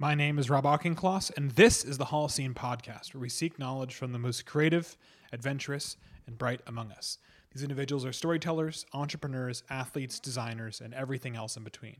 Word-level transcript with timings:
My 0.00 0.14
name 0.14 0.38
is 0.38 0.48
Rob 0.48 0.64
Auchincloss, 0.64 1.32
and 1.36 1.50
this 1.50 1.84
is 1.84 1.98
the 1.98 2.04
Holocene 2.04 2.54
Podcast, 2.54 3.12
where 3.12 3.20
we 3.20 3.28
seek 3.28 3.58
knowledge 3.58 3.96
from 3.96 4.12
the 4.12 4.18
most 4.20 4.46
creative, 4.46 4.96
adventurous, 5.32 5.96
and 6.24 6.38
bright 6.38 6.60
among 6.68 6.92
us. 6.92 7.18
These 7.52 7.64
individuals 7.64 8.04
are 8.06 8.12
storytellers, 8.12 8.86
entrepreneurs, 8.92 9.64
athletes, 9.68 10.20
designers, 10.20 10.80
and 10.80 10.94
everything 10.94 11.34
else 11.34 11.56
in 11.56 11.64
between. 11.64 11.96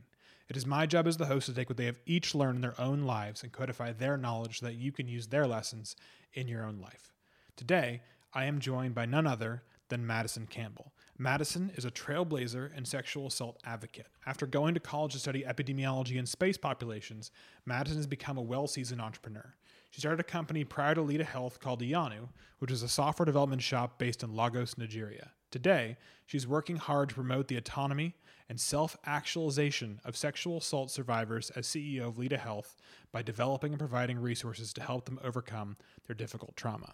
It 0.47 0.55
is 0.55 0.65
my 0.65 0.85
job 0.85 1.07
as 1.07 1.17
the 1.17 1.25
host 1.25 1.47
to 1.47 1.53
take 1.53 1.67
what 1.67 1.75
they 1.75 1.87
have 1.87 1.99
each 2.05 2.33
learned 2.33 2.55
in 2.55 2.61
their 2.61 2.79
own 2.79 3.01
lives 3.01 3.43
and 3.43 3.51
codify 3.51 3.91
their 3.91 4.15
knowledge 4.15 4.61
so 4.61 4.67
that 4.67 4.75
you 4.75 4.93
can 4.93 5.09
use 5.09 5.27
their 5.27 5.45
lessons 5.45 5.97
in 6.33 6.47
your 6.47 6.63
own 6.63 6.79
life. 6.79 7.11
Today, 7.57 8.01
I 8.33 8.45
am 8.45 8.61
joined 8.61 8.95
by 8.95 9.07
none 9.07 9.27
other 9.27 9.61
than 9.89 10.07
Madison 10.07 10.47
Campbell. 10.47 10.93
Madison 11.21 11.69
is 11.75 11.83
a 11.83 11.91
trailblazer 11.91 12.71
and 12.73 12.87
sexual 12.87 13.27
assault 13.27 13.59
advocate. 13.65 14.07
After 14.25 14.47
going 14.47 14.73
to 14.73 14.79
college 14.79 15.11
to 15.11 15.19
study 15.19 15.43
epidemiology 15.43 16.17
and 16.17 16.27
space 16.27 16.57
populations, 16.57 17.29
Madison 17.65 17.97
has 17.97 18.07
become 18.07 18.37
a 18.37 18.41
well 18.41 18.67
seasoned 18.67 19.01
entrepreneur. 19.01 19.53
She 19.91 19.99
started 19.99 20.21
a 20.21 20.23
company 20.23 20.63
prior 20.63 20.95
to 20.95 21.01
Leda 21.01 21.25
Health 21.25 21.59
called 21.59 21.81
Iyanu, 21.81 22.29
which 22.59 22.71
is 22.71 22.83
a 22.83 22.87
software 22.87 23.25
development 23.25 23.61
shop 23.61 23.99
based 23.99 24.23
in 24.23 24.33
Lagos, 24.33 24.77
Nigeria. 24.77 25.31
Today, 25.51 25.97
she's 26.25 26.47
working 26.47 26.77
hard 26.77 27.09
to 27.09 27.15
promote 27.15 27.49
the 27.49 27.57
autonomy 27.57 28.15
and 28.47 28.57
self 28.57 28.95
actualization 29.05 29.99
of 30.05 30.15
sexual 30.15 30.59
assault 30.59 30.89
survivors 30.89 31.49
as 31.49 31.67
CEO 31.67 32.07
of 32.07 32.17
Leda 32.17 32.37
Health 32.37 32.77
by 33.11 33.23
developing 33.23 33.73
and 33.73 33.79
providing 33.79 34.19
resources 34.19 34.71
to 34.71 34.81
help 34.81 35.03
them 35.03 35.19
overcome 35.21 35.75
their 36.07 36.15
difficult 36.15 36.55
trauma. 36.55 36.93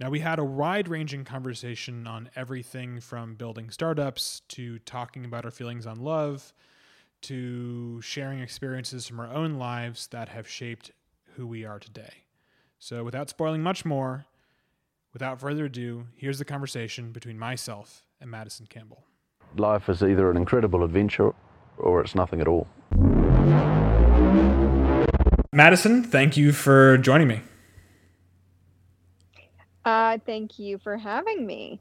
Now, 0.00 0.10
we 0.10 0.18
had 0.18 0.40
a 0.40 0.44
wide 0.44 0.88
ranging 0.88 1.24
conversation 1.24 2.08
on 2.08 2.28
everything 2.34 2.98
from 2.98 3.36
building 3.36 3.70
startups 3.70 4.42
to 4.48 4.80
talking 4.80 5.24
about 5.24 5.44
our 5.44 5.52
feelings 5.52 5.86
on 5.86 6.00
love 6.02 6.52
to 7.22 8.00
sharing 8.02 8.40
experiences 8.40 9.06
from 9.06 9.20
our 9.20 9.28
own 9.28 9.54
lives 9.54 10.08
that 10.08 10.28
have 10.28 10.48
shaped 10.48 10.90
who 11.36 11.46
we 11.46 11.64
are 11.64 11.78
today. 11.78 12.24
So, 12.80 13.04
without 13.04 13.30
spoiling 13.30 13.62
much 13.62 13.84
more, 13.84 14.26
without 15.12 15.40
further 15.40 15.66
ado, 15.66 16.06
here's 16.16 16.38
the 16.38 16.44
conversation 16.44 17.12
between 17.12 17.38
myself 17.38 18.04
and 18.20 18.28
Madison 18.28 18.66
Campbell. 18.66 19.04
Life 19.56 19.88
is 19.88 20.02
either 20.02 20.28
an 20.28 20.36
incredible 20.36 20.82
adventure 20.82 21.32
or 21.78 22.00
it's 22.00 22.16
nothing 22.16 22.40
at 22.40 22.48
all. 22.48 22.66
Madison, 25.52 26.02
thank 26.02 26.36
you 26.36 26.50
for 26.50 26.98
joining 26.98 27.28
me. 27.28 27.42
Uh, 29.84 30.18
thank 30.24 30.58
you 30.58 30.78
for 30.78 30.96
having 30.96 31.46
me. 31.46 31.80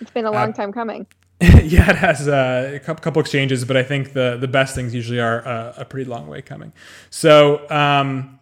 It's 0.00 0.10
been 0.10 0.26
a 0.26 0.30
long 0.30 0.50
uh, 0.50 0.52
time 0.52 0.72
coming. 0.72 1.06
yeah, 1.40 1.88
it 1.88 1.96
has 1.96 2.28
uh, 2.28 2.72
a 2.74 2.94
couple 2.94 3.20
exchanges, 3.20 3.64
but 3.64 3.76
I 3.76 3.82
think 3.82 4.12
the 4.12 4.36
the 4.40 4.48
best 4.48 4.74
things 4.74 4.94
usually 4.94 5.20
are 5.20 5.46
uh, 5.46 5.74
a 5.76 5.84
pretty 5.84 6.08
long 6.08 6.26
way 6.26 6.42
coming. 6.42 6.72
So, 7.10 7.68
um, 7.70 8.40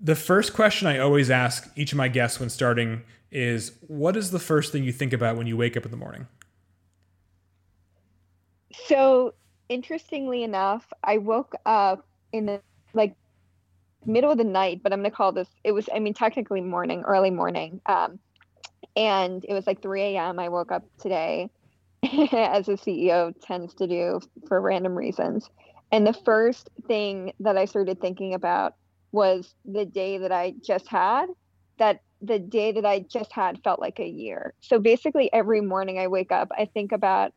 the 0.00 0.16
first 0.16 0.52
question 0.52 0.88
I 0.88 0.98
always 0.98 1.30
ask 1.30 1.70
each 1.76 1.92
of 1.92 1.98
my 1.98 2.08
guests 2.08 2.40
when 2.40 2.50
starting 2.50 3.02
is, 3.30 3.72
"What 3.86 4.16
is 4.16 4.32
the 4.32 4.40
first 4.40 4.72
thing 4.72 4.82
you 4.82 4.92
think 4.92 5.12
about 5.12 5.36
when 5.36 5.46
you 5.46 5.56
wake 5.56 5.76
up 5.76 5.84
in 5.84 5.90
the 5.92 5.96
morning?" 5.96 6.26
So, 8.86 9.34
interestingly 9.68 10.42
enough, 10.42 10.92
I 11.04 11.18
woke 11.18 11.54
up 11.66 12.04
in 12.32 12.46
the 12.46 12.60
like 12.94 13.14
middle 14.06 14.30
of 14.30 14.38
the 14.38 14.44
night, 14.44 14.80
but 14.82 14.92
I'm 14.92 15.00
gonna 15.00 15.10
call 15.10 15.32
this. 15.32 15.48
It 15.64 15.72
was, 15.72 15.88
I 15.94 15.98
mean, 15.98 16.14
technically 16.14 16.60
morning, 16.60 17.02
early 17.02 17.30
morning. 17.30 17.80
Um, 17.86 18.18
and 18.96 19.44
it 19.48 19.54
was 19.54 19.66
like 19.66 19.82
3 19.82 20.02
a.m. 20.02 20.38
I 20.38 20.48
woke 20.48 20.72
up 20.72 20.84
today, 20.98 21.50
as 22.02 22.68
a 22.68 22.72
CEO 22.72 23.32
tends 23.42 23.74
to 23.74 23.86
do 23.86 24.20
for 24.46 24.60
random 24.60 24.96
reasons. 24.96 25.48
And 25.90 26.06
the 26.06 26.12
first 26.12 26.68
thing 26.86 27.32
that 27.40 27.56
I 27.56 27.64
started 27.64 28.00
thinking 28.00 28.34
about 28.34 28.74
was 29.12 29.54
the 29.64 29.86
day 29.86 30.18
that 30.18 30.32
I 30.32 30.54
just 30.64 30.88
had. 30.88 31.26
That 31.78 32.00
the 32.20 32.38
day 32.40 32.72
that 32.72 32.84
I 32.84 33.00
just 33.00 33.32
had 33.32 33.62
felt 33.62 33.80
like 33.80 34.00
a 34.00 34.08
year. 34.08 34.52
So 34.60 34.80
basically, 34.80 35.32
every 35.32 35.60
morning 35.60 35.98
I 35.98 36.08
wake 36.08 36.32
up, 36.32 36.48
I 36.56 36.64
think 36.64 36.90
about 36.90 37.32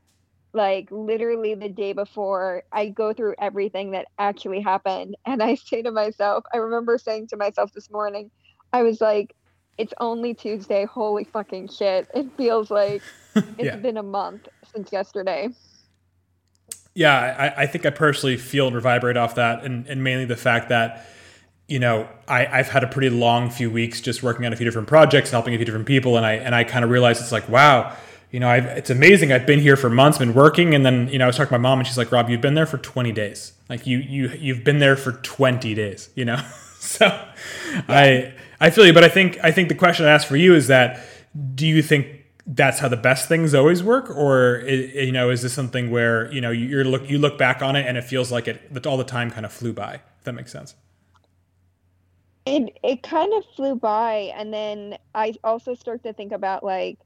like 0.53 0.87
literally 0.91 1.55
the 1.55 1.69
day 1.69 1.93
before 1.93 2.63
i 2.71 2.87
go 2.87 3.13
through 3.13 3.33
everything 3.39 3.91
that 3.91 4.07
actually 4.19 4.61
happened 4.61 5.15
and 5.25 5.41
i 5.41 5.55
say 5.55 5.81
to 5.81 5.91
myself 5.91 6.43
i 6.53 6.57
remember 6.57 6.97
saying 6.97 7.27
to 7.27 7.37
myself 7.37 7.71
this 7.73 7.89
morning 7.89 8.29
i 8.73 8.83
was 8.83 9.01
like 9.01 9.35
it's 9.77 9.93
only 9.99 10.33
tuesday 10.33 10.85
holy 10.85 11.23
fucking 11.23 11.67
shit 11.67 12.07
it 12.13 12.27
feels 12.37 12.69
like 12.69 13.01
it's 13.35 13.53
yeah. 13.59 13.75
been 13.77 13.97
a 13.97 14.03
month 14.03 14.47
since 14.73 14.91
yesterday 14.91 15.49
yeah 16.93 17.53
I, 17.57 17.63
I 17.63 17.67
think 17.67 17.85
i 17.85 17.89
personally 17.89 18.37
feel 18.37 18.67
and 18.67 18.81
vibrate 18.81 19.17
off 19.17 19.35
that 19.35 19.63
and, 19.63 19.87
and 19.87 20.03
mainly 20.03 20.25
the 20.25 20.35
fact 20.35 20.69
that 20.69 21.05
you 21.67 21.79
know 21.79 22.09
I, 22.27 22.45
i've 22.47 22.67
had 22.67 22.83
a 22.83 22.87
pretty 22.87 23.09
long 23.09 23.49
few 23.49 23.71
weeks 23.71 24.01
just 24.01 24.21
working 24.21 24.45
on 24.45 24.51
a 24.51 24.57
few 24.57 24.65
different 24.65 24.89
projects 24.89 25.29
and 25.29 25.33
helping 25.33 25.53
a 25.53 25.57
few 25.57 25.65
different 25.65 25.85
people 25.85 26.17
and 26.17 26.25
i 26.25 26.33
and 26.33 26.53
i 26.53 26.65
kind 26.65 26.83
of 26.83 26.91
realized 26.91 27.21
it's 27.21 27.31
like 27.31 27.47
wow 27.47 27.95
you 28.31 28.39
know, 28.39 28.49
I've, 28.49 28.65
it's 28.65 28.89
amazing. 28.89 29.33
I've 29.33 29.45
been 29.45 29.59
here 29.59 29.75
for 29.75 29.89
months, 29.89 30.17
been 30.17 30.33
working, 30.33 30.73
and 30.73 30.85
then 30.85 31.09
you 31.09 31.19
know, 31.19 31.25
I 31.25 31.27
was 31.27 31.35
talking 31.35 31.49
to 31.49 31.59
my 31.59 31.69
mom, 31.69 31.79
and 31.79 31.87
she's 31.87 31.97
like, 31.97 32.11
"Rob, 32.11 32.29
you've 32.29 32.41
been 32.41 32.53
there 32.53 32.65
for 32.65 32.77
20 32.77 33.11
days. 33.11 33.53
Like 33.69 33.85
you, 33.85 33.97
you, 33.97 34.29
you've 34.29 34.63
been 34.63 34.79
there 34.79 34.95
for 34.95 35.11
20 35.11 35.73
days. 35.75 36.09
You 36.15 36.25
know." 36.25 36.41
so, 36.79 37.05
yeah. 37.05 37.81
I, 37.89 38.33
I 38.59 38.69
feel 38.69 38.85
you, 38.85 38.93
but 38.93 39.03
I 39.03 39.09
think, 39.09 39.37
I 39.43 39.51
think 39.51 39.69
the 39.69 39.75
question 39.75 40.05
I 40.05 40.09
asked 40.09 40.27
for 40.27 40.37
you 40.37 40.55
is 40.55 40.67
that, 40.67 41.01
do 41.55 41.67
you 41.67 41.81
think 41.81 42.25
that's 42.47 42.79
how 42.79 42.87
the 42.87 42.97
best 42.97 43.27
things 43.27 43.53
always 43.53 43.83
work, 43.83 44.09
or 44.09 44.63
you 44.65 45.11
know, 45.11 45.29
is 45.29 45.41
this 45.41 45.53
something 45.53 45.91
where 45.91 46.31
you 46.31 46.41
know 46.41 46.51
you're 46.51 46.85
look, 46.85 47.09
you 47.09 47.17
look 47.17 47.37
back 47.37 47.61
on 47.61 47.75
it 47.75 47.85
and 47.85 47.97
it 47.97 48.03
feels 48.03 48.31
like 48.31 48.47
it 48.47 48.73
that 48.73 48.87
all 48.87 48.97
the 48.97 49.03
time 49.03 49.29
kind 49.29 49.45
of 49.45 49.51
flew 49.51 49.73
by? 49.73 49.95
If 49.95 50.23
that 50.23 50.33
makes 50.33 50.51
sense. 50.51 50.75
It 52.45 52.77
it 52.83 53.03
kind 53.03 53.31
of 53.33 53.43
flew 53.55 53.75
by, 53.75 54.31
and 54.35 54.53
then 54.53 54.97
I 55.13 55.33
also 55.43 55.75
start 55.75 56.03
to 56.03 56.13
think 56.13 56.31
about 56.31 56.63
like 56.63 56.97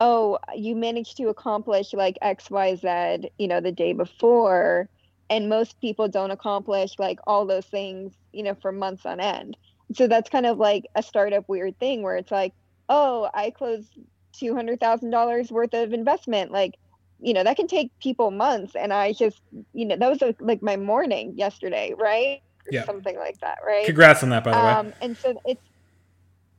oh, 0.00 0.38
you 0.54 0.74
managed 0.74 1.16
to 1.16 1.28
accomplish 1.28 1.92
like 1.92 2.18
XYZ, 2.22 3.30
you 3.38 3.48
know, 3.48 3.60
the 3.60 3.72
day 3.72 3.92
before. 3.92 4.88
And 5.28 5.48
most 5.48 5.80
people 5.80 6.08
don't 6.08 6.30
accomplish 6.30 6.98
like 6.98 7.18
all 7.26 7.46
those 7.46 7.66
things, 7.66 8.12
you 8.32 8.42
know, 8.42 8.54
for 8.54 8.70
months 8.70 9.04
on 9.06 9.20
end. 9.20 9.56
So 9.94 10.06
that's 10.06 10.30
kind 10.30 10.46
of 10.46 10.58
like 10.58 10.86
a 10.94 11.02
startup 11.02 11.48
weird 11.48 11.78
thing 11.78 12.02
where 12.02 12.16
it's 12.16 12.30
like, 12.30 12.52
oh, 12.88 13.28
I 13.34 13.50
closed 13.50 13.90
$200,000 14.34 15.50
worth 15.50 15.74
of 15.74 15.92
investment. 15.92 16.52
Like, 16.52 16.74
you 17.20 17.32
know, 17.32 17.42
that 17.42 17.56
can 17.56 17.66
take 17.66 17.96
people 17.98 18.30
months. 18.30 18.76
And 18.76 18.92
I 18.92 19.12
just, 19.12 19.40
you 19.72 19.86
know, 19.86 19.96
that 19.96 20.08
was 20.08 20.22
a, 20.22 20.34
like 20.40 20.62
my 20.62 20.76
morning 20.76 21.34
yesterday, 21.36 21.94
right? 21.96 22.40
Or 22.66 22.72
yeah. 22.72 22.84
Something 22.84 23.16
like 23.16 23.40
that, 23.40 23.58
right? 23.66 23.86
Congrats 23.86 24.22
on 24.22 24.30
that, 24.30 24.44
by 24.44 24.50
the 24.52 24.58
um, 24.58 24.86
way. 24.86 24.92
And 25.00 25.16
so 25.16 25.40
it's, 25.44 25.62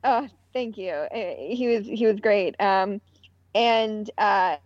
oh, 0.04 0.28
thank 0.52 0.76
you. 0.76 1.06
Eh, 1.10 1.54
he 1.54 1.68
was, 1.68 1.86
he 1.86 2.06
was 2.06 2.18
great. 2.20 2.60
Um, 2.60 3.00
and 3.58 4.08
uh, 4.18 4.56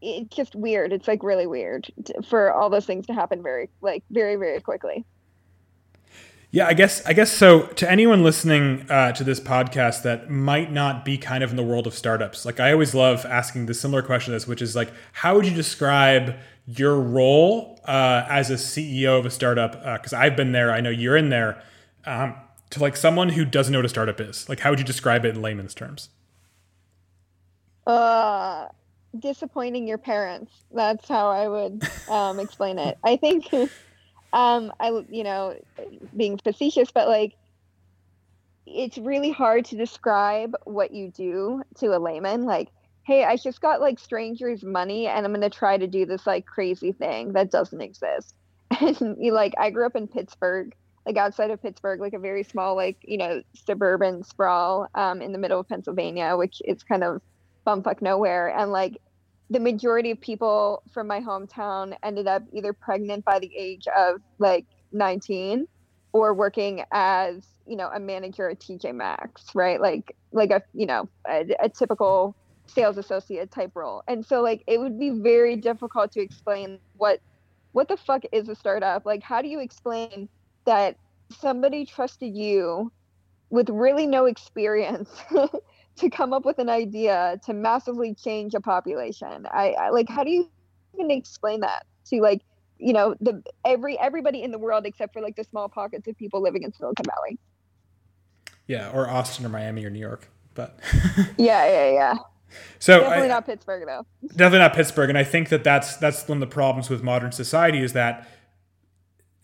it's 0.00 0.34
just 0.34 0.54
weird. 0.54 0.94
It's 0.94 1.06
like 1.06 1.22
really 1.22 1.46
weird 1.46 1.92
for 2.26 2.52
all 2.52 2.70
those 2.70 2.86
things 2.86 3.06
to 3.08 3.12
happen 3.12 3.42
very, 3.42 3.68
like 3.82 4.02
very, 4.10 4.36
very 4.36 4.60
quickly. 4.60 5.04
Yeah, 6.50 6.66
I 6.66 6.72
guess 6.72 7.04
I 7.06 7.12
guess 7.12 7.30
so. 7.30 7.66
To 7.66 7.88
anyone 7.88 8.24
listening 8.24 8.90
uh, 8.90 9.12
to 9.12 9.22
this 9.22 9.38
podcast 9.38 10.02
that 10.02 10.30
might 10.30 10.72
not 10.72 11.04
be 11.04 11.16
kind 11.18 11.44
of 11.44 11.50
in 11.50 11.56
the 11.56 11.62
world 11.62 11.86
of 11.86 11.94
startups, 11.94 12.44
like 12.44 12.58
I 12.58 12.72
always 12.72 12.94
love 12.94 13.24
asking 13.24 13.66
the 13.66 13.74
similar 13.74 14.02
question 14.02 14.32
to 14.32 14.36
this, 14.36 14.48
which 14.48 14.62
is 14.62 14.74
like, 14.74 14.90
how 15.12 15.36
would 15.36 15.46
you 15.46 15.54
describe 15.54 16.36
your 16.66 16.98
role 16.98 17.78
uh, 17.86 18.24
as 18.28 18.50
a 18.50 18.54
CEO 18.54 19.18
of 19.18 19.26
a 19.26 19.30
startup? 19.30 19.72
Because 19.72 20.12
uh, 20.12 20.18
I've 20.18 20.34
been 20.34 20.50
there, 20.52 20.72
I 20.72 20.80
know 20.80 20.90
you're 20.90 21.16
in 21.16 21.28
there. 21.28 21.62
Um, 22.04 22.34
to 22.70 22.80
like 22.80 22.96
someone 22.96 23.28
who 23.28 23.44
doesn't 23.44 23.72
know 23.72 23.78
what 23.78 23.86
a 23.86 23.90
startup 23.90 24.20
is, 24.20 24.48
like 24.48 24.60
how 24.60 24.70
would 24.70 24.78
you 24.78 24.84
describe 24.84 25.24
it 25.24 25.36
in 25.36 25.42
layman's 25.42 25.74
terms? 25.74 26.08
Uh 27.90 28.68
disappointing 29.18 29.88
your 29.88 29.98
parents. 29.98 30.52
That's 30.72 31.08
how 31.08 31.28
i 31.30 31.48
would 31.48 31.82
um 32.08 32.38
explain 32.38 32.78
it. 32.78 32.98
I 33.04 33.16
think 33.16 33.52
um 34.32 34.72
i 34.78 34.90
you 35.08 35.24
know 35.24 35.56
being 36.16 36.38
facetious 36.38 36.92
but 36.92 37.08
like 37.08 37.34
it's 38.66 38.98
really 38.98 39.32
hard 39.32 39.64
to 39.64 39.76
describe 39.76 40.54
what 40.64 40.92
you 40.92 41.10
do 41.10 41.62
to 41.78 41.96
a 41.96 41.98
layman. 41.98 42.44
Like 42.44 42.68
hey 43.04 43.24
i 43.24 43.36
just 43.36 43.60
got 43.60 43.80
like 43.80 43.98
strangers 43.98 44.62
money 44.62 45.06
and 45.06 45.24
i'm 45.24 45.32
going 45.32 45.40
to 45.40 45.50
try 45.50 45.76
to 45.76 45.86
do 45.86 46.04
this 46.04 46.26
like 46.26 46.44
crazy 46.46 46.92
thing 46.92 47.32
that 47.32 47.50
doesn't 47.50 47.80
exist. 47.80 48.34
And 48.80 49.16
you 49.18 49.32
like 49.32 49.54
i 49.58 49.70
grew 49.70 49.86
up 49.86 49.96
in 49.96 50.06
pittsburgh 50.06 50.72
like 51.06 51.16
outside 51.16 51.50
of 51.50 51.60
pittsburgh 51.60 52.00
like 52.00 52.12
a 52.12 52.18
very 52.18 52.44
small 52.44 52.76
like 52.76 52.98
you 53.02 53.18
know 53.18 53.42
suburban 53.54 54.22
sprawl 54.22 54.86
um, 54.94 55.22
in 55.22 55.32
the 55.32 55.38
middle 55.38 55.60
of 55.60 55.68
pennsylvania 55.68 56.36
which 56.36 56.62
is 56.64 56.82
kind 56.84 57.02
of 57.02 57.20
bumfuck 57.66 58.02
nowhere 58.02 58.48
and 58.56 58.72
like 58.72 59.00
the 59.50 59.60
majority 59.60 60.12
of 60.12 60.20
people 60.20 60.82
from 60.92 61.08
my 61.08 61.20
hometown 61.20 61.96
ended 62.02 62.28
up 62.28 62.42
either 62.52 62.72
pregnant 62.72 63.24
by 63.24 63.38
the 63.38 63.50
age 63.56 63.86
of 63.96 64.20
like 64.38 64.64
19 64.92 65.66
or 66.12 66.34
working 66.34 66.84
as 66.92 67.46
you 67.66 67.76
know 67.76 67.90
a 67.92 68.00
manager 68.00 68.48
at 68.50 68.60
TJ 68.60 68.94
Maxx, 68.94 69.54
right? 69.54 69.80
Like 69.80 70.16
like 70.32 70.50
a 70.50 70.62
you 70.72 70.86
know 70.86 71.08
a, 71.28 71.46
a, 71.60 71.68
typical 71.68 72.36
sales 72.66 72.96
associate 72.96 73.50
type 73.50 73.72
role. 73.74 74.02
And 74.08 74.24
so 74.24 74.40
like 74.40 74.62
it 74.66 74.78
would 74.78 74.98
be 74.98 75.10
very 75.10 75.56
difficult 75.56 76.12
to 76.12 76.20
explain 76.20 76.78
what 76.96 77.20
what 77.72 77.88
the 77.88 77.96
fuck 77.96 78.22
is 78.32 78.48
a 78.48 78.54
startup? 78.54 79.04
Like 79.04 79.22
how 79.22 79.42
do 79.42 79.48
you 79.48 79.60
explain 79.60 80.28
that 80.64 80.96
somebody 81.30 81.86
trusted 81.86 82.36
you 82.36 82.92
with 83.50 83.68
really 83.68 84.06
no 84.06 84.26
experience 84.26 85.10
to 85.96 86.10
come 86.10 86.32
up 86.32 86.44
with 86.44 86.58
an 86.58 86.68
idea 86.68 87.40
to 87.44 87.52
massively 87.52 88.14
change 88.14 88.54
a 88.54 88.60
population. 88.60 89.46
I, 89.50 89.72
I 89.72 89.90
like 89.90 90.08
how 90.08 90.24
do 90.24 90.30
you 90.30 90.50
even 90.94 91.10
explain 91.10 91.60
that 91.60 91.86
to 92.06 92.20
like 92.20 92.42
you 92.78 92.92
know 92.92 93.14
the 93.20 93.42
every 93.64 93.98
everybody 93.98 94.42
in 94.42 94.50
the 94.50 94.58
world 94.58 94.86
except 94.86 95.12
for 95.12 95.20
like 95.20 95.36
the 95.36 95.44
small 95.44 95.68
pockets 95.68 96.08
of 96.08 96.16
people 96.16 96.42
living 96.42 96.62
in 96.62 96.72
Silicon 96.72 97.04
Valley. 97.04 97.38
Yeah, 98.66 98.90
or 98.90 99.08
Austin 99.08 99.44
or 99.44 99.48
Miami 99.48 99.84
or 99.84 99.90
New 99.90 99.98
York, 99.98 100.28
but 100.54 100.78
yeah, 101.38 101.66
yeah, 101.66 101.90
yeah. 101.90 102.14
So 102.78 103.00
definitely 103.00 103.26
I, 103.26 103.28
not 103.28 103.46
Pittsburgh 103.46 103.84
though. 103.86 104.06
Definitely 104.28 104.58
not 104.60 104.74
Pittsburgh, 104.74 105.08
and 105.08 105.18
I 105.18 105.24
think 105.24 105.48
that 105.50 105.64
that's 105.64 105.96
that's 105.96 106.26
one 106.28 106.36
of 106.36 106.40
the 106.40 106.52
problems 106.52 106.88
with 106.88 107.02
modern 107.02 107.32
society 107.32 107.82
is 107.82 107.92
that 107.92 108.26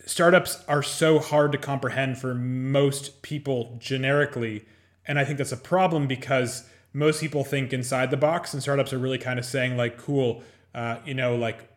startups 0.06 0.62
are 0.69 0.82
so 0.82 1.19
hard 1.19 1.52
to 1.52 1.58
comprehend 1.58 2.19
for 2.19 2.34
most 2.34 3.22
people 3.22 3.76
generically, 3.78 4.64
and 5.06 5.19
I 5.19 5.25
think 5.25 5.38
that's 5.38 5.53
a 5.53 5.56
problem 5.56 6.06
because 6.06 6.69
most 6.93 7.20
people 7.20 7.44
think 7.44 7.73
inside 7.73 8.11
the 8.11 8.17
box, 8.17 8.53
and 8.55 8.62
startups 8.62 8.93
are 8.93 8.99
really 8.99 9.19
kind 9.19 9.38
of 9.38 9.44
saying 9.44 9.76
like, 9.76 9.99
"Cool, 9.99 10.43
uh, 10.75 10.99
you 11.05 11.14
know, 11.14 11.37
like." 11.37 11.70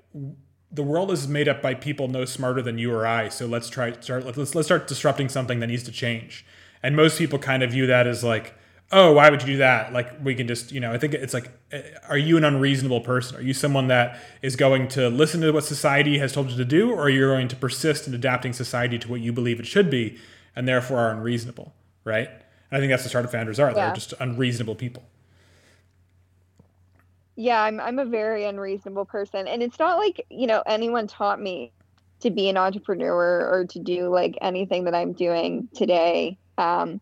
the 0.72 0.84
world 0.84 1.10
is 1.12 1.28
made 1.28 1.48
up 1.48 1.62
by 1.62 1.74
people 1.74 2.08
no 2.08 2.26
smarter 2.26 2.62
than 2.62 2.78
you 2.78 2.94
or 2.94 3.06
I. 3.06 3.30
So 3.30 3.48
let's 3.48 3.70
try 3.70 3.92
start 4.00 4.26
let's 4.26 4.56
let's 4.56 4.68
start 4.68 4.88
disrupting 4.88 5.30
something 5.30 5.60
that 5.60 5.68
needs 5.68 5.84
to 5.84 5.92
change. 5.92 6.46
And 6.84 6.96
most 6.96 7.18
people 7.18 7.40
kind 7.40 7.64
of 7.64 7.72
view 7.72 7.88
that 7.88 8.08
as 8.08 8.24
like, 8.24 8.54
oh, 8.92 9.14
why 9.14 9.30
would 9.30 9.42
you 9.42 9.48
do 9.48 9.58
that? 9.58 9.94
Like 9.94 10.24
we 10.24 10.36
can 10.36 10.48
just, 10.48 10.72
you 10.72 10.80
know, 10.80 10.92
I 10.92 10.98
think 10.98 11.14
it's 11.14 11.34
like, 11.34 11.52
eh, 11.72 11.82
are 12.08 12.18
you 12.18 12.38
an 12.38 12.44
unreasonable 12.44 13.02
person? 13.02 13.38
Are 13.38 13.42
you 13.42 13.54
someone 13.54 13.88
that 13.88 14.20
is 14.42 14.56
going 14.56 14.88
to 14.90 15.10
listen 15.10 15.42
to 15.42 15.52
what 15.52 15.64
society 15.64 16.18
has 16.20 16.34
told 16.34 16.50
you 16.50 16.58
to 16.58 16.66
do, 16.66 16.92
or 16.92 17.04
are 17.04 17.10
you're 17.10 17.34
going 17.34 17.48
to 17.50 17.56
persist 17.56 18.08
in 18.08 18.14
adapting 18.14 18.54
society 18.54 18.98
to 19.00 19.10
what 19.10 19.22
you 19.22 19.34
believe 19.34 19.60
it 19.60 19.68
should 19.68 19.90
be, 19.90 20.18
and 20.56 20.68
therefore 20.68 21.00
are 21.00 21.12
unreasonable, 21.12 21.74
right? 22.04 22.30
And 22.72 22.78
I 22.78 22.80
think 22.80 22.92
that's 22.92 23.04
what 23.04 23.10
startup 23.10 23.32
founders 23.32 23.60
are. 23.60 23.70
Yeah. 23.70 23.88
They're 23.88 23.96
just 23.96 24.14
unreasonable 24.20 24.76
people. 24.76 25.04
Yeah, 27.36 27.62
I'm 27.62 27.80
I'm 27.80 28.00
a 28.00 28.06
very 28.06 28.44
unreasonable 28.44 29.06
person, 29.06 29.48
and 29.48 29.64
it's 29.64 29.80
not 29.80 29.98
like 29.98 30.26
you 30.30 30.46
know 30.46 30.62
anyone 30.66 31.08
taught 31.08 31.42
me 31.42 31.72
to 32.20 32.30
be 32.30 32.50
an 32.50 32.58
entrepreneur 32.58 33.50
or 33.50 33.66
to 33.66 33.80
do 33.80 34.10
like 34.10 34.38
anything 34.42 34.84
that 34.84 34.94
I'm 34.94 35.14
doing 35.14 35.70
today. 35.74 36.38
Um, 36.58 37.00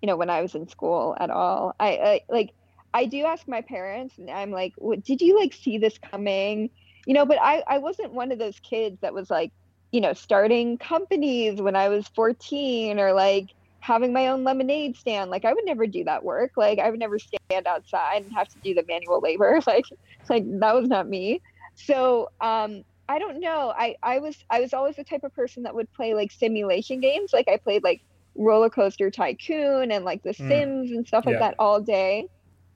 you 0.00 0.06
know, 0.06 0.16
when 0.16 0.30
I 0.30 0.42
was 0.42 0.54
in 0.54 0.68
school 0.68 1.16
at 1.18 1.30
all. 1.30 1.74
I, 1.80 1.88
I 1.88 2.20
like 2.28 2.54
I 2.92 3.06
do 3.06 3.24
ask 3.24 3.48
my 3.48 3.60
parents, 3.60 4.18
and 4.18 4.30
I'm 4.30 4.50
like, 4.50 4.74
"Did 5.02 5.20
you 5.20 5.38
like 5.38 5.52
see 5.52 5.78
this 5.78 5.98
coming?" 5.98 6.70
You 7.06 7.14
know, 7.14 7.26
but 7.26 7.38
I 7.40 7.62
I 7.66 7.78
wasn't 7.78 8.12
one 8.12 8.32
of 8.32 8.38
those 8.38 8.60
kids 8.60 8.98
that 9.00 9.12
was 9.12 9.30
like, 9.30 9.50
you 9.92 10.00
know, 10.00 10.12
starting 10.12 10.78
companies 10.78 11.60
when 11.60 11.76
I 11.76 11.88
was 11.88 12.06
14 12.08 12.98
or 13.00 13.12
like 13.12 13.50
having 13.84 14.14
my 14.14 14.28
own 14.28 14.44
lemonade 14.44 14.96
stand. 14.96 15.30
Like 15.30 15.44
I 15.44 15.52
would 15.52 15.66
never 15.66 15.86
do 15.86 16.04
that 16.04 16.24
work. 16.24 16.52
Like 16.56 16.78
I 16.78 16.88
would 16.88 16.98
never 16.98 17.18
stand 17.18 17.66
outside 17.66 18.22
and 18.22 18.32
have 18.32 18.48
to 18.48 18.58
do 18.64 18.72
the 18.72 18.82
manual 18.88 19.20
labor. 19.20 19.60
Like 19.66 19.84
like 20.30 20.44
that 20.60 20.74
was 20.74 20.88
not 20.88 21.06
me. 21.06 21.42
So 21.74 22.30
um 22.40 22.82
I 23.10 23.18
don't 23.18 23.40
know. 23.40 23.74
I 23.76 23.96
I 24.02 24.20
was 24.20 24.42
I 24.48 24.62
was 24.62 24.72
always 24.72 24.96
the 24.96 25.04
type 25.04 25.22
of 25.22 25.34
person 25.34 25.64
that 25.64 25.74
would 25.74 25.92
play 25.92 26.14
like 26.14 26.32
simulation 26.32 27.00
games. 27.00 27.34
Like 27.34 27.46
I 27.46 27.58
played 27.58 27.84
like 27.84 28.02
roller 28.34 28.70
coaster 28.70 29.10
tycoon 29.10 29.92
and 29.92 30.02
like 30.02 30.22
the 30.22 30.30
mm. 30.30 30.48
sims 30.48 30.90
and 30.90 31.06
stuff 31.06 31.26
like 31.26 31.34
yeah. 31.34 31.40
that 31.40 31.54
all 31.58 31.80
day 31.80 32.26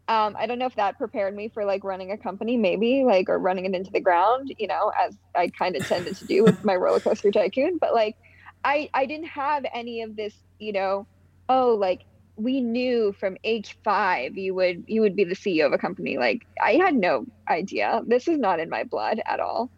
um, 0.07 0.37
i 0.39 0.47
don't 0.47 0.61
know 0.61 0.67
if 0.67 0.77
that 0.77 0.97
prepared 0.97 1.35
me 1.35 1.49
for 1.49 1.65
like 1.65 1.83
running 1.83 2.13
a 2.13 2.17
company 2.17 2.57
maybe 2.57 3.03
like 3.03 3.29
or 3.29 3.41
running 3.41 3.65
it 3.65 3.75
into 3.75 3.91
the 3.91 3.99
ground 3.99 4.55
you 4.57 4.69
know 4.69 4.93
as 4.97 5.17
i 5.35 5.49
kind 5.49 5.75
of 5.75 5.85
tended 5.85 6.15
to 6.15 6.25
do 6.27 6.45
with 6.45 6.65
my 6.65 6.77
roller 6.77 7.01
coaster 7.01 7.33
tycoon 7.33 7.77
but 7.77 7.93
like 7.93 8.17
i 8.65 8.89
i 8.95 9.07
didn't 9.07 9.27
have 9.27 9.65
any 9.75 10.03
of 10.03 10.17
this 10.17 10.35
you 10.59 10.73
know 10.73 11.07
oh 11.49 11.75
like 11.75 12.05
we 12.37 12.61
knew 12.61 13.13
from 13.19 13.37
age 13.45 13.77
five 13.83 14.37
you 14.37 14.55
would 14.55 14.85
you 14.87 15.01
would 15.01 15.17
be 15.17 15.25
the 15.25 15.35
ceo 15.35 15.67
of 15.67 15.73
a 15.73 15.79
company 15.79 16.19
like 16.19 16.47
i 16.63 16.73
had 16.73 16.95
no 16.95 17.27
idea 17.49 18.03
this 18.07 18.29
is 18.29 18.39
not 18.39 18.61
in 18.61 18.69
my 18.69 18.85
blood 18.85 19.21
at 19.27 19.41
all 19.41 19.71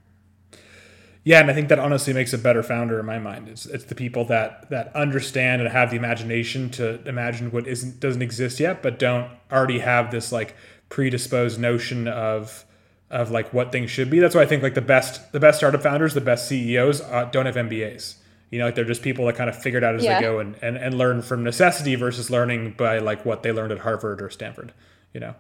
yeah, 1.23 1.41
and 1.41 1.51
I 1.51 1.55
think 1.55 1.69
that 1.69 1.79
honestly 1.79 2.15
makes 2.15 2.33
a 2.33 2.39
better 2.39 2.63
founder 2.63 2.99
in 2.99 3.05
my 3.05 3.19
mind. 3.19 3.49
It's 3.49 3.67
it's 3.67 3.85
the 3.85 3.95
people 3.95 4.25
that 4.27 4.71
that 4.71 4.95
understand 4.97 5.61
and 5.61 5.71
have 5.71 5.91
the 5.91 5.97
imagination 5.97 6.71
to 6.71 7.07
imagine 7.07 7.51
what 7.51 7.67
isn't 7.67 8.01
doesn't 8.01 8.23
exist 8.23 8.59
yet, 8.59 8.83
but 8.83 8.99
don't 8.99 9.31
already 9.53 9.81
have 9.81 10.11
this 10.11 10.33
like 10.33 10.57
predisposed 10.89 11.61
notion 11.61 12.09
of 12.09 12.65
of 13.11 13.31
like 13.31 13.53
what 13.53 13.71
things 13.71 13.91
should 13.91 14.09
be. 14.09 14.19
That's 14.19 14.35
why 14.35 14.43
I 14.43 14.47
think 14.47 14.63
like 14.63 14.75
the 14.75 14.81
best 14.81 15.31
the 15.33 15.41
best 15.41 15.59
startup 15.59 15.83
founders, 15.83 16.15
the 16.15 16.23
best 16.23 16.49
CEOs 16.49 17.03
uh, 17.03 17.29
don't 17.31 17.47
have 17.47 17.57
MBAs. 17.57 18.15
You 18.51 18.59
know, 18.59 18.67
like 18.67 18.75
they're 18.75 18.85
just 18.85 19.03
people 19.03 19.27
that 19.27 19.37
kind 19.37 19.49
of 19.49 19.61
figured 19.61 19.85
out 19.85 19.95
as 19.95 20.05
yeah. 20.05 20.17
they 20.17 20.23
go 20.23 20.41
and, 20.41 20.57
and 20.61 20.77
and 20.77 20.99
learn 20.99 21.23
from 21.23 21.45
necessity 21.45 21.95
versus 21.95 22.31
learning 22.31 22.75
by 22.77 22.99
like 22.99 23.25
what 23.25 23.43
they 23.43 23.53
learned 23.53 23.73
at 23.73 23.79
Harvard 23.79 24.21
or 24.21 24.29
Stanford. 24.29 24.73
You 25.15 25.21
know. 25.21 25.35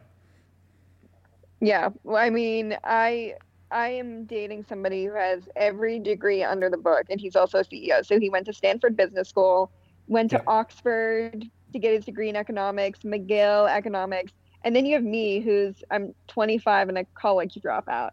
Yeah, 1.60 1.90
well, 2.04 2.16
I 2.16 2.30
mean, 2.30 2.76
I 2.84 3.34
I 3.70 3.88
am 3.90 4.24
dating 4.24 4.64
somebody 4.68 5.04
who 5.04 5.14
has 5.14 5.48
every 5.56 5.98
degree 5.98 6.42
under 6.42 6.70
the 6.70 6.76
book, 6.76 7.04
and 7.10 7.20
he's 7.20 7.36
also 7.36 7.58
a 7.58 7.64
CEO. 7.64 8.04
So 8.04 8.18
he 8.18 8.30
went 8.30 8.46
to 8.46 8.52
Stanford 8.52 8.96
Business 8.96 9.28
School, 9.28 9.70
went 10.08 10.30
to 10.30 10.36
yeah. 10.36 10.44
Oxford 10.46 11.44
to 11.72 11.78
get 11.78 11.92
his 11.92 12.04
degree 12.04 12.28
in 12.28 12.36
economics, 12.36 13.00
McGill 13.00 13.68
economics, 13.68 14.32
and 14.64 14.74
then 14.74 14.86
you 14.86 14.94
have 14.94 15.04
me, 15.04 15.40
who's 15.40 15.82
I'm 15.90 16.14
25 16.28 16.88
and 16.88 16.98
a 16.98 17.04
college 17.14 17.54
dropout, 17.54 18.10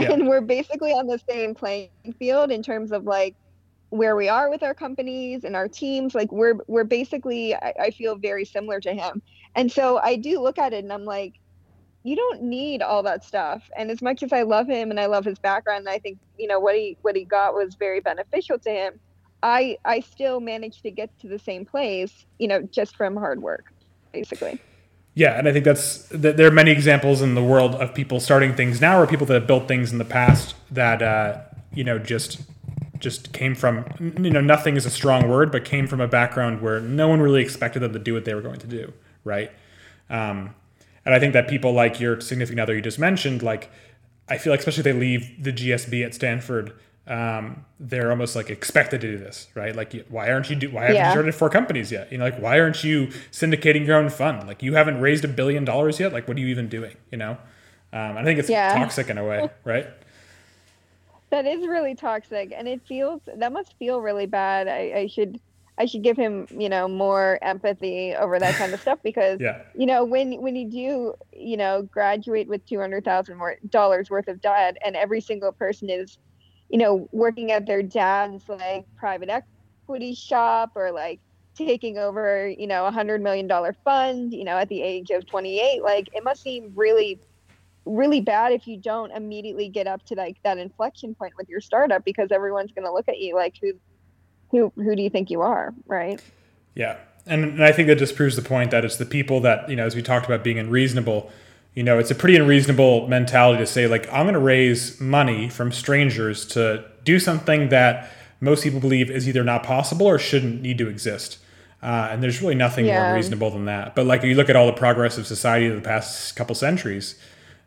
yeah. 0.00 0.12
and 0.12 0.28
we're 0.28 0.40
basically 0.40 0.92
on 0.92 1.06
the 1.06 1.20
same 1.28 1.54
playing 1.54 1.90
field 2.18 2.50
in 2.50 2.62
terms 2.62 2.92
of 2.92 3.04
like 3.04 3.34
where 3.90 4.16
we 4.16 4.28
are 4.28 4.50
with 4.50 4.62
our 4.62 4.74
companies 4.74 5.44
and 5.44 5.54
our 5.54 5.68
teams. 5.68 6.14
Like 6.14 6.32
we're 6.32 6.58
we're 6.66 6.84
basically 6.84 7.54
I, 7.54 7.74
I 7.78 7.90
feel 7.90 8.16
very 8.16 8.44
similar 8.44 8.80
to 8.80 8.92
him, 8.92 9.22
and 9.54 9.70
so 9.70 9.98
I 9.98 10.16
do 10.16 10.40
look 10.40 10.58
at 10.58 10.72
it 10.72 10.82
and 10.82 10.92
I'm 10.92 11.04
like 11.04 11.34
you 12.02 12.16
don't 12.16 12.42
need 12.42 12.82
all 12.82 13.02
that 13.02 13.24
stuff. 13.24 13.62
And 13.76 13.90
as 13.90 14.00
much 14.00 14.22
as 14.22 14.32
I 14.32 14.42
love 14.42 14.66
him 14.66 14.90
and 14.90 14.98
I 14.98 15.06
love 15.06 15.24
his 15.24 15.38
background, 15.38 15.88
I 15.88 15.98
think 15.98 16.18
you 16.38 16.46
know 16.46 16.58
what 16.58 16.74
he 16.74 16.96
what 17.02 17.16
he 17.16 17.24
got 17.24 17.54
was 17.54 17.74
very 17.74 18.00
beneficial 18.00 18.58
to 18.60 18.70
him. 18.70 19.00
I 19.42 19.78
I 19.84 20.00
still 20.00 20.40
managed 20.40 20.82
to 20.82 20.90
get 20.90 21.10
to 21.20 21.28
the 21.28 21.38
same 21.38 21.64
place, 21.64 22.26
you 22.38 22.48
know, 22.48 22.62
just 22.62 22.96
from 22.96 23.16
hard 23.16 23.42
work, 23.42 23.72
basically. 24.12 24.60
Yeah, 25.14 25.38
and 25.38 25.48
I 25.48 25.52
think 25.52 25.64
that's 25.64 26.06
that. 26.08 26.36
there 26.36 26.46
are 26.46 26.52
many 26.52 26.70
examples 26.70 27.20
in 27.20 27.34
the 27.34 27.42
world 27.42 27.74
of 27.74 27.94
people 27.94 28.20
starting 28.20 28.54
things 28.54 28.80
now, 28.80 29.00
or 29.00 29.06
people 29.06 29.26
that 29.26 29.34
have 29.34 29.46
built 29.46 29.68
things 29.68 29.92
in 29.92 29.98
the 29.98 30.04
past 30.04 30.54
that 30.70 31.02
uh, 31.02 31.40
you 31.74 31.84
know 31.84 31.98
just 31.98 32.40
just 33.00 33.32
came 33.32 33.54
from 33.54 33.84
you 33.98 34.30
know 34.30 34.40
nothing 34.40 34.76
is 34.76 34.86
a 34.86 34.90
strong 34.90 35.28
word, 35.28 35.50
but 35.50 35.64
came 35.64 35.86
from 35.86 36.00
a 36.00 36.08
background 36.08 36.60
where 36.60 36.80
no 36.80 37.08
one 37.08 37.20
really 37.20 37.42
expected 37.42 37.80
them 37.80 37.92
to 37.92 37.98
do 37.98 38.14
what 38.14 38.24
they 38.24 38.34
were 38.34 38.42
going 38.42 38.60
to 38.60 38.66
do, 38.66 38.92
right? 39.24 39.50
Um, 40.08 40.54
and 41.04 41.14
I 41.14 41.18
think 41.18 41.32
that 41.32 41.48
people 41.48 41.72
like 41.72 41.98
your 42.00 42.20
significant 42.20 42.60
other 42.60 42.74
you 42.74 42.82
just 42.82 42.98
mentioned, 42.98 43.42
like 43.42 43.70
I 44.28 44.38
feel 44.38 44.52
like 44.52 44.60
especially 44.60 44.80
if 44.80 44.84
they 44.84 44.92
leave 44.92 45.42
the 45.42 45.52
GSB 45.52 46.04
at 46.04 46.14
Stanford, 46.14 46.72
um, 47.06 47.64
they're 47.80 48.10
almost 48.10 48.36
like 48.36 48.50
expected 48.50 49.00
to 49.00 49.10
do 49.10 49.18
this, 49.18 49.48
right? 49.54 49.74
Like, 49.74 50.06
why 50.08 50.30
aren't 50.30 50.48
you 50.48 50.56
do? 50.56 50.70
Why 50.70 50.82
haven't 50.82 50.96
yeah. 50.96 51.08
you 51.08 51.12
started 51.12 51.34
four 51.34 51.50
companies 51.50 51.90
yet? 51.90 52.12
You 52.12 52.18
know, 52.18 52.24
like 52.24 52.38
why 52.38 52.60
aren't 52.60 52.84
you 52.84 53.08
syndicating 53.32 53.84
your 53.84 53.96
own 53.96 54.08
fund? 54.10 54.46
Like, 54.46 54.62
you 54.62 54.74
haven't 54.74 55.00
raised 55.00 55.24
a 55.24 55.28
billion 55.28 55.64
dollars 55.64 55.98
yet. 55.98 56.12
Like, 56.12 56.28
what 56.28 56.36
are 56.36 56.40
you 56.40 56.46
even 56.46 56.68
doing? 56.68 56.96
You 57.10 57.18
know, 57.18 57.30
um, 57.92 58.16
I 58.16 58.22
think 58.22 58.38
it's 58.38 58.48
yeah. 58.48 58.74
toxic 58.74 59.10
in 59.10 59.18
a 59.18 59.24
way, 59.24 59.50
right? 59.64 59.88
That 61.30 61.46
is 61.46 61.66
really 61.66 61.94
toxic, 61.94 62.52
and 62.56 62.66
it 62.66 62.80
feels 62.86 63.22
that 63.36 63.52
must 63.52 63.78
feel 63.78 64.00
really 64.00 64.26
bad. 64.26 64.66
I, 64.68 64.92
I 64.96 65.06
should 65.06 65.40
I 65.80 65.86
should 65.86 66.02
give 66.02 66.18
him, 66.18 66.46
you 66.50 66.68
know, 66.68 66.86
more 66.86 67.38
empathy 67.40 68.14
over 68.14 68.38
that 68.38 68.54
kind 68.56 68.74
of 68.74 68.80
stuff 68.82 68.98
because, 69.02 69.40
yeah. 69.40 69.62
you 69.74 69.86
know, 69.86 70.04
when 70.04 70.40
when 70.42 70.54
you 70.54 70.68
do, 70.68 71.14
you 71.32 71.56
know, 71.56 71.82
graduate 71.82 72.48
with 72.48 72.64
two 72.66 72.78
hundred 72.78 73.04
thousand 73.04 73.40
dollars 73.70 74.10
worth 74.10 74.28
of 74.28 74.42
debt, 74.42 74.76
and 74.84 74.94
every 74.94 75.22
single 75.22 75.52
person 75.52 75.88
is, 75.88 76.18
you 76.68 76.78
know, 76.78 77.08
working 77.12 77.50
at 77.50 77.66
their 77.66 77.82
dad's 77.82 78.46
like 78.46 78.84
private 78.96 79.30
equity 79.30 80.14
shop 80.14 80.72
or 80.74 80.92
like 80.92 81.18
taking 81.54 81.96
over, 81.96 82.46
you 82.46 82.66
know, 82.66 82.84
a 82.84 82.90
hundred 82.90 83.22
million 83.22 83.46
dollar 83.46 83.74
fund, 83.82 84.34
you 84.34 84.44
know, 84.44 84.58
at 84.58 84.68
the 84.68 84.82
age 84.82 85.08
of 85.10 85.26
twenty 85.26 85.60
eight, 85.60 85.82
like 85.82 86.10
it 86.12 86.22
must 86.22 86.42
seem 86.42 86.72
really 86.76 87.18
really 87.90 88.20
bad 88.20 88.52
if 88.52 88.66
you 88.66 88.76
don't 88.76 89.10
immediately 89.12 89.68
get 89.68 89.86
up 89.86 90.04
to 90.06 90.14
like 90.14 90.36
that 90.44 90.58
inflection 90.58 91.14
point 91.14 91.34
with 91.36 91.48
your 91.48 91.60
startup 91.60 92.04
because 92.04 92.30
everyone's 92.30 92.72
going 92.72 92.84
to 92.84 92.92
look 92.92 93.08
at 93.08 93.18
you 93.18 93.34
like 93.34 93.54
who 93.60 93.72
who 94.50 94.72
who 94.76 94.96
do 94.96 95.02
you 95.02 95.10
think 95.10 95.30
you 95.30 95.42
are, 95.42 95.74
right? 95.86 96.22
Yeah, 96.74 96.98
and, 97.26 97.44
and 97.44 97.64
I 97.64 97.72
think 97.72 97.88
that 97.88 97.96
just 97.96 98.16
proves 98.16 98.36
the 98.36 98.42
point 98.42 98.70
that 98.70 98.84
it's 98.84 98.96
the 98.96 99.06
people 99.06 99.40
that 99.40 99.68
you 99.68 99.76
know, 99.76 99.86
as 99.86 99.94
we 99.94 100.02
talked 100.02 100.26
about 100.26 100.44
being 100.44 100.58
unreasonable. 100.58 101.30
You 101.72 101.84
know, 101.84 102.00
it's 102.00 102.10
a 102.10 102.16
pretty 102.16 102.34
unreasonable 102.34 103.06
mentality 103.06 103.60
to 103.60 103.66
say 103.66 103.86
like 103.86 104.12
I'm 104.12 104.24
going 104.24 104.34
to 104.34 104.40
raise 104.40 105.00
money 105.00 105.48
from 105.48 105.70
strangers 105.70 106.44
to 106.46 106.84
do 107.04 107.20
something 107.20 107.68
that 107.68 108.10
most 108.40 108.64
people 108.64 108.80
believe 108.80 109.08
is 109.08 109.28
either 109.28 109.44
not 109.44 109.62
possible 109.62 110.06
or 110.06 110.18
shouldn't 110.18 110.62
need 110.62 110.78
to 110.78 110.88
exist. 110.88 111.38
Uh, 111.82 112.08
and 112.10 112.22
there's 112.22 112.42
really 112.42 112.54
nothing 112.54 112.86
yeah. 112.86 113.04
more 113.04 113.14
reasonable 113.14 113.50
than 113.50 113.66
that. 113.66 113.94
But 113.94 114.06
like 114.06 114.22
you 114.22 114.34
look 114.34 114.50
at 114.50 114.56
all 114.56 114.66
the 114.66 114.72
progress 114.72 115.16
of 115.16 115.26
society 115.26 115.66
of 115.66 115.76
the 115.76 115.80
past 115.80 116.36
couple 116.36 116.54
centuries, 116.54 117.14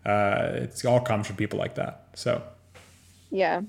uh, 0.06 0.50
it's 0.54 0.84
all 0.86 1.00
comes 1.00 1.28
from 1.28 1.36
people 1.36 1.60
like 1.60 1.76
that. 1.76 2.08
So, 2.14 2.44
yeah, 3.32 3.62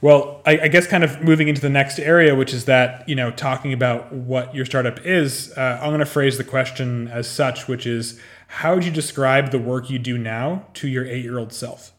Well, 0.00 0.42
I, 0.44 0.58
I, 0.60 0.68
guess 0.68 0.86
kind 0.86 1.04
of 1.04 1.22
moving 1.22 1.48
into 1.48 1.60
the 1.60 1.70
next 1.70 1.98
area, 1.98 2.34
which 2.34 2.52
is 2.52 2.66
that, 2.66 3.08
you 3.08 3.14
know, 3.14 3.30
talking 3.30 3.72
about 3.72 4.12
what 4.12 4.54
your 4.54 4.64
startup 4.64 5.04
is, 5.04 5.52
uh, 5.56 5.78
I'm 5.80 5.90
going 5.90 6.00
to 6.00 6.06
phrase 6.06 6.38
the 6.38 6.44
question 6.44 7.08
as 7.08 7.28
such, 7.28 7.66
which 7.66 7.86
is 7.86 8.20
how 8.48 8.74
would 8.74 8.84
you 8.84 8.90
describe 8.90 9.50
the 9.50 9.58
work 9.58 9.90
you 9.90 9.98
do 9.98 10.18
now 10.18 10.66
to 10.74 10.88
your 10.88 11.04
eight 11.04 11.24
year 11.24 11.38
old 11.38 11.52
self? 11.52 11.92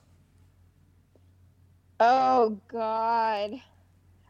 Oh, 1.99 2.59
God. 2.67 3.59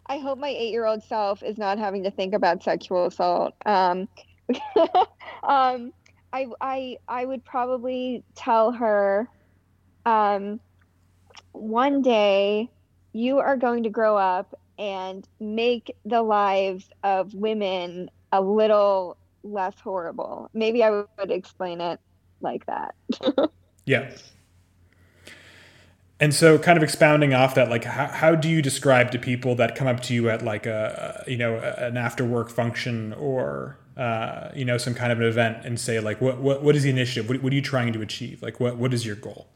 I 0.10 0.19
hope 0.19 0.39
my 0.39 0.50
eight 0.50 0.72
year 0.72 0.86
old 0.86 1.03
self 1.03 1.43
is 1.43 1.57
not 1.57 1.77
having 1.77 2.03
to 2.03 2.12
think 2.12 2.34
about 2.34 2.63
sexual 2.63 3.07
assault. 3.07 3.53
Um, 3.65 4.07
um, 5.43 5.91
I, 6.38 6.46
I, 6.62 6.98
I 7.08 7.25
would 7.25 7.44
probably 7.44 8.24
tell 8.36 8.72
her 8.72 9.27
um, 10.06 10.60
one 11.51 12.03
day 12.03 12.70
you 13.13 13.39
are 13.39 13.58
going 13.58 13.84
to 13.84 13.89
grow 13.89 14.15
up 14.17 14.53
and 14.77 15.27
make 15.39 15.96
the 16.06 16.22
lives 16.22 16.89
of 17.03 17.34
women 17.34 18.12
a 18.32 18.39
little 18.39 19.17
less 19.44 19.79
horrible. 19.79 20.51
Maybe 20.53 20.84
I 20.84 20.91
would 20.91 21.32
explain 21.32 21.82
it 21.82 22.00
like 22.41 22.67
that. 22.67 22.94
yeah. 23.86 24.15
And 26.20 26.34
so, 26.34 26.60
kind 26.60 26.77
of 26.77 26.84
expounding 26.84 27.34
off 27.34 27.56
that, 27.56 27.70
like, 27.70 27.84
how, 27.84 28.08
how 28.08 28.36
do 28.36 28.50
you 28.50 28.62
describe 28.62 29.12
to 29.12 29.20
people 29.20 29.56
that 29.56 29.75
come 29.75 29.88
up 29.88 30.01
to 30.01 30.13
you 30.13 30.29
at 30.29 30.44
like 30.44 30.65
a, 30.65 31.24
you 31.27 31.38
know, 31.38 31.56
an 31.56 31.96
after 31.96 32.25
work 32.25 32.50
function 32.50 33.13
or, 33.13 33.77
uh, 33.98 34.51
you 34.56 34.63
know, 34.63 34.77
some 34.77 34.94
kind 34.94 35.12
of 35.12 35.20
an 35.20 35.25
event 35.25 35.66
and 35.66 35.80
say, 35.80 36.00
like, 36.00 36.22
what, 36.22 36.38
what, 36.38 36.62
what 36.62 36.75
is 36.75 36.84
the 36.84 36.89
initiative? 36.89 37.30
What, 37.30 37.42
what 37.42 37.51
are 37.51 37.56
you 37.56 37.62
trying 37.62 37.94
to 37.94 38.01
achieve? 38.01 38.42
Like, 38.44 38.60
what, 38.60 38.77
what 38.77 38.94
is 38.94 39.06
your 39.06 39.16
goal? 39.16 39.48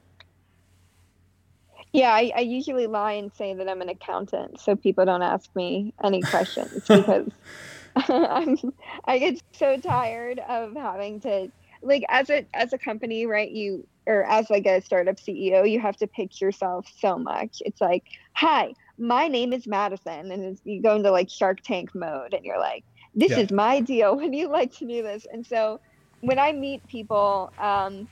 Yeah, 1.94 2.12
I, 2.12 2.32
I 2.36 2.40
usually 2.40 2.88
lie 2.88 3.14
and 3.14 3.32
say 3.34 3.54
that 3.54 3.70
I'm 3.70 3.82
an 3.82 3.90
accountant 3.90 4.60
so 4.60 4.76
people 4.76 5.06
don't 5.06 5.22
ask 5.22 5.54
me 5.56 5.94
any 6.04 6.22
questions 6.22 6.84
because 6.88 7.30
I'm, 7.96 8.58
I 9.06 9.20
get 9.20 9.42
so 9.52 9.78
tired 9.78 10.40
of 10.40 10.76
having 10.76 11.20
to 11.22 11.52
like 11.84 12.04
as 12.10 12.30
a 12.30 12.46
as 12.54 12.74
a 12.74 12.78
company, 12.78 13.26
right? 13.26 13.50
You 13.50 13.86
or 14.08 14.24
as 14.24 14.50
like 14.50 14.66
a 14.66 14.82
startup 14.82 15.18
CEO, 15.18 15.70
you 15.70 15.80
have 15.80 15.98
to 15.98 16.08
pitch 16.08 16.42
yourself 16.42 16.88
so 17.00 17.18
much. 17.18 17.62
It's 17.66 17.82
like, 17.82 18.06
hi, 18.34 18.74
my 18.98 19.28
name 19.28 19.52
is 19.54 19.68
Madison, 19.68 20.32
and 20.32 20.60
you 20.64 20.82
go 20.82 20.96
into 20.96 21.12
like 21.12 21.30
Shark 21.30 21.62
Tank 21.62 21.94
mode, 21.94 22.34
and 22.34 22.46
you're 22.46 22.60
like, 22.60 22.84
this 23.15 23.32
yeah. 23.32 23.39
is 23.39 23.51
my 23.51 23.80
deal. 23.80 24.15
Would 24.18 24.34
you 24.34 24.48
like 24.48 24.74
to 24.77 24.88
do 24.88 25.03
this? 25.03 25.25
And 25.32 25.46
so 25.46 25.80
when 26.22 26.39
I 26.39 26.51
meet 26.51 26.86
people, 26.88 27.51
um, 27.60 28.08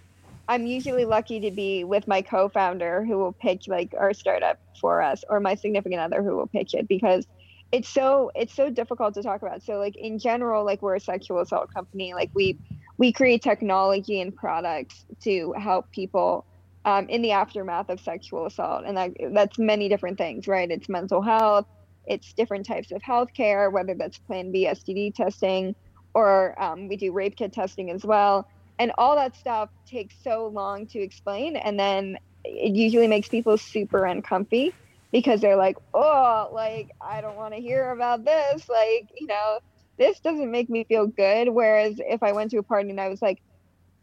I'm 0.48 0.65
usually 0.65 1.06
lucky 1.06 1.39
to 1.41 1.51
be 1.51 1.84
with 1.84 2.08
my 2.08 2.22
co-founder 2.22 3.06
who 3.06 3.18
will 3.18 3.34
pitch 3.34 3.68
like 3.68 3.94
our 3.98 4.13
startup 4.13 4.60
for 4.82 5.01
us 5.01 5.24
or 5.29 5.39
my 5.39 5.56
significant 5.56 6.01
other 6.01 6.24
who 6.24 6.36
will 6.36 6.48
pitch 6.48 6.74
it 6.74 6.88
because 6.88 7.27
it's 7.72 7.88
so 7.88 8.32
it's 8.34 8.56
so 8.56 8.72
difficult 8.72 9.13
to 9.13 9.22
talk 9.22 9.44
about. 9.44 9.62
So 9.62 9.74
like 9.74 9.96
in 9.96 10.18
general 10.18 10.65
like 10.65 10.82
we're 10.82 10.96
a 10.96 11.00
sexual 11.00 11.39
assault 11.39 11.72
company 11.72 12.15
like 12.15 12.32
we 12.34 12.58
we 12.98 13.12
create 13.12 13.44
technology 13.44 14.22
and 14.22 14.36
products 14.36 15.06
to 15.22 15.53
help 15.53 15.91
people 15.91 16.46
um, 16.86 17.08
in 17.10 17.22
the 17.22 17.32
aftermath 17.32 17.89
of 17.89 18.00
sexual 18.00 18.48
assault 18.48 18.86
and 18.86 18.98
that, 18.98 19.12
that's 19.34 19.60
many 19.60 19.88
different 19.88 20.18
things 20.18 20.48
right 20.48 20.72
it's 20.72 20.89
mental 20.89 21.22
health 21.22 21.65
it's 22.10 22.34
different 22.34 22.66
types 22.66 22.92
of 22.92 23.01
healthcare 23.01 23.72
whether 23.72 23.96
that's 23.96 24.18
plan 24.20 24.51
b 24.51 24.66
std 24.66 25.13
testing 25.16 25.75
or 26.13 26.62
um, 26.62 26.88
we 26.88 26.98
do 26.98 27.12
rape 27.12 27.36
kit 27.36 27.54
testing 27.54 27.92
as 27.92 28.04
well. 28.04 28.48
And 28.78 28.92
all 28.98 29.16
that 29.16 29.36
stuff 29.36 29.70
takes 29.88 30.16
so 30.24 30.48
long 30.48 30.88
to 30.88 31.00
explain 31.00 31.58
and 31.58 31.80
then 31.80 32.18
it 32.46 32.75
usually 32.75 33.08
makes 33.08 33.28
people 33.28 33.58
super 33.58 34.06
uncomfy 34.06 34.74
because 35.12 35.42
they're 35.42 35.58
like 35.58 35.75
oh 35.94 36.50
like 36.54 36.89
i 37.01 37.20
don't 37.20 37.36
want 37.36 37.54
to 37.54 37.60
hear 37.60 37.92
about 37.92 38.24
this 38.24 38.70
like 38.70 39.10
you 39.18 39.28
know 39.28 39.60
this 39.98 40.22
doesn't 40.22 40.50
make 40.50 40.70
me 40.70 40.86
feel 40.86 41.08
good. 41.08 41.50
Whereas 41.50 41.96
if 42.00 42.24
i 42.24 42.32
went 42.32 42.51
to 42.51 42.58
a 42.60 42.63
party 42.63 42.89
and 42.89 43.01
i 43.01 43.10
was 43.10 43.22
like 43.22 43.39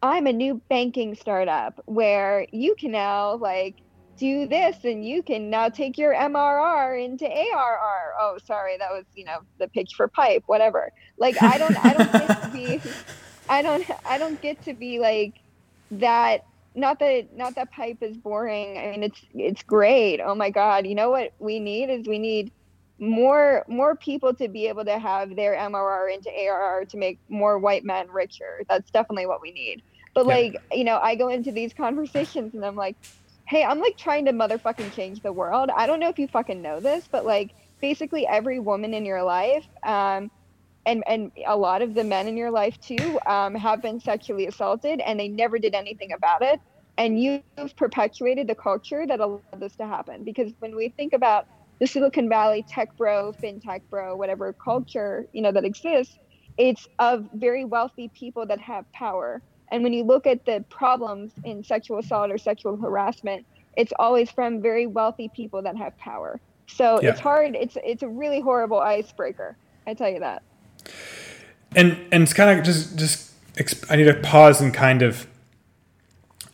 i'm 0.02 0.26
a 0.26 0.32
new 0.32 0.60
banking 0.68 1.14
startup 1.14 1.80
where 1.86 2.46
you 2.52 2.75
can 2.78 2.90
now 2.90 3.36
like 3.36 3.76
do 4.16 4.46
this 4.46 4.76
and 4.85 5.06
you 5.06 5.23
can 5.23 5.50
now 5.50 5.68
take 5.68 5.99
your 5.99 6.14
mrr 6.14 7.04
into 7.04 7.26
arr 7.26 8.12
oh 8.20 8.38
sorry 8.44 8.76
that 8.78 8.90
was 8.90 9.04
you 9.14 9.25
know 9.25 9.38
the 9.58 9.68
pitch 9.68 9.94
for 9.96 10.08
pipe 10.08 10.42
whatever 10.46 10.92
like 11.18 11.40
i 11.42 11.58
don't 11.58 11.76
i 11.85 11.92
don't 11.92 12.12
get 12.12 12.42
to 12.42 12.50
be 12.52 12.80
I 13.49 13.62
don't 13.62 13.85
I 14.04 14.18
don't 14.18 14.40
get 14.40 14.62
to 14.64 14.75
be 14.75 14.99
like 14.99 15.35
that 15.92 16.44
not 16.75 16.99
that 16.99 17.37
not 17.37 17.54
that 17.54 17.70
pipe 17.73 17.99
is 18.00 18.16
boring. 18.16 18.78
I 18.78 18.90
mean 18.90 19.02
it's 19.02 19.20
it's 19.35 19.62
great. 19.62 20.20
Oh 20.20 20.35
my 20.35 20.50
god. 20.50 20.87
You 20.87 20.94
know 20.94 21.11
what 21.11 21.32
we 21.38 21.58
need 21.58 21.90
is 21.90 22.06
we 22.06 22.18
need 22.18 22.50
more 22.99 23.64
more 23.68 23.94
people 23.94 24.35
to 24.35 24.49
be 24.49 24.66
able 24.68 24.85
to 24.85 24.99
have 24.99 25.37
their 25.37 25.54
MRR 25.54 26.14
into 26.14 26.30
ARR 26.30 26.85
to 26.87 26.96
make 26.96 27.18
more 27.28 27.58
white 27.58 27.85
men 27.85 28.08
richer. 28.11 28.62
That's 28.68 28.90
definitely 28.90 29.26
what 29.26 29.40
we 29.40 29.52
need. 29.52 29.82
But 30.14 30.26
yeah. 30.26 30.35
like, 30.35 30.62
you 30.73 30.85
know, 30.85 30.99
I 30.99 31.14
go 31.14 31.28
into 31.28 31.52
these 31.52 31.75
conversations 31.75 32.54
and 32.54 32.64
I'm 32.64 32.76
like, 32.76 32.96
"Hey, 33.48 33.64
I'm 33.64 33.80
like 33.80 33.96
trying 33.98 34.26
to 34.26 34.32
motherfucking 34.32 34.92
change 34.92 35.20
the 35.22 35.32
world. 35.32 35.70
I 35.74 35.86
don't 35.86 36.00
know 36.00 36.08
if 36.08 36.18
you 36.18 36.28
fucking 36.28 36.62
know 36.62 36.80
this, 36.80 37.08
but 37.12 37.24
like 37.26 37.54
basically 37.80 38.26
every 38.26 38.60
woman 38.60 38.94
in 38.94 39.04
your 39.06 39.22
life 39.22 39.66
um 39.86 40.30
and 40.86 41.02
and 41.06 41.30
a 41.46 41.56
lot 41.56 41.82
of 41.82 41.94
the 41.94 42.04
men 42.04 42.28
in 42.28 42.36
your 42.36 42.50
life 42.50 42.78
too 42.80 43.18
um, 43.26 43.54
have 43.54 43.82
been 43.82 44.00
sexually 44.00 44.46
assaulted 44.46 45.00
and 45.00 45.18
they 45.20 45.28
never 45.28 45.58
did 45.58 45.74
anything 45.74 46.12
about 46.12 46.42
it. 46.42 46.60
And 46.98 47.20
you've 47.20 47.76
perpetuated 47.76 48.48
the 48.48 48.54
culture 48.54 49.06
that 49.06 49.20
allowed 49.20 49.42
this 49.60 49.76
to 49.76 49.86
happen. 49.86 50.24
Because 50.24 50.52
when 50.60 50.76
we 50.76 50.90
think 50.96 51.12
about 51.12 51.44
the 51.80 51.86
silicon 51.86 52.28
valley 52.28 52.64
tech 52.68 52.88
bro 52.98 53.32
fintech 53.44 53.80
bro 53.90 54.16
whatever 54.16 54.54
culture 54.64 55.26
you 55.32 55.42
know 55.42 55.52
that 55.52 55.64
exists 55.64 56.18
it's 56.56 56.86
of 56.98 57.26
very 57.34 57.64
wealthy 57.66 58.10
people 58.18 58.46
that 58.46 58.60
have 58.60 58.84
power 58.94 59.42
and 59.70 59.82
when 59.82 59.92
you 59.92 60.04
look 60.04 60.26
at 60.26 60.44
the 60.44 60.64
problems 60.68 61.32
in 61.44 61.62
sexual 61.62 61.99
assault 61.99 62.30
or 62.30 62.38
sexual 62.38 62.76
harassment 62.76 63.44
it's 63.76 63.92
always 63.99 64.30
from 64.30 64.61
very 64.62 64.87
wealthy 64.87 65.28
people 65.35 65.62
that 65.62 65.76
have 65.76 65.96
power 65.99 66.40
so 66.66 67.00
yeah. 67.00 67.11
it's 67.11 67.20
hard 67.20 67.54
it's 67.54 67.76
it's 67.85 68.02
a 68.02 68.08
really 68.08 68.40
horrible 68.40 68.80
icebreaker 68.80 69.56
i 69.87 69.94
tell 69.94 70.08
you 70.08 70.20
that 70.20 70.42
and 71.75 71.99
and 72.11 72.23
it's 72.23 72.32
kind 72.32 72.58
of 72.58 72.64
just 72.64 72.96
just 72.96 73.26
I 73.90 73.96
need 73.96 74.04
to 74.04 74.14
pause 74.14 74.61
and 74.61 74.73
kind 74.73 75.02
of 75.02 75.26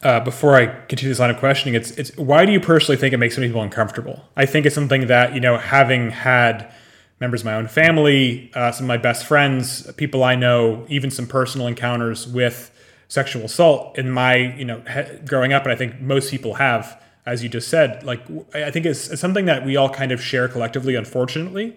uh, 0.02 0.20
before 0.20 0.56
I 0.56 0.66
continue 0.66 1.10
this 1.10 1.18
line 1.18 1.30
of 1.30 1.38
questioning. 1.38 1.74
It's 1.74 1.90
it's 1.92 2.16
why 2.16 2.46
do 2.46 2.52
you 2.52 2.60
personally 2.60 2.96
think 2.96 3.12
it 3.12 3.18
makes 3.18 3.34
some 3.34 3.44
people 3.44 3.62
uncomfortable? 3.62 4.24
I 4.36 4.46
think 4.46 4.66
it's 4.66 4.74
something 4.74 5.06
that 5.08 5.34
you 5.34 5.40
know, 5.40 5.58
having 5.58 6.10
had 6.10 6.72
members 7.20 7.42
of 7.42 7.46
my 7.46 7.54
own 7.54 7.68
family, 7.68 8.50
uh, 8.54 8.72
some 8.72 8.84
of 8.84 8.88
my 8.88 8.96
best 8.96 9.26
friends, 9.26 9.90
people 9.92 10.24
I 10.24 10.34
know, 10.34 10.84
even 10.88 11.10
some 11.10 11.26
personal 11.26 11.66
encounters 11.66 12.26
with 12.26 12.71
sexual 13.12 13.44
assault 13.44 13.98
in 13.98 14.10
my 14.10 14.36
you 14.36 14.64
know 14.64 14.80
he- 14.80 15.18
growing 15.26 15.52
up, 15.52 15.64
and 15.64 15.72
I 15.72 15.76
think 15.76 16.00
most 16.00 16.30
people 16.30 16.54
have, 16.54 16.98
as 17.26 17.42
you 17.42 17.50
just 17.50 17.68
said. 17.68 18.02
Like 18.02 18.22
I 18.54 18.70
think 18.70 18.86
it's, 18.86 19.10
it's 19.10 19.20
something 19.20 19.44
that 19.44 19.66
we 19.66 19.76
all 19.76 19.90
kind 19.90 20.12
of 20.12 20.22
share 20.22 20.48
collectively, 20.48 20.94
unfortunately. 20.94 21.76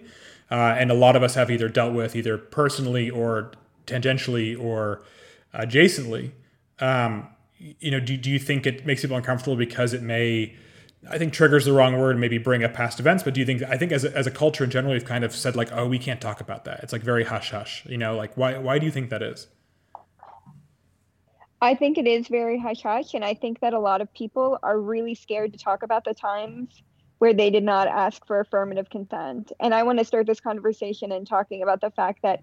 Uh, 0.50 0.76
and 0.78 0.90
a 0.90 0.94
lot 0.94 1.14
of 1.14 1.22
us 1.22 1.34
have 1.34 1.50
either 1.50 1.68
dealt 1.68 1.92
with 1.92 2.16
either 2.16 2.38
personally 2.38 3.10
or 3.10 3.52
tangentially 3.86 4.58
or 4.58 5.02
adjacently. 5.52 6.30
Um, 6.78 7.28
you 7.58 7.90
know, 7.90 8.00
do, 8.00 8.16
do 8.16 8.30
you 8.30 8.38
think 8.38 8.66
it 8.66 8.86
makes 8.86 9.02
people 9.02 9.16
uncomfortable 9.16 9.56
because 9.56 9.92
it 9.92 10.02
may, 10.02 10.54
I 11.10 11.18
think 11.18 11.32
triggers 11.32 11.64
the 11.64 11.72
wrong 11.72 11.98
word, 11.98 12.16
maybe 12.16 12.38
bring 12.38 12.62
up 12.62 12.74
past 12.74 13.00
events, 13.00 13.24
but 13.24 13.34
do 13.34 13.40
you 13.40 13.46
think, 13.46 13.62
I 13.64 13.76
think 13.76 13.90
as 13.90 14.04
a, 14.04 14.16
as 14.16 14.26
a 14.26 14.30
culture 14.30 14.62
in 14.62 14.70
general, 14.70 14.92
we've 14.92 15.04
kind 15.04 15.24
of 15.24 15.34
said 15.34 15.56
like, 15.56 15.72
oh, 15.72 15.86
we 15.86 15.98
can't 15.98 16.20
talk 16.20 16.40
about 16.40 16.64
that. 16.64 16.80
It's 16.82 16.92
like 16.92 17.02
very 17.02 17.24
hush 17.24 17.50
hush, 17.50 17.84
you 17.86 17.98
know, 17.98 18.16
like 18.16 18.36
why, 18.36 18.56
why 18.58 18.78
do 18.78 18.86
you 18.86 18.92
think 18.92 19.10
that 19.10 19.22
is? 19.22 19.48
I 21.60 21.74
think 21.74 21.96
it 21.98 22.06
is 22.06 22.28
very 22.28 22.58
hush 22.58 22.82
hush. 22.82 23.14
And 23.14 23.24
I 23.24 23.34
think 23.34 23.60
that 23.60 23.72
a 23.72 23.78
lot 23.78 24.00
of 24.00 24.12
people 24.12 24.58
are 24.62 24.78
really 24.78 25.14
scared 25.14 25.52
to 25.52 25.58
talk 25.58 25.82
about 25.82 26.04
the 26.04 26.14
times 26.14 26.82
where 27.18 27.32
they 27.32 27.50
did 27.50 27.64
not 27.64 27.88
ask 27.88 28.26
for 28.26 28.40
affirmative 28.40 28.90
consent. 28.90 29.52
And 29.60 29.74
I 29.74 29.82
want 29.82 29.98
to 29.98 30.04
start 30.04 30.26
this 30.26 30.40
conversation 30.40 31.12
and 31.12 31.26
talking 31.26 31.62
about 31.62 31.80
the 31.80 31.90
fact 31.90 32.20
that 32.22 32.40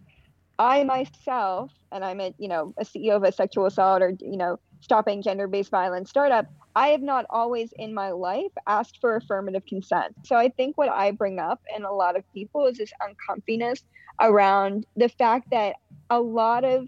I 0.59 0.83
myself, 0.83 1.71
and 1.91 2.03
I'm 2.03 2.19
a 2.19 2.33
you 2.37 2.47
know 2.47 2.73
a 2.77 2.83
CEO 2.83 3.15
of 3.15 3.23
a 3.23 3.31
sexual 3.31 3.65
assault 3.65 4.01
or 4.01 4.13
you 4.19 4.37
know 4.37 4.59
stopping 4.81 5.21
gender-based 5.21 5.71
violence 5.71 6.09
startup, 6.09 6.45
I 6.75 6.89
have 6.89 7.01
not 7.01 7.25
always 7.29 7.71
in 7.77 7.93
my 7.93 8.11
life 8.11 8.51
asked 8.67 8.99
for 8.99 9.15
affirmative 9.15 9.65
consent. 9.65 10.13
So 10.25 10.35
I 10.35 10.49
think 10.49 10.77
what 10.77 10.89
I 10.89 11.11
bring 11.11 11.39
up 11.39 11.61
in 11.75 11.83
a 11.83 11.91
lot 11.91 12.17
of 12.17 12.23
people 12.33 12.65
is 12.65 12.77
this 12.77 12.91
uncomfiness 13.01 13.83
around 14.19 14.85
the 14.95 15.09
fact 15.09 15.49
that 15.51 15.77
a 16.09 16.19
lot 16.19 16.65
of 16.65 16.87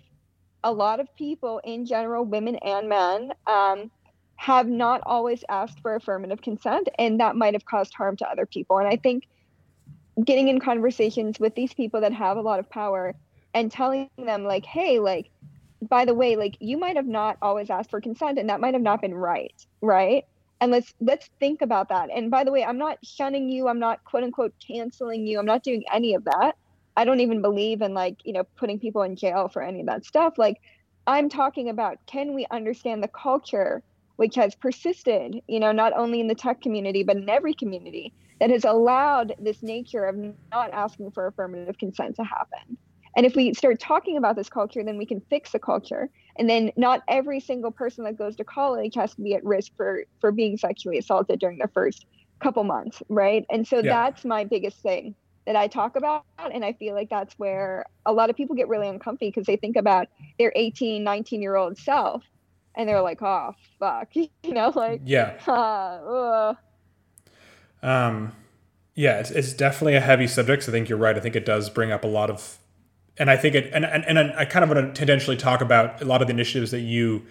a 0.66 0.74
lot 0.74 1.00
of 1.00 1.08
people 1.16 1.62
in 1.64 1.86
general, 1.86 2.26
women 2.26 2.58
and 2.58 2.90
men, 2.90 3.32
um, 3.48 3.92
have 4.38 4.68
not 4.68 5.02
always 5.06 5.46
asked 5.50 5.80
for 5.82 5.96
affirmative 5.96 6.42
consent 6.42 6.90
and 7.00 7.22
that 7.22 7.38
might 7.38 7.54
have 7.54 7.66
caused 7.66 7.94
harm 7.94 8.18
to 8.18 8.30
other 8.30 8.46
people. 8.46 8.80
And 8.80 8.88
i 8.88 8.98
think 8.98 9.24
getting 10.24 10.48
in 10.50 10.60
conversations 10.60 11.40
with 11.40 11.56
these 11.56 11.74
people 11.74 12.02
that 12.02 12.14
have 12.14 12.38
a 12.38 12.42
lot 12.42 12.60
of 12.60 12.70
power 12.70 13.16
and 13.54 13.72
telling 13.72 14.10
them 14.18 14.44
like 14.44 14.66
hey 14.66 15.00
like 15.00 15.30
by 15.90 16.06
the 16.06 16.14
way 16.14 16.36
like 16.38 16.58
you 16.60 16.78
might 16.78 16.96
have 16.96 17.08
not 17.08 17.38
always 17.42 17.70
asked 17.70 17.90
for 17.92 18.02
consent 18.02 18.40
and 18.40 18.50
that 18.50 18.62
might 18.62 18.74
have 18.74 18.84
not 18.84 19.02
been 19.02 19.14
right 19.16 19.54
right? 19.82 20.26
And 20.62 20.72
let's 20.72 20.94
let's 21.02 21.30
think 21.40 21.62
about 21.62 21.90
that. 21.90 22.10
And 22.14 22.32
by 22.32 22.44
the 22.44 22.52
way 22.52 22.64
i'm 22.64 22.78
not 22.78 22.98
shunning 23.04 23.50
you. 23.50 23.68
I'm 23.68 23.80
not 23.80 24.04
quote 24.06 24.24
unquote 24.24 24.54
canceling 24.66 25.28
you. 25.28 25.40
I'm 25.40 25.46
not 25.46 25.64
doing 25.64 25.84
any 25.94 26.16
of 26.16 26.26
that 26.26 26.56
i 26.98 27.06
don't 27.06 27.20
even 27.20 27.42
believe 27.42 27.82
in 27.82 27.94
like 27.94 28.18
you 28.24 28.34
know 28.34 28.44
putting 28.56 28.80
people 28.80 29.02
in 29.02 29.16
jail 29.16 29.48
for 29.48 29.62
any 29.62 29.82
of 29.82 29.86
that 29.86 30.06
stuff 30.06 30.38
like 30.38 30.62
i'm 31.08 31.30
talking 31.30 31.70
about 31.70 31.98
can 32.06 32.34
we 32.34 32.46
understand 32.52 33.02
the 33.04 33.08
culture 33.08 33.84
which 34.18 34.36
has 34.36 34.56
persisted 34.56 35.42
you 35.48 35.60
know 35.60 35.72
not 35.72 35.94
only 35.96 36.20
in 36.20 36.28
the 36.28 36.36
tech 36.36 36.62
community 36.62 37.04
but 37.04 37.18
in 37.18 37.30
every 37.30 37.54
community 37.54 38.14
that 38.40 38.50
has 38.50 38.66
allowed 38.66 39.34
this 39.40 39.64
nature 39.64 40.06
of 40.06 40.16
not 40.52 40.72
asking 40.72 41.10
for 41.12 41.28
affirmative 41.28 41.78
consent 41.78 42.16
to 42.16 42.24
happen 42.24 42.78
and 43.16 43.26
if 43.26 43.36
we 43.36 43.54
start 43.54 43.80
talking 43.80 44.18
about 44.18 44.36
this 44.36 44.50
culture, 44.50 44.84
then 44.84 44.98
we 44.98 45.06
can 45.06 45.22
fix 45.30 45.52
the 45.52 45.60
culture. 45.60 46.10
And 46.38 46.50
then 46.50 46.72
not 46.76 47.02
every 47.08 47.40
single 47.40 47.72
person 47.72 48.04
that 48.04 48.18
goes 48.18 48.36
to 48.36 48.44
college 48.44 48.96
has 48.96 49.16
to 49.16 49.22
be 49.22 49.34
at 49.36 49.44
risk 49.46 49.72
for 49.78 50.04
for 50.20 50.32
being 50.32 50.58
sexually 50.58 50.98
assaulted 50.98 51.40
during 51.40 51.60
the 51.60 51.70
first 51.70 52.06
couple 52.42 52.64
months, 52.66 53.02
right? 53.08 53.46
And 53.50 53.66
so 53.66 53.78
yeah. 53.78 53.84
that's 53.84 54.26
my 54.26 54.44
biggest 54.44 54.82
thing 54.82 55.16
that 55.46 55.56
I 55.56 55.68
talk 55.68 55.96
about. 55.96 56.26
And 56.40 56.66
I 56.66 56.74
feel 56.74 56.96
like 56.96 57.10
that's 57.10 57.38
where 57.38 57.86
a 58.06 58.14
lot 58.14 58.30
of 58.30 58.36
people 58.36 58.56
get 58.56 58.68
really 58.68 58.88
uncomfortable 58.88 59.30
because 59.30 59.46
they 59.46 59.56
think 59.56 59.76
about 59.76 60.08
their 60.40 60.52
18, 60.56 61.04
19 61.04 61.42
year 61.42 61.56
old 61.56 61.78
self 61.78 62.24
and 62.76 62.90
they're 62.90 63.02
like, 63.02 63.22
oh, 63.22 63.54
fuck, 63.80 64.10
you 64.16 64.30
know, 64.44 64.72
like, 64.76 65.02
yeah. 65.06 65.40
Uh, 65.48 66.54
um, 67.84 68.32
yeah, 68.96 69.20
it's, 69.20 69.30
it's 69.30 69.54
definitely 69.54 69.96
a 69.96 70.02
heavy 70.02 70.26
subject. 70.26 70.64
So 70.64 70.72
I 70.72 70.74
think 70.74 70.90
you're 70.90 70.98
right. 70.98 71.16
I 71.16 71.20
think 71.20 71.36
it 71.36 71.46
does 71.46 71.70
bring 71.70 71.92
up 71.92 72.04
a 72.04 72.08
lot 72.08 72.30
of 72.30 72.58
and 73.18 73.30
I 73.30 73.38
think 73.38 73.56
it, 73.56 73.72
and, 73.74 73.86
and, 73.86 74.04
and 74.06 74.34
I 74.34 74.46
kind 74.46 74.64
of 74.64 74.70
want 74.70 74.94
to 74.94 75.00
tendentially 75.00 75.38
talk 75.38 75.62
about 75.62 76.02
a 76.02 76.06
lot 76.06 76.22
of 76.22 76.28
the 76.28 76.34
initiatives 76.34 76.72
that 76.72 76.82
you 76.82 77.26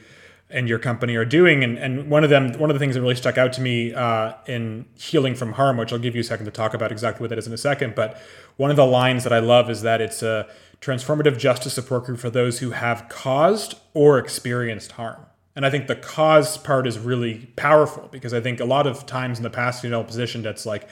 and 0.50 0.68
your 0.68 0.78
company 0.78 1.16
are 1.16 1.24
doing. 1.24 1.64
And, 1.64 1.78
and 1.78 2.10
one 2.10 2.22
of 2.22 2.30
them, 2.30 2.52
one 2.58 2.70
of 2.70 2.74
the 2.74 2.78
things 2.78 2.94
that 2.94 3.00
really 3.00 3.14
stuck 3.14 3.38
out 3.38 3.52
to 3.54 3.60
me 3.60 3.92
uh, 3.94 4.34
in 4.46 4.86
Healing 4.94 5.34
from 5.34 5.52
Harm, 5.52 5.76
which 5.76 5.92
I'll 5.92 5.98
give 5.98 6.14
you 6.14 6.20
a 6.20 6.24
second 6.24 6.44
to 6.46 6.52
talk 6.52 6.74
about 6.74 6.92
exactly 6.92 7.22
what 7.22 7.30
that 7.30 7.38
is 7.38 7.46
in 7.46 7.52
a 7.52 7.58
second. 7.58 7.94
But 7.94 8.20
one 8.56 8.70
of 8.70 8.76
the 8.76 8.86
lines 8.86 9.24
that 9.24 9.32
I 9.32 9.38
love 9.38 9.70
is 9.70 9.82
that 9.82 10.00
it's 10.00 10.22
a 10.22 10.46
transformative 10.80 11.38
justice 11.38 11.74
support 11.74 12.04
group 12.04 12.18
for 12.18 12.30
those 12.30 12.58
who 12.58 12.70
have 12.70 13.08
caused 13.08 13.74
or 13.94 14.18
experienced 14.18 14.92
harm. 14.92 15.26
And 15.56 15.64
I 15.64 15.70
think 15.70 15.86
the 15.86 15.96
cause 15.96 16.58
part 16.58 16.86
is 16.86 16.98
really 16.98 17.46
powerful 17.56 18.08
because 18.10 18.34
I 18.34 18.40
think 18.40 18.60
a 18.60 18.64
lot 18.64 18.86
of 18.86 19.06
times 19.06 19.38
in 19.38 19.44
the 19.44 19.50
past, 19.50 19.84
you 19.84 19.90
know, 19.90 20.02
position 20.02 20.42
that's 20.42 20.66
like, 20.66 20.88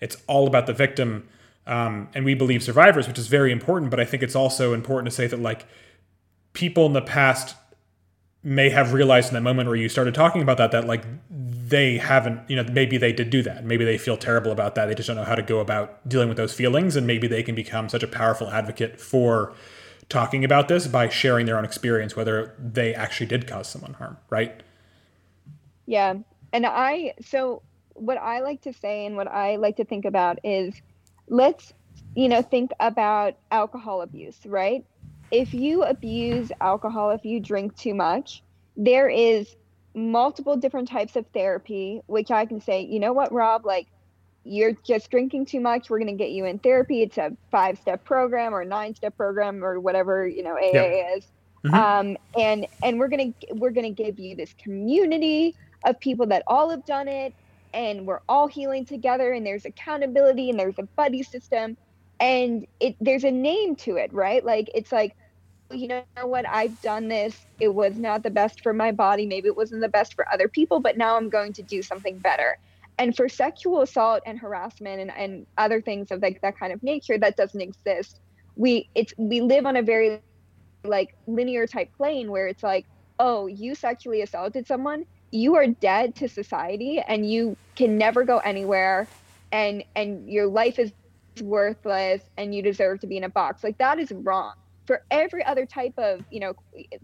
it's 0.00 0.16
all 0.26 0.46
about 0.46 0.66
the 0.66 0.72
victim 0.72 1.28
um, 1.66 2.08
and 2.14 2.24
we 2.24 2.34
believe 2.34 2.62
survivors, 2.62 3.08
which 3.08 3.18
is 3.18 3.26
very 3.26 3.52
important. 3.52 3.90
But 3.90 4.00
I 4.00 4.04
think 4.04 4.22
it's 4.22 4.36
also 4.36 4.72
important 4.72 5.10
to 5.10 5.14
say 5.14 5.26
that 5.26 5.40
like 5.40 5.66
people 6.52 6.86
in 6.86 6.92
the 6.92 7.02
past 7.02 7.56
may 8.46 8.70
have 8.70 8.92
realized 8.92 9.26
in 9.26 9.34
that 9.34 9.40
moment 9.40 9.66
where 9.66 9.74
you 9.74 9.88
started 9.88 10.14
talking 10.14 10.40
about 10.40 10.56
that 10.56 10.70
that 10.70 10.86
like 10.86 11.02
they 11.28 11.98
haven't 11.98 12.48
you 12.48 12.54
know 12.54 12.62
maybe 12.70 12.96
they 12.96 13.12
did 13.12 13.28
do 13.28 13.42
that. 13.42 13.64
Maybe 13.64 13.84
they 13.84 13.98
feel 13.98 14.16
terrible 14.16 14.52
about 14.52 14.76
that. 14.76 14.86
They 14.86 14.94
just 14.94 15.08
don't 15.08 15.16
know 15.16 15.24
how 15.24 15.34
to 15.34 15.42
go 15.42 15.58
about 15.58 16.08
dealing 16.08 16.28
with 16.28 16.36
those 16.36 16.54
feelings 16.54 16.94
and 16.94 17.08
maybe 17.08 17.26
they 17.26 17.42
can 17.42 17.56
become 17.56 17.88
such 17.88 18.04
a 18.04 18.06
powerful 18.06 18.48
advocate 18.50 19.00
for 19.00 19.52
talking 20.08 20.44
about 20.44 20.68
this 20.68 20.86
by 20.86 21.08
sharing 21.08 21.46
their 21.46 21.58
own 21.58 21.64
experience 21.64 22.14
whether 22.14 22.54
they 22.56 22.94
actually 22.94 23.26
did 23.26 23.48
cause 23.48 23.68
someone 23.68 23.94
harm 23.94 24.16
right? 24.30 24.62
Yeah. 25.86 26.14
And 26.52 26.66
i 26.66 27.14
so 27.20 27.62
what 27.94 28.16
i 28.18 28.38
like 28.40 28.60
to 28.60 28.72
say 28.72 29.06
and 29.06 29.16
what 29.16 29.26
i 29.26 29.56
like 29.56 29.76
to 29.76 29.84
think 29.84 30.04
about 30.04 30.38
is 30.44 30.80
let's 31.26 31.72
you 32.14 32.28
know 32.28 32.42
think 32.42 32.70
about 32.78 33.34
alcohol 33.50 34.02
abuse 34.02 34.38
right 34.46 34.84
if 35.30 35.52
you 35.52 35.82
abuse 35.82 36.52
alcohol 36.60 37.10
if 37.10 37.24
you 37.24 37.40
drink 37.40 37.76
too 37.76 37.94
much 37.94 38.42
there 38.76 39.08
is 39.08 39.56
multiple 39.94 40.56
different 40.56 40.88
types 40.88 41.16
of 41.16 41.26
therapy 41.28 42.02
which 42.06 42.30
i 42.30 42.44
can 42.44 42.60
say 42.60 42.82
you 42.82 43.00
know 43.00 43.12
what 43.12 43.32
rob? 43.32 43.64
Like 43.64 43.86
you're 44.46 44.72
just 44.84 45.10
drinking 45.10 45.46
too 45.46 45.60
much. 45.60 45.90
We're 45.90 45.98
going 45.98 46.16
to 46.16 46.24
get 46.24 46.30
you 46.30 46.44
in 46.44 46.58
therapy. 46.60 47.02
It's 47.02 47.18
a 47.18 47.36
five 47.50 47.78
step 47.78 48.04
program 48.04 48.54
or 48.54 48.64
nine 48.64 48.94
step 48.94 49.16
program 49.16 49.64
or 49.64 49.80
whatever 49.80 50.26
you 50.26 50.42
know 50.42 50.56
aa 50.56 50.72
yep. 50.72 51.16
is. 51.16 51.26
Mm-hmm. 51.64 51.74
um, 51.74 52.16
and 52.38 52.66
and 52.82 52.98
we're 52.98 53.08
going 53.08 53.32
to 53.32 53.54
we're 53.54 53.70
going 53.70 53.94
to 53.94 54.02
give 54.02 54.18
you 54.18 54.36
this 54.36 54.54
community 54.62 55.54
of 55.84 55.98
people 55.98 56.26
that 56.26 56.42
all 56.46 56.70
have 56.70 56.84
done 56.84 57.08
it 57.08 57.34
and 57.74 58.06
we're 58.06 58.20
all 58.28 58.46
healing 58.46 58.84
together 58.84 59.32
and 59.32 59.44
there's 59.44 59.64
accountability 59.64 60.50
and 60.50 60.58
there's 60.58 60.78
a 60.78 60.84
buddy 60.96 61.22
system 61.22 61.76
and 62.20 62.66
it 62.80 62.96
there's 63.00 63.24
a 63.24 63.30
name 63.30 63.76
to 63.76 63.96
it 63.96 64.12
right? 64.12 64.44
Like 64.44 64.70
it's 64.74 64.92
like 64.92 65.16
you 65.72 65.88
know 65.88 66.04
what? 66.22 66.48
I've 66.48 66.80
done 66.80 67.08
this. 67.08 67.36
It 67.58 67.74
was 67.74 67.98
not 67.98 68.22
the 68.22 68.30
best 68.30 68.62
for 68.62 68.72
my 68.72 68.92
body. 68.92 69.26
Maybe 69.26 69.48
it 69.48 69.56
wasn't 69.56 69.80
the 69.80 69.88
best 69.88 70.14
for 70.14 70.26
other 70.32 70.48
people 70.48 70.80
but 70.80 70.96
now 70.96 71.16
i'm 71.16 71.28
going 71.28 71.52
to 71.54 71.62
do 71.62 71.82
something 71.82 72.18
better. 72.18 72.58
And 72.98 73.14
for 73.14 73.28
sexual 73.28 73.82
assault 73.82 74.22
and 74.24 74.38
harassment 74.38 75.00
and, 75.00 75.10
and 75.10 75.46
other 75.58 75.82
things 75.82 76.10
of 76.10 76.22
like 76.22 76.40
that 76.42 76.58
kind 76.58 76.72
of 76.72 76.82
nature 76.82 77.18
that 77.18 77.36
doesn't 77.36 77.60
exist 77.60 78.20
we 78.56 78.88
it's 78.94 79.12
we 79.18 79.40
live 79.40 79.66
on 79.66 79.76
a 79.76 79.82
very 79.82 80.20
like 80.84 81.14
linear 81.26 81.66
type 81.66 81.92
plane 81.96 82.30
where 82.30 82.48
it's 82.48 82.62
like 82.62 82.86
oh 83.18 83.46
you 83.46 83.74
sexually 83.74 84.22
assaulted 84.22 84.66
someone. 84.66 85.04
You 85.30 85.56
are 85.56 85.66
dead 85.66 86.14
to 86.16 86.28
society 86.28 87.02
and 87.06 87.30
you 87.30 87.56
can 87.74 87.98
never 87.98 88.24
go 88.24 88.38
anywhere 88.38 89.06
and 89.52 89.84
and 89.94 90.28
your 90.30 90.46
life 90.46 90.78
is 90.78 90.92
worthless 91.42 92.22
and 92.36 92.54
you 92.54 92.62
deserve 92.62 93.00
to 93.00 93.06
be 93.06 93.16
in 93.16 93.24
a 93.24 93.28
box. 93.28 93.64
Like 93.64 93.78
that 93.78 93.98
is 93.98 94.12
wrong. 94.12 94.54
For 94.86 95.02
every 95.10 95.44
other 95.44 95.66
type 95.66 95.94
of 95.98 96.24
you 96.30 96.40
know 96.40 96.54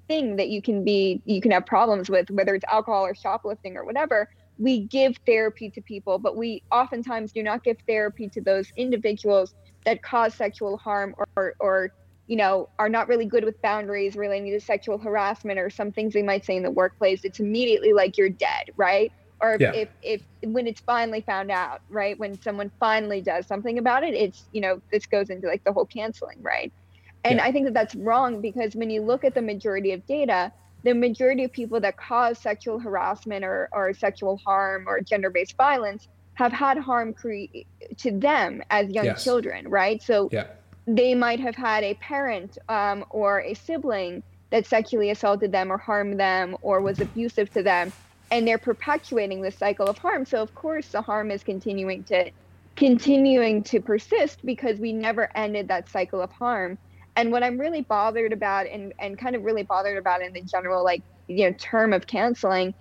thing 0.06 0.36
that 0.36 0.48
you 0.48 0.62
can 0.62 0.84
be 0.84 1.20
you 1.24 1.40
can 1.40 1.50
have 1.50 1.66
problems 1.66 2.08
with 2.08 2.30
whether 2.30 2.54
it's 2.54 2.64
alcohol 2.70 3.04
or 3.04 3.14
shoplifting 3.14 3.76
or 3.76 3.84
whatever 3.84 4.28
we 4.58 4.80
give 4.80 5.16
therapy 5.26 5.68
to 5.70 5.80
people 5.80 6.18
but 6.18 6.36
we 6.36 6.62
oftentimes 6.70 7.32
do 7.32 7.42
not 7.42 7.64
give 7.64 7.76
therapy 7.88 8.28
to 8.28 8.40
those 8.40 8.70
individuals 8.76 9.54
that 9.84 10.00
cause 10.02 10.32
sexual 10.34 10.76
harm 10.76 11.12
or 11.34 11.54
or 11.58 11.90
you 12.26 12.36
know, 12.36 12.68
are 12.78 12.88
not 12.88 13.08
really 13.08 13.26
good 13.26 13.44
with 13.44 13.60
boundaries 13.62 14.16
relating 14.16 14.50
to 14.52 14.60
sexual 14.60 14.96
harassment 14.96 15.58
or 15.58 15.68
some 15.68 15.92
things 15.92 16.14
they 16.14 16.22
might 16.22 16.44
say 16.44 16.56
in 16.56 16.62
the 16.62 16.70
workplace, 16.70 17.24
it's 17.24 17.40
immediately 17.40 17.92
like 17.92 18.16
you're 18.16 18.28
dead, 18.28 18.70
right? 18.76 19.12
Or 19.42 19.56
yeah. 19.58 19.72
if, 19.72 19.88
if 20.02 20.22
when 20.42 20.66
it's 20.66 20.80
finally 20.80 21.20
found 21.20 21.50
out, 21.50 21.80
right? 21.90 22.18
When 22.18 22.40
someone 22.40 22.70
finally 22.78 23.20
does 23.20 23.46
something 23.46 23.78
about 23.78 24.04
it, 24.04 24.14
it's, 24.14 24.44
you 24.52 24.60
know, 24.60 24.80
this 24.90 25.04
goes 25.04 25.30
into 25.30 25.48
like 25.48 25.64
the 25.64 25.72
whole 25.72 25.84
canceling, 25.84 26.38
right? 26.40 26.72
And 27.24 27.36
yeah. 27.36 27.44
I 27.44 27.52
think 27.52 27.66
that 27.66 27.74
that's 27.74 27.94
wrong 27.96 28.40
because 28.40 28.74
when 28.74 28.88
you 28.88 29.02
look 29.02 29.24
at 29.24 29.34
the 29.34 29.42
majority 29.42 29.92
of 29.92 30.06
data, 30.06 30.52
the 30.84 30.94
majority 30.94 31.44
of 31.44 31.52
people 31.52 31.80
that 31.80 31.96
cause 31.96 32.38
sexual 32.38 32.78
harassment 32.78 33.44
or, 33.44 33.68
or 33.72 33.92
sexual 33.92 34.36
harm 34.38 34.88
or 34.88 35.00
gender 35.00 35.30
based 35.30 35.56
violence 35.56 36.08
have 36.34 36.52
had 36.52 36.78
harm 36.78 37.12
cre- 37.12 37.44
to 37.98 38.10
them 38.10 38.62
as 38.70 38.88
young 38.88 39.04
yes. 39.04 39.22
children, 39.22 39.68
right? 39.68 40.02
So 40.02 40.28
yeah 40.32 40.46
they 40.86 41.14
might 41.14 41.40
have 41.40 41.54
had 41.54 41.84
a 41.84 41.94
parent 41.94 42.58
um, 42.68 43.04
or 43.10 43.40
a 43.40 43.54
sibling 43.54 44.22
that 44.50 44.66
sexually 44.66 45.10
assaulted 45.10 45.52
them 45.52 45.72
or 45.72 45.78
harmed 45.78 46.18
them 46.18 46.56
or 46.62 46.80
was 46.80 47.00
abusive 47.00 47.50
to 47.50 47.62
them 47.62 47.92
and 48.32 48.48
they're 48.48 48.58
perpetuating 48.58 49.42
this 49.42 49.56
cycle 49.58 49.86
of 49.86 49.98
harm 49.98 50.26
so 50.26 50.42
of 50.42 50.54
course 50.54 50.90
the 50.90 51.02
harm 51.02 51.30
is 51.30 51.44
continuing 51.44 52.04
to 52.04 52.30
continuing 52.76 53.62
to 53.62 53.80
persist 53.80 54.40
because 54.44 54.80
we 54.80 54.92
never 54.92 55.30
ended 55.36 55.68
that 55.68 55.88
cycle 55.88 56.20
of 56.20 56.32
harm 56.32 56.78
and 57.16 57.30
what 57.30 57.44
i'm 57.44 57.58
really 57.58 57.82
bothered 57.82 58.32
about 58.32 58.66
and, 58.66 58.92
and 58.98 59.18
kind 59.18 59.36
of 59.36 59.44
really 59.44 59.62
bothered 59.62 59.98
about 59.98 60.22
in 60.22 60.32
the 60.32 60.42
general 60.42 60.82
like 60.82 61.02
you 61.28 61.48
know 61.48 61.56
term 61.60 61.92
of 61.92 62.06
canceling 62.06 62.74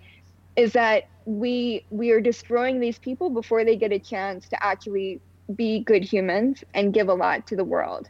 is 0.56 0.72
that 0.72 1.04
we 1.26 1.86
we 1.90 2.10
are 2.10 2.20
destroying 2.20 2.80
these 2.80 2.98
people 2.98 3.30
before 3.30 3.64
they 3.64 3.76
get 3.76 3.92
a 3.92 3.98
chance 3.98 4.48
to 4.48 4.64
actually 4.64 5.20
be 5.54 5.84
good 5.84 6.04
humans 6.04 6.64
and 6.74 6.94
give 6.94 7.08
a 7.08 7.14
lot 7.14 7.46
to 7.48 7.56
the 7.56 7.64
world. 7.64 8.08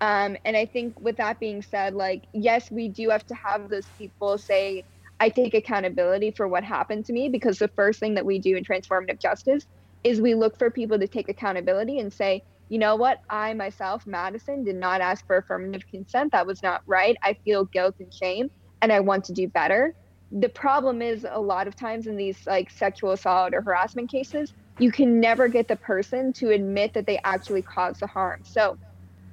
Um, 0.00 0.36
and 0.44 0.56
I 0.56 0.66
think 0.66 0.98
with 1.00 1.18
that 1.18 1.38
being 1.40 1.62
said, 1.62 1.94
like, 1.94 2.24
yes, 2.32 2.70
we 2.70 2.88
do 2.88 3.10
have 3.10 3.26
to 3.26 3.34
have 3.34 3.68
those 3.68 3.86
people 3.98 4.38
say, 4.38 4.84
I 5.20 5.28
take 5.28 5.54
accountability 5.54 6.32
for 6.32 6.48
what 6.48 6.64
happened 6.64 7.04
to 7.06 7.12
me 7.12 7.28
because 7.28 7.58
the 7.58 7.68
first 7.68 8.00
thing 8.00 8.14
that 8.14 8.26
we 8.26 8.38
do 8.38 8.56
in 8.56 8.64
transformative 8.64 9.20
justice 9.20 9.66
is 10.02 10.20
we 10.20 10.34
look 10.34 10.58
for 10.58 10.70
people 10.70 10.98
to 10.98 11.06
take 11.06 11.28
accountability 11.28 11.98
and 11.98 12.12
say, 12.12 12.42
you 12.70 12.78
know 12.78 12.96
what, 12.96 13.18
I 13.28 13.52
myself, 13.52 14.06
Madison, 14.06 14.64
did 14.64 14.76
not 14.76 15.00
ask 15.02 15.26
for 15.26 15.36
affirmative 15.36 15.82
consent. 15.90 16.32
That 16.32 16.46
was 16.46 16.62
not 16.62 16.80
right. 16.86 17.16
I 17.22 17.36
feel 17.44 17.66
guilt 17.66 17.96
and 18.00 18.12
shame 18.12 18.48
and 18.80 18.92
I 18.92 19.00
want 19.00 19.24
to 19.24 19.34
do 19.34 19.48
better. 19.48 19.94
The 20.30 20.48
problem 20.48 21.02
is 21.02 21.26
a 21.28 21.40
lot 21.40 21.66
of 21.66 21.76
times 21.76 22.06
in 22.06 22.16
these 22.16 22.38
like 22.46 22.70
sexual 22.70 23.10
assault 23.10 23.52
or 23.52 23.62
harassment 23.62 24.10
cases, 24.10 24.52
you 24.78 24.90
can 24.90 25.20
never 25.20 25.48
get 25.48 25.68
the 25.68 25.76
person 25.76 26.32
to 26.34 26.50
admit 26.50 26.94
that 26.94 27.06
they 27.06 27.20
actually 27.24 27.62
caused 27.62 28.00
the 28.00 28.06
harm. 28.06 28.40
So, 28.44 28.78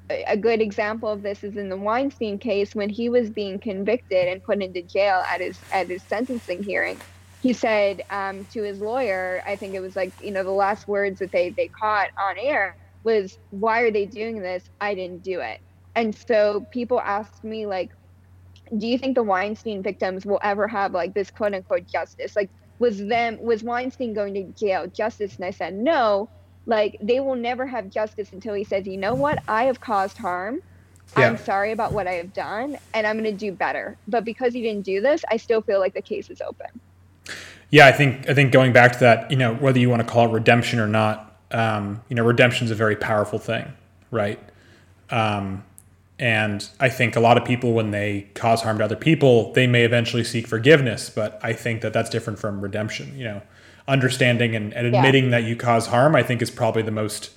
a 0.09 0.37
good 0.37 0.61
example 0.61 1.09
of 1.09 1.21
this 1.23 1.43
is 1.43 1.57
in 1.57 1.69
the 1.69 1.77
Weinstein 1.77 2.39
case 2.39 2.73
when 2.75 2.89
he 2.89 3.09
was 3.09 3.29
being 3.29 3.59
convicted 3.59 4.27
and 4.27 4.43
put 4.43 4.61
into 4.63 4.81
jail 4.83 5.23
at 5.29 5.41
his 5.41 5.63
at 5.71 5.89
his 5.89 6.05
sentencing 6.07 6.63
hearing. 6.63 7.01
He 7.39 7.53
said 7.53 8.01
um, 8.09 8.45
to 8.53 8.63
his 8.63 8.79
lawyer, 8.79 9.43
I 9.45 9.57
think 9.57 9.75
it 9.75 9.81
was 9.81 9.95
like 9.95 10.13
you 10.19 10.31
know 10.31 10.43
the 10.43 10.51
last 10.51 10.87
words 10.87 11.19
that 11.19 11.31
they 11.31 11.53
they 11.55 11.69
caught 11.69 12.09
on 12.19 12.35
air 12.39 12.77
was, 13.03 13.37
"Why 13.49 13.81
are 13.81 13.91
they 13.91 14.05
doing 14.05 14.41
this? 14.41 14.69
I 14.81 14.95
didn't 14.95 15.23
do 15.23 15.41
it." 15.41 15.59
And 15.95 16.15
so 16.15 16.67
people 16.71 16.99
asked 17.01 17.43
me 17.43 17.65
like, 17.65 17.91
"Do 18.77 18.87
you 18.87 18.97
think 18.97 19.15
the 19.15 19.23
Weinstein 19.23 19.83
victims 19.83 20.25
will 20.25 20.39
ever 20.43 20.67
have 20.69 20.93
like 20.93 21.13
this 21.13 21.31
quote 21.31 21.53
unquote 21.53 21.85
justice? 21.87 22.35
Like, 22.35 22.51
was 22.79 22.97
them 23.05 23.39
was 23.41 23.63
Weinstein 23.63 24.13
going 24.13 24.33
to 24.35 24.53
jail 24.53 24.87
justice? 24.87 25.35
And 25.37 25.45
I 25.45 25.51
said 25.51 25.73
no. 25.75 26.31
Like 26.67 26.97
they 27.01 27.19
will 27.21 27.35
never 27.35 27.65
have 27.65 27.89
justice 27.89 28.33
until 28.33 28.53
he 28.53 28.63
says, 28.63 28.85
you 28.85 28.97
know 28.97 29.15
what, 29.15 29.41
I 29.47 29.63
have 29.63 29.81
caused 29.81 30.17
harm. 30.17 30.61
Yeah. 31.17 31.29
I'm 31.29 31.37
sorry 31.37 31.71
about 31.71 31.93
what 31.93 32.05
I 32.05 32.13
have 32.15 32.33
done, 32.33 32.77
and 32.93 33.07
I'm 33.07 33.17
going 33.17 33.31
to 33.31 33.37
do 33.37 33.53
better. 33.53 33.97
But 34.09 34.25
because 34.25 34.53
he 34.53 34.61
didn't 34.61 34.83
do 34.83 34.99
this, 34.99 35.23
I 35.31 35.37
still 35.37 35.61
feel 35.61 35.79
like 35.79 35.93
the 35.93 36.01
case 36.01 36.29
is 36.29 36.41
open. 36.41 36.67
Yeah, 37.69 37.87
I 37.87 37.93
think 37.93 38.29
I 38.29 38.33
think 38.33 38.51
going 38.51 38.73
back 38.73 38.91
to 38.93 38.99
that, 38.99 39.31
you 39.31 39.37
know, 39.37 39.55
whether 39.55 39.79
you 39.79 39.89
want 39.89 40.05
to 40.05 40.07
call 40.07 40.29
it 40.29 40.33
redemption 40.33 40.79
or 40.79 40.87
not, 40.87 41.37
um, 41.51 42.01
you 42.09 42.15
know, 42.15 42.25
redemption 42.25 42.65
is 42.65 42.71
a 42.71 42.75
very 42.75 42.97
powerful 42.97 43.39
thing, 43.39 43.71
right? 44.11 44.39
Um, 45.09 45.63
and 46.19 46.67
I 46.79 46.89
think 46.89 47.15
a 47.15 47.19
lot 47.19 47.37
of 47.37 47.45
people, 47.45 47.73
when 47.73 47.91
they 47.91 48.27
cause 48.33 48.61
harm 48.61 48.79
to 48.79 48.83
other 48.83 48.95
people, 48.95 49.53
they 49.53 49.67
may 49.67 49.83
eventually 49.83 50.23
seek 50.23 50.47
forgiveness. 50.47 51.09
But 51.09 51.39
I 51.41 51.53
think 51.53 51.81
that 51.81 51.93
that's 51.93 52.09
different 52.09 52.39
from 52.39 52.59
redemption. 52.59 53.17
You 53.17 53.23
know, 53.25 53.41
understanding 53.87 54.55
and, 54.55 54.73
and 54.73 54.87
admitting 54.87 55.25
yeah. 55.25 55.29
that 55.31 55.43
you 55.43 55.55
cause 55.55 55.87
harm, 55.87 56.15
I 56.15 56.23
think, 56.23 56.41
is 56.41 56.51
probably 56.51 56.81
the 56.81 56.91
most. 56.91 57.31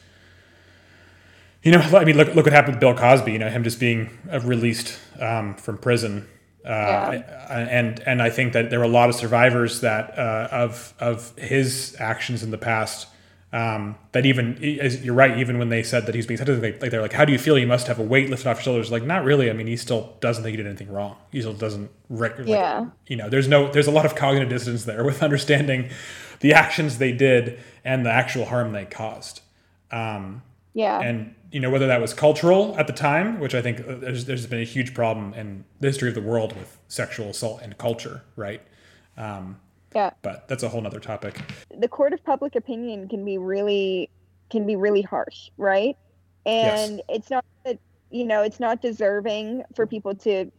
You 1.63 1.73
know, 1.73 1.81
I 1.81 2.05
mean, 2.05 2.17
look 2.17 2.35
look 2.35 2.47
what 2.47 2.53
happened 2.53 2.77
with 2.77 2.81
Bill 2.81 2.95
Cosby. 2.95 3.33
You 3.33 3.39
know, 3.39 3.51
him 3.51 3.65
just 3.65 3.79
being 3.79 4.19
uh, 4.33 4.41
released 4.41 4.99
um, 5.21 5.55
from 5.57 5.77
prison, 5.77 6.27
uh, 6.65 6.69
yeah. 6.69 7.69
and 7.71 8.01
and 8.01 8.23
I 8.23 8.31
think 8.31 8.55
that 8.55 8.71
there 8.71 8.79
were 8.79 8.87
a 8.87 8.89
lot 8.89 9.11
of 9.11 9.15
survivors 9.15 9.83
that 9.83 10.19
uh, 10.19 10.49
of 10.51 10.95
of 10.99 11.37
his 11.37 11.97
actions 11.99 12.43
in 12.43 12.51
the 12.51 12.59
past 12.59 13.09
um, 13.53 13.97
that 14.13 14.27
even 14.27 14.57
you're 14.61 15.15
right, 15.15 15.37
even 15.39 15.59
when 15.59 15.71
they 15.71 15.83
said 15.83 16.07
that 16.07 16.15
he's 16.15 16.27
being 16.27 16.39
sentenced, 16.39 16.81
like 16.81 16.91
they're 16.91 17.03
like, 17.03 17.13
"How 17.13 17.25
do 17.25 17.33
you 17.33 17.39
feel? 17.39 17.59
You 17.59 17.67
must 17.67 17.89
have 17.89 17.99
a 17.99 18.03
weight 18.03 18.31
lifted 18.31 18.49
off 18.49 18.59
your 18.59 18.63
shoulders." 18.63 18.93
Like, 18.93 19.03
not 19.03 19.25
really. 19.25 19.51
I 19.51 19.55
mean, 19.55 19.67
he 19.67 19.77
still 19.77 20.15
doesn't 20.21 20.45
think 20.45 20.53
he 20.53 20.57
did 20.57 20.67
anything 20.67 20.91
wrong. 20.91 21.17
He 21.33 21.41
still 21.41 21.53
doesn't. 21.53 21.91
Rec- 22.09 22.39
yeah. 22.45 22.79
Like, 22.79 22.89
you 23.09 23.17
know, 23.17 23.29
there's 23.29 23.49
no, 23.49 23.71
there's 23.71 23.89
a 23.89 23.91
lot 23.91 24.07
of 24.07 24.15
cognitive 24.15 24.49
dissonance 24.49 24.85
there 24.85 25.03
with 25.03 25.23
understanding 25.23 25.91
the 26.41 26.53
actions 26.53 26.99
they 26.99 27.13
did 27.13 27.59
and 27.85 28.05
the 28.05 28.11
actual 28.11 28.47
harm 28.47 28.73
they 28.73 28.85
caused. 28.85 29.41
Um, 29.91 30.43
yeah. 30.73 31.01
And 31.01 31.35
you 31.51 31.61
know 31.61 31.71
whether 31.71 31.87
that 31.87 32.01
was 32.01 32.15
cultural 32.15 32.77
at 32.79 32.87
the 32.87 32.93
time, 32.93 33.41
which 33.41 33.55
I 33.55 33.63
think 33.63 33.81
uh, 33.81 33.97
there's, 33.97 34.25
there's 34.25 34.47
been 34.47 34.61
a 34.61 34.65
huge 34.65 34.95
problem 34.95 35.35
in 35.35 35.65
the 35.81 35.89
history 35.89 36.09
of 36.09 36.15
the 36.15 36.23
world 36.23 36.57
with 36.57 36.79
sexual 36.89 37.31
assault 37.31 37.61
and 37.63 37.77
culture, 37.77 38.23
right? 38.37 38.63
Um, 39.17 39.59
yeah. 39.95 40.11
But 40.23 40.47
that's 40.49 40.63
a 40.63 40.69
whole 40.69 40.81
nother 40.81 41.01
topic. 41.01 41.41
The 41.77 41.89
court 41.89 42.13
of 42.13 42.23
public 42.25 42.55
opinion 42.55 43.09
can 43.09 43.25
be 43.25 43.39
really 43.39 44.11
can 44.51 44.67
be 44.67 44.77
really 44.77 45.03
harsh, 45.03 45.51
right? 45.57 45.97
And 46.47 46.97
yes. 46.97 47.07
it's 47.09 47.31
not 47.31 47.45
that 47.65 47.79
you 48.11 48.25
know, 48.25 48.43
it's 48.43 48.61
not 48.61 48.83
deserving 48.83 49.65
for 49.75 49.87
people 49.87 50.15
to 50.17 50.51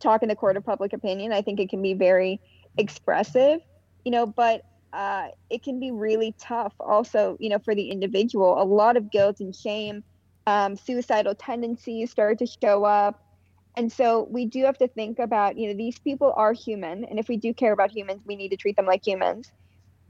talk 0.00 0.22
in 0.22 0.28
the 0.28 0.36
court 0.36 0.56
of 0.56 0.64
public 0.64 0.92
opinion. 0.92 1.32
I 1.32 1.42
think 1.42 1.60
it 1.60 1.70
can 1.70 1.80
be 1.80 1.94
very 1.94 2.40
expressive, 2.76 3.60
you 4.04 4.10
know, 4.10 4.26
but 4.26 4.64
uh, 4.94 5.28
it 5.50 5.62
can 5.62 5.80
be 5.80 5.90
really 5.90 6.34
tough. 6.38 6.72
Also, 6.78 7.36
you 7.40 7.48
know, 7.48 7.58
for 7.58 7.74
the 7.74 7.90
individual. 7.90 8.62
A 8.62 8.64
lot 8.64 8.96
of 8.96 9.10
guilt 9.10 9.40
and 9.40 9.54
shame, 9.54 10.04
um, 10.46 10.76
suicidal 10.76 11.34
tendencies 11.34 12.12
start 12.12 12.38
to 12.38 12.46
show 12.46 12.84
up. 12.84 13.20
And 13.76 13.90
so 13.90 14.28
we 14.30 14.46
do 14.46 14.64
have 14.64 14.78
to 14.78 14.86
think 14.86 15.18
about 15.18 15.58
you 15.58 15.68
know 15.68 15.74
these 15.74 15.98
people 15.98 16.32
are 16.36 16.52
human 16.52 17.04
and 17.04 17.18
if 17.18 17.26
we 17.26 17.36
do 17.36 17.52
care 17.52 17.72
about 17.72 17.90
humans 17.90 18.22
we 18.24 18.36
need 18.36 18.50
to 18.50 18.56
treat 18.56 18.76
them 18.76 18.86
like 18.86 19.04
humans. 19.04 19.50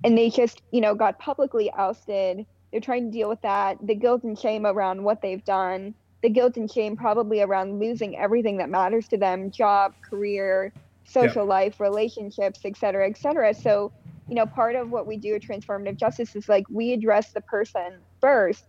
And 0.05 0.19
they 0.19 0.29
just 0.29 0.61
you 0.71 0.83
know 0.83 0.95
got 0.95 1.19
publicly 1.19 1.73
ousted. 1.73 2.45
They're 2.71 2.81
trying 2.81 3.11
to 3.11 3.11
deal 3.11 3.29
with 3.29 3.41
that. 3.41 3.79
The 3.87 3.95
guilt 3.95 4.23
and 4.25 4.39
shame 4.39 4.67
around 4.67 5.03
what 5.03 5.23
they've 5.23 5.45
done. 5.45 5.95
The 6.23 6.29
guilt 6.29 6.59
and 6.59 6.71
shame 6.71 6.95
probably 6.95 7.41
around 7.41 7.81
losing 7.81 8.19
everything 8.19 8.59
that 8.59 8.69
matters 8.69 9.09
to 9.09 9.17
them 9.17 9.51
job 9.51 9.95
career 10.03 10.73
social 11.07 11.45
yeah. 11.45 11.57
life 11.57 11.81
relationships 11.81 12.61
et 12.67 12.77
cetera 12.77 13.09
et 13.09 13.17
cetera. 13.17 13.55
So 13.55 13.93
you 14.29 14.35
know 14.35 14.47
part 14.47 14.75
of 14.75 14.91
what 14.91 15.07
we 15.07 15.17
do 15.17 15.35
at 15.35 15.43
transformative 15.43 15.99
justice 15.99 16.35
is 16.37 16.49
like 16.49 16.65
we 16.71 16.93
address 16.93 17.33
the 17.33 17.41
person 17.43 18.01
first 18.21 18.65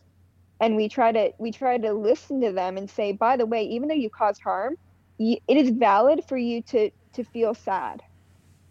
and 0.59 0.75
we 0.75 0.89
try 0.89 1.11
to 1.11 1.31
we 1.39 1.51
try 1.51 1.77
to 1.77 1.93
listen 1.93 2.41
to 2.41 2.51
them 2.51 2.77
and 2.77 2.89
say 2.89 3.11
by 3.11 3.37
the 3.37 3.45
way 3.45 3.63
even 3.63 3.87
though 3.87 3.95
you 3.95 4.09
caused 4.09 4.41
harm 4.43 4.75
it 5.19 5.41
is 5.47 5.69
valid 5.69 6.21
for 6.27 6.37
you 6.37 6.61
to 6.63 6.91
to 7.13 7.23
feel 7.23 7.53
sad. 7.53 8.01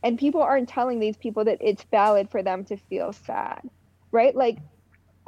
And 0.03 0.19
people 0.19 0.43
aren't 0.43 0.69
telling 0.69 1.01
these 1.01 1.17
people 1.17 1.47
that 1.47 1.59
it's 1.63 1.85
valid 1.91 2.31
for 2.31 2.43
them 2.43 2.65
to 2.67 2.77
feel 2.77 3.13
sad 3.13 3.61
right? 4.13 4.37
Like 4.37 4.59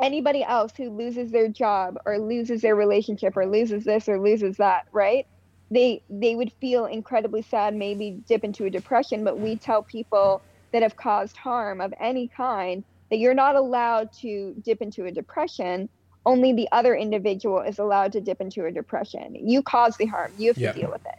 anybody 0.00 0.44
else 0.44 0.72
who 0.76 0.90
loses 0.90 1.32
their 1.32 1.48
job 1.48 1.96
or 2.06 2.18
loses 2.18 2.62
their 2.62 2.76
relationship 2.76 3.36
or 3.36 3.46
loses 3.46 3.84
this 3.84 4.08
or 4.08 4.20
loses 4.20 4.58
that 4.58 4.82
right? 4.92 5.24
They 5.70 6.02
they 6.10 6.36
would 6.36 6.52
feel 6.60 6.86
incredibly 6.86 7.42
sad 7.42 7.74
maybe 7.74 8.22
dip 8.28 8.44
into 8.44 8.66
a 8.66 8.70
depression 8.70 9.24
but 9.24 9.40
we 9.40 9.56
tell 9.56 9.82
people 9.82 10.42
that 10.72 10.82
have 10.82 10.96
caused 10.96 11.36
harm 11.36 11.80
of 11.80 11.94
any 12.00 12.28
kind 12.28 12.84
that 13.10 13.18
you're 13.18 13.34
not 13.34 13.56
allowed 13.56 14.12
to 14.20 14.54
dip 14.64 14.82
into 14.82 15.06
a 15.06 15.12
depression. 15.12 15.88
Only 16.24 16.52
the 16.52 16.68
other 16.72 16.94
individual 16.94 17.60
is 17.60 17.78
allowed 17.78 18.12
to 18.12 18.20
dip 18.20 18.40
into 18.40 18.66
a 18.66 18.72
depression. 18.72 19.36
You 19.36 19.62
cause 19.62 19.96
the 19.96 20.06
harm. 20.06 20.32
You 20.38 20.48
have 20.48 20.56
to 20.56 20.72
deal 20.72 20.90
with 20.90 21.04
it. 21.06 21.18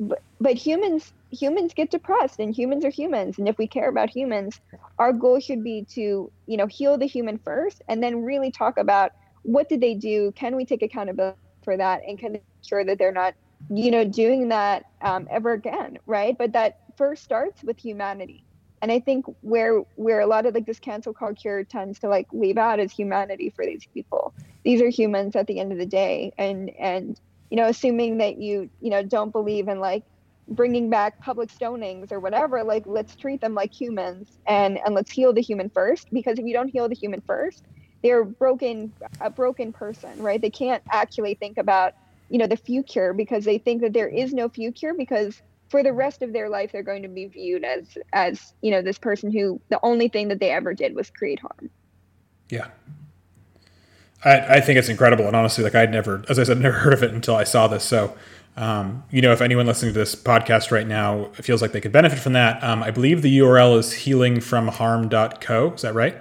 But, 0.00 0.22
but 0.40 0.54
humans 0.54 1.12
humans 1.30 1.72
get 1.74 1.90
depressed 1.90 2.38
and 2.38 2.54
humans 2.54 2.84
are 2.84 2.90
humans. 2.90 3.38
And 3.38 3.48
if 3.48 3.56
we 3.56 3.66
care 3.66 3.88
about 3.88 4.10
humans 4.10 4.60
our 4.98 5.12
goal 5.12 5.40
should 5.40 5.64
be 5.64 5.86
to 5.94 6.30
you 6.46 6.56
know 6.56 6.66
heal 6.66 6.98
the 6.98 7.06
human 7.06 7.38
first 7.38 7.82
and 7.88 8.02
then 8.02 8.22
really 8.24 8.50
talk 8.50 8.78
about 8.78 9.12
what 9.42 9.68
did 9.68 9.80
they 9.80 9.94
do? 9.94 10.32
Can 10.32 10.56
we 10.56 10.64
take 10.66 10.82
accountability 10.82 11.38
for 11.64 11.76
that? 11.76 12.02
And 12.06 12.18
can 12.18 12.40
ensure 12.62 12.84
that 12.84 12.98
they're 12.98 13.12
not 13.12 13.34
you 13.70 13.90
know 13.90 14.04
doing 14.04 14.48
that 14.48 14.84
um, 15.00 15.28
ever 15.30 15.52
again 15.52 15.98
right? 16.06 16.36
But 16.36 16.52
that 16.52 16.78
first 16.96 17.22
starts 17.24 17.62
with 17.62 17.78
humanity 17.78 18.44
and 18.82 18.92
i 18.92 19.00
think 19.00 19.26
where 19.42 19.80
where 19.96 20.20
a 20.20 20.26
lot 20.26 20.46
of 20.46 20.54
like 20.54 20.66
this 20.66 20.80
cancel 20.80 21.14
culture 21.14 21.64
tends 21.64 22.00
to 22.00 22.08
like 22.08 22.28
leave 22.32 22.58
out 22.58 22.80
is 22.80 22.92
humanity 22.92 23.50
for 23.54 23.66
these 23.66 23.86
people. 23.94 24.34
These 24.64 24.82
are 24.82 24.90
humans 24.90 25.36
at 25.36 25.48
the 25.48 25.60
end 25.60 25.72
of 25.72 25.78
the 25.78 25.86
day. 25.86 26.32
And 26.38 26.70
and 26.78 27.20
you 27.50 27.56
know 27.58 27.68
assuming 27.68 28.18
that 28.18 28.38
you 28.38 28.70
you 28.80 28.90
know 28.90 29.02
don't 29.04 29.32
believe 29.32 29.68
in 29.68 29.80
like 29.80 30.04
bringing 30.48 30.90
back 30.90 31.20
public 31.20 31.50
stonings 31.50 32.12
or 32.12 32.20
whatever 32.20 32.64
like 32.64 32.84
let's 32.86 33.16
treat 33.16 33.40
them 33.40 33.54
like 33.54 33.72
humans 33.72 34.38
and 34.46 34.78
and 34.84 34.94
let's 34.94 35.12
heal 35.12 35.32
the 35.32 35.42
human 35.42 35.70
first. 35.70 36.08
Because 36.12 36.38
if 36.38 36.46
you 36.46 36.54
don't 36.54 36.68
heal 36.68 36.88
the 36.88 36.96
human 36.96 37.22
first 37.22 37.66
they're 38.02 38.24
broken 38.24 38.92
a 39.20 39.30
broken 39.30 39.72
person 39.72 40.20
right? 40.22 40.42
They 40.42 40.50
can't 40.50 40.82
actually 40.92 41.34
think 41.34 41.58
about 41.58 41.94
you 42.28 42.38
know 42.38 42.46
the 42.48 42.56
future 42.56 43.14
because 43.14 43.44
they 43.44 43.58
think 43.58 43.82
that 43.82 43.92
there 43.94 44.08
is 44.08 44.32
no 44.34 44.48
future 44.48 44.94
because 44.96 45.42
for 45.72 45.82
the 45.82 45.92
rest 45.92 46.20
of 46.20 46.34
their 46.34 46.50
life 46.50 46.70
they're 46.70 46.82
going 46.82 47.00
to 47.00 47.08
be 47.08 47.24
viewed 47.24 47.64
as 47.64 47.96
as 48.12 48.52
you 48.60 48.70
know 48.70 48.82
this 48.82 48.98
person 48.98 49.32
who 49.32 49.58
the 49.70 49.80
only 49.82 50.06
thing 50.06 50.28
that 50.28 50.38
they 50.38 50.50
ever 50.50 50.74
did 50.74 50.94
was 50.94 51.08
create 51.08 51.40
harm. 51.40 51.70
Yeah. 52.50 52.68
I, 54.22 54.56
I 54.56 54.60
think 54.60 54.78
it's 54.78 54.90
incredible. 54.90 55.26
And 55.26 55.34
honestly 55.34 55.64
like 55.64 55.74
i'd 55.74 55.90
never 55.90 56.22
as 56.28 56.38
i 56.38 56.44
said 56.44 56.58
never 56.60 56.76
heard 56.76 56.92
of 56.92 57.02
it 57.02 57.12
until 57.12 57.34
i 57.34 57.44
saw 57.44 57.66
this. 57.66 57.82
So 57.84 58.14
um, 58.54 59.02
you 59.10 59.22
know 59.22 59.32
if 59.32 59.40
anyone 59.40 59.64
listening 59.64 59.94
to 59.94 59.98
this 59.98 60.14
podcast 60.14 60.70
right 60.70 60.86
now 60.86 61.30
feels 61.32 61.62
like 61.62 61.72
they 61.72 61.80
could 61.80 61.90
benefit 61.90 62.18
from 62.18 62.34
that. 62.34 62.62
Um, 62.62 62.82
i 62.82 62.90
believe 62.90 63.22
the 63.22 63.38
url 63.38 63.78
is 63.78 63.94
healingfromharm.co 63.94 65.72
is 65.72 65.82
that 65.82 65.94
right? 65.94 66.16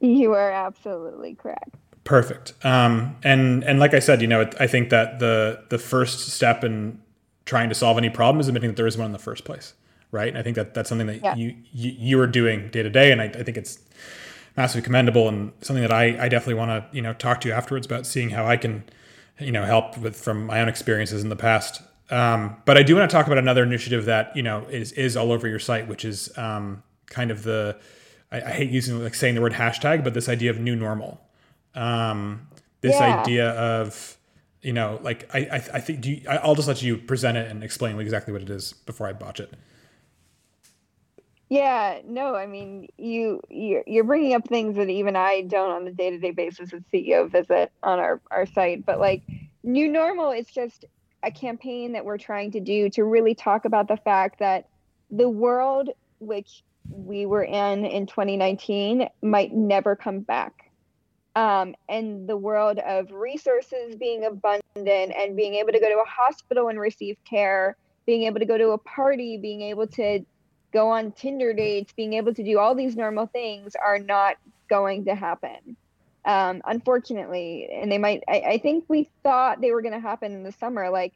You 0.00 0.32
are 0.32 0.50
absolutely 0.50 1.34
correct. 1.34 1.74
Perfect. 2.04 2.54
Um, 2.64 3.16
and 3.22 3.62
and 3.64 3.78
like 3.78 3.92
i 3.92 3.98
said 3.98 4.22
you 4.22 4.28
know 4.28 4.50
i 4.58 4.66
think 4.66 4.88
that 4.88 5.18
the 5.18 5.62
the 5.68 5.78
first 5.78 6.20
step 6.30 6.64
in 6.64 7.03
trying 7.44 7.68
to 7.68 7.74
solve 7.74 7.98
any 7.98 8.10
problem 8.10 8.40
is 8.40 8.48
admitting 8.48 8.70
that 8.70 8.76
there 8.76 8.86
is 8.86 8.96
one 8.96 9.06
in 9.06 9.12
the 9.12 9.18
first 9.18 9.44
place, 9.44 9.74
right? 10.10 10.28
And 10.28 10.38
I 10.38 10.42
think 10.42 10.56
that 10.56 10.74
that's 10.74 10.88
something 10.88 11.06
that 11.06 11.22
yeah. 11.22 11.34
you, 11.34 11.54
you, 11.72 11.94
you 11.98 12.20
are 12.20 12.26
doing 12.26 12.70
day 12.70 12.82
to 12.82 12.90
day, 12.90 13.12
and 13.12 13.20
I, 13.20 13.24
I, 13.24 13.42
think 13.42 13.56
it's 13.56 13.78
massively 14.56 14.82
commendable 14.82 15.28
and 15.28 15.52
something 15.60 15.82
that 15.82 15.92
I, 15.92 16.24
I 16.24 16.28
definitely 16.28 16.54
want 16.54 16.70
to 16.70 16.96
you 16.96 17.02
know 17.02 17.12
talk 17.12 17.40
to 17.42 17.48
you 17.48 17.54
afterwards 17.54 17.86
about 17.86 18.06
seeing 18.06 18.30
how 18.30 18.46
I 18.46 18.56
can 18.56 18.84
you 19.38 19.52
know 19.52 19.64
help 19.64 19.98
with 19.98 20.16
from 20.16 20.46
my 20.46 20.60
own 20.60 20.68
experiences 20.68 21.22
in 21.22 21.28
the 21.28 21.36
past. 21.36 21.82
Um, 22.10 22.56
but 22.64 22.76
I 22.76 22.82
do 22.82 22.96
want 22.96 23.10
to 23.10 23.14
talk 23.14 23.26
about 23.26 23.38
another 23.38 23.62
initiative 23.62 24.04
that 24.06 24.34
you 24.36 24.42
know 24.42 24.64
is 24.70 24.92
is 24.92 25.16
all 25.16 25.32
over 25.32 25.48
your 25.48 25.58
site, 25.58 25.88
which 25.88 26.04
is 26.04 26.36
um, 26.38 26.82
kind 27.06 27.30
of 27.30 27.42
the 27.42 27.76
I, 28.30 28.42
I, 28.42 28.50
hate 28.50 28.70
using 28.70 29.02
like 29.02 29.14
saying 29.14 29.34
the 29.34 29.40
word 29.40 29.52
hashtag, 29.52 30.04
but 30.04 30.14
this 30.14 30.28
idea 30.28 30.50
of 30.50 30.58
new 30.58 30.76
normal. 30.76 31.20
Um, 31.74 32.48
this 32.80 32.94
yeah. 32.94 33.20
idea 33.20 33.50
of 33.50 34.16
you 34.64 34.72
know, 34.72 34.98
like 35.02 35.28
I, 35.34 35.40
I, 35.40 35.56
I 35.74 35.80
think 35.80 36.04
you, 36.06 36.22
I'll 36.28 36.54
just 36.54 36.68
let 36.68 36.82
you 36.82 36.96
present 36.96 37.36
it 37.36 37.50
and 37.50 37.62
explain 37.62 37.98
exactly 38.00 38.32
what 38.32 38.42
it 38.42 38.50
is 38.50 38.72
before 38.72 39.06
I 39.06 39.12
botch 39.12 39.40
it. 39.40 39.52
Yeah, 41.50 42.00
no, 42.06 42.34
I 42.34 42.46
mean, 42.46 42.88
you 42.96 43.40
you're, 43.50 43.84
you're 43.86 44.04
bringing 44.04 44.34
up 44.34 44.48
things 44.48 44.76
that 44.76 44.88
even 44.88 45.14
I 45.14 45.42
don't 45.42 45.70
on 45.70 45.86
a 45.86 45.92
day 45.92 46.10
to 46.10 46.18
day 46.18 46.30
basis 46.30 46.72
as 46.72 46.80
CEO 46.92 47.30
visit 47.30 47.70
on 47.82 47.98
our 47.98 48.20
our 48.30 48.46
site, 48.46 48.86
but 48.86 48.98
like 48.98 49.22
new 49.62 49.86
normal 49.86 50.30
is 50.30 50.46
just 50.46 50.86
a 51.22 51.30
campaign 51.30 51.92
that 51.92 52.04
we're 52.04 52.18
trying 52.18 52.50
to 52.52 52.60
do 52.60 52.88
to 52.90 53.04
really 53.04 53.34
talk 53.34 53.66
about 53.66 53.88
the 53.88 53.96
fact 53.98 54.38
that 54.38 54.68
the 55.10 55.28
world 55.28 55.90
which 56.18 56.62
we 56.90 57.26
were 57.26 57.44
in 57.44 57.84
in 57.84 58.06
2019 58.06 59.08
might 59.22 59.52
never 59.52 59.96
come 59.96 60.20
back 60.20 60.63
um, 61.36 61.74
and 61.88 62.28
the 62.28 62.36
world 62.36 62.78
of 62.78 63.10
resources 63.10 63.96
being 63.96 64.24
abundant 64.24 65.12
and 65.16 65.36
being 65.36 65.54
able 65.54 65.72
to 65.72 65.80
go 65.80 65.88
to 65.88 66.00
a 66.00 66.08
hospital 66.08 66.68
and 66.68 66.78
receive 66.78 67.16
care, 67.28 67.76
being 68.06 68.24
able 68.24 68.38
to 68.38 68.46
go 68.46 68.56
to 68.56 68.70
a 68.70 68.78
party, 68.78 69.36
being 69.36 69.62
able 69.62 69.86
to 69.88 70.24
go 70.72 70.88
on 70.88 71.12
Tinder 71.12 71.52
dates, 71.52 71.92
being 71.92 72.14
able 72.14 72.34
to 72.34 72.42
do 72.42 72.58
all 72.58 72.74
these 72.74 72.96
normal 72.96 73.26
things 73.26 73.74
are 73.74 73.98
not 73.98 74.36
going 74.68 75.04
to 75.06 75.14
happen. 75.14 75.76
Um, 76.24 76.62
unfortunately, 76.64 77.68
and 77.72 77.90
they 77.90 77.98
might, 77.98 78.22
I, 78.28 78.40
I 78.40 78.58
think 78.58 78.84
we 78.88 79.10
thought 79.22 79.60
they 79.60 79.72
were 79.72 79.82
going 79.82 79.92
to 79.92 80.00
happen 80.00 80.32
in 80.32 80.42
the 80.42 80.52
summer. 80.52 80.88
Like, 80.88 81.12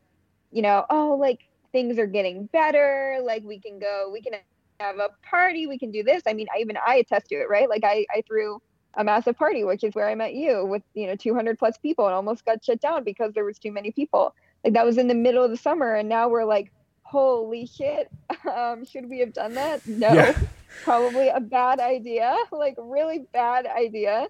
you 0.52 0.62
know, 0.62 0.84
oh, 0.90 1.16
like 1.18 1.40
things 1.72 1.98
are 1.98 2.06
getting 2.06 2.46
better. 2.46 3.18
Like 3.22 3.42
we 3.44 3.58
can 3.58 3.78
go, 3.78 4.10
we 4.12 4.20
can 4.20 4.34
have 4.80 4.98
a 4.98 5.10
party, 5.28 5.66
we 5.66 5.78
can 5.78 5.90
do 5.90 6.02
this. 6.02 6.22
I 6.26 6.34
mean, 6.34 6.46
I, 6.54 6.60
even 6.60 6.76
I 6.84 6.96
attest 6.96 7.28
to 7.28 7.36
it, 7.36 7.48
right? 7.48 7.68
Like 7.68 7.84
I, 7.84 8.04
I 8.14 8.22
threw 8.26 8.60
a 8.94 9.04
massive 9.04 9.36
party, 9.36 9.64
which 9.64 9.84
is 9.84 9.94
where 9.94 10.08
I 10.08 10.14
met 10.14 10.34
you 10.34 10.64
with, 10.64 10.82
you 10.94 11.06
know, 11.06 11.16
200 11.16 11.58
plus 11.58 11.76
people 11.78 12.06
and 12.06 12.14
almost 12.14 12.44
got 12.44 12.64
shut 12.64 12.80
down 12.80 13.04
because 13.04 13.32
there 13.34 13.44
was 13.44 13.58
too 13.58 13.72
many 13.72 13.90
people. 13.90 14.34
Like 14.64 14.72
that 14.72 14.84
was 14.84 14.98
in 14.98 15.08
the 15.08 15.14
middle 15.14 15.44
of 15.44 15.50
the 15.50 15.56
summer. 15.56 15.94
And 15.94 16.08
now 16.08 16.28
we're 16.28 16.44
like, 16.44 16.72
holy 17.02 17.66
shit, 17.66 18.10
um, 18.54 18.84
should 18.84 19.08
we 19.08 19.18
have 19.20 19.32
done 19.32 19.54
that? 19.54 19.80
No, 19.86 20.12
yeah. 20.12 20.38
probably 20.84 21.28
a 21.28 21.40
bad 21.40 21.80
idea, 21.80 22.36
like 22.52 22.74
really 22.78 23.26
bad 23.32 23.66
idea. 23.66 24.28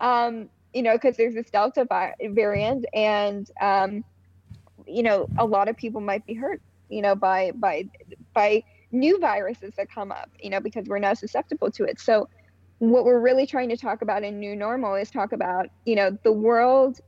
Um, 0.00 0.48
you 0.72 0.82
know, 0.82 0.94
because 0.94 1.16
there's 1.16 1.34
this 1.34 1.50
Delta 1.50 1.84
vi- 1.84 2.14
variant, 2.30 2.86
and 2.94 3.50
um, 3.60 4.04
you 4.86 5.02
know, 5.02 5.28
a 5.38 5.44
lot 5.44 5.68
of 5.68 5.76
people 5.76 6.00
might 6.00 6.24
be 6.26 6.34
hurt, 6.34 6.62
you 6.88 7.02
know, 7.02 7.14
by 7.14 7.50
by 7.52 7.88
by 8.32 8.62
new 8.92 9.18
viruses 9.18 9.72
that 9.76 9.90
come 9.90 10.12
up, 10.12 10.30
you 10.40 10.50
know, 10.50 10.60
because 10.60 10.86
we're 10.86 10.98
now 10.98 11.14
susceptible 11.14 11.70
to 11.72 11.84
it. 11.84 12.00
So, 12.00 12.28
what 12.80 13.04
we're 13.04 13.20
really 13.20 13.46
trying 13.46 13.68
to 13.68 13.76
talk 13.76 14.02
about 14.02 14.24
in 14.24 14.40
new 14.40 14.56
normal 14.56 14.94
is 14.94 15.10
talk 15.10 15.32
about, 15.32 15.68
you 15.84 15.94
know, 15.94 16.18
the 16.24 16.32
world 16.32 17.00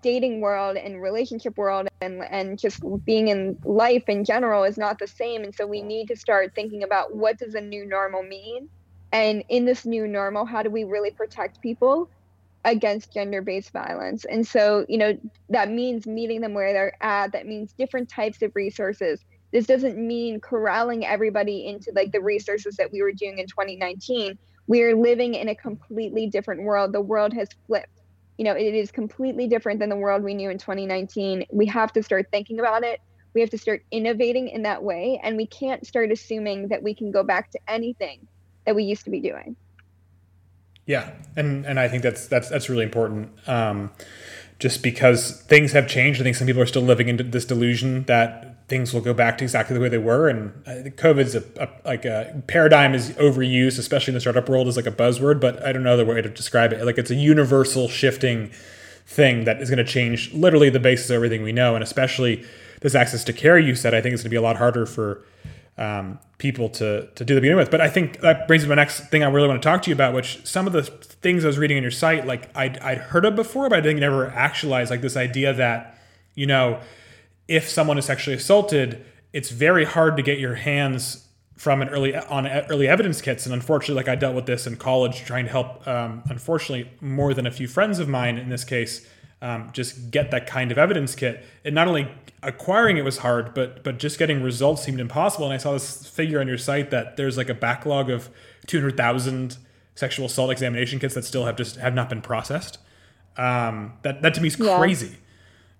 dating 0.00 0.40
world 0.40 0.78
and 0.78 1.02
relationship 1.02 1.58
world 1.58 1.86
and 2.00 2.22
and 2.30 2.58
just 2.58 2.82
being 3.04 3.28
in 3.28 3.58
life 3.62 4.04
in 4.08 4.24
general 4.24 4.64
is 4.64 4.78
not 4.78 4.98
the 4.98 5.06
same. 5.06 5.44
And 5.44 5.54
so 5.54 5.66
we 5.66 5.82
need 5.82 6.08
to 6.08 6.16
start 6.16 6.54
thinking 6.54 6.82
about 6.82 7.14
what 7.14 7.38
does 7.38 7.54
a 7.54 7.60
new 7.60 7.84
normal 7.84 8.22
mean? 8.22 8.70
And 9.12 9.44
in 9.50 9.66
this 9.66 9.84
new 9.84 10.08
normal 10.08 10.46
how 10.46 10.62
do 10.62 10.70
we 10.70 10.84
really 10.84 11.10
protect 11.10 11.60
people 11.60 12.08
against 12.64 13.12
gender-based 13.12 13.70
violence? 13.70 14.24
And 14.24 14.46
so 14.46 14.86
you 14.88 14.96
know 14.96 15.18
that 15.50 15.70
means 15.70 16.06
meeting 16.06 16.40
them 16.40 16.54
where 16.54 16.72
they're 16.72 16.96
at. 17.02 17.32
That 17.32 17.46
means 17.46 17.74
different 17.74 18.08
types 18.08 18.40
of 18.40 18.52
resources. 18.56 19.22
This 19.52 19.66
doesn't 19.66 19.98
mean 19.98 20.40
corralling 20.40 21.04
everybody 21.04 21.66
into 21.66 21.92
like 21.94 22.12
the 22.12 22.22
resources 22.22 22.76
that 22.76 22.90
we 22.90 23.02
were 23.02 23.12
doing 23.12 23.38
in 23.38 23.46
2019 23.46 24.38
we're 24.72 24.96
living 24.96 25.34
in 25.34 25.48
a 25.48 25.54
completely 25.54 26.26
different 26.26 26.62
world 26.62 26.92
the 26.92 27.00
world 27.00 27.32
has 27.32 27.48
flipped 27.66 28.02
you 28.38 28.44
know, 28.44 28.54
it 28.54 28.74
is 28.74 28.90
completely 28.90 29.46
different 29.46 29.78
than 29.78 29.88
the 29.88 29.96
world 29.96 30.22
we 30.22 30.34
knew 30.34 30.50
in 30.50 30.58
2019. 30.58 31.46
We 31.52 31.66
have 31.66 31.92
to 31.92 32.02
start 32.02 32.26
thinking 32.30 32.58
about 32.58 32.82
it. 32.82 33.00
We 33.34 33.40
have 33.40 33.50
to 33.50 33.58
start 33.58 33.84
innovating 33.90 34.48
in 34.48 34.62
that 34.62 34.82
way. 34.82 35.20
And 35.22 35.36
we 35.36 35.46
can't 35.46 35.86
start 35.86 36.10
assuming 36.10 36.68
that 36.68 36.82
we 36.82 36.94
can 36.94 37.10
go 37.10 37.22
back 37.22 37.50
to 37.52 37.60
anything 37.68 38.26
that 38.66 38.74
we 38.74 38.84
used 38.84 39.04
to 39.04 39.10
be 39.10 39.20
doing. 39.20 39.56
Yeah. 40.86 41.12
And, 41.36 41.64
and 41.64 41.78
I 41.78 41.88
think 41.88 42.02
that's, 42.02 42.26
that's, 42.26 42.48
that's 42.48 42.68
really 42.68 42.84
important. 42.84 43.30
Um, 43.48 43.92
just 44.58 44.82
because 44.82 45.42
things 45.42 45.72
have 45.72 45.88
changed. 45.88 46.20
I 46.20 46.24
think 46.24 46.36
some 46.36 46.46
people 46.46 46.62
are 46.62 46.66
still 46.66 46.82
living 46.82 47.08
into 47.08 47.24
this 47.24 47.44
delusion 47.44 48.04
that 48.04 48.51
things 48.72 48.94
will 48.94 49.02
go 49.02 49.12
back 49.12 49.36
to 49.36 49.44
exactly 49.44 49.74
the 49.74 49.80
way 49.82 49.90
they 49.90 49.98
were. 49.98 50.30
And 50.30 50.64
COVID's 50.96 51.34
a, 51.34 51.44
a, 51.60 51.68
like 51.84 52.06
a 52.06 52.42
paradigm 52.46 52.94
is 52.94 53.10
overused, 53.10 53.78
especially 53.78 54.12
in 54.12 54.14
the 54.14 54.20
startup 54.22 54.48
world, 54.48 54.66
is 54.66 54.78
like 54.78 54.86
a 54.86 54.90
buzzword. 54.90 55.42
But 55.42 55.62
I 55.62 55.72
don't 55.72 55.82
know 55.82 55.98
the 55.98 56.06
way 56.06 56.22
to 56.22 56.28
describe 56.30 56.72
it. 56.72 56.82
Like 56.82 56.96
it's 56.96 57.10
a 57.10 57.14
universal 57.14 57.86
shifting 57.86 58.50
thing 59.06 59.44
that 59.44 59.60
is 59.60 59.68
going 59.68 59.76
to 59.76 59.84
change 59.84 60.32
literally 60.32 60.70
the 60.70 60.80
basis 60.80 61.10
of 61.10 61.16
everything 61.16 61.42
we 61.42 61.52
know, 61.52 61.74
and 61.74 61.84
especially 61.84 62.46
this 62.80 62.94
access 62.94 63.24
to 63.24 63.34
care. 63.34 63.58
You 63.58 63.74
said 63.74 63.92
I 63.92 64.00
think 64.00 64.14
it's 64.14 64.22
going 64.22 64.30
to 64.30 64.34
be 64.34 64.36
a 64.36 64.42
lot 64.42 64.56
harder 64.56 64.86
for 64.86 65.22
um, 65.76 66.18
people 66.38 66.70
to 66.70 67.08
to 67.14 67.26
do 67.26 67.34
the 67.34 67.42
beginning 67.42 67.58
with. 67.58 67.70
But 67.70 67.82
I 67.82 67.90
think 67.90 68.20
that 68.20 68.48
brings 68.48 68.62
me 68.62 68.68
to 68.68 68.70
my 68.70 68.76
next 68.76 69.00
thing 69.10 69.22
I 69.22 69.28
really 69.28 69.48
want 69.48 69.60
to 69.60 69.68
talk 69.68 69.82
to 69.82 69.90
you 69.90 69.94
about, 69.94 70.14
which 70.14 70.46
some 70.46 70.66
of 70.66 70.72
the 70.72 70.84
things 70.84 71.44
I 71.44 71.48
was 71.48 71.58
reading 71.58 71.76
on 71.76 71.82
your 71.82 71.92
site, 71.92 72.26
like 72.26 72.48
I'd, 72.56 72.78
I'd 72.78 72.98
heard 72.98 73.26
of 73.26 73.36
before, 73.36 73.68
but 73.68 73.80
I 73.80 73.82
didn't 73.82 74.02
ever 74.02 74.28
actualize. 74.28 74.88
Like 74.88 75.02
this 75.02 75.18
idea 75.18 75.52
that 75.52 75.98
you 76.34 76.46
know 76.46 76.80
if 77.52 77.68
someone 77.68 77.98
is 77.98 78.06
sexually 78.06 78.34
assaulted, 78.34 79.04
it's 79.34 79.50
very 79.50 79.84
hard 79.84 80.16
to 80.16 80.22
get 80.22 80.38
your 80.38 80.54
hands 80.54 81.28
from 81.54 81.82
an 81.82 81.90
early 81.90 82.16
on 82.16 82.46
early 82.46 82.88
evidence 82.88 83.20
kits. 83.20 83.44
And 83.44 83.54
unfortunately, 83.54 83.96
like 83.96 84.08
I 84.08 84.14
dealt 84.14 84.34
with 84.34 84.46
this 84.46 84.66
in 84.66 84.76
college, 84.76 85.24
trying 85.24 85.44
to 85.44 85.50
help, 85.50 85.86
um, 85.86 86.22
unfortunately, 86.30 86.90
more 87.02 87.34
than 87.34 87.46
a 87.46 87.50
few 87.50 87.68
friends 87.68 87.98
of 87.98 88.08
mine 88.08 88.38
in 88.38 88.48
this 88.48 88.64
case, 88.64 89.06
um, 89.42 89.68
just 89.74 90.10
get 90.10 90.30
that 90.30 90.46
kind 90.46 90.72
of 90.72 90.78
evidence 90.78 91.14
kit. 91.14 91.44
And 91.62 91.74
not 91.74 91.88
only 91.88 92.08
acquiring 92.42 92.96
it 92.96 93.04
was 93.04 93.18
hard, 93.18 93.52
but 93.52 93.84
but 93.84 93.98
just 93.98 94.18
getting 94.18 94.42
results 94.42 94.82
seemed 94.82 94.98
impossible. 94.98 95.44
And 95.44 95.52
I 95.52 95.58
saw 95.58 95.74
this 95.74 96.06
figure 96.06 96.40
on 96.40 96.48
your 96.48 96.58
site 96.58 96.90
that 96.90 97.18
there's 97.18 97.36
like 97.36 97.50
a 97.50 97.54
backlog 97.54 98.08
of 98.08 98.30
200,000 98.66 99.58
sexual 99.94 100.24
assault 100.24 100.50
examination 100.50 100.98
kits 100.98 101.14
that 101.14 101.26
still 101.26 101.44
have 101.44 101.56
just 101.56 101.76
have 101.76 101.94
not 101.94 102.08
been 102.08 102.22
processed. 102.22 102.78
Um, 103.36 103.92
that 104.02 104.22
that 104.22 104.32
to 104.34 104.40
me 104.40 104.48
is 104.48 104.58
yeah. 104.58 105.21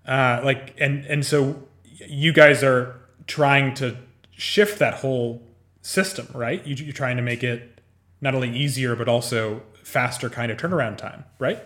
Uh, 0.06 0.40
like 0.42 0.74
and 0.78 1.04
and 1.06 1.24
so 1.24 1.62
you 1.84 2.32
guys 2.32 2.62
are 2.62 3.00
trying 3.26 3.74
to 3.74 3.96
shift 4.32 4.78
that 4.78 4.94
whole 4.94 5.42
system, 5.80 6.26
right? 6.34 6.66
You, 6.66 6.74
you're 6.76 6.92
trying 6.92 7.16
to 7.16 7.22
make 7.22 7.44
it 7.44 7.80
not 8.20 8.34
only 8.34 8.50
easier 8.56 8.96
but 8.96 9.08
also 9.08 9.62
faster 9.82 10.28
kind 10.30 10.50
of 10.50 10.58
turnaround 10.58 10.96
time, 10.96 11.24
right? 11.38 11.60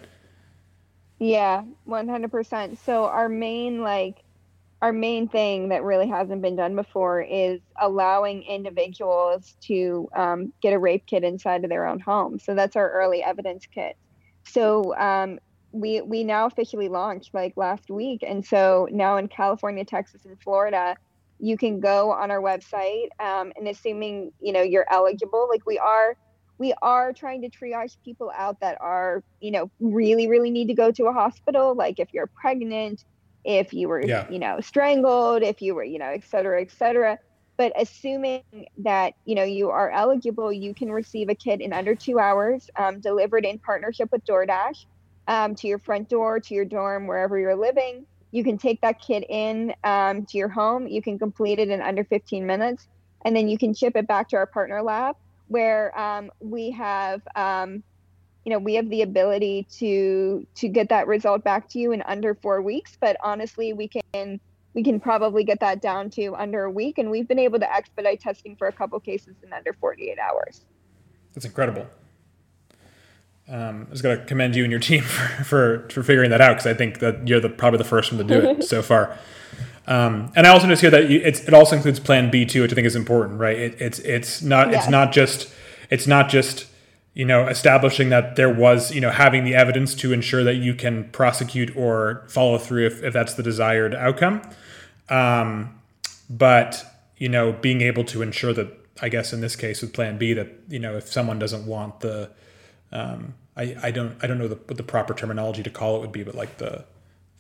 Yeah, 1.18 1.62
100%. 1.88 2.79
So 2.85 3.05
our 3.07 3.29
main 3.29 3.83
like 3.83 4.22
our 4.83 4.92
main 4.92 5.27
thing 5.27 5.70
that 5.70 5.83
really 5.83 6.07
hasn't 6.07 6.42
been 6.42 6.55
done 6.55 6.77
before 6.77 7.22
is 7.22 7.61
allowing 7.81 8.42
individuals 8.42 9.55
to 9.62 10.07
um, 10.14 10.53
get 10.61 10.75
a 10.75 10.79
rape 10.79 11.07
kit 11.07 11.25
inside 11.25 11.64
of 11.64 11.70
their 11.70 11.87
own 11.87 11.99
home. 11.99 12.38
So 12.38 12.55
that's 12.55 12.77
our 12.77 12.90
early 12.90 13.22
evidence 13.22 13.64
kit. 13.66 13.96
So 14.44 14.94
um, 14.96 15.38
we 15.80 16.00
we 16.00 16.24
now 16.24 16.46
officially 16.46 16.88
launched 16.88 17.34
like 17.34 17.54
last 17.56 17.90
week. 17.90 18.22
And 18.26 18.44
so 18.44 18.88
now 18.90 19.16
in 19.16 19.28
california 19.28 19.84
texas 19.84 20.24
and 20.24 20.40
florida 20.40 20.96
you 21.38 21.56
can 21.56 21.80
go 21.80 22.12
on 22.12 22.30
our 22.30 22.40
website 22.40 23.08
um, 23.20 23.52
and 23.56 23.68
assuming 23.68 24.32
you 24.40 24.52
know 24.52 24.62
you're 24.62 24.86
eligible 24.90 25.48
like 25.50 25.66
we 25.66 25.78
are 25.78 26.16
we 26.58 26.72
are 26.80 27.12
trying 27.12 27.42
to 27.42 27.50
triage 27.50 27.96
people 28.04 28.32
out 28.34 28.58
that 28.60 28.78
are 28.80 29.22
you 29.40 29.50
know 29.50 29.70
really 29.80 30.28
really 30.28 30.50
need 30.50 30.68
to 30.68 30.74
go 30.74 30.90
to 30.90 31.06
a 31.06 31.12
hospital 31.12 31.74
like 31.74 31.98
if 31.98 32.08
you're 32.12 32.26
pregnant 32.28 33.04
if 33.44 33.72
you 33.72 33.88
were 33.88 34.04
yeah. 34.04 34.26
you 34.30 34.38
know 34.38 34.60
strangled 34.60 35.42
if 35.42 35.60
you 35.60 35.74
were 35.74 35.84
you 35.84 35.98
know 35.98 36.06
et 36.06 36.24
cetera 36.24 36.60
et 36.60 36.70
cetera. 36.70 37.18
But 37.58 37.72
assuming 37.74 38.42
that 38.78 39.14
you 39.24 39.34
know 39.34 39.44
you 39.44 39.70
are 39.70 39.90
eligible 39.90 40.52
you 40.52 40.74
can 40.74 40.90
receive 40.90 41.30
a 41.30 41.34
kit 41.34 41.60
in 41.62 41.72
under 41.72 41.94
two 41.94 42.18
hours 42.18 42.68
um, 42.76 43.00
delivered 43.00 43.46
in 43.46 43.58
partnership 43.58 44.10
with 44.12 44.24
doordash 44.26 44.84
um, 45.28 45.54
to 45.56 45.68
your 45.68 45.78
front 45.78 46.08
door, 46.08 46.40
to 46.40 46.54
your 46.54 46.64
dorm, 46.64 47.06
wherever 47.06 47.38
you're 47.38 47.56
living. 47.56 48.06
You 48.32 48.44
can 48.44 48.58
take 48.58 48.80
that 48.82 49.00
kit 49.00 49.24
in 49.28 49.74
um, 49.84 50.26
to 50.26 50.38
your 50.38 50.48
home. 50.48 50.86
You 50.86 51.00
can 51.02 51.18
complete 51.18 51.58
it 51.58 51.68
in 51.68 51.80
under 51.80 52.04
15 52.04 52.46
minutes, 52.46 52.86
and 53.24 53.34
then 53.34 53.48
you 53.48 53.58
can 53.58 53.74
ship 53.74 53.96
it 53.96 54.06
back 54.06 54.28
to 54.30 54.36
our 54.36 54.46
partner 54.46 54.82
lab, 54.82 55.16
where 55.48 55.98
um, 55.98 56.30
we 56.40 56.70
have, 56.72 57.22
um, 57.34 57.82
you 58.44 58.52
know, 58.52 58.58
we 58.58 58.74
have 58.74 58.90
the 58.90 59.02
ability 59.02 59.66
to 59.78 60.46
to 60.56 60.68
get 60.68 60.88
that 60.90 61.06
result 61.06 61.44
back 61.44 61.68
to 61.70 61.78
you 61.78 61.92
in 61.92 62.02
under 62.02 62.34
four 62.34 62.62
weeks. 62.62 62.96
But 63.00 63.16
honestly, 63.22 63.72
we 63.72 63.88
can 63.88 64.40
we 64.74 64.82
can 64.82 65.00
probably 65.00 65.42
get 65.42 65.60
that 65.60 65.80
down 65.80 66.10
to 66.10 66.34
under 66.34 66.64
a 66.64 66.70
week, 66.70 66.98
and 66.98 67.10
we've 67.10 67.26
been 67.26 67.38
able 67.38 67.58
to 67.60 67.72
expedite 67.72 68.20
testing 68.20 68.56
for 68.56 68.68
a 68.68 68.72
couple 68.72 69.00
cases 69.00 69.36
in 69.42 69.52
under 69.52 69.72
48 69.72 70.18
hours. 70.18 70.66
That's 71.32 71.46
incredible 71.46 71.86
um, 73.48 73.87
I 73.88 73.90
was 73.90 74.02
going 74.02 74.18
to 74.18 74.24
commend 74.24 74.56
you 74.56 74.64
and 74.64 74.70
your 74.70 74.80
team 74.80 75.02
for, 75.04 75.44
for, 75.44 75.88
for 75.90 76.02
figuring 76.02 76.30
that 76.30 76.40
out 76.40 76.54
because 76.54 76.66
I 76.66 76.74
think 76.74 76.98
that 76.98 77.26
you're 77.28 77.40
the, 77.40 77.48
probably 77.48 77.78
the 77.78 77.85
first 77.85 78.12
one 78.12 78.26
to 78.26 78.40
do 78.40 78.48
it 78.48 78.64
so 78.64 78.82
far. 78.82 79.16
Um, 79.87 80.32
and 80.35 80.46
I 80.46 80.50
also 80.50 80.66
just 80.66 80.82
hear 80.82 80.90
that 80.90 81.09
you, 81.09 81.20
it 81.20 81.54
also 81.54 81.76
includes 81.76 82.00
Plan 82.00 82.30
B 82.30 82.44
too, 82.44 82.62
which 82.62 82.72
I 82.72 82.74
think 82.74 82.87
is 82.87 82.96
important, 82.96 83.38
right? 83.38 83.56
It, 83.56 83.80
it's 83.80 83.98
it's 84.00 84.42
not 84.42 84.70
yes. 84.70 84.82
it's 84.82 84.90
not 84.90 85.12
just 85.12 85.48
it's 85.90 86.09
not 86.09 86.28
just 86.28 86.66
you 87.14 87.24
know 87.24 87.46
establishing 87.46 88.09
that 88.09 88.35
there 88.35 88.52
was 88.52 88.92
you 88.92 89.00
know 89.00 89.11
having 89.11 89.44
the 89.44 89.54
evidence 89.54 89.94
to 89.96 90.12
ensure 90.12 90.42
that 90.42 90.56
you 90.56 90.74
can 90.74 91.09
prosecute 91.11 91.76
or 91.76 92.24
follow 92.28 92.59
through 92.59 92.87
if, 92.87 93.04
if 93.04 93.12
that's 93.12 93.35
the 93.35 93.44
desired 93.44 93.94
outcome, 93.94 94.42
um, 95.09 95.80
but 96.28 96.85
you 97.16 97.28
know 97.28 97.52
being 97.52 97.80
able 97.80 98.02
to 98.02 98.22
ensure 98.22 98.52
that 98.52 98.68
I 99.00 99.09
guess 99.09 99.32
in 99.32 99.40
this 99.40 99.54
case 99.54 99.82
with 99.82 99.92
Plan 99.92 100.18
B 100.18 100.32
that 100.32 100.48
you 100.68 100.80
know 100.80 100.96
if 100.96 101.06
someone 101.06 101.38
doesn't 101.38 101.64
want 101.64 102.00
the 102.00 102.28
um, 102.92 103.35
I, 103.57 103.77
I 103.83 103.90
don't 103.90 104.16
I 104.22 104.27
don't 104.27 104.38
know 104.38 104.49
the, 104.49 104.57
what 104.57 104.77
the 104.77 104.83
proper 104.83 105.14
terminology 105.14 105.62
to 105.62 105.70
call 105.70 105.96
it 105.96 106.01
would 106.01 106.12
be, 106.12 106.22
but 106.22 106.35
like 106.35 106.59
the 106.59 106.85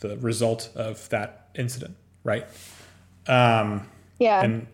the 0.00 0.16
result 0.18 0.70
of 0.74 1.08
that 1.10 1.48
incident, 1.54 1.96
right? 2.24 2.46
Um, 3.26 3.88
yeah. 4.18 4.42
And 4.42 4.66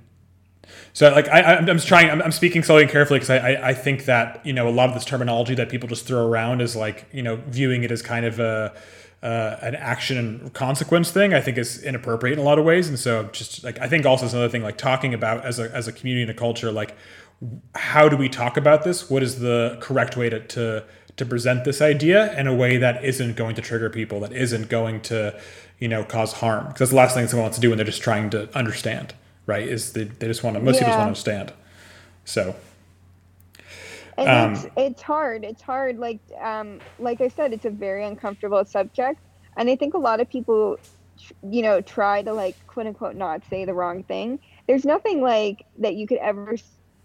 so 0.92 1.10
like 1.10 1.28
I, 1.28 1.42
I'm, 1.42 1.68
I'm 1.68 1.78
trying 1.78 2.10
I'm, 2.10 2.22
I'm 2.22 2.32
speaking 2.32 2.62
slowly 2.62 2.82
and 2.82 2.90
carefully 2.90 3.18
because 3.18 3.30
I, 3.30 3.52
I, 3.52 3.68
I 3.70 3.74
think 3.74 4.04
that 4.06 4.44
you 4.44 4.52
know 4.52 4.68
a 4.68 4.70
lot 4.70 4.88
of 4.88 4.94
this 4.94 5.04
terminology 5.04 5.54
that 5.54 5.68
people 5.68 5.88
just 5.88 6.06
throw 6.06 6.26
around 6.26 6.60
is 6.60 6.76
like 6.76 7.06
you 7.12 7.22
know 7.22 7.36
viewing 7.46 7.84
it 7.84 7.90
as 7.90 8.02
kind 8.02 8.24
of 8.24 8.38
a 8.38 8.74
uh, 9.22 9.56
an 9.62 9.76
action 9.76 10.18
and 10.18 10.52
consequence 10.52 11.10
thing 11.10 11.32
I 11.32 11.40
think 11.40 11.56
is 11.56 11.82
inappropriate 11.82 12.38
in 12.38 12.44
a 12.44 12.46
lot 12.46 12.58
of 12.58 12.64
ways 12.64 12.88
and 12.88 12.98
so 12.98 13.24
just 13.32 13.62
like 13.62 13.78
I 13.80 13.88
think 13.88 14.04
also 14.04 14.26
is 14.26 14.34
another 14.34 14.48
thing 14.48 14.62
like 14.62 14.78
talking 14.78 15.14
about 15.14 15.44
as 15.44 15.58
a 15.58 15.70
as 15.74 15.86
a 15.86 15.92
community 15.92 16.22
and 16.22 16.30
a 16.30 16.34
culture 16.34 16.72
like 16.72 16.96
how 17.74 18.08
do 18.08 18.16
we 18.16 18.28
talk 18.28 18.56
about 18.56 18.84
this? 18.84 19.10
What 19.10 19.22
is 19.22 19.40
the 19.40 19.78
correct 19.80 20.16
way 20.16 20.30
to, 20.30 20.40
to 20.40 20.84
to 21.16 21.26
present 21.26 21.64
this 21.64 21.82
idea 21.82 22.38
in 22.38 22.46
a 22.46 22.54
way 22.54 22.78
that 22.78 23.04
isn't 23.04 23.36
going 23.36 23.54
to 23.54 23.60
trigger 23.60 23.90
people, 23.90 24.20
that 24.20 24.32
isn't 24.32 24.70
going 24.70 25.02
to, 25.02 25.38
you 25.78 25.88
know, 25.88 26.04
cause 26.04 26.34
harm? 26.34 26.66
Because 26.66 26.78
that's 26.78 26.90
the 26.90 26.96
last 26.96 27.14
thing 27.14 27.26
someone 27.28 27.44
wants 27.44 27.58
to 27.58 27.60
do 27.60 27.68
when 27.68 27.76
they're 27.76 27.84
just 27.84 28.02
trying 28.02 28.30
to 28.30 28.48
understand, 28.56 29.14
right? 29.46 29.66
Is 29.66 29.92
they, 29.92 30.04
they 30.04 30.26
just 30.26 30.42
want 30.42 30.56
to 30.56 30.62
most 30.62 30.76
yeah. 30.76 30.80
people 30.80 30.90
just 30.90 30.98
want 30.98 31.16
to 31.16 31.30
understand. 31.30 31.52
So 32.24 32.54
and 34.16 34.28
um, 34.28 34.52
it's, 34.52 34.66
it's 34.76 35.02
hard. 35.02 35.44
It's 35.44 35.62
hard. 35.62 35.98
Like 35.98 36.20
um, 36.40 36.80
like 36.98 37.20
I 37.20 37.28
said, 37.28 37.52
it's 37.52 37.64
a 37.64 37.70
very 37.70 38.04
uncomfortable 38.04 38.64
subject, 38.64 39.20
and 39.56 39.68
I 39.70 39.76
think 39.76 39.94
a 39.94 39.98
lot 39.98 40.20
of 40.20 40.28
people, 40.28 40.78
you 41.48 41.62
know, 41.62 41.80
try 41.80 42.22
to 42.22 42.32
like 42.32 42.56
quote 42.66 42.86
unquote 42.86 43.16
not 43.16 43.42
say 43.48 43.64
the 43.64 43.74
wrong 43.74 44.02
thing. 44.04 44.38
There's 44.66 44.84
nothing 44.84 45.20
like 45.20 45.64
that 45.78 45.94
you 45.94 46.06
could 46.06 46.18
ever 46.18 46.56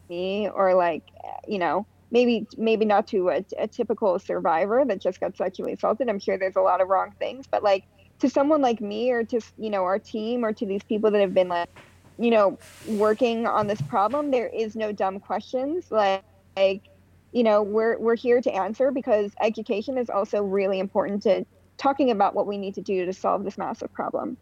see 0.08 0.48
or 0.54 0.74
like 0.74 1.04
you 1.48 1.60
know 1.60 1.86
maybe 2.12 2.48
maybe 2.58 2.86
not 2.86 3.08
to 3.08 3.30
a, 3.30 3.46
a 3.58 3.68
typical 3.68 4.18
survivor 4.20 4.84
that 4.86 5.02
just 5.02 5.20
got 5.20 5.36
sexually 5.36 5.74
assaulted. 5.74 6.10
I'm 6.10 6.20
sure 6.20 6.38
there's 6.38 6.56
a 6.56 6.62
lot 6.62 6.82
of 6.82 6.88
wrong 6.88 7.14
things, 7.20 7.46
but 7.50 7.64
like 7.64 7.84
to 8.20 8.30
someone 8.30 8.62
like 8.62 8.82
me 8.82 9.12
or 9.12 9.24
to 9.26 9.42
you 9.58 9.70
know 9.70 9.84
our 9.84 10.00
team 10.00 10.44
or 10.44 10.54
to 10.54 10.66
these 10.66 10.84
people 10.84 11.12
that 11.12 11.22
have 11.22 11.34
been 11.34 11.50
like 11.50 11.70
you 12.18 12.32
know 12.32 12.58
working 12.88 13.46
on 13.46 13.68
this 13.68 13.82
problem, 13.82 14.32
there 14.32 14.48
is 14.48 14.76
no 14.76 14.92
dumb 14.92 15.20
questions. 15.20 15.86
Like 15.92 16.24
like 16.56 16.84
you 17.32 17.44
know 17.44 17.62
we're 17.62 17.98
we're 18.00 18.16
here 18.16 18.42
to 18.42 18.52
answer 18.52 18.92
because 18.92 19.32
education 19.42 19.98
is 19.98 20.10
also 20.10 20.42
really 20.42 20.80
important 20.80 21.24
to 21.24 21.46
talking 21.78 22.10
about 22.10 22.34
what 22.34 22.48
we 22.48 22.58
need 22.58 22.74
to 22.76 22.82
do 22.82 23.06
to 23.06 23.14
solve 23.14 23.44
this 23.44 23.58
massive 23.58 23.94
problem. 23.94 24.38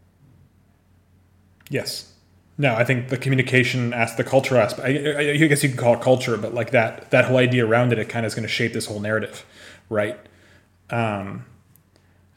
Yes 1.70 2.15
no 2.58 2.76
i 2.76 2.84
think 2.84 3.10
the 3.10 3.18
communication 3.18 3.94
as 3.94 4.16
the 4.16 4.24
culture 4.24 4.58
aspect 4.58 4.88
I, 4.88 5.34
I, 5.34 5.48
guess 5.48 5.64
you 5.64 5.70
can 5.70 5.78
call 5.78 5.96
it 5.96 6.02
culture 6.02 6.38
but 6.38 6.54
like 6.54 6.72
that 6.72 7.12
that 7.12 7.26
whole 7.26 7.38
idea 7.38 7.66
around 7.66 7.92
it 7.92 8.00
it 8.00 8.10
kind 8.10 8.26
of 8.26 8.32
is 8.32 8.36
going 8.36 8.48
to 8.48 8.54
shape 8.54 8.74
this 8.74 8.86
whole 8.86 9.00
narrative 9.00 9.46
right 9.90 10.20
um, 10.90 11.46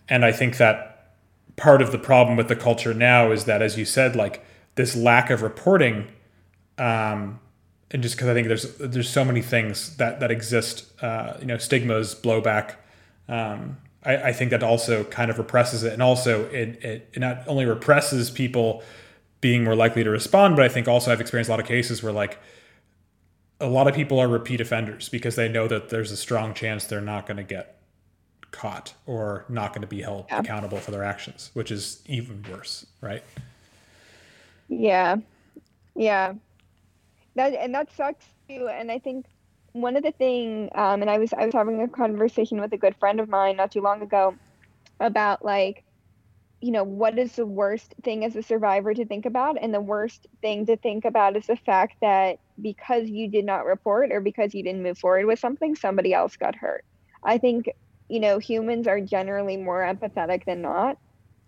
and 0.09 0.25
i 0.25 0.33
think 0.33 0.57
that 0.59 1.15
part 1.57 1.83
of 1.83 1.93
the 1.93 1.99
problem 1.99 2.37
with 2.37 2.49
the 2.49 2.57
culture 2.57 2.95
now 2.95 3.33
is 3.33 3.45
that 3.45 3.63
as 3.63 3.77
you 3.77 3.85
said 3.85 4.17
like 4.17 4.45
this 4.77 4.95
lack 4.95 5.31
of 5.31 5.43
reporting 5.43 6.07
um, 6.79 7.41
and 7.91 8.03
just 8.03 8.17
because 8.17 8.29
I 8.29 8.35
think 8.35 8.49
there's 8.49 8.75
there's 8.77 9.09
so 9.09 9.25
many 9.25 9.43
things 9.43 9.97
that 9.97 10.21
that 10.21 10.31
exist, 10.31 10.93
uh, 11.03 11.35
you 11.41 11.47
know, 11.47 11.59
stigmas, 11.59 12.15
blowback. 12.15 12.75
Um, 13.29 13.79
I, 14.05 14.17
I, 14.17 14.33
think 14.33 14.51
that 14.53 14.63
also 14.63 15.05
kind 15.05 15.31
of 15.31 15.39
represses 15.39 15.83
it, 15.83 15.93
and 15.93 16.03
also 16.03 16.45
it, 16.47 16.83
it, 16.83 17.11
it 17.13 17.19
not 17.19 17.47
only 17.47 17.67
represses 17.67 18.31
people 18.31 18.83
being 19.41 19.65
more 19.65 19.77
likely 19.77 20.05
to 20.05 20.11
respond, 20.11 20.57
but 20.57 20.65
I 20.65 20.69
think 20.69 20.89
also 20.89 21.13
I've 21.13 21.21
experienced 21.21 21.49
a 21.49 21.53
lot 21.53 21.61
of 21.61 21.67
cases 21.67 22.03
where 22.03 22.13
like 22.13 22.39
a 23.61 23.69
lot 23.69 23.89
of 23.89 23.95
people 23.95 24.19
are 24.19 24.29
repeat 24.29 24.61
offenders 24.61 25.09
because 25.09 25.37
they 25.37 25.49
know 25.49 25.69
that 25.69 25.89
there's 25.89 26.13
a 26.13 26.17
strong 26.17 26.55
chance 26.55 26.85
they're 26.85 27.01
not 27.01 27.27
going 27.27 27.37
to 27.37 27.43
get 27.43 27.81
caught 28.51 28.95
or 29.07 29.45
not 29.49 29.73
going 29.73 29.83
to 29.83 29.89
be 29.89 30.03
held 30.03 30.27
yeah. 30.29 30.41
accountable 30.41 30.79
for 30.79 30.91
their 30.91 31.05
actions, 31.05 31.51
which 31.55 31.71
is 31.71 32.03
even 32.07 32.45
worse, 32.51 32.87
right? 33.01 33.23
Yeah. 34.69 35.17
Yeah 35.95 36.35
that 37.39 37.55
and 37.55 37.75
that 37.75 37.91
sucks 37.97 38.27
too. 38.49 38.69
And 38.69 38.93
I 38.93 38.99
think 38.99 39.25
one 39.73 39.97
of 39.97 40.03
the 40.03 40.13
thing, 40.13 40.69
um, 40.75 41.01
and 41.01 41.11
I 41.11 41.19
was 41.19 41.33
I 41.33 41.47
was 41.47 41.55
having 41.55 41.81
a 41.83 41.89
conversation 41.89 42.61
with 42.61 42.73
a 42.75 42.77
good 42.77 42.95
friend 42.97 43.19
of 43.19 43.29
mine 43.29 43.57
not 43.57 43.73
too 43.73 43.81
long 43.81 44.03
ago 44.03 44.35
about 45.01 45.45
like, 45.45 45.85
you 46.61 46.73
know, 46.73 46.83
what 46.83 47.19
is 47.19 47.37
the 47.37 47.47
worst 47.47 47.95
thing 48.03 48.25
as 48.25 48.35
a 48.35 48.43
survivor 48.43 48.93
to 48.93 49.05
think 49.05 49.27
about, 49.27 49.57
and 49.61 49.73
the 49.73 49.81
worst 49.81 50.27
thing 50.41 50.67
to 50.67 50.77
think 50.77 51.05
about 51.05 51.37
is 51.37 51.47
the 51.47 51.57
fact 51.57 51.97
that 52.01 52.39
because 52.61 53.09
you 53.09 53.29
did 53.29 53.45
not 53.45 53.65
report 53.65 54.11
or 54.11 54.21
because 54.21 54.55
you 54.55 54.63
didn't 54.63 54.83
move 54.83 54.99
forward 54.99 55.27
with 55.27 55.39
something, 55.39 55.77
somebody 55.77 56.13
else 56.13 56.37
got 56.37 56.57
hurt. 56.57 56.85
I 57.23 57.39
think 57.39 57.71
you 58.09 58.21
know 58.21 58.39
humans 58.39 58.89
are 58.89 59.01
generally 59.01 59.57
more 59.57 59.83
empathetic 59.83 60.45
than 60.47 60.63
not, 60.63 60.99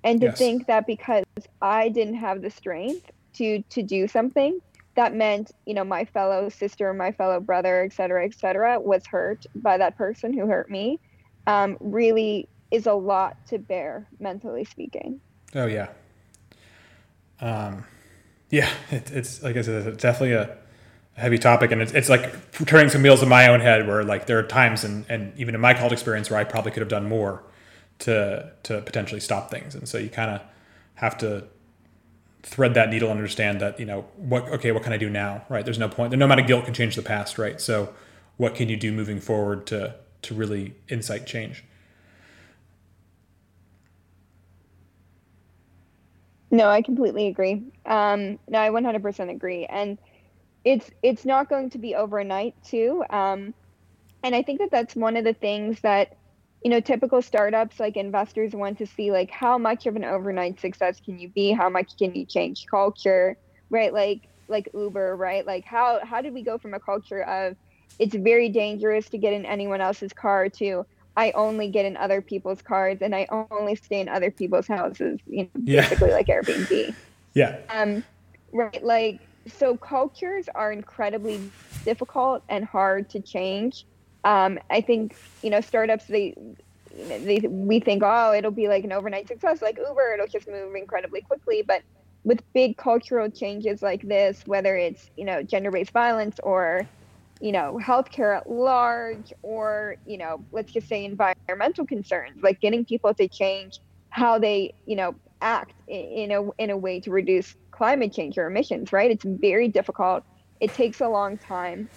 and 0.04 0.20
to 0.20 0.28
yes. 0.28 0.38
think 0.38 0.66
that 0.68 0.86
because 0.86 1.24
I 1.60 1.88
didn't 1.88 2.14
have 2.14 2.42
the 2.42 2.50
strength 2.50 3.10
to 3.34 3.62
to 3.62 3.82
do 3.82 4.06
something 4.06 4.60
that 4.96 5.14
meant 5.14 5.52
you 5.66 5.74
know 5.74 5.84
my 5.84 6.04
fellow 6.04 6.48
sister 6.48 6.92
my 6.92 7.12
fellow 7.12 7.40
brother 7.40 7.82
et 7.84 7.92
cetera 7.92 8.24
et 8.24 8.34
cetera 8.34 8.78
was 8.80 9.06
hurt 9.06 9.46
by 9.54 9.78
that 9.78 9.96
person 9.96 10.32
who 10.32 10.46
hurt 10.46 10.68
me 10.70 10.98
um, 11.46 11.76
really 11.80 12.48
is 12.70 12.86
a 12.86 12.92
lot 12.92 13.36
to 13.48 13.58
bear 13.58 14.06
mentally 14.18 14.64
speaking. 14.64 15.20
Oh 15.54 15.66
yeah. 15.66 15.88
Um, 17.40 17.84
yeah 18.50 18.68
it, 18.90 19.10
it's 19.12 19.42
like 19.42 19.56
i 19.56 19.62
said 19.62 19.86
it's 19.86 20.02
definitely 20.02 20.34
a 20.34 20.58
heavy 21.14 21.38
topic 21.38 21.70
and 21.70 21.80
it's, 21.80 21.92
it's 21.92 22.08
like 22.08 22.50
turning 22.66 22.90
some 22.90 23.02
wheels 23.02 23.22
in 23.22 23.28
my 23.28 23.46
own 23.48 23.60
head 23.60 23.86
where 23.86 24.04
like 24.04 24.26
there 24.26 24.38
are 24.38 24.42
times 24.42 24.84
and, 24.84 25.06
and 25.08 25.32
even 25.38 25.54
in 25.54 25.60
my 25.60 25.72
college 25.72 25.92
experience 25.92 26.28
where 26.28 26.38
i 26.38 26.44
probably 26.44 26.70
could 26.70 26.80
have 26.80 26.88
done 26.88 27.08
more 27.08 27.42
to 28.00 28.50
to 28.64 28.80
potentially 28.82 29.20
stop 29.20 29.50
things. 29.50 29.74
And 29.74 29.88
so 29.88 29.98
you 29.98 30.08
kind 30.08 30.30
of 30.30 30.42
have 30.94 31.16
to 31.18 31.44
thread 32.42 32.74
that 32.74 32.88
needle 32.88 33.10
and 33.10 33.18
understand 33.18 33.60
that 33.60 33.78
you 33.78 33.84
know 33.84 34.06
what 34.16 34.48
okay 34.48 34.72
what 34.72 34.82
can 34.82 34.92
i 34.92 34.96
do 34.96 35.08
now? 35.08 35.44
Right 35.48 35.64
there's 35.64 35.78
no 35.78 35.88
point 35.88 36.12
no 36.12 36.24
amount 36.24 36.40
of 36.40 36.46
guilt 36.46 36.64
can 36.64 36.74
change 36.74 36.96
the 36.96 37.02
past 37.02 37.38
right? 37.38 37.60
So 37.60 37.94
what 38.38 38.54
can 38.54 38.68
you 38.68 38.76
do 38.76 38.90
moving 38.92 39.20
forward 39.20 39.66
to 39.66 39.94
to 40.22 40.34
really 40.34 40.74
incite 40.88 41.26
change 41.26 41.64
no 46.50 46.68
i 46.68 46.82
completely 46.82 47.28
agree. 47.28 47.62
Um 47.86 48.38
no 48.48 48.58
i 48.58 48.70
100% 48.70 49.30
agree. 49.30 49.66
And 49.66 49.98
it's 50.64 50.90
it's 51.02 51.24
not 51.24 51.48
going 51.48 51.70
to 51.70 51.78
be 51.78 51.94
overnight 51.94 52.54
too. 52.64 53.04
Um 53.10 53.54
and 54.22 54.34
i 54.34 54.42
think 54.42 54.60
that 54.60 54.70
that's 54.72 54.96
one 54.96 55.16
of 55.16 55.24
the 55.24 55.34
things 55.34 55.80
that 55.82 56.08
you 56.64 56.70
know 56.70 56.80
typical 56.80 57.22
startups 57.22 57.80
like 57.80 57.96
investors 57.96 58.52
want 58.54 58.78
to 58.78 58.86
see 58.86 59.10
like 59.12 59.30
how 59.30 59.58
much 59.58 59.86
of 59.86 59.96
an 59.96 60.04
overnight 60.04 60.60
success 60.60 61.00
can 61.04 61.18
you 61.18 61.30
be? 61.30 61.52
How 61.52 61.68
much 61.70 61.92
can 61.98 62.14
you 62.14 62.26
change 62.26 62.64
culture? 62.70 63.36
Right? 63.70 63.92
Like 63.92 64.22
like 64.48 64.68
uber 64.74 65.16
right? 65.16 65.46
Like 65.46 65.64
how 65.66 66.00
how 66.04 66.22
did 66.22 66.34
we 66.34 66.44
go 66.44 66.58
from 66.58 66.74
a 66.74 66.80
culture 66.80 67.22
of 67.22 67.56
it's 67.98 68.14
very 68.14 68.48
dangerous 68.50 69.08
to 69.10 69.18
get 69.18 69.32
in 69.34 69.46
anyone 69.46 69.80
else's 69.80 70.12
car 70.12 70.48
to 70.58 70.84
i 71.20 71.30
only 71.32 71.68
get 71.68 71.84
in 71.84 71.96
other 71.96 72.20
people's 72.20 72.62
cars 72.62 72.98
and 73.00 73.14
i 73.14 73.26
only 73.50 73.74
stay 73.74 74.00
in 74.00 74.08
other 74.08 74.30
people's 74.30 74.66
houses 74.66 75.18
you 75.26 75.44
know 75.44 75.50
yeah. 75.64 75.82
basically 75.82 76.12
like 76.12 76.26
airbnb. 76.26 76.94
Yeah. 77.32 77.60
Um 77.68 78.02
right 78.52 78.82
like 78.82 79.20
so 79.46 79.76
cultures 79.76 80.48
are 80.54 80.72
incredibly 80.72 81.40
difficult 81.84 82.42
and 82.48 82.64
hard 82.64 83.08
to 83.10 83.20
change. 83.20 83.86
Um, 84.24 84.58
I 84.68 84.80
think 84.80 85.16
you 85.42 85.50
know 85.50 85.60
startups 85.60 86.06
they 86.06 86.34
they 86.92 87.38
we 87.48 87.80
think 87.80 88.02
oh 88.04 88.34
it'll 88.34 88.50
be 88.50 88.68
like 88.68 88.84
an 88.84 88.92
overnight 88.92 89.28
success 89.28 89.62
like 89.62 89.78
Uber 89.78 90.14
it'll 90.14 90.26
just 90.26 90.48
move 90.48 90.74
incredibly 90.74 91.22
quickly. 91.22 91.62
But 91.62 91.82
with 92.24 92.42
big 92.52 92.76
cultural 92.76 93.30
changes 93.30 93.80
like 93.80 94.02
this 94.02 94.42
whether 94.46 94.76
it's 94.76 95.10
you 95.16 95.24
know 95.24 95.42
gender-based 95.42 95.92
violence 95.92 96.38
or 96.42 96.86
you 97.40 97.52
know 97.52 97.78
healthcare 97.82 98.36
at 98.36 98.50
large 98.50 99.32
or 99.42 99.96
you 100.04 100.18
know 100.18 100.44
let's 100.52 100.72
just 100.72 100.88
say 100.88 101.04
environmental 101.04 101.86
concerns 101.86 102.38
like 102.42 102.60
getting 102.60 102.84
people 102.84 103.14
to 103.14 103.28
change 103.28 103.80
how 104.10 104.38
they 104.38 104.72
you 104.86 104.96
know 104.96 105.14
act 105.40 105.74
in 105.88 106.30
a 106.30 106.42
in 106.58 106.70
a 106.70 106.76
way 106.76 107.00
to 107.00 107.10
reduce 107.10 107.54
climate 107.72 108.12
change 108.12 108.36
or 108.36 108.46
emissions 108.46 108.92
right? 108.92 109.10
It's 109.10 109.24
very 109.24 109.68
difficult. 109.68 110.22
It 110.60 110.74
takes 110.74 111.00
a 111.00 111.08
long 111.08 111.38
time 111.38 111.88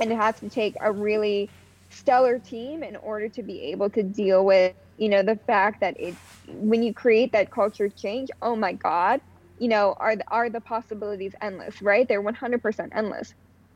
and 0.00 0.10
it 0.12 0.16
has 0.16 0.40
to 0.40 0.50
take 0.50 0.74
a 0.80 0.92
really 0.92 1.52
stellar 1.90 2.38
team 2.38 2.82
in 2.82 2.96
order 2.96 3.28
to 3.28 3.42
be 3.42 3.70
able 3.72 3.90
to 3.90 4.02
deal 4.02 4.44
with 4.44 4.74
you 4.96 5.08
know 5.08 5.22
the 5.22 5.38
fact 5.46 5.80
that 5.80 5.94
it 5.98 6.18
when 6.48 6.82
you 6.82 6.92
create 6.92 7.32
that 7.32 7.50
culture 7.52 7.88
change 7.88 8.28
oh 8.42 8.56
my 8.56 8.72
god 8.72 9.20
you 9.58 9.68
know 9.68 9.94
are 10.00 10.16
are 10.30 10.50
the 10.50 10.60
possibilities 10.60 11.34
endless 11.40 11.80
right? 11.80 12.08
They're 12.08 12.22
100% 12.22 12.88
endless 12.94 13.32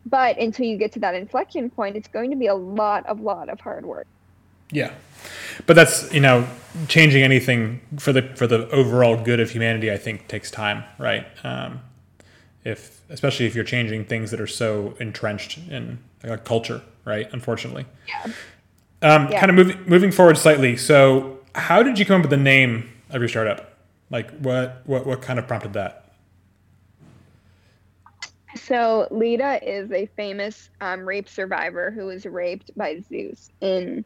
but 0.06 0.38
until 0.38 0.66
you 0.66 0.76
get 0.76 0.92
to 0.92 0.98
that 0.98 1.14
inflection 1.14 1.70
point 1.70 1.96
it's 1.96 2.08
going 2.08 2.30
to 2.30 2.36
be 2.36 2.46
a 2.46 2.54
lot 2.54 3.04
of 3.06 3.20
lot 3.20 3.48
of 3.48 3.60
hard 3.60 3.84
work 3.84 4.06
yeah 4.70 4.92
but 5.66 5.74
that's 5.74 6.12
you 6.12 6.20
know 6.20 6.46
changing 6.88 7.22
anything 7.22 7.80
for 7.98 8.12
the 8.12 8.22
for 8.36 8.46
the 8.46 8.68
overall 8.70 9.22
good 9.22 9.40
of 9.40 9.50
humanity 9.50 9.90
i 9.92 9.96
think 9.96 10.26
takes 10.28 10.50
time 10.50 10.82
right 10.98 11.26
um, 11.44 11.80
if 12.64 13.00
especially 13.10 13.46
if 13.46 13.54
you're 13.54 13.64
changing 13.64 14.04
things 14.04 14.30
that 14.30 14.40
are 14.40 14.46
so 14.46 14.94
entrenched 14.98 15.58
in 15.68 15.98
like 16.22 16.32
a 16.32 16.38
culture 16.38 16.82
right? 17.04 17.28
Unfortunately. 17.32 17.86
Yeah. 18.08 18.32
Um, 19.02 19.30
yeah. 19.30 19.40
Kind 19.40 19.50
of 19.50 19.56
moving 19.56 19.82
moving 19.86 20.12
forward 20.12 20.38
slightly. 20.38 20.76
So, 20.76 21.38
how 21.54 21.82
did 21.82 21.98
you 21.98 22.06
come 22.06 22.16
up 22.16 22.22
with 22.22 22.30
the 22.30 22.36
name 22.36 22.90
of 23.10 23.20
your 23.20 23.28
startup? 23.28 23.76
Like, 24.10 24.30
what 24.38 24.82
what 24.84 25.06
what 25.06 25.22
kind 25.22 25.38
of 25.38 25.46
prompted 25.46 25.72
that? 25.74 26.01
So 28.66 29.08
Leda 29.10 29.58
is 29.62 29.90
a 29.90 30.06
famous 30.16 30.70
um, 30.80 31.00
rape 31.06 31.28
survivor 31.28 31.90
who 31.90 32.06
was 32.06 32.24
raped 32.24 32.70
by 32.76 33.00
Zeus 33.08 33.50
in 33.60 34.04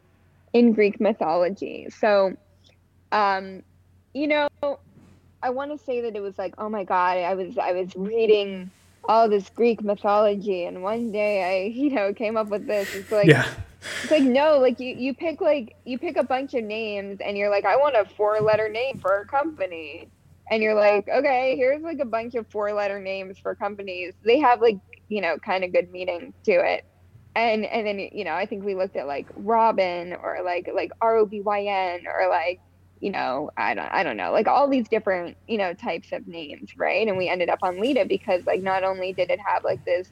in 0.53 0.73
Greek 0.73 0.99
mythology. 0.99 1.87
So, 1.99 2.35
um, 3.11 3.61
you 4.13 4.27
know, 4.27 4.47
I 5.43 5.49
want 5.51 5.77
to 5.77 5.83
say 5.85 6.01
that 6.01 6.15
it 6.15 6.21
was 6.21 6.37
like, 6.37 6.55
oh 6.57 6.69
my 6.69 6.83
god, 6.83 7.17
I 7.17 7.35
was 7.35 7.57
I 7.57 7.73
was 7.73 7.95
reading 7.95 8.71
all 9.07 9.29
this 9.29 9.49
Greek 9.49 9.83
mythology, 9.83 10.65
and 10.65 10.81
one 10.83 11.11
day 11.11 11.43
I, 11.43 11.67
you 11.73 11.91
know, 11.91 12.13
came 12.13 12.37
up 12.37 12.47
with 12.47 12.65
this. 12.67 12.93
It's 12.95 13.11
like, 13.11 13.27
Yeah. 13.27 13.47
it's 14.01 14.11
like 14.11 14.23
no, 14.23 14.57
like 14.57 14.79
you, 14.79 14.95
you 14.95 15.13
pick 15.13 15.39
like 15.39 15.75
you 15.85 15.99
pick 15.99 16.17
a 16.17 16.23
bunch 16.23 16.53
of 16.55 16.63
names, 16.63 17.19
and 17.23 17.37
you're 17.37 17.49
like, 17.49 17.65
I 17.65 17.77
want 17.77 17.95
a 17.95 18.05
four-letter 18.05 18.69
name 18.69 18.97
for 18.97 19.19
a 19.21 19.25
company, 19.25 20.09
and 20.49 20.63
you're 20.63 20.75
like, 20.75 21.07
okay, 21.09 21.55
here's 21.57 21.81
like 21.81 21.99
a 21.99 22.05
bunch 22.05 22.35
of 22.35 22.47
four-letter 22.47 22.99
names 22.99 23.37
for 23.37 23.55
companies. 23.55 24.13
They 24.23 24.39
have 24.39 24.61
like, 24.61 24.77
you 25.09 25.21
know, 25.21 25.37
kind 25.37 25.63
of 25.63 25.73
good 25.73 25.91
meaning 25.91 26.33
to 26.45 26.51
it. 26.51 26.85
And 27.35 27.65
and 27.65 27.85
then 27.85 27.99
you 27.99 28.23
know, 28.23 28.33
I 28.33 28.45
think 28.45 28.63
we 28.63 28.73
looked 28.73 28.95
at 28.95 29.05
like 29.05 29.27
Robin 29.35 30.13
or 30.13 30.39
like 30.43 30.69
like 30.73 30.91
R 31.01 31.17
O 31.17 31.25
B 31.25 31.41
Y 31.41 31.65
N 31.65 32.05
or 32.07 32.29
like 32.29 32.59
you 32.99 33.11
know, 33.11 33.51
I 33.57 33.75
don't 33.75 33.91
I 33.91 34.03
don't 34.03 34.17
know, 34.17 34.31
like 34.31 34.47
all 34.47 34.67
these 34.67 34.87
different, 34.87 35.37
you 35.47 35.57
know, 35.57 35.73
types 35.73 36.11
of 36.13 36.27
names, 36.27 36.71
right? 36.77 37.07
And 37.07 37.17
we 37.17 37.29
ended 37.29 37.49
up 37.49 37.59
on 37.61 37.79
Lita 37.79 38.05
because 38.05 38.45
like 38.47 38.63
not 38.63 38.83
only 38.83 39.13
did 39.13 39.29
it 39.29 39.39
have 39.45 39.63
like 39.63 39.85
this 39.85 40.09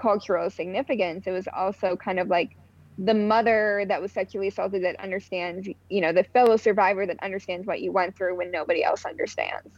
cultural 0.00 0.48
significance, 0.48 1.26
it 1.26 1.32
was 1.32 1.48
also 1.54 1.96
kind 1.96 2.20
of 2.20 2.28
like 2.28 2.56
the 3.02 3.14
mother 3.14 3.84
that 3.88 4.00
was 4.00 4.12
sexually 4.12 4.48
assaulted 4.48 4.84
that 4.84 5.00
understands, 5.00 5.68
you 5.88 6.00
know, 6.00 6.12
the 6.12 6.24
fellow 6.24 6.56
survivor 6.56 7.06
that 7.06 7.18
understands 7.22 7.66
what 7.66 7.80
you 7.80 7.92
went 7.92 8.16
through 8.16 8.36
when 8.36 8.50
nobody 8.50 8.84
else 8.84 9.04
understands. 9.04 9.68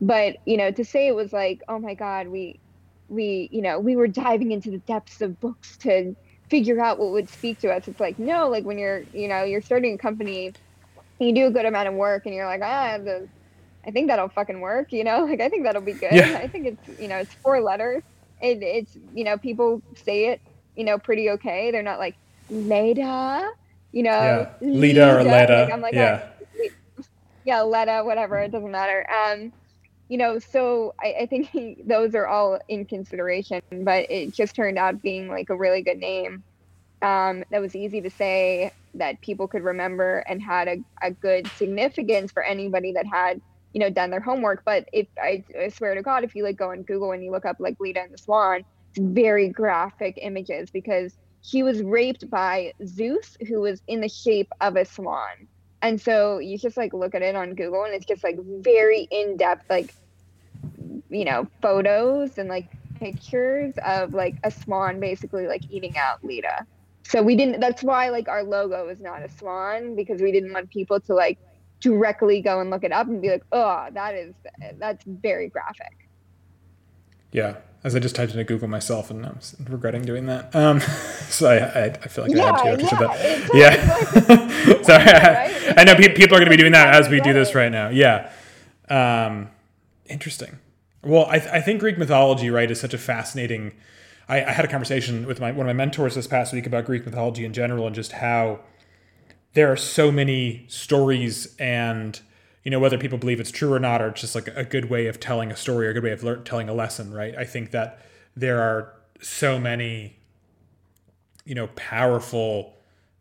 But, 0.00 0.36
you 0.46 0.56
know, 0.56 0.70
to 0.70 0.84
say 0.84 1.08
it 1.08 1.14
was 1.14 1.32
like, 1.32 1.62
oh 1.68 1.78
my 1.78 1.94
God, 1.94 2.28
we 2.28 2.60
we, 3.08 3.48
you 3.50 3.62
know, 3.62 3.80
we 3.80 3.96
were 3.96 4.06
diving 4.06 4.52
into 4.52 4.70
the 4.70 4.78
depths 4.78 5.22
of 5.22 5.40
books 5.40 5.76
to 5.78 6.14
figure 6.50 6.78
out 6.78 6.98
what 6.98 7.10
would 7.12 7.28
speak 7.28 7.58
to 7.60 7.72
us. 7.72 7.88
It's 7.88 8.00
like, 8.00 8.18
no, 8.18 8.48
like 8.48 8.64
when 8.64 8.78
you're, 8.78 9.02
you 9.14 9.28
know, 9.28 9.44
you're 9.44 9.62
starting 9.62 9.94
a 9.94 9.98
company 9.98 10.52
you 11.18 11.34
do 11.34 11.46
a 11.46 11.50
good 11.50 11.66
amount 11.66 11.88
of 11.88 11.94
work 11.94 12.26
and 12.26 12.34
you're 12.34 12.46
like, 12.46 12.62
ah, 12.62 12.98
the, 12.98 13.28
I 13.86 13.90
think 13.90 14.08
that'll 14.08 14.28
fucking 14.28 14.60
work, 14.60 14.92
you 14.92 15.04
know? 15.04 15.24
Like, 15.28 15.40
I 15.40 15.48
think 15.48 15.64
that'll 15.64 15.82
be 15.82 15.92
good. 15.92 16.12
Yeah. 16.12 16.38
I 16.42 16.48
think 16.48 16.66
it's, 16.66 17.00
you 17.00 17.08
know, 17.08 17.18
it's 17.18 17.32
four 17.34 17.60
letters. 17.60 18.02
It, 18.40 18.62
it's, 18.62 18.96
you 19.14 19.24
know, 19.24 19.36
people 19.36 19.82
say 19.96 20.28
it, 20.28 20.40
you 20.76 20.84
know, 20.84 20.98
pretty 20.98 21.30
okay. 21.30 21.70
They're 21.70 21.82
not 21.82 21.98
like, 21.98 22.16
Leda, 22.50 23.48
you 23.92 24.02
know? 24.02 24.10
Yeah. 24.10 24.52
Lita 24.60 25.16
or 25.16 25.22
Leda. 25.22 25.30
Leda. 25.30 25.62
Like, 25.62 25.72
I'm 25.72 25.80
like, 25.80 25.94
yeah. 25.94 26.28
ah, 26.58 27.02
yeah, 27.44 27.62
Leda, 27.62 28.02
whatever. 28.04 28.38
It 28.38 28.52
doesn't 28.52 28.70
matter. 28.70 29.06
Um, 29.10 29.52
you 30.08 30.18
know, 30.18 30.38
so 30.38 30.94
I, 31.00 31.14
I 31.22 31.26
think 31.26 31.48
he, 31.48 31.76
those 31.86 32.14
are 32.14 32.26
all 32.26 32.58
in 32.68 32.84
consideration, 32.84 33.60
but 33.72 34.10
it 34.10 34.34
just 34.34 34.54
turned 34.54 34.78
out 34.78 35.02
being 35.02 35.28
like 35.28 35.50
a 35.50 35.56
really 35.56 35.82
good 35.82 35.98
name. 35.98 36.42
Um, 37.02 37.44
that 37.50 37.60
was 37.60 37.76
easy 37.76 38.00
to 38.00 38.10
say 38.10 38.72
that 38.94 39.20
people 39.20 39.46
could 39.48 39.62
remember 39.62 40.24
and 40.28 40.42
had 40.42 40.68
a, 40.68 40.76
a 41.02 41.10
good 41.10 41.46
significance 41.56 42.32
for 42.32 42.42
anybody 42.42 42.92
that 42.92 43.06
had 43.06 43.40
you 43.72 43.80
know 43.80 43.90
done 43.90 44.10
their 44.10 44.20
homework 44.20 44.62
but 44.64 44.88
if 44.92 45.06
I, 45.22 45.44
I 45.60 45.68
swear 45.68 45.94
to 45.94 46.02
god 46.02 46.24
if 46.24 46.34
you 46.34 46.42
like 46.42 46.56
go 46.56 46.70
on 46.70 46.82
google 46.82 47.12
and 47.12 47.22
you 47.22 47.30
look 47.30 47.44
up 47.44 47.56
like 47.60 47.76
lita 47.78 48.00
and 48.00 48.12
the 48.12 48.18
swan 48.18 48.64
it's 48.90 48.98
very 48.98 49.50
graphic 49.50 50.18
images 50.20 50.70
because 50.70 51.12
he 51.50 51.62
was 51.62 51.82
raped 51.82 52.28
by 52.28 52.72
zeus 52.84 53.36
who 53.48 53.60
was 53.60 53.82
in 53.86 54.00
the 54.00 54.08
shape 54.08 54.52
of 54.60 54.76
a 54.76 54.84
swan. 54.84 55.48
And 55.80 56.00
so 56.00 56.38
you 56.38 56.58
just 56.58 56.76
like 56.76 56.92
look 56.92 57.14
at 57.14 57.22
it 57.22 57.36
on 57.36 57.54
google 57.54 57.84
and 57.84 57.94
it's 57.94 58.06
just 58.06 58.24
like 58.24 58.36
very 58.60 59.08
in-depth 59.10 59.70
like 59.70 59.94
you 61.08 61.24
know 61.24 61.46
photos 61.62 62.36
and 62.36 62.48
like 62.48 62.68
pictures 62.98 63.74
of 63.84 64.12
like 64.12 64.34
a 64.42 64.50
swan 64.50 64.98
basically 64.98 65.46
like 65.46 65.62
eating 65.70 65.96
out 65.96 66.22
lita 66.24 66.66
so 67.04 67.22
we 67.22 67.36
didn't 67.36 67.60
that's 67.60 67.82
why 67.84 68.08
like 68.08 68.28
our 68.28 68.42
logo 68.42 68.88
is 68.88 69.00
not 69.00 69.22
a 69.22 69.28
swan 69.28 69.94
because 69.94 70.20
we 70.20 70.32
didn't 70.32 70.52
want 70.52 70.68
people 70.70 70.98
to 70.98 71.14
like 71.14 71.38
directly 71.80 72.42
go 72.42 72.60
and 72.60 72.70
look 72.70 72.82
it 72.82 72.90
up 72.90 73.06
and 73.06 73.22
be 73.22 73.30
like 73.30 73.44
oh 73.52 73.86
that 73.92 74.16
is 74.16 74.34
that's 74.78 75.04
very 75.06 75.48
graphic 75.48 76.07
Yeah. 77.32 77.56
As 77.84 77.94
I 77.94 78.00
just 78.00 78.16
typed 78.16 78.32
into 78.32 78.42
Google 78.44 78.68
myself 78.68 79.10
and 79.10 79.24
I'm 79.24 79.38
regretting 79.68 80.02
doing 80.02 80.26
that. 80.26 80.54
Um, 80.54 80.80
so 81.28 81.48
I, 81.48 81.56
I, 81.56 81.84
I 81.86 82.08
feel 82.08 82.24
like 82.26 82.36
I 82.36 82.44
had 82.44 82.56
to. 82.56 82.68
Yeah, 82.68 82.72
after 82.72 82.84
yeah, 82.84 83.00
that. 83.00 84.28
like- 84.28 84.58
Yeah. 84.74 84.82
Sorry. 84.82 85.04
right? 85.04 85.78
I 85.78 85.84
know 85.84 85.94
pe- 85.94 86.14
people 86.14 86.36
are 86.36 86.40
going 86.40 86.50
to 86.50 86.50
be 86.50 86.56
doing 86.56 86.72
that 86.72 86.94
as 86.94 87.08
we 87.08 87.20
do 87.20 87.32
this 87.32 87.54
right. 87.54 87.62
right 87.64 87.72
now. 87.72 87.88
Yeah. 87.90 88.30
Um, 88.88 89.50
interesting. 90.06 90.58
Well, 91.04 91.26
I, 91.28 91.38
th- 91.38 91.50
I 91.52 91.60
think 91.60 91.80
Greek 91.80 91.98
mythology, 91.98 92.50
right, 92.50 92.68
is 92.70 92.80
such 92.80 92.94
a 92.94 92.98
fascinating. 92.98 93.72
I, 94.28 94.44
I 94.44 94.50
had 94.52 94.64
a 94.64 94.68
conversation 94.68 95.26
with 95.26 95.40
my 95.40 95.52
one 95.52 95.60
of 95.60 95.66
my 95.66 95.72
mentors 95.72 96.14
this 96.16 96.26
past 96.26 96.52
week 96.52 96.66
about 96.66 96.84
Greek 96.84 97.06
mythology 97.06 97.44
in 97.44 97.52
general 97.52 97.86
and 97.86 97.94
just 97.94 98.12
how 98.12 98.58
there 99.54 99.70
are 99.70 99.76
so 99.76 100.10
many 100.10 100.64
stories 100.68 101.54
and 101.58 102.20
you 102.68 102.70
know 102.70 102.78
whether 102.78 102.98
people 102.98 103.16
believe 103.16 103.40
it's 103.40 103.50
true 103.50 103.72
or 103.72 103.78
not 103.78 104.02
or 104.02 104.08
it's 104.08 104.20
just 104.20 104.34
like 104.34 104.48
a 104.48 104.62
good 104.62 104.90
way 104.90 105.06
of 105.06 105.18
telling 105.18 105.50
a 105.50 105.56
story 105.56 105.86
or 105.86 105.90
a 105.90 105.94
good 105.94 106.02
way 106.02 106.12
of 106.12 106.22
lear- 106.22 106.36
telling 106.36 106.68
a 106.68 106.74
lesson 106.74 107.10
right? 107.14 107.34
I 107.34 107.44
think 107.44 107.70
that 107.70 107.98
there 108.36 108.60
are 108.60 108.92
so 109.22 109.58
many 109.58 110.16
you 111.46 111.54
know 111.54 111.68
powerful 111.68 112.74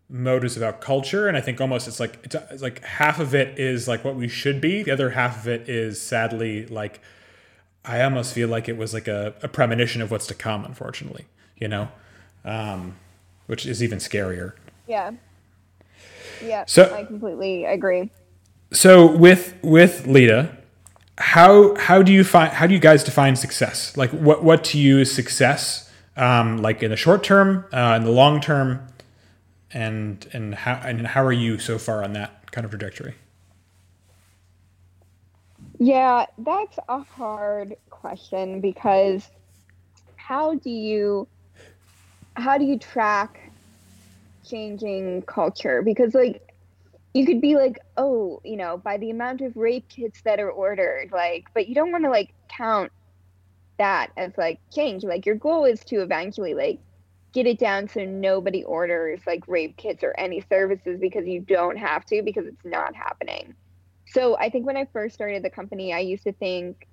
motives 0.10 0.58
about 0.58 0.82
culture 0.82 1.30
and 1.30 1.38
i 1.38 1.40
think 1.42 1.62
almost 1.62 1.88
it's 1.88 1.98
like 1.98 2.20
it's, 2.24 2.36
it's 2.36 2.62
like 2.62 2.84
half 2.84 3.22
of 3.22 3.34
it 3.34 3.58
is 3.58 3.88
like 3.88 4.04
what 4.04 4.18
we 4.18 4.28
should 4.28 4.60
be. 4.60 4.84
The 4.84 4.92
other 4.92 5.12
half 5.12 5.40
of 5.40 5.48
it 5.48 5.70
is 5.70 6.02
sadly 6.02 6.66
like 6.66 7.00
i 7.86 8.02
almost 8.02 8.34
feel 8.34 8.50
like 8.50 8.68
it 8.68 8.76
was 8.76 8.94
like 8.94 9.08
a, 9.08 9.34
a 9.42 9.48
premonition 9.48 10.02
of 10.02 10.12
what's 10.12 10.28
to 10.28 10.34
come 10.34 10.66
unfortunately 10.66 11.24
you 11.56 11.70
know? 11.70 11.88
Um, 12.44 12.98
which 13.46 13.66
is 13.66 13.82
even 13.82 14.00
scarier. 14.00 14.56
Yeah. 14.88 15.12
Yeah 16.44 16.66
So- 16.68 16.94
i 16.94 17.06
completely 17.06 17.64
agree 17.64 18.12
so 18.72 19.06
with 19.06 19.56
with 19.64 20.08
Lita, 20.08 20.58
how 21.18 21.76
how 21.76 22.02
do 22.02 22.12
you 22.12 22.24
find 22.24 22.52
how 22.52 22.68
do 22.68 22.74
you 22.74 22.80
guys 22.80 23.04
define 23.04 23.36
success? 23.36 23.96
Like 23.98 24.12
what 24.12 24.44
what 24.44 24.64
to 24.66 24.80
you 24.80 25.00
is 25.00 25.14
success? 25.14 25.92
Um, 26.16 26.58
like 26.58 26.82
in 26.82 26.90
the 26.90 26.98
short 26.98 27.24
term, 27.24 27.66
uh, 27.72 27.96
in 27.98 28.04
the 28.04 28.12
long 28.12 28.42
term, 28.42 28.88
and 29.72 30.26
and 30.34 30.56
how 30.56 30.74
and 30.84 31.08
how 31.08 31.24
are 31.24 31.32
you 31.32 31.60
so 31.60 31.78
far 31.78 32.04
on 32.04 32.14
that 32.14 32.52
kind 32.52 32.66
of 32.66 32.72
trajectory? 32.72 33.16
Yeah, 35.80 36.26
that's 36.40 36.78
a 36.90 37.00
hard 37.00 37.76
question 37.90 38.62
because 38.62 39.30
how 40.16 40.56
do 40.56 40.70
you 40.70 41.28
how 42.36 42.58
do 42.58 42.66
you 42.66 42.80
track 42.80 43.52
changing 44.44 45.22
culture? 45.24 45.82
Because 45.82 46.14
like 46.14 46.47
you 47.14 47.26
could 47.26 47.42
be 47.42 47.56
like, 47.56 47.80
oh, 47.98 48.42
you 48.44 48.58
know, 48.58 48.78
by 48.78 48.98
the 48.98 49.10
amount 49.10 49.42
of 49.42 49.56
rape 49.56 49.88
kits 49.90 50.22
that 50.24 50.40
are 50.40 50.52
ordered, 50.52 51.10
like, 51.12 51.46
but 51.54 51.68
you 51.68 51.76
don't 51.76 51.92
want 51.92 52.04
to 52.04 52.10
like 52.10 52.34
count 52.50 52.92
that 53.78 54.12
as 54.18 54.32
like 54.38 54.60
change. 54.74 55.04
Like 55.04 55.26
your 55.26 55.36
goal 55.36 55.66
is 55.66 55.80
to 55.86 56.02
eventually 56.02 56.54
like 56.54 56.80
get 57.34 57.46
it 57.46 57.60
down 57.60 57.88
so 57.88 58.04
nobody 58.04 58.64
orders 58.64 59.22
like 59.28 59.48
rape 59.48 59.78
kits 59.78 60.04
or 60.04 60.14
any 60.18 60.44
services 60.50 61.00
because 61.00 61.28
you 61.28 61.42
don't 61.42 61.78
have 61.78 62.06
to 62.06 62.22
because 62.24 62.46
it's 62.46 62.66
not 62.66 62.96
happening. 62.96 63.54
So 64.08 64.38
I 64.38 64.50
think 64.50 64.66
when 64.66 64.78
I 64.78 64.86
first 64.94 65.16
started 65.16 65.44
the 65.44 65.50
company, 65.50 65.94
I 65.94 66.00
used 66.00 66.24
to 66.24 66.34
think, 66.34 66.88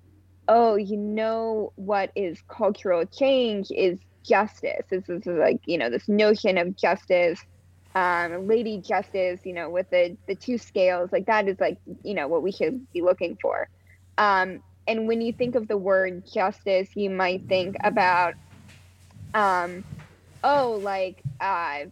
oh, 0.47 0.75
you 0.75 0.97
know 0.97 1.71
what 1.75 2.11
is 2.15 2.43
cultural 2.47 3.05
change 3.05 3.71
is 3.71 3.99
justice. 4.23 4.85
This 4.89 5.07
is 5.09 5.25
like, 5.25 5.61
you 5.65 5.77
know, 5.77 5.89
this 5.89 6.07
notion 6.07 6.57
of 6.57 6.75
justice, 6.75 7.39
um, 7.95 8.47
lady 8.47 8.79
justice, 8.81 9.41
you 9.45 9.53
know, 9.53 9.69
with 9.69 9.89
the, 9.89 10.17
the 10.27 10.35
two 10.35 10.57
scales, 10.57 11.11
like 11.11 11.27
that 11.27 11.47
is 11.47 11.59
like, 11.59 11.79
you 12.03 12.13
know, 12.13 12.27
what 12.27 12.43
we 12.43 12.51
should 12.51 12.85
be 12.93 13.01
looking 13.01 13.37
for. 13.41 13.69
Um, 14.17 14.61
and 14.87 15.07
when 15.07 15.21
you 15.21 15.33
think 15.33 15.55
of 15.55 15.67
the 15.67 15.77
word 15.77 16.23
justice, 16.31 16.89
you 16.95 17.09
might 17.09 17.45
think 17.49 17.75
about, 17.83 18.35
um, 19.33 19.85
oh, 20.43 20.79
like, 20.83 21.23
uh, 21.39 21.85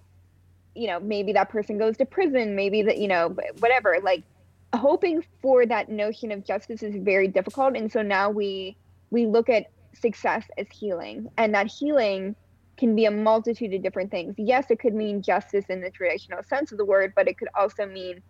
you 0.75 0.87
know, 0.87 0.99
maybe 0.99 1.33
that 1.33 1.49
person 1.49 1.77
goes 1.77 1.97
to 1.97 2.05
prison, 2.05 2.55
maybe 2.55 2.83
that, 2.83 2.97
you 2.97 3.07
know, 3.07 3.35
whatever, 3.59 3.97
like, 4.03 4.23
hoping 4.75 5.23
for 5.41 5.65
that 5.65 5.89
notion 5.89 6.31
of 6.31 6.45
justice 6.45 6.81
is 6.83 6.95
very 6.97 7.27
difficult 7.27 7.75
and 7.77 7.91
so 7.91 8.01
now 8.01 8.29
we 8.29 8.75
we 9.11 9.27
look 9.27 9.49
at 9.49 9.65
success 9.93 10.45
as 10.57 10.67
healing 10.71 11.27
and 11.37 11.53
that 11.53 11.67
healing 11.67 12.35
can 12.77 12.95
be 12.95 13.05
a 13.05 13.11
multitude 13.11 13.73
of 13.73 13.83
different 13.83 14.11
things. 14.11 14.35
Yes 14.37 14.65
it 14.69 14.79
could 14.79 14.93
mean 14.93 15.21
justice 15.21 15.65
in 15.69 15.81
the 15.81 15.91
traditional 15.91 16.43
sense 16.43 16.71
of 16.71 16.77
the 16.77 16.85
word 16.85 17.13
but 17.15 17.27
it 17.27 17.37
could 17.37 17.49
also 17.57 17.85
mean 17.85 18.21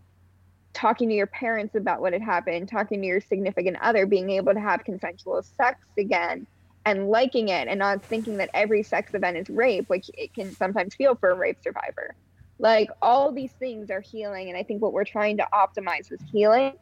talking 0.74 1.10
to 1.10 1.16
your 1.16 1.28
parents 1.28 1.76
about 1.76 2.02
what 2.02 2.14
had 2.14 2.22
happened 2.22 2.68
talking 2.68 3.02
to 3.02 3.08
your 3.08 3.22
significant 3.22 3.78
other 3.82 4.06
being 4.06 4.32
able 4.32 4.54
to 4.54 4.60
have 4.60 4.84
consensual 4.84 5.42
sex 5.44 5.80
again 5.98 6.48
and 6.86 7.10
liking 7.10 7.50
it 7.50 7.68
and 7.68 7.80
not 7.80 8.04
thinking 8.10 8.38
that 8.38 8.50
every 8.54 8.84
sex 8.84 9.14
event 9.14 9.38
is 9.38 9.50
rape 9.50 9.86
which 9.88 10.10
it 10.16 10.34
can 10.34 10.56
sometimes 10.56 10.96
feel 10.96 11.16
for 11.16 11.30
a 11.30 11.36
rape 11.36 11.58
survivor. 11.62 12.16
Like 12.60 12.90
all 13.02 13.32
these 13.32 13.54
things 13.54 13.90
are 13.90 14.02
healing 14.02 14.50
and 14.50 14.58
i 14.58 14.64
think 14.64 14.82
what 14.82 14.94
we're 14.94 15.04
trying 15.06 15.38
to 15.38 15.48
optimize 15.54 16.12
is 16.12 16.20
healing 16.32 16.74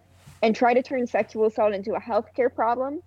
and 0.41 0.55
try 0.55 0.73
to 0.73 0.81
turn 0.81 1.05
sexual 1.05 1.45
assault 1.47 1.73
into 1.73 1.93
a 1.93 2.01
healthcare 2.01 2.53
problem 2.53 3.01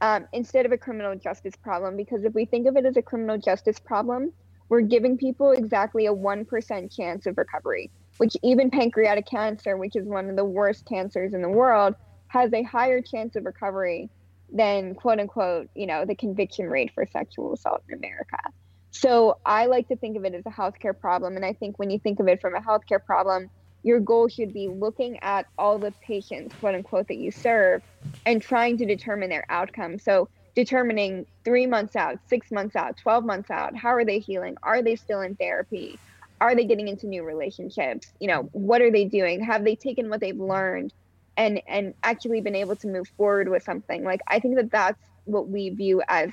um, 0.00 0.26
instead 0.32 0.66
of 0.66 0.72
a 0.72 0.78
criminal 0.78 1.16
justice 1.16 1.54
problem 1.62 1.96
because 1.96 2.24
if 2.24 2.34
we 2.34 2.44
think 2.44 2.66
of 2.66 2.76
it 2.76 2.84
as 2.84 2.96
a 2.96 3.02
criminal 3.02 3.38
justice 3.38 3.78
problem 3.78 4.32
we're 4.68 4.80
giving 4.80 5.16
people 5.16 5.52
exactly 5.52 6.06
a 6.06 6.12
1% 6.12 6.94
chance 6.94 7.26
of 7.26 7.36
recovery 7.38 7.90
which 8.18 8.36
even 8.42 8.70
pancreatic 8.70 9.26
cancer 9.26 9.76
which 9.76 9.96
is 9.96 10.06
one 10.06 10.28
of 10.28 10.36
the 10.36 10.44
worst 10.44 10.86
cancers 10.86 11.34
in 11.34 11.42
the 11.42 11.48
world 11.48 11.94
has 12.28 12.52
a 12.52 12.62
higher 12.62 13.00
chance 13.00 13.36
of 13.36 13.44
recovery 13.44 14.10
than 14.52 14.94
quote 14.94 15.18
unquote, 15.18 15.68
you 15.74 15.86
know, 15.86 16.04
the 16.04 16.14
conviction 16.14 16.66
rate 16.66 16.92
for 16.94 17.06
sexual 17.06 17.52
assault 17.54 17.82
in 17.88 17.98
America. 17.98 18.38
So 18.90 19.38
I 19.44 19.66
like 19.66 19.88
to 19.88 19.96
think 19.96 20.16
of 20.16 20.24
it 20.24 20.34
as 20.34 20.46
a 20.46 20.50
healthcare 20.50 20.98
problem. 20.98 21.36
And 21.36 21.44
I 21.44 21.52
think 21.52 21.78
when 21.78 21.90
you 21.90 21.98
think 21.98 22.20
of 22.20 22.28
it 22.28 22.40
from 22.40 22.54
a 22.54 22.60
healthcare 22.60 23.04
problem, 23.04 23.50
your 23.82 24.00
goal 24.00 24.28
should 24.28 24.52
be 24.52 24.68
looking 24.68 25.18
at 25.22 25.46
all 25.56 25.78
the 25.78 25.92
patients, 26.02 26.54
quote 26.60 26.74
unquote, 26.74 27.08
that 27.08 27.16
you 27.16 27.30
serve 27.30 27.82
and 28.26 28.42
trying 28.42 28.76
to 28.78 28.86
determine 28.86 29.30
their 29.30 29.44
outcome. 29.48 29.98
So 29.98 30.28
determining 30.54 31.24
three 31.44 31.66
months 31.66 31.94
out, 31.94 32.18
six 32.26 32.50
months 32.50 32.74
out, 32.74 32.96
12 32.96 33.24
months 33.24 33.50
out, 33.50 33.76
how 33.76 33.90
are 33.90 34.04
they 34.04 34.18
healing? 34.18 34.56
Are 34.62 34.82
they 34.82 34.96
still 34.96 35.20
in 35.20 35.36
therapy? 35.36 35.98
Are 36.40 36.54
they 36.54 36.64
getting 36.64 36.88
into 36.88 37.06
new 37.06 37.22
relationships? 37.24 38.12
You 38.20 38.28
know, 38.28 38.42
what 38.52 38.82
are 38.82 38.90
they 38.90 39.04
doing? 39.04 39.42
Have 39.42 39.64
they 39.64 39.76
taken 39.76 40.08
what 40.08 40.20
they've 40.20 40.38
learned 40.38 40.92
and 41.36 41.62
and 41.68 41.94
actually 42.02 42.40
been 42.40 42.56
able 42.56 42.76
to 42.76 42.88
move 42.88 43.08
forward 43.16 43.48
with 43.48 43.62
something? 43.62 44.04
Like 44.04 44.20
I 44.26 44.40
think 44.40 44.56
that 44.56 44.70
that's 44.70 45.00
what 45.24 45.48
we 45.48 45.70
view 45.70 46.02
as 46.08 46.30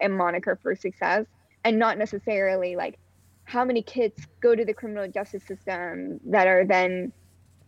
a 0.00 0.08
moniker 0.08 0.58
for 0.62 0.74
success 0.74 1.26
and 1.64 1.78
not 1.78 1.98
necessarily 1.98 2.76
like 2.76 2.98
how 3.44 3.64
many 3.64 3.82
kids 3.82 4.26
go 4.40 4.54
to 4.54 4.64
the 4.64 4.74
criminal 4.74 5.08
justice 5.08 5.44
system 5.46 6.20
that 6.26 6.46
are 6.46 6.64
then 6.66 7.12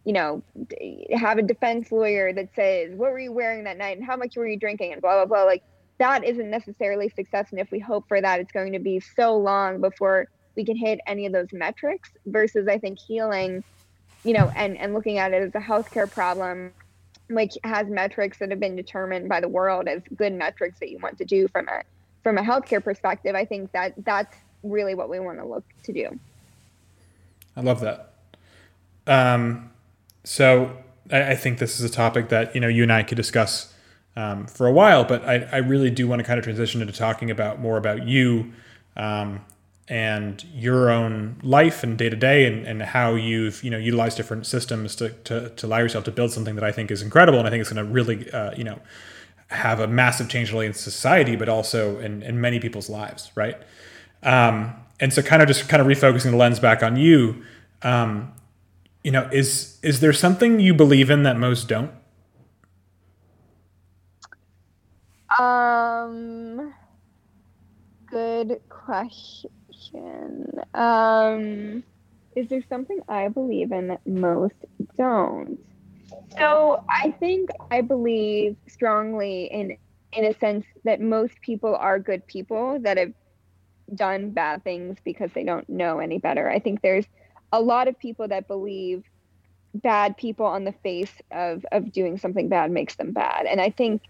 you 0.05 0.12
know 0.12 0.43
have 1.14 1.39
a 1.39 1.43
defense 1.43 1.91
lawyer 1.91 2.33
that 2.33 2.55
says 2.55 2.93
what 2.95 3.11
were 3.11 3.18
you 3.18 3.33
wearing 3.33 3.64
that 3.64 3.77
night 3.77 3.97
and 3.97 4.07
how 4.07 4.16
much 4.16 4.37
were 4.37 4.47
you 4.47 4.59
drinking? 4.59 4.93
and 4.93 5.03
blah 5.03 5.14
blah 5.14 5.27
blah. 5.27 5.45
Like 5.45 5.62
that 5.99 6.24
isn't 6.24 6.51
necessarily 6.51 7.09
success. 7.09 7.49
And 7.51 7.61
if 7.61 7.70
we 7.70 7.79
hope 7.79 8.05
for 8.09 8.20
that 8.20 8.41
it's 8.41 8.53
going 8.53 8.72
to 8.72 8.79
be 8.79 9.01
so 9.01 9.37
long 9.37 9.81
before 9.81 10.27
we 10.57 10.64
can 10.64 10.77
hit 10.77 11.01
any 11.07 11.27
of 11.27 11.33
those 11.33 11.49
metrics 11.53 12.11
versus 12.24 12.66
i 12.66 12.79
think 12.79 12.99
healing 12.99 13.62
you 14.24 14.33
know 14.33 14.51
and 14.57 14.79
and 14.79 14.95
looking 14.95 15.18
at 15.18 15.33
it 15.35 15.43
as 15.43 15.55
a 15.55 15.59
healthcare 15.59 16.11
problem 16.11 16.72
which 17.29 17.59
has 17.64 17.89
metrics 17.89 18.39
that 18.39 18.51
have 18.51 18.61
been 18.61 18.77
determined 18.77 19.29
by 19.29 19.41
the 19.41 19.49
world 19.49 19.89
as 19.89 20.01
good 20.14 20.33
metrics 20.33 20.79
that 20.81 20.91
you 20.91 20.99
want 21.03 21.18
to 21.18 21.24
do 21.24 21.49
from 21.49 21.68
a 21.68 21.83
from 22.22 22.39
a 22.39 22.43
healthcare 22.43 22.83
perspective. 22.83 23.35
I 23.37 23.45
think 23.45 23.70
that 23.72 23.95
that's 24.05 24.37
really 24.71 24.95
what 24.95 25.09
we 25.09 25.19
want 25.19 25.39
to 25.39 25.45
look 25.45 25.64
to 25.85 25.93
do. 25.93 26.19
I 27.57 27.61
love 27.62 27.81
that. 27.81 28.12
Um, 29.07 29.71
so 30.25 30.77
I, 31.11 31.31
I, 31.31 31.37
think 31.37 31.59
this 31.59 31.79
is 31.79 31.89
a 31.89 31.93
topic 31.93 32.29
that 32.31 32.55
you 32.55 32.61
know 32.61 32.69
you 32.69 32.83
and 32.83 32.93
I 32.93 33.03
could 33.03 33.17
discuss 33.17 33.73
um, 34.17 34.47
for 34.47 34.67
a 34.67 34.73
while, 34.73 35.05
but 35.05 35.25
I, 35.25 35.49
I, 35.53 35.57
really 35.59 35.91
do 35.91 36.09
want 36.09 36.21
to 36.21 36.25
kind 36.25 36.39
of 36.39 36.45
transition 36.45 36.81
into 36.81 36.93
talking 36.93 37.31
about 37.31 37.61
more 37.61 37.77
about 37.77 38.07
you 38.07 38.53
um, 38.97 39.45
and 39.89 40.45
your 40.53 40.91
own 40.91 41.39
life 41.43 41.85
and 41.85 41.97
day 41.97 42.09
to 42.09 42.17
day 42.17 42.47
and, 42.47 42.83
how 42.83 43.14
you've 43.14 43.62
you 43.62 43.71
know 43.71 43.79
utilized 43.79 44.17
different 44.17 44.47
systems 44.47 44.97
to, 44.97 45.11
to, 45.25 45.51
to 45.51 45.67
allow 45.67 45.79
yourself 45.79 46.05
to 46.05 46.11
build 46.11 46.33
something 46.33 46.57
that 46.57 46.64
I 46.64 46.73
think 46.73 46.91
is 46.91 47.03
incredible 47.03 47.39
and 47.39 47.47
I 47.47 47.51
think 47.51 47.61
it's 47.61 47.73
going 47.73 47.87
to 47.87 47.93
really 47.93 48.31
uh, 48.33 48.53
you 48.57 48.64
know 48.64 48.81
have 49.49 49.79
a 49.79 49.87
massive 49.87 50.29
change 50.29 50.53
only 50.53 50.67
in 50.67 50.75
society 50.75 51.37
but 51.37 51.49
also 51.49 52.01
in, 52.01 52.23
in 52.23 52.41
many 52.41 52.59
people's 52.59 52.91
lives, 52.91 53.31
right? 53.37 53.57
Um, 54.27 54.74
and 54.99 55.12
so 55.12 55.22
kind 55.22 55.41
of 55.41 55.49
just 55.49 55.68
kind 55.68 55.81
of 55.81 55.87
refocusing 55.87 56.33
the 56.33 56.37
lens 56.37 56.59
back 56.59 56.83
on 56.83 56.97
you, 56.97 57.45
um, 57.83 58.33
you 59.05 59.12
know, 59.12 59.29
is 59.33 59.79
is 59.83 60.01
there 60.01 60.12
something 60.12 60.59
you 60.59 60.74
believe 60.74 61.11
in 61.11 61.22
that 61.22 61.39
most 61.39 61.68
don't? 61.68 61.93
Um, 65.39 66.74
good 68.11 68.61
question. 68.68 70.61
Um, 70.74 71.85
is 72.35 72.49
there 72.49 72.64
something 72.68 72.99
I 73.09 73.29
believe 73.29 73.70
in 73.70 73.89
that 73.89 74.05
most 74.07 74.57
don't? 74.99 75.59
So 76.37 76.83
I 76.89 77.12
think 77.12 77.51
I 77.70 77.81
believe 77.81 78.57
strongly 78.66 79.45
in 79.53 79.77
in 80.12 80.24
a 80.24 80.35
sense 80.39 80.64
that 80.83 81.01
most 81.01 81.41
people 81.43 81.77
are 81.77 82.01
good 82.01 82.27
people 82.27 82.81
that 82.81 82.97
have 82.97 83.12
done 83.95 84.30
bad 84.30 84.64
things 84.64 84.99
because 85.05 85.32
they 85.32 85.45
don't 85.45 85.68
know 85.68 85.99
any 85.99 86.18
better. 86.18 86.49
I 86.51 86.59
think 86.59 86.82
there's 86.82 87.07
a 87.53 87.61
lot 87.61 87.89
of 87.89 87.99
people 87.99 88.28
that 88.28 88.49
believe 88.49 89.05
bad 89.74 90.16
people 90.16 90.47
on 90.47 90.64
the 90.64 90.72
face 90.72 91.12
of 91.30 91.64
of 91.70 91.93
doing 91.93 92.18
something 92.18 92.49
bad 92.49 92.70
makes 92.70 92.97
them 92.97 93.12
bad. 93.12 93.47
And 93.47 93.61
I 93.61 93.70
think 93.70 94.03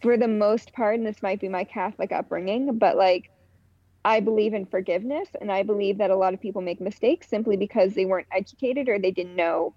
for 0.00 0.16
the 0.16 0.28
most 0.28 0.72
part, 0.72 0.96
and 0.96 1.06
this 1.06 1.22
might 1.22 1.40
be 1.40 1.48
my 1.48 1.64
Catholic 1.64 2.10
upbringing, 2.10 2.78
but 2.78 2.96
like 2.96 3.30
I 4.04 4.20
believe 4.20 4.54
in 4.54 4.66
forgiveness 4.66 5.28
and 5.40 5.52
I 5.52 5.62
believe 5.62 5.98
that 5.98 6.10
a 6.10 6.16
lot 6.16 6.34
of 6.34 6.40
people 6.40 6.60
make 6.60 6.80
mistakes 6.80 7.28
simply 7.28 7.56
because 7.56 7.94
they 7.94 8.04
weren't 8.04 8.26
educated 8.32 8.88
or 8.88 8.98
they 8.98 9.12
didn't 9.12 9.36
know 9.36 9.74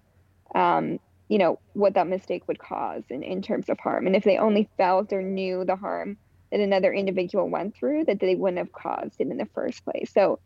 um, 0.54 0.98
you 1.28 1.38
know, 1.38 1.58
what 1.72 1.94
that 1.94 2.06
mistake 2.06 2.46
would 2.46 2.58
cause 2.58 3.02
in, 3.10 3.22
in 3.22 3.42
terms 3.42 3.68
of 3.68 3.78
harm. 3.78 4.06
And 4.06 4.14
if 4.14 4.24
they 4.24 4.38
only 4.38 4.68
felt 4.76 5.12
or 5.12 5.22
knew 5.22 5.64
the 5.64 5.76
harm 5.76 6.16
that 6.56 6.62
another 6.62 6.92
individual 6.92 7.48
went 7.48 7.76
through 7.76 8.04
that 8.06 8.18
they 8.18 8.34
wouldn't 8.34 8.58
have 8.58 8.72
caused 8.72 9.20
it 9.20 9.28
in 9.28 9.36
the 9.36 9.48
first 9.54 9.84
place. 9.84 10.10
So 10.12 10.38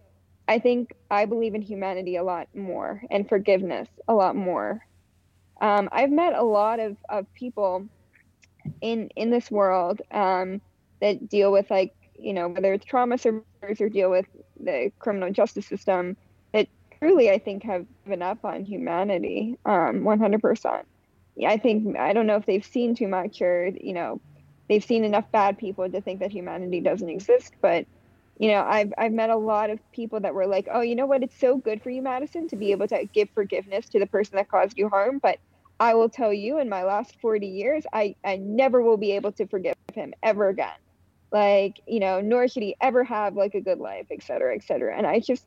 I 0.48 0.58
think 0.58 0.92
I 1.11 1.24
believe 1.24 1.54
in 1.54 1.62
humanity 1.62 2.16
a 2.16 2.24
lot 2.24 2.48
more 2.54 3.02
and 3.11 3.28
forgiveness 3.28 3.88
a 4.08 4.14
lot 4.14 4.34
more. 4.34 4.84
Um, 5.61 5.88
I've 5.92 6.11
met 6.11 6.34
a 6.34 6.42
lot 6.42 6.80
of, 6.80 6.96
of 7.08 7.32
people 7.34 7.86
in 8.80 9.08
in 9.14 9.30
this 9.30 9.50
world 9.50 10.00
um, 10.11 10.61
that 11.00 11.28
deal 11.28 11.52
with 11.52 11.70
like 11.70 11.94
you 12.18 12.32
know 12.32 12.48
whether 12.48 12.72
it's 12.72 12.84
trauma 12.84 13.16
survivors 13.16 13.80
or 13.80 13.88
deal 13.88 14.11
with 14.11 14.26
the 14.58 14.90
criminal 14.98 15.30
justice 15.30 15.66
system 15.66 16.16
that 16.52 16.66
truly 16.98 17.30
I 17.30 17.38
think 17.38 17.62
have 17.62 17.86
given 18.04 18.22
up 18.22 18.44
on 18.44 18.64
humanity 18.64 19.56
um, 19.64 20.00
100%. 20.00 20.82
I 21.46 21.56
think 21.56 21.96
I 21.96 22.12
don't 22.12 22.26
know 22.26 22.36
if 22.36 22.46
they've 22.46 22.64
seen 22.64 22.96
too 22.96 23.08
much 23.08 23.40
or 23.40 23.70
you 23.80 23.92
know 23.92 24.20
they've 24.71 24.85
seen 24.85 25.05
enough 25.05 25.31
bad 25.33 25.59
people 25.59 25.91
to 25.91 26.01
think 26.01 26.21
that 26.21 26.31
humanity 26.31 26.81
doesn't 26.81 27.09
exist. 27.09 27.53
But 27.61 27.87
you 28.39 28.49
know, 28.49 28.62
I've 28.62 28.95
I've 28.97 29.12
met 29.12 29.29
a 29.29 29.37
lot 29.37 29.68
of 29.68 29.79
people 29.93 30.21
that 30.21 30.35
were 30.35 30.47
like, 30.47 30.66
oh, 30.73 30.81
you 30.81 30.95
know 30.95 31.05
what? 31.05 31.23
It's 31.23 31.39
so 31.39 31.59
good 31.59 31.83
for 31.83 31.91
you, 31.91 32.01
Madison, 32.01 32.49
to 32.49 32.57
be 32.57 32.71
able 32.71 32.89
to 32.89 33.05
give 33.12 33.29
forgiveness 33.35 33.91
to 33.91 33.99
the 33.99 34.07
person 34.07 34.37
that 34.37 34.49
caused 34.49 34.79
you 34.79 34.89
harm. 34.89 35.18
But 35.23 35.39
I 35.79 35.95
will 35.95 36.09
tell 36.09 36.33
you, 36.33 36.59
in 36.59 36.68
my 36.68 36.85
last 36.85 37.21
40 37.21 37.47
years, 37.47 37.85
I, 37.93 38.14
I 38.25 38.37
never 38.37 38.81
will 38.81 38.97
be 38.97 39.12
able 39.12 39.33
to 39.33 39.47
forgive 39.47 39.75
him 39.93 40.14
ever 40.23 40.49
again. 40.49 40.73
Like, 41.33 41.81
you 41.87 42.01
know, 42.01 42.21
nor 42.21 42.49
should 42.49 42.62
he 42.62 42.77
ever 42.81 43.05
have 43.05 43.35
like 43.35 43.55
a 43.55 43.61
good 43.61 43.79
life, 43.79 44.07
et 44.11 44.23
cetera, 44.23 44.55
et 44.55 44.62
cetera. 44.62 44.97
And 44.97 45.07
I 45.07 45.21
just, 45.21 45.45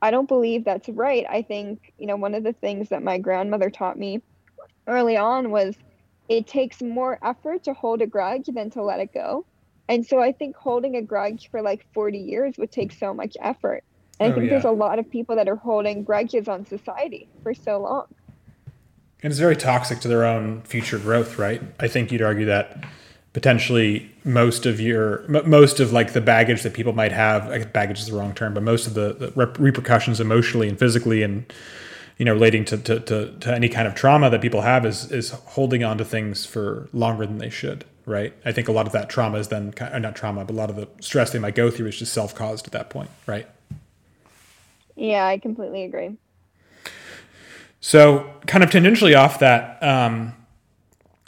I 0.00 0.10
don't 0.10 0.28
believe 0.28 0.64
that's 0.64 0.88
right. 0.88 1.26
I 1.28 1.42
think, 1.42 1.92
you 1.98 2.06
know, 2.06 2.16
one 2.16 2.34
of 2.34 2.44
the 2.44 2.52
things 2.52 2.88
that 2.90 3.02
my 3.02 3.18
grandmother 3.18 3.70
taught 3.70 3.98
me 3.98 4.22
early 4.86 5.16
on 5.16 5.50
was 5.50 5.76
it 6.28 6.46
takes 6.46 6.80
more 6.80 7.18
effort 7.22 7.64
to 7.64 7.74
hold 7.74 8.02
a 8.02 8.06
grudge 8.06 8.46
than 8.46 8.70
to 8.70 8.82
let 8.82 9.00
it 9.00 9.12
go. 9.12 9.44
And 9.88 10.06
so 10.06 10.20
I 10.20 10.32
think 10.32 10.56
holding 10.56 10.96
a 10.96 11.02
grudge 11.02 11.50
for 11.50 11.60
like 11.60 11.86
40 11.92 12.18
years 12.18 12.56
would 12.58 12.72
take 12.72 12.92
so 12.92 13.12
much 13.12 13.36
effort. 13.40 13.84
And 14.20 14.32
oh, 14.32 14.32
I 14.32 14.38
think 14.38 14.44
yeah. 14.44 14.50
there's 14.50 14.64
a 14.64 14.70
lot 14.70 14.98
of 14.98 15.10
people 15.10 15.36
that 15.36 15.48
are 15.48 15.56
holding 15.56 16.04
grudges 16.04 16.48
on 16.48 16.64
society 16.64 17.28
for 17.42 17.54
so 17.54 17.80
long. 17.80 18.06
And 19.22 19.30
it's 19.30 19.40
very 19.40 19.56
toxic 19.56 20.00
to 20.00 20.08
their 20.08 20.24
own 20.24 20.62
future 20.62 20.98
growth, 20.98 21.38
right? 21.38 21.62
I 21.78 21.88
think 21.88 22.10
you'd 22.10 22.22
argue 22.22 22.46
that 22.46 22.84
potentially 23.32 24.10
most 24.24 24.66
of 24.66 24.80
your 24.80 25.26
most 25.28 25.80
of 25.80 25.92
like 25.92 26.12
the 26.12 26.20
baggage 26.20 26.62
that 26.62 26.74
people 26.74 26.92
might 26.92 27.12
have 27.12 27.72
baggage 27.72 27.98
is 27.98 28.06
the 28.06 28.16
wrong 28.16 28.34
term 28.34 28.52
but 28.52 28.62
most 28.62 28.86
of 28.86 28.92
the, 28.92 29.14
the 29.14 29.46
repercussions 29.58 30.20
emotionally 30.20 30.68
and 30.68 30.78
physically 30.78 31.22
and 31.22 31.50
you 32.18 32.24
know 32.24 32.32
relating 32.32 32.64
to, 32.64 32.76
to, 32.76 33.00
to, 33.00 33.32
to, 33.38 33.54
any 33.54 33.68
kind 33.68 33.88
of 33.88 33.94
trauma 33.94 34.30
that 34.30 34.40
people 34.40 34.62
have 34.62 34.84
is 34.86 35.10
is 35.10 35.30
holding 35.30 35.82
on 35.82 35.98
to 35.98 36.04
things 36.04 36.44
for 36.44 36.88
longer 36.92 37.26
than 37.26 37.38
they 37.38 37.50
should 37.50 37.84
right? 38.04 38.34
I 38.44 38.50
think 38.50 38.66
a 38.66 38.72
lot 38.72 38.86
of 38.86 38.92
that 38.94 39.08
trauma 39.08 39.38
is 39.38 39.48
then 39.48 39.72
not 39.78 40.16
trauma 40.16 40.44
but 40.44 40.52
a 40.52 40.56
lot 40.56 40.70
of 40.70 40.76
the 40.76 40.88
stress 41.00 41.30
they 41.30 41.38
might 41.38 41.54
go 41.54 41.70
through 41.70 41.86
is 41.86 41.98
just 41.98 42.12
self-caused 42.12 42.66
at 42.66 42.72
that 42.72 42.90
point 42.90 43.10
right? 43.26 43.46
Yeah 44.96 45.26
i 45.26 45.38
completely 45.38 45.84
agree. 45.84 46.16
So 47.80 48.32
kind 48.46 48.62
of 48.62 48.70
tangentially 48.70 49.16
off 49.16 49.40
that 49.40 49.82
um, 49.82 50.34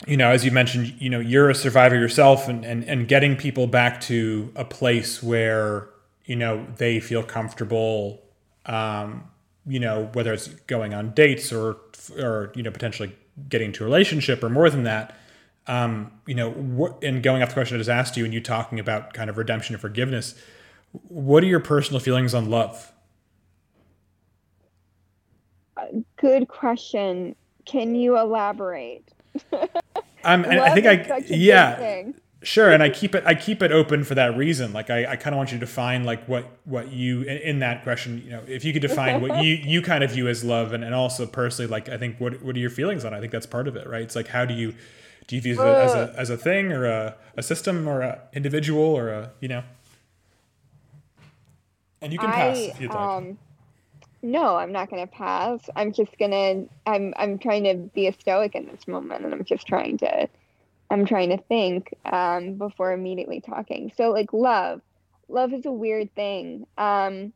you 0.07 0.17
know 0.17 0.31
as 0.31 0.45
you 0.45 0.51
mentioned 0.51 0.95
you 0.99 1.09
know 1.09 1.19
you're 1.19 1.49
a 1.49 1.55
survivor 1.55 1.95
yourself 1.95 2.47
and, 2.47 2.65
and 2.65 2.83
and 2.83 3.07
getting 3.07 3.35
people 3.35 3.67
back 3.67 4.01
to 4.01 4.51
a 4.55 4.65
place 4.65 5.21
where 5.21 5.89
you 6.25 6.35
know 6.35 6.65
they 6.77 6.99
feel 6.99 7.23
comfortable 7.23 8.21
um, 8.65 9.25
you 9.67 9.79
know 9.79 10.09
whether 10.13 10.33
it's 10.33 10.47
going 10.47 10.93
on 10.93 11.11
dates 11.11 11.51
or 11.51 11.77
or 12.19 12.51
you 12.55 12.63
know 12.63 12.71
potentially 12.71 13.15
getting 13.49 13.67
into 13.67 13.83
a 13.83 13.85
relationship 13.85 14.43
or 14.43 14.49
more 14.49 14.69
than 14.69 14.83
that 14.83 15.17
um, 15.67 16.11
you 16.25 16.35
know 16.35 16.51
what 16.51 17.03
and 17.03 17.23
going 17.23 17.41
off 17.41 17.49
the 17.49 17.53
question 17.53 17.75
I 17.75 17.79
just 17.79 17.89
asked 17.89 18.17
you 18.17 18.25
and 18.25 18.33
you 18.33 18.41
talking 18.41 18.79
about 18.79 19.13
kind 19.13 19.29
of 19.29 19.37
redemption 19.37 19.75
and 19.75 19.81
forgiveness 19.81 20.35
what 21.07 21.43
are 21.43 21.47
your 21.47 21.59
personal 21.59 21.99
feelings 21.99 22.33
on 22.33 22.49
love? 22.49 22.91
Good 26.17 26.47
question. 26.47 27.35
Can 27.65 27.95
you 27.95 28.17
elaborate? 28.17 29.11
Um, 29.51 30.45
I 30.49 30.73
think 30.73 30.87
I 30.87 31.23
yeah 31.27 32.03
Sure, 32.45 32.69
and 32.69 32.83
I 32.83 32.89
keep 32.89 33.15
it 33.15 33.23
I 33.25 33.33
keep 33.33 33.63
it 33.63 33.71
open 33.71 34.03
for 34.03 34.13
that 34.13 34.37
reason. 34.37 34.71
Like 34.71 34.91
I, 34.91 35.13
I 35.13 35.15
kind 35.15 35.33
of 35.33 35.37
want 35.37 35.51
you 35.51 35.57
to 35.57 35.65
define 35.65 36.03
like 36.03 36.23
what 36.27 36.45
what 36.65 36.91
you 36.91 37.23
in, 37.23 37.37
in, 37.37 37.59
that 37.59 37.81
question, 37.81 38.21
you 38.23 38.29
know, 38.29 38.43
if 38.47 38.63
you 38.63 38.71
could 38.71 38.83
define 38.83 39.19
what 39.19 39.43
you 39.43 39.55
you 39.55 39.81
kind 39.81 40.03
of 40.03 40.11
view 40.11 40.27
as 40.27 40.43
love 40.43 40.71
and, 40.71 40.83
and 40.83 40.93
also 40.93 41.25
personally 41.25 41.67
like 41.67 41.89
I 41.89 41.97
think 41.97 42.19
what 42.19 42.43
what 42.43 42.55
are 42.55 42.59
your 42.59 42.69
feelings 42.69 43.03
on 43.03 43.15
it? 43.15 43.17
I 43.17 43.19
think 43.19 43.31
that's 43.31 43.47
part 43.47 43.67
of 43.67 43.75
it, 43.75 43.87
right? 43.87 44.03
It's 44.03 44.15
like 44.15 44.27
how 44.27 44.45
do 44.45 44.53
you 44.53 44.75
Do 45.25 45.35
you 45.35 45.41
view 45.41 45.53
it 45.53 45.59
as 45.59 45.95
a 45.95 46.13
as 46.15 46.29
a 46.29 46.37
thing 46.37 46.71
or 46.71 46.85
a, 46.85 47.15
a 47.35 47.41
system 47.41 47.87
or 47.87 48.01
a 48.01 48.21
individual 48.31 48.83
or 48.83 49.09
a 49.09 49.31
you 49.39 49.47
know? 49.47 49.63
And 51.99 52.13
you 52.13 52.19
can 52.19 52.31
pass 52.31 52.57
I 52.57 52.59
if 52.59 52.79
you'd 52.79 52.91
like. 52.91 52.99
um 52.99 53.39
no, 54.21 54.55
I'm 54.55 54.71
not 54.71 54.91
gonna 54.91 55.07
pass. 55.07 55.67
I'm 55.75 55.91
just 55.91 56.15
gonna 56.19 56.65
I'm 56.85 57.11
I'm 57.17 57.39
trying 57.39 57.63
to 57.63 57.73
be 57.95 58.05
a 58.05 58.13
stoic 58.13 58.53
in 58.53 58.67
this 58.67 58.87
moment 58.87 59.25
and 59.25 59.33
I'm 59.33 59.45
just 59.45 59.65
trying 59.65 59.97
to 59.97 60.29
I'm 60.89 61.05
trying 61.05 61.29
to 61.29 61.37
think 61.43 61.93
um 62.05 62.57
before 62.57 62.91
immediately 62.93 63.41
talking. 63.41 63.91
So 63.95 64.11
like 64.11 64.33
love. 64.33 64.81
Love 65.29 65.53
is 65.53 65.65
a 65.65 65.71
weird 65.71 66.13
thing. 66.15 66.65
Um 66.77 67.33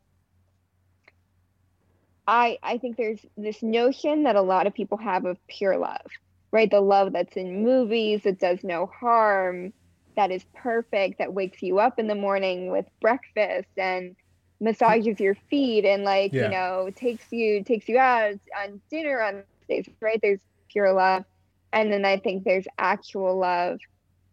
I 2.27 2.57
I 2.63 2.77
think 2.77 2.97
there's 2.97 3.25
this 3.37 3.61
notion 3.63 4.23
that 4.23 4.35
a 4.35 4.41
lot 4.41 4.67
of 4.67 4.73
people 4.73 4.97
have 4.97 5.25
of 5.25 5.37
pure 5.47 5.77
love, 5.77 6.05
right? 6.51 6.69
The 6.69 6.81
love 6.81 7.13
that's 7.13 7.37
in 7.37 7.63
movies 7.63 8.23
that 8.23 8.39
does 8.39 8.63
no 8.63 8.87
harm, 8.87 9.73
that 10.15 10.31
is 10.31 10.45
perfect, 10.55 11.19
that 11.19 11.33
wakes 11.33 11.61
you 11.61 11.79
up 11.79 11.99
in 11.99 12.07
the 12.07 12.15
morning 12.15 12.71
with 12.71 12.85
breakfast 13.01 13.69
and 13.77 14.15
massages 14.61 15.19
your 15.19 15.35
feet 15.49 15.85
and 15.85 16.03
like 16.03 16.33
Yeah. 16.33 16.39
you 16.39 16.49
know 16.49 16.89
takes 16.95 17.31
you 17.31 17.63
takes 17.63 17.87
you 17.89 17.97
out 17.97 18.35
on 18.61 18.81
dinner 18.91 19.21
on 19.21 19.43
days, 19.69 19.87
right? 20.01 20.19
There's 20.21 20.43
pure 20.71 20.93
love, 20.93 21.23
and 21.72 21.91
then 21.91 22.05
I 22.05 22.17
think 22.17 22.43
there's 22.43 22.67
actual 22.78 23.38
love, 23.38 23.80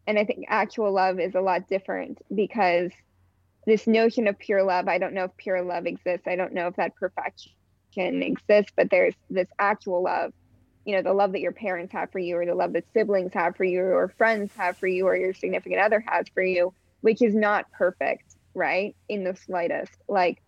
and 0.07 0.19
I 0.19 0.25
think 0.25 0.47
actual 0.49 0.93
love 0.93 1.19
is 1.21 1.35
a 1.35 1.41
lot 1.41 1.69
different 1.69 2.19
because 2.35 2.93
this 3.67 3.87
notion 3.87 4.29
of 4.29 4.39
pure 4.39 4.63
love, 4.63 4.89
I 4.89 4.99
don't 4.99 5.13
know 5.15 5.25
if 5.25 5.37
pure 5.37 5.61
love 5.63 5.87
exists. 5.87 6.27
I 6.27 6.37
don't 6.37 6.55
know 6.55 6.69
if 6.69 6.77
that 6.77 6.95
perfection 6.95 7.53
exists, 8.23 8.73
but 8.77 8.91
there's 8.91 9.15
this 9.29 9.49
actual 9.59 10.03
love, 10.05 10.33
you 10.85 10.95
know, 10.95 11.03
the 11.03 11.13
love 11.13 11.33
that 11.33 11.41
your 11.41 11.53
parents 11.53 11.93
have 11.93 12.13
for 12.13 12.21
you, 12.21 12.37
or 12.37 12.47
the 12.47 12.55
love 12.55 12.73
that 12.75 12.85
siblings 12.95 13.35
have 13.35 13.57
for 13.57 13.65
you, 13.65 13.81
or 13.83 14.15
friends 14.17 14.53
have 14.57 14.79
for 14.79 14.87
you, 14.87 15.07
or 15.07 15.17
your 15.17 15.35
significant 15.35 15.81
other 15.81 16.03
has 16.07 16.27
for 16.33 16.43
you, 16.43 16.73
which 17.01 17.21
is 17.23 17.35
not 17.35 17.71
perfect, 17.73 18.37
right? 18.55 18.95
In 19.09 19.25
the 19.25 19.35
slightest. 19.35 19.93
Like, 20.09 20.41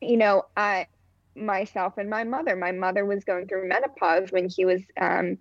you 0.00 0.16
know, 0.16 0.44
I 0.56 0.86
myself 1.36 1.98
and 1.98 2.10
my 2.10 2.24
mother, 2.24 2.56
my 2.56 2.72
mother 2.72 3.04
was 3.04 3.24
going 3.24 3.46
through 3.46 3.68
menopause 3.68 4.32
when 4.32 4.48
she 4.48 4.64
was 4.64 4.80
um 5.00 5.38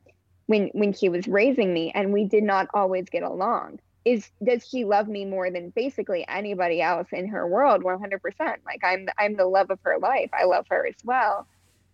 when 0.50 0.72
when 0.74 0.92
she 0.92 1.10
was 1.10 1.28
raising 1.28 1.72
me 1.72 1.92
and 1.94 2.12
we 2.12 2.26
did 2.26 2.44
not 2.44 2.68
always 2.74 3.08
get 3.08 3.22
along. 3.22 3.78
Is 4.04 4.32
does 4.44 4.68
she 4.68 4.84
love 4.84 5.08
me 5.08 5.24
more 5.24 5.52
than 5.52 5.70
basically 5.70 6.26
anybody 6.28 6.82
else 6.82 7.08
in 7.12 7.28
her 7.28 7.48
world? 7.48 7.84
100% 7.84 8.20
like 8.66 8.82
i'm 8.84 9.08
i'm 9.20 9.36
the 9.36 9.46
love 9.46 9.70
of 9.70 9.80
her 9.84 10.00
life. 10.00 10.32
I 10.34 10.46
love 10.46 10.66
her 10.72 10.88
as 10.88 10.96
well. 11.04 11.46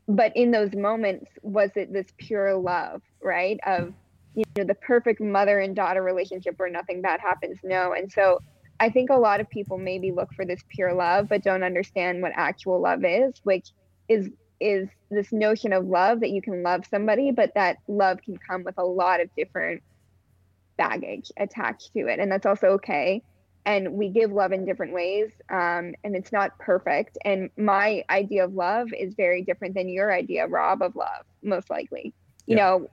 But 0.07 0.31
in 0.37 0.51
those 0.51 0.73
moments 0.73 1.29
was 1.41 1.71
it 1.75 1.91
this 1.91 2.07
pure 2.17 2.55
love 2.55 3.01
right? 3.21 3.59
Of 3.65 3.93
you 4.35 4.45
know 4.55 4.63
the 4.63 4.75
perfect 4.75 5.19
mother 5.19 5.59
and 5.59 5.75
daughter 5.75 6.01
relationship 6.01 6.57
where 6.57 6.69
nothing 6.69 7.01
bad 7.01 7.19
happens? 7.19 7.59
No. 7.61 7.91
And 7.91 8.09
so 8.09 8.39
i 8.79 8.89
think 8.89 9.09
a 9.09 9.15
lot 9.15 9.39
of 9.39 9.49
people 9.49 9.77
maybe 9.77 10.11
look 10.11 10.33
for 10.33 10.45
this 10.45 10.61
pure 10.67 10.93
love 10.93 11.29
but 11.29 11.41
don't 11.41 11.63
understand 11.63 12.21
what 12.21 12.33
actual 12.35 12.81
love 12.81 13.05
is 13.05 13.33
which 13.43 13.71
is 14.09 14.29
is 14.59 14.89
this 15.11 15.31
notion 15.31 15.73
of 15.73 15.85
love 15.85 16.21
that 16.21 16.31
you 16.31 16.41
can 16.41 16.63
love 16.63 16.85
somebody 16.89 17.31
but 17.31 17.51
that 17.55 17.77
love 17.87 18.19
can 18.23 18.35
come 18.49 18.63
with 18.63 18.75
a 18.77 18.85
lot 18.85 19.21
of 19.21 19.29
different 19.37 19.81
baggage 20.77 21.31
attached 21.37 21.91
to 21.93 22.07
it 22.07 22.19
and 22.19 22.31
that's 22.31 22.45
also 22.45 22.67
okay. 22.67 23.23
And 23.67 23.93
we 23.93 24.09
give 24.09 24.31
love 24.31 24.51
in 24.51 24.65
different 24.65 24.93
ways 24.93 25.31
um, 25.51 25.93
and 26.03 26.15
it's 26.15 26.31
not 26.31 26.51
perfect. 26.59 27.17
And 27.25 27.49
my 27.57 28.03
idea 28.11 28.45
of 28.45 28.53
love 28.53 28.89
is 28.97 29.15
very 29.15 29.41
different 29.43 29.73
than 29.75 29.89
your 29.89 30.13
idea 30.13 30.47
rob 30.47 30.81
of 30.83 30.95
love 30.95 31.25
most 31.43 31.69
likely. 31.69 32.13
You 32.47 32.57
Yeah. 32.57 32.57
know 32.57 32.87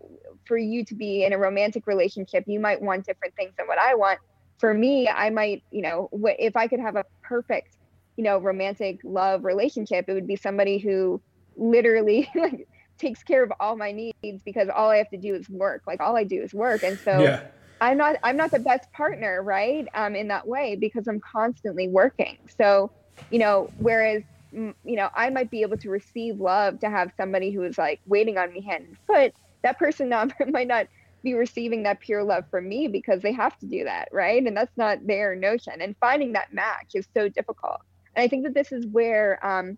for 0.46 0.56
you 0.56 0.84
to 0.86 0.94
be 0.94 1.24
in 1.24 1.32
a 1.32 1.38
romantic 1.38 1.86
relationship 1.86 2.44
you 2.46 2.58
might 2.60 2.80
want 2.82 3.06
different 3.06 3.34
things 3.36 3.52
than 3.58 3.66
what 3.66 3.78
i 3.78 3.94
want. 3.94 4.18
For 4.60 4.72
me 4.72 5.08
i 5.08 5.30
might 5.30 5.62
you 5.70 5.82
know 5.82 6.08
if 6.38 6.56
i 6.56 6.68
could 6.68 6.80
have 6.80 6.96
a 6.96 7.04
perfect 7.22 7.68
you 8.16 8.24
know 8.24 8.38
romantic 8.38 9.00
love 9.04 9.44
relationship 9.44 10.06
it 10.08 10.14
would 10.14 10.26
be 10.26 10.36
somebody 10.36 10.78
who 10.78 11.20
literally 11.56 12.28
like 12.34 12.68
takes 12.98 13.22
care 13.22 13.42
of 13.42 13.52
all 13.58 13.76
my 13.76 13.92
needs 13.92 14.42
because 14.44 14.68
all 14.74 14.90
i 14.90 14.96
have 14.96 15.10
to 15.10 15.16
do 15.16 15.34
is 15.34 15.48
work 15.48 15.82
like 15.86 16.00
all 16.00 16.16
i 16.16 16.24
do 16.24 16.40
is 16.42 16.54
work 16.54 16.82
and 16.82 16.98
so 17.00 17.22
yeah. 17.22 17.40
I'm 17.82 17.98
not 17.98 18.16
I'm 18.22 18.36
not 18.36 18.52
the 18.52 18.60
best 18.60 18.90
partner, 18.92 19.42
right? 19.42 19.86
Um, 19.94 20.14
in 20.14 20.28
that 20.28 20.46
way 20.46 20.76
because 20.76 21.08
I'm 21.08 21.20
constantly 21.20 21.88
working. 21.88 22.38
So, 22.56 22.92
you 23.28 23.40
know, 23.40 23.72
whereas 23.76 24.22
you 24.52 24.74
know 24.84 25.08
I 25.16 25.30
might 25.30 25.50
be 25.50 25.62
able 25.62 25.78
to 25.78 25.90
receive 25.90 26.38
love 26.38 26.78
to 26.80 26.88
have 26.88 27.10
somebody 27.16 27.50
who 27.50 27.64
is 27.64 27.76
like 27.78 28.00
waiting 28.06 28.38
on 28.38 28.52
me 28.52 28.62
hand 28.62 28.84
and 28.86 28.96
foot. 29.06 29.34
That 29.64 29.80
person 29.80 30.08
not, 30.10 30.32
might 30.48 30.68
not 30.68 30.86
be 31.24 31.34
receiving 31.34 31.82
that 31.82 32.00
pure 32.00 32.22
love 32.22 32.44
from 32.52 32.68
me 32.68 32.86
because 32.86 33.20
they 33.20 33.32
have 33.32 33.58
to 33.58 33.66
do 33.66 33.84
that, 33.84 34.08
right? 34.12 34.44
And 34.44 34.56
that's 34.56 34.76
not 34.76 35.04
their 35.04 35.34
notion. 35.34 35.80
And 35.80 35.96
finding 36.00 36.32
that 36.32 36.52
match 36.52 36.92
is 36.94 37.06
so 37.14 37.28
difficult. 37.28 37.78
And 38.14 38.22
I 38.22 38.28
think 38.28 38.44
that 38.44 38.54
this 38.54 38.70
is 38.70 38.86
where 38.86 39.44
um, 39.44 39.76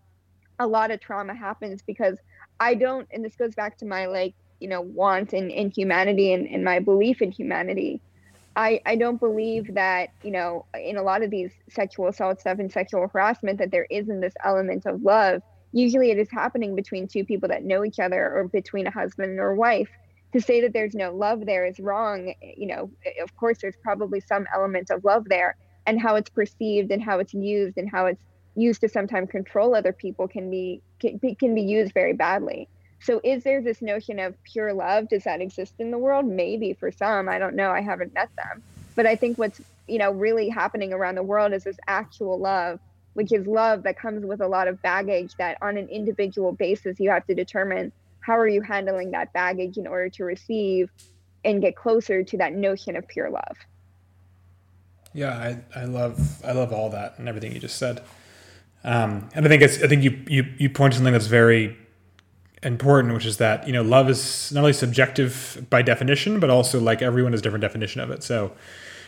a 0.59 0.67
lot 0.67 0.91
of 0.91 0.99
trauma 0.99 1.33
happens 1.33 1.81
because 1.81 2.17
I 2.59 2.75
don't, 2.75 3.07
and 3.11 3.23
this 3.23 3.35
goes 3.35 3.55
back 3.55 3.77
to 3.79 3.85
my 3.85 4.05
like 4.05 4.33
you 4.59 4.67
know 4.67 4.81
want 4.81 5.33
in, 5.33 5.49
in 5.49 5.69
humanity 5.71 6.33
and, 6.33 6.47
and 6.47 6.63
my 6.63 6.79
belief 6.79 7.21
in 7.21 7.31
humanity. 7.31 8.01
I, 8.57 8.79
I 8.85 8.95
don't 8.95 9.19
believe 9.19 9.73
that 9.73 10.09
you 10.23 10.31
know 10.31 10.65
in 10.73 10.97
a 10.97 11.03
lot 11.03 11.23
of 11.23 11.29
these 11.29 11.51
sexual 11.69 12.07
assault 12.07 12.39
stuff 12.39 12.59
and 12.59 12.71
sexual 12.71 13.07
harassment 13.07 13.59
that 13.59 13.71
there 13.71 13.87
isn't 13.89 14.21
this 14.21 14.33
element 14.43 14.85
of 14.85 15.01
love. 15.01 15.41
Usually 15.73 16.11
it 16.11 16.17
is 16.17 16.29
happening 16.31 16.73
between 16.73 17.07
two 17.07 17.25
people 17.25 17.49
that 17.49 17.65
know 17.65 17.83
each 17.83 17.99
other 17.99 18.31
or 18.33 18.47
between 18.47 18.87
a 18.87 18.91
husband 18.91 19.39
or 19.39 19.55
wife. 19.55 19.89
To 20.33 20.41
say 20.41 20.59
that 20.61 20.73
there's 20.73 20.93
no 20.93 21.15
love 21.15 21.45
there 21.45 21.65
is 21.65 21.79
wrong 21.79 22.33
you 22.41 22.67
know 22.67 22.91
of 23.23 23.35
course 23.37 23.59
there's 23.61 23.77
probably 23.81 24.19
some 24.19 24.45
element 24.53 24.89
of 24.89 25.05
love 25.05 25.29
there 25.29 25.55
and 25.85 26.01
how 26.01 26.15
it's 26.15 26.29
perceived 26.29 26.91
and 26.91 27.01
how 27.01 27.19
it's 27.19 27.33
used 27.33 27.77
and 27.77 27.89
how 27.89 28.07
it's 28.07 28.21
used 28.55 28.81
to 28.81 28.89
sometimes 28.89 29.29
control 29.29 29.75
other 29.75 29.93
people 29.93 30.27
can 30.27 30.49
be 30.49 30.81
can, 30.99 31.17
be- 31.17 31.61
used 31.61 31.93
very 31.93 32.13
badly 32.13 32.67
so 33.05 33.21
is 33.23 33.43
there 33.43 33.61
this 33.61 33.83
notion 33.83 34.17
of 34.17 34.41
pure 34.43 34.73
love? 34.73 35.09
Does 35.09 35.25
that 35.25 35.39
exist 35.39 35.75
in 35.77 35.91
the 35.91 35.97
world? 35.97 36.25
Maybe 36.25 36.73
for 36.73 36.91
some. 36.91 37.29
I 37.29 37.37
don't 37.37 37.55
know. 37.55 37.69
I 37.69 37.81
haven't 37.81 38.15
met 38.15 38.29
them. 38.35 38.63
But 38.95 39.05
I 39.05 39.15
think 39.15 39.37
what's, 39.37 39.61
you 39.87 39.99
know, 39.99 40.11
really 40.11 40.49
happening 40.49 40.91
around 40.91 41.13
the 41.13 41.21
world 41.21 41.53
is 41.53 41.65
this 41.65 41.77
actual 41.87 42.39
love, 42.39 42.79
which 43.13 43.31
is 43.31 43.45
love 43.45 43.83
that 43.83 43.99
comes 43.99 44.25
with 44.25 44.41
a 44.41 44.47
lot 44.47 44.67
of 44.67 44.81
baggage 44.81 45.35
that 45.37 45.59
on 45.61 45.77
an 45.77 45.87
individual 45.89 46.51
basis 46.51 46.99
you 46.99 47.11
have 47.11 47.27
to 47.27 47.35
determine 47.35 47.91
how 48.21 48.39
are 48.39 48.47
you 48.47 48.61
handling 48.61 49.11
that 49.11 49.31
baggage 49.33 49.77
in 49.77 49.85
order 49.85 50.09
to 50.09 50.23
receive 50.23 50.89
and 51.43 51.61
get 51.61 51.75
closer 51.75 52.23
to 52.23 52.37
that 52.37 52.53
notion 52.53 52.95
of 52.95 53.07
pure 53.07 53.29
love. 53.29 53.57
Yeah, 55.13 55.29
I, 55.29 55.79
I 55.79 55.85
love 55.85 56.43
I 56.43 56.53
love 56.53 56.73
all 56.73 56.89
that 56.89 57.19
and 57.19 57.29
everything 57.29 57.51
you 57.51 57.59
just 57.59 57.77
said. 57.77 58.03
Um, 58.85 59.29
and 59.33 59.45
I 59.45 59.49
think 59.49 59.63
it's 59.63 59.81
I 59.81 59.87
think 59.87 60.03
you 60.03 60.23
you 60.27 60.45
you 60.57 60.69
point 60.69 60.93
to 60.93 60.97
something 60.97 61.11
that's 61.11 61.25
very 61.25 61.75
important, 62.61 63.13
which 63.13 63.25
is 63.25 63.37
that 63.37 63.67
you 63.67 63.73
know 63.73 63.81
love 63.81 64.09
is 64.09 64.51
not 64.53 64.61
only 64.61 64.73
subjective 64.73 65.65
by 65.69 65.81
definition, 65.81 66.39
but 66.39 66.49
also 66.49 66.79
like 66.79 67.01
everyone 67.01 67.33
has 67.33 67.41
a 67.41 67.43
different 67.43 67.63
definition 67.63 67.99
of 67.99 68.11
it. 68.11 68.23
So 68.23 68.51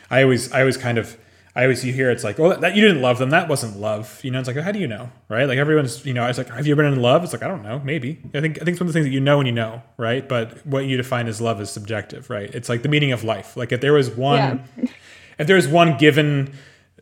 I 0.10 0.24
always 0.24 0.52
I 0.52 0.62
always 0.62 0.78
kind 0.78 0.98
of 0.98 1.16
I 1.56 1.64
always 1.64 1.86
you 1.86 1.94
hear 1.94 2.10
it's 2.10 2.24
like, 2.24 2.40
well, 2.40 2.60
that 2.60 2.76
you 2.76 2.82
didn't 2.82 3.04
love 3.04 3.20
them. 3.20 3.30
That 3.30 3.50
wasn't 3.50 3.78
love. 3.78 4.20
You 4.24 4.32
know, 4.32 4.40
it's 4.40 4.48
like, 4.48 4.58
how 4.58 4.72
do 4.72 4.80
you 4.80 4.88
know, 4.88 5.12
right? 5.28 5.46
Like 5.46 5.58
everyone's, 5.58 6.06
you 6.06 6.14
know, 6.14 6.24
I 6.24 6.28
was 6.28 6.38
like, 6.38 6.50
have 6.50 6.68
you 6.68 6.74
ever 6.74 6.84
been 6.84 6.94
in 6.94 7.02
love? 7.02 7.24
It's 7.24 7.34
like, 7.34 7.44
I 7.44 7.48
don't 7.48 7.64
know, 7.64 7.80
maybe. 7.80 8.20
I 8.34 8.42
think 8.42 8.62
I 8.62 8.66
think 8.66 8.70
it's 8.76 8.80
one 8.80 8.88
of 8.88 8.94
the 8.94 8.94
things 8.94 9.06
that 9.06 9.12
you 9.12 9.20
know 9.20 9.38
when 9.38 9.46
you 9.46 9.52
know, 9.52 9.84
right? 9.98 10.28
But 10.28 10.66
what 10.66 10.86
you 10.86 10.98
define 10.98 11.28
as 11.28 11.40
love 11.40 11.62
is 11.62 11.70
subjective, 11.70 12.32
right? 12.32 12.50
It's 12.54 12.70
like 12.70 12.82
the 12.82 12.90
meaning 12.90 13.12
of 13.12 13.24
life. 13.24 13.56
Like 13.56 13.72
if 13.72 13.82
there 13.82 13.94
was 13.94 14.10
one, 14.10 14.64
if 15.38 15.48
there 15.48 15.56
was 15.56 15.68
one 15.68 15.98
given 15.98 16.54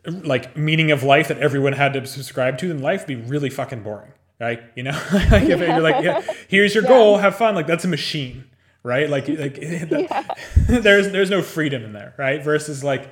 like 0.06 0.56
meaning 0.56 0.90
of 0.90 1.02
life 1.02 1.28
that 1.28 1.38
everyone 1.38 1.72
had 1.74 1.92
to 1.94 2.06
subscribe 2.06 2.58
to, 2.58 2.68
then 2.68 2.80
life 2.80 3.02
would 3.06 3.08
be 3.08 3.28
really 3.28 3.50
fucking 3.50 3.82
boring, 3.82 4.12
right? 4.40 4.62
You 4.74 4.84
know, 4.84 4.90
like 5.30 5.44
if 5.44 5.60
you're 5.60 5.80
like, 5.80 6.02
yeah, 6.04 6.20
here's 6.48 6.74
your 6.74 6.84
goal, 6.84 7.18
have 7.18 7.36
fun. 7.36 7.54
Like 7.54 7.66
that's 7.66 7.84
a 7.84 7.88
machine, 7.88 8.44
right? 8.82 9.08
Like 9.08 9.28
like 9.28 9.58
there's 10.68 11.10
there's 11.12 11.30
no 11.30 11.42
freedom 11.42 11.84
in 11.84 11.92
there, 11.92 12.14
right? 12.18 12.42
Versus 12.42 12.82
like, 12.84 13.08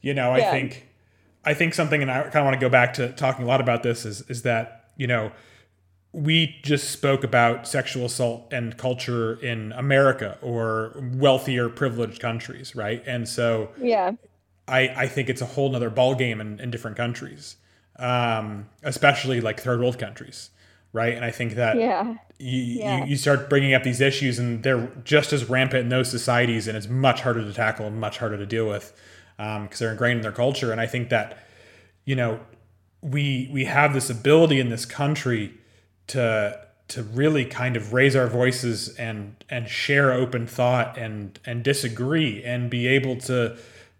you 0.00 0.14
know, 0.14 0.32
I 0.32 0.38
Yeah. 0.38 0.50
think 0.50 0.86
I 1.44 1.54
think 1.54 1.74
something, 1.74 2.02
and 2.02 2.10
I 2.10 2.22
kind 2.24 2.36
of 2.36 2.44
want 2.44 2.54
to 2.54 2.60
go 2.60 2.68
back 2.68 2.94
to 2.94 3.10
talking 3.12 3.44
a 3.44 3.48
lot 3.48 3.60
about 3.60 3.82
this 3.82 4.04
is 4.04 4.22
is 4.28 4.42
that 4.42 4.90
you 4.96 5.06
know 5.06 5.32
we 6.12 6.56
just 6.62 6.90
spoke 6.90 7.22
about 7.22 7.68
sexual 7.68 8.06
assault 8.06 8.50
and 8.52 8.76
culture 8.78 9.34
in 9.40 9.72
America 9.72 10.38
or 10.40 10.94
wealthier, 11.14 11.68
privileged 11.68 12.20
countries, 12.20 12.74
right? 12.74 13.02
And 13.06 13.28
so 13.28 13.70
Yeah. 13.80 14.12
I, 14.68 15.04
I 15.04 15.08
think 15.08 15.28
it's 15.28 15.40
a 15.40 15.46
whole 15.46 15.70
nother 15.70 15.90
ballgame 15.90 16.40
in, 16.40 16.60
in 16.60 16.70
different 16.70 16.96
countries, 16.96 17.56
um, 17.98 18.68
especially 18.82 19.40
like 19.40 19.60
third 19.60 19.80
world 19.80 19.98
countries, 19.98 20.50
right? 20.92 21.14
And 21.14 21.24
I 21.24 21.30
think 21.30 21.54
that 21.54 21.76
Yeah. 21.76 22.14
you, 22.38 22.62
Yeah. 22.62 22.98
you, 23.04 23.10
you 23.10 23.16
start 23.16 23.48
bringing 23.48 23.74
up 23.74 23.82
these 23.82 24.00
issues 24.00 24.38
and 24.38 24.62
they're 24.62 24.88
just 25.04 25.32
as 25.32 25.48
rampant 25.48 25.82
in 25.82 25.88
those 25.88 26.10
societies 26.10 26.68
and 26.68 26.76
it's 26.76 26.88
much 26.88 27.22
harder 27.22 27.42
to 27.42 27.52
tackle 27.52 27.86
and 27.86 28.00
much 28.00 28.18
harder 28.18 28.36
to 28.36 28.46
deal 28.46 28.68
with 28.68 28.92
because 29.36 29.78
they're 29.78 29.92
ingrained 29.92 30.16
in 30.18 30.22
their 30.22 30.32
culture. 30.32 30.72
And 30.72 30.80
I 30.80 30.86
think 30.86 31.08
that, 31.10 31.38
you 32.04 32.16
know, 32.16 32.40
we 33.00 33.48
we 33.52 33.64
have 33.66 33.94
this 33.94 34.10
ability 34.10 34.58
in 34.58 34.70
this 34.70 34.84
country 34.84 35.54
to 36.08 36.58
to 36.88 37.02
really 37.02 37.44
kind 37.44 37.76
of 37.76 37.92
raise 37.92 38.16
our 38.16 38.26
voices 38.26 38.88
and 38.96 39.36
and 39.48 39.68
share 39.68 40.10
open 40.12 40.46
thought 40.48 40.98
and 40.98 41.38
and 41.46 41.62
disagree 41.62 42.42
and 42.42 42.68
be 42.70 42.88
able 42.88 43.16
to 43.16 43.56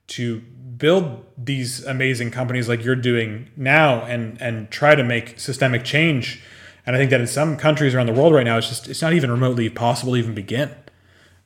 to 0.08 0.40
build 0.40 1.24
these 1.36 1.84
amazing 1.84 2.30
companies 2.30 2.68
like 2.68 2.84
you're 2.84 2.94
doing 2.96 3.48
now 3.56 4.02
and 4.04 4.40
and 4.40 4.70
try 4.70 4.94
to 4.94 5.02
make 5.02 5.38
systemic 5.40 5.84
change 5.84 6.42
and 6.86 6.94
i 6.94 6.98
think 6.98 7.10
that 7.10 7.20
in 7.20 7.26
some 7.26 7.56
countries 7.56 7.94
around 7.94 8.06
the 8.06 8.12
world 8.12 8.32
right 8.32 8.44
now 8.44 8.56
it's 8.58 8.68
just 8.68 8.88
it's 8.88 9.02
not 9.02 9.12
even 9.12 9.30
remotely 9.30 9.68
possible 9.68 10.12
to 10.12 10.18
even 10.18 10.34
begin 10.34 10.70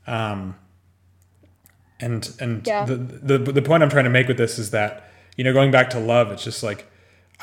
um 0.07 0.55
and 2.01 2.35
and 2.41 2.67
Yeah. 2.67 2.85
the, 2.85 2.97
the 2.97 3.39
the 3.39 3.63
point 3.63 3.83
i'm 3.83 3.89
trying 3.91 4.05
to 4.05 4.11
make 4.11 4.29
with 4.29 4.37
this 4.37 4.59
is 4.59 4.71
that 4.71 5.09
you 5.37 5.45
know 5.45 5.53
going 5.53 5.71
back 5.71 5.89
to 5.91 5.99
love 5.99 6.31
it's 6.31 6.45
just 6.45 6.63
like 6.63 6.89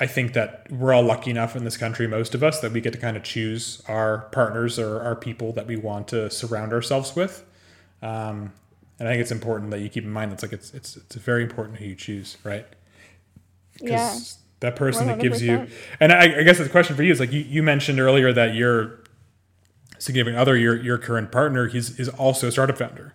I 0.02 0.08
think 0.08 0.32
that 0.32 0.66
we're 0.72 0.94
all 0.94 1.04
lucky 1.04 1.30
enough 1.30 1.58
in 1.58 1.66
this 1.66 1.76
country, 1.76 2.08
most 2.08 2.34
of 2.34 2.42
us, 2.42 2.62
that 2.62 2.72
we 2.72 2.80
get 2.80 2.94
to 2.94 3.00
kind 3.00 3.18
of 3.18 3.24
choose 3.24 3.84
our 3.86 4.20
partners 4.32 4.80
or 4.80 5.02
our 5.02 5.14
people 5.14 5.52
that 5.52 5.68
we 5.68 5.76
want 5.76 6.08
to 6.10 6.30
surround 6.30 6.72
ourselves 6.72 7.18
with. 7.18 7.44
Um, 8.02 8.54
and 9.00 9.08
I 9.08 9.12
think 9.12 9.22
it's 9.22 9.32
important 9.32 9.72
that 9.72 9.80
you 9.80 9.90
keep 9.90 10.04
in 10.04 10.12
mind 10.12 10.32
that's 10.32 10.44
like 10.44 10.54
it's 10.54 10.74
it's 10.74 10.98
it's 10.98 11.16
very 11.16 11.44
important 11.44 11.78
who 11.78 11.86
you 11.86 11.96
choose, 11.96 12.38
right? 12.44 12.66
Yeah. 13.82 14.14
that 14.60 14.76
person 14.76 15.08
that 15.08 15.20
gives 15.20 15.42
you 15.42 15.68
and 16.02 16.12
I, 16.12 16.40
I 16.40 16.44
guess 16.44 16.58
the 16.58 16.68
question 16.68 16.98
for 16.98 17.04
you 17.04 17.14
is 17.14 17.20
like 17.20 17.32
you, 17.32 17.40
you 17.40 17.64
mentioned 17.64 18.00
earlier 18.00 18.34
that 18.34 18.56
your 18.56 19.00
significant 20.00 20.38
other, 20.38 20.58
your 20.58 20.76
your 20.76 20.98
current 20.98 21.32
partner, 21.32 21.68
he's 21.68 22.00
is 22.00 22.10
also 22.10 22.48
a 22.48 22.52
startup 22.52 22.78
founder. 22.78 23.14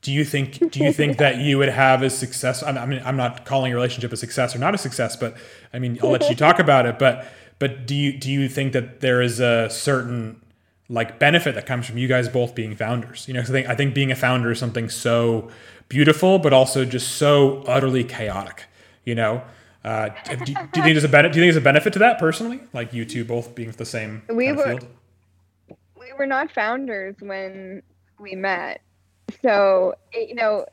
Do 0.00 0.12
you 0.12 0.24
think 0.24 0.70
do 0.70 0.80
you 0.80 0.92
think 0.92 1.18
that 1.24 1.38
you 1.38 1.58
would 1.58 1.70
have 1.70 2.02
a 2.02 2.10
success? 2.10 2.62
I 2.62 2.86
mean, 2.86 3.02
I'm 3.04 3.16
not 3.16 3.44
calling 3.44 3.70
your 3.70 3.76
relationship 3.76 4.12
a 4.12 4.16
success 4.16 4.54
or 4.54 4.58
not 4.58 4.74
a 4.74 4.78
success, 4.78 5.16
but 5.16 5.36
I 5.72 5.78
mean, 5.78 5.98
I'll 6.02 6.10
let 6.10 6.28
you 6.30 6.36
talk 6.46 6.58
about 6.58 6.86
it. 6.86 6.98
But 6.98 7.26
but 7.58 7.86
do 7.86 7.94
you 7.94 8.16
do 8.16 8.30
you 8.30 8.48
think 8.48 8.72
that 8.72 9.00
there 9.00 9.20
is 9.20 9.40
a 9.40 9.68
certain 9.68 10.40
like 10.88 11.18
benefit 11.18 11.54
that 11.54 11.66
comes 11.66 11.86
from 11.86 11.98
you 11.98 12.08
guys 12.08 12.28
both 12.28 12.54
being 12.54 12.74
founders? 12.74 13.26
You 13.28 13.34
know, 13.34 13.40
I 13.40 13.44
think 13.44 13.68
I 13.68 13.74
think 13.74 13.94
being 13.94 14.10
a 14.10 14.16
founder 14.16 14.50
is 14.50 14.58
something 14.58 14.88
so 14.88 15.50
beautiful, 15.88 16.38
but 16.38 16.52
also 16.52 16.84
just 16.84 17.16
so 17.16 17.62
utterly 17.66 18.04
chaotic. 18.04 18.64
You 19.04 19.14
know, 19.14 19.42
uh, 19.84 20.10
do, 20.24 20.30
you- 20.32 20.44
do 20.44 20.52
you 20.52 20.56
think 20.72 20.84
there's 20.84 21.04
a 21.04 21.08
benefit? 21.08 21.32
Do 21.34 21.38
you 21.40 21.44
think 21.44 21.54
there's 21.54 21.62
a 21.62 21.64
benefit 21.64 21.92
to 21.94 21.98
that 22.00 22.18
personally? 22.18 22.60
Like 22.72 22.92
you 22.92 23.04
two 23.04 23.24
both 23.24 23.54
being 23.54 23.70
the 23.72 23.84
same 23.86 24.22
We 24.28 24.52
were- 24.52 24.64
field? 24.64 24.86
we 25.98 26.12
were 26.18 26.26
not 26.26 26.50
founders 26.52 27.16
when 27.20 27.82
we 28.18 28.34
met. 28.34 28.80
So, 29.42 29.94
it- 30.12 30.28
you 30.30 30.34
know, 30.34 30.64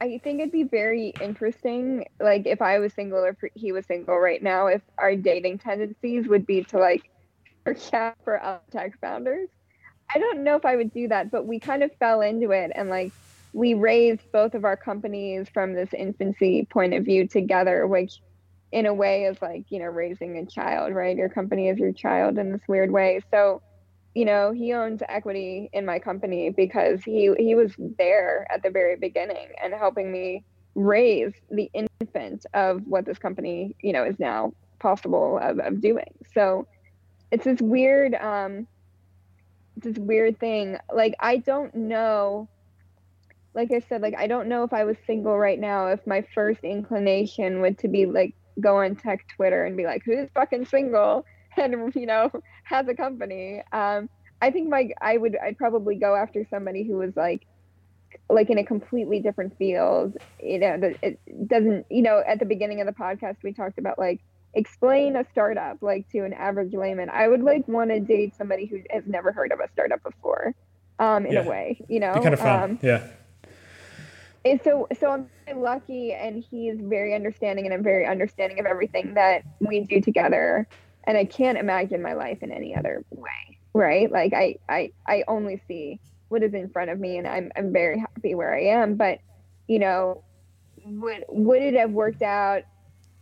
I 0.00 0.20
think 0.22 0.38
it'd 0.40 0.52
be 0.52 0.62
very 0.62 1.12
interesting, 1.20 2.06
like 2.20 2.46
if 2.46 2.62
I 2.62 2.78
was 2.78 2.92
single 2.92 3.18
or 3.18 3.36
he 3.54 3.72
was 3.72 3.84
single 3.86 4.16
right 4.18 4.40
now, 4.42 4.68
if 4.68 4.80
our 4.96 5.16
dating 5.16 5.58
tendencies 5.58 6.28
would 6.28 6.46
be 6.46 6.62
to 6.64 6.78
like 6.78 7.10
chat 7.74 8.16
for 8.24 8.42
other 8.42 8.60
tech 8.70 8.98
founders. 9.00 9.48
I 10.14 10.18
don't 10.18 10.42
know 10.42 10.56
if 10.56 10.64
I 10.64 10.76
would 10.76 10.92
do 10.92 11.08
that, 11.08 11.30
but 11.30 11.46
we 11.46 11.60
kind 11.60 11.82
of 11.82 11.90
fell 11.98 12.22
into 12.22 12.50
it 12.50 12.72
and 12.74 12.88
like 12.88 13.12
we 13.52 13.74
raised 13.74 14.30
both 14.32 14.54
of 14.54 14.64
our 14.64 14.76
companies 14.76 15.48
from 15.52 15.74
this 15.74 15.92
infancy 15.92 16.66
point 16.70 16.94
of 16.94 17.04
view 17.04 17.26
together, 17.26 17.86
which 17.86 18.20
in 18.72 18.86
a 18.86 18.92
way 18.92 19.24
is 19.24 19.40
like, 19.40 19.64
you 19.70 19.78
know, 19.78 19.86
raising 19.86 20.38
a 20.38 20.46
child, 20.46 20.94
right? 20.94 21.16
Your 21.16 21.28
company 21.28 21.68
is 21.68 21.78
your 21.78 21.92
child 21.92 22.38
in 22.38 22.52
this 22.52 22.60
weird 22.68 22.90
way. 22.90 23.20
So, 23.30 23.62
you 24.14 24.24
know, 24.24 24.52
he 24.52 24.72
owns 24.74 25.02
equity 25.08 25.70
in 25.72 25.86
my 25.86 25.98
company 25.98 26.50
because 26.50 27.02
he 27.02 27.32
he 27.38 27.54
was 27.54 27.72
there 27.98 28.46
at 28.50 28.62
the 28.62 28.70
very 28.70 28.96
beginning 28.96 29.48
and 29.62 29.72
helping 29.72 30.12
me 30.12 30.44
raise 30.74 31.32
the 31.50 31.70
infant 31.72 32.44
of 32.54 32.82
what 32.86 33.04
this 33.06 33.18
company, 33.18 33.74
you 33.80 33.92
know, 33.92 34.04
is 34.04 34.18
now 34.18 34.52
possible 34.78 35.38
of, 35.42 35.58
of 35.58 35.80
doing. 35.80 36.14
So 36.34 36.66
it's 37.30 37.44
this 37.44 37.60
weird 37.60 38.14
um 38.14 38.66
this 39.76 39.96
weird 39.96 40.38
thing. 40.40 40.76
Like 40.92 41.14
I 41.20 41.38
don't 41.38 41.74
know 41.74 42.48
like 43.54 43.72
I 43.72 43.80
said, 43.88 44.02
like 44.02 44.14
I 44.16 44.26
don't 44.26 44.48
know 44.48 44.62
if 44.62 44.72
I 44.72 44.84
was 44.84 44.96
single 45.06 45.36
right 45.36 45.58
now, 45.58 45.88
if 45.88 46.06
my 46.06 46.24
first 46.34 46.62
inclination 46.62 47.60
would 47.60 47.78
to 47.78 47.88
be 47.88 48.06
like 48.06 48.34
go 48.60 48.78
on 48.78 48.96
tech 48.96 49.26
Twitter 49.34 49.64
and 49.64 49.76
be 49.76 49.84
like, 49.84 50.02
who's 50.04 50.28
fucking 50.34 50.66
single 50.66 51.24
and 51.56 51.94
you 51.94 52.06
know 52.06 52.30
has 52.64 52.86
a 52.88 52.94
company. 52.94 53.62
Um, 53.72 54.08
I 54.40 54.50
think 54.50 54.68
my 54.68 54.90
I 55.00 55.16
would 55.16 55.36
I'd 55.36 55.58
probably 55.58 55.96
go 55.96 56.14
after 56.14 56.46
somebody 56.48 56.84
who 56.84 56.96
was 56.96 57.16
like 57.16 57.46
like 58.30 58.50
in 58.50 58.58
a 58.58 58.64
completely 58.64 59.20
different 59.20 59.56
field. 59.58 60.16
You 60.42 60.58
know, 60.58 60.78
that 60.78 60.96
it 61.02 61.48
doesn't. 61.48 61.86
You 61.90 62.02
know, 62.02 62.22
at 62.26 62.38
the 62.38 62.44
beginning 62.44 62.80
of 62.80 62.86
the 62.86 62.92
podcast, 62.92 63.36
we 63.42 63.52
talked 63.52 63.78
about 63.78 63.98
like 63.98 64.20
explain 64.54 65.16
a 65.16 65.24
startup 65.30 65.78
like 65.82 66.08
to 66.10 66.20
an 66.20 66.32
average 66.32 66.72
layman. 66.74 67.10
I 67.10 67.28
would 67.28 67.42
like 67.42 67.66
want 67.68 67.90
to 67.90 68.00
date 68.00 68.34
somebody 68.36 68.66
who 68.66 68.80
has 68.90 69.04
never 69.06 69.32
heard 69.32 69.52
of 69.52 69.60
a 69.60 69.68
startup 69.72 70.02
before. 70.02 70.54
Um, 71.00 71.26
in 71.26 71.32
Yeah. 71.32 71.44
a 71.44 71.48
way, 71.48 71.80
you 71.88 72.00
know, 72.00 72.14
Be 72.14 72.20
kind 72.22 72.34
of 72.34 72.40
fun. 72.40 72.62
Um, 72.70 72.78
yeah. 72.82 73.06
and 74.44 74.60
so 74.64 74.88
so 74.98 75.10
I'm 75.10 75.28
very 75.46 75.58
lucky 75.58 76.12
and 76.12 76.42
he's 76.50 76.76
very 76.80 77.14
understanding 77.14 77.66
and 77.66 77.74
I'm 77.74 77.82
very 77.84 78.06
understanding 78.06 78.58
of 78.58 78.66
everything 78.66 79.14
that 79.14 79.42
we 79.60 79.80
do 79.80 80.00
together 80.00 80.66
and 81.04 81.16
I 81.16 81.24
can't 81.24 81.56
imagine 81.58 82.02
my 82.02 82.14
life 82.14 82.38
in 82.42 82.50
any 82.50 82.74
other 82.74 83.04
way 83.10 83.58
right 83.74 84.10
like 84.10 84.32
I 84.32 84.56
I 84.68 84.90
I 85.06 85.24
only 85.28 85.60
see 85.68 86.00
what 86.28 86.42
is 86.42 86.52
in 86.54 86.68
front 86.68 86.90
of 86.90 86.98
me 86.98 87.18
and 87.18 87.26
I'm 87.28 87.52
I'm 87.56 87.72
very 87.72 87.98
happy 87.98 88.34
where 88.34 88.54
I 88.54 88.62
am 88.62 88.96
but 88.96 89.18
you 89.68 89.78
know 89.78 90.24
would 90.84 91.24
would 91.28 91.62
it 91.62 91.74
have 91.74 91.90
worked 91.92 92.22
out 92.22 92.62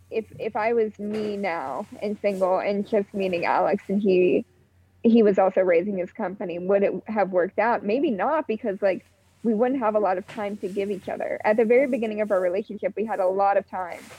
if 0.09 0.25
if 0.39 0.55
I 0.55 0.73
was 0.73 0.97
me 0.99 1.37
now 1.37 1.87
and 2.01 2.17
single 2.21 2.59
and 2.59 2.87
just 2.87 3.13
meeting 3.13 3.45
Alex 3.45 3.83
and 3.89 4.01
he 4.01 4.45
he 5.03 5.23
was 5.23 5.39
also 5.39 5.61
raising 5.61 5.97
his 5.97 6.11
company 6.13 6.59
would 6.59 6.83
it 6.83 6.93
have 7.07 7.31
worked 7.31 7.59
out 7.59 7.83
maybe 7.85 8.11
not 8.11 8.45
because 8.47 8.81
like 8.81 9.05
we 9.43 9.53
wouldn't 9.53 9.79
have 9.81 9.95
a 9.95 9.99
lot 9.99 10.17
of 10.17 10.25
time 10.33 10.57
to 10.57 10.67
give 10.69 10.91
each 10.91 11.07
other. 11.09 11.39
At 11.45 11.57
the 11.57 11.65
very 11.65 11.87
beginning 11.87 12.21
of 12.21 12.31
our 12.31 12.41
relationship, 12.41 12.93
we 12.97 13.05
had 13.05 13.19
a 13.19 13.27
lot 13.27 13.57
of 13.57 13.69
time 13.69 14.11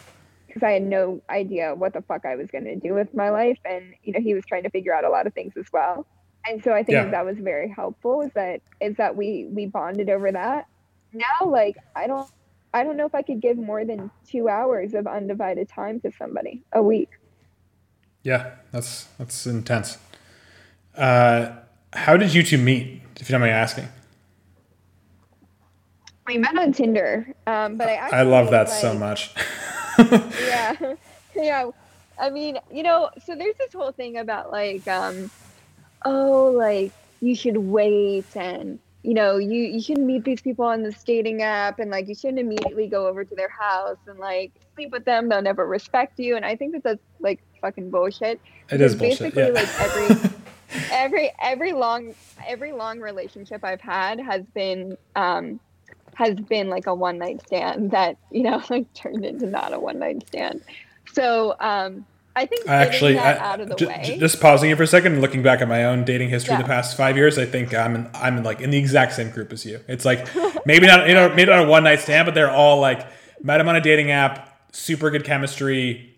because 0.47 0.63
I 0.63 0.73
had 0.73 0.83
no 0.83 1.21
idea 1.31 1.75
what 1.75 1.93
the 1.93 2.03
fuck 2.03 2.25
I 2.25 2.37
was 2.37 2.51
going 2.51 2.65
to 2.65 2.77
do 2.77 2.95
with 2.95 3.15
my 3.15 3.31
life, 3.31 3.59
and 3.65 3.95
you 4.03 4.13
know 4.13 4.21
he 4.21 4.35
was 4.35 4.45
trying 4.47 4.65
to 4.65 4.71
figure 4.71 4.95
out 4.95 5.05
a 5.05 5.11
lot 5.11 5.27
of 5.27 5.35
things 5.35 5.55
as 5.59 5.67
well. 5.73 6.07
And 6.47 6.63
so 6.65 6.73
I 6.73 6.83
think 6.85 6.97
Yeah. 6.97 7.05
that, 7.05 7.11
that 7.13 7.27
was 7.27 7.39
very 7.39 7.71
helpful. 7.75 8.23
Is 8.23 8.33
that 8.35 8.61
is 8.81 8.97
that 8.97 9.17
we 9.17 9.49
we 9.53 9.67
bonded 9.67 10.09
over 10.11 10.33
that. 10.33 10.65
Now, 11.13 11.49
like 11.49 11.77
I 11.95 12.07
don't 12.07 12.29
I 12.75 12.85
don't 12.85 12.97
know 12.97 13.07
if 13.07 13.15
I 13.15 13.23
could 13.23 13.41
give 13.41 13.57
more 13.57 13.85
than 13.85 14.11
two 14.29 14.49
hours 14.49 14.95
of 14.95 15.07
undivided 15.07 15.69
time 15.69 16.01
to 16.01 16.13
somebody 16.13 16.63
a 16.73 16.83
week. 16.83 17.11
Yeah, 18.23 18.57
that's 18.73 19.05
that's 19.19 19.47
intense. 19.47 19.99
Uh, 20.97 21.53
how 21.93 22.17
did 22.17 22.35
you 22.35 22.43
two 22.43 22.59
meet? 22.59 23.03
If 23.17 23.29
you 23.29 23.33
don't 23.33 23.41
mind 23.41 23.53
asking. 23.53 23.89
We 26.27 26.37
met 26.37 26.59
on 26.59 26.73
Tinder, 26.73 27.35
um, 27.47 27.77
but 27.77 27.89
I 27.89 28.21
I 28.21 28.23
love 28.23 28.51
that 28.51 28.69
so 28.69 28.95
much. 28.95 29.33
yeah 29.99 30.75
yeah 31.35 31.71
i 32.19 32.31
mean 32.31 32.59
you 32.73 32.83
know 32.83 33.11
so 33.25 33.35
there's 33.35 33.57
this 33.57 33.73
whole 33.73 33.93
thing 33.93 34.19
about 34.19 34.51
like 34.53 34.87
um 34.87 35.31
oh 36.05 36.53
like 36.57 36.93
you 37.21 37.35
should 37.35 37.57
wait 37.57 38.25
and 38.37 38.79
you 39.09 39.15
know 39.15 39.39
you 39.39 39.61
you 39.75 39.81
shouldn't 39.81 40.07
meet 40.07 40.23
these 40.23 40.43
people 40.43 40.67
on 40.67 40.83
this 40.83 41.03
dating 41.03 41.41
app 41.41 41.79
and 41.79 41.91
like 41.91 42.07
you 42.09 42.15
shouldn't 42.15 42.39
immediately 42.39 42.87
go 42.87 43.07
over 43.07 43.25
to 43.25 43.35
their 43.35 43.49
house 43.49 43.97
and 44.07 44.19
like 44.19 44.53
sleep 44.75 44.91
with 44.93 45.05
them 45.07 45.29
they'll 45.31 45.41
never 45.41 45.67
respect 45.67 46.19
you 46.19 46.37
and 46.37 46.45
i 46.45 46.55
think 46.55 46.73
that 46.75 46.83
that's 46.83 47.01
like 47.21 47.41
fucking 47.63 47.89
bullshit 47.91 48.39
It 48.71 48.81
is 48.83 48.95
bullshit. 48.95 49.35
basically 49.35 49.43
Yeah. 49.45 49.61
like 49.61 49.81
every 49.81 50.31
every 51.05 51.31
every 51.43 51.73
long 51.73 52.15
every 52.47 52.73
long 52.73 53.01
relationship 53.01 53.65
I've 53.65 53.81
had 53.81 54.21
has 54.21 54.43
been 54.55 54.97
um 55.17 55.59
has 56.15 56.35
been 56.35 56.69
like 56.69 56.87
a 56.87 56.95
one 56.95 57.17
night 57.19 57.41
stand 57.47 57.91
that 57.93 58.17
you 58.31 58.43
know 58.43 58.63
like 58.71 58.93
turned 58.93 59.25
into 59.25 59.47
not 59.47 59.73
a 59.73 59.81
one 59.81 59.99
night 59.99 60.27
stand. 60.27 60.61
So 61.15 61.55
um 61.61 62.05
I 62.39 62.47
think 62.47 62.69
I 62.69 62.77
actually, 62.77 63.15
that 63.15 63.41
I, 63.41 63.45
out 63.53 63.61
of 63.61 63.69
the 63.69 63.75
ju- 63.75 63.89
way. 63.89 64.03
ju- 64.05 64.19
just 64.19 64.41
pausing 64.41 64.71
you 64.71 64.77
for 64.77 64.85
a 64.85 64.87
second 64.87 65.13
and 65.15 65.21
looking 65.21 65.43
back 65.43 65.61
at 65.61 65.69
my 65.69 65.85
own 65.85 66.05
dating 66.05 66.31
history 66.31 66.55
Yeah. 66.55 66.63
the 66.63 66.69
past 66.69 66.97
five 66.97 67.17
years, 67.17 67.37
I 67.39 67.45
think 67.47 67.75
I'm 67.75 67.95
in, 67.95 68.11
I'm 68.15 68.39
in 68.39 68.45
like 68.45 68.61
in 68.61 68.71
the 68.71 68.79
exact 68.79 69.13
same 69.15 69.31
group 69.31 69.53
as 69.53 69.65
you. 69.67 69.81
It's 69.89 70.05
like 70.05 70.27
maybe 70.67 70.87
not 70.87 71.09
you 71.09 71.15
know 71.15 71.29
maybe 71.31 71.51
not 71.51 71.65
a 71.67 71.69
one 71.69 71.85
night 71.85 72.01
stand, 72.01 72.27
but 72.27 72.35
they're 72.35 72.51
all 72.51 72.81
like 72.81 73.07
met 73.43 73.61
him 73.61 73.69
on 73.69 73.77
a 73.77 73.81
dating 73.81 74.11
app, 74.11 74.59
super 74.73 75.11
good 75.11 75.25
chemistry. 75.25 76.15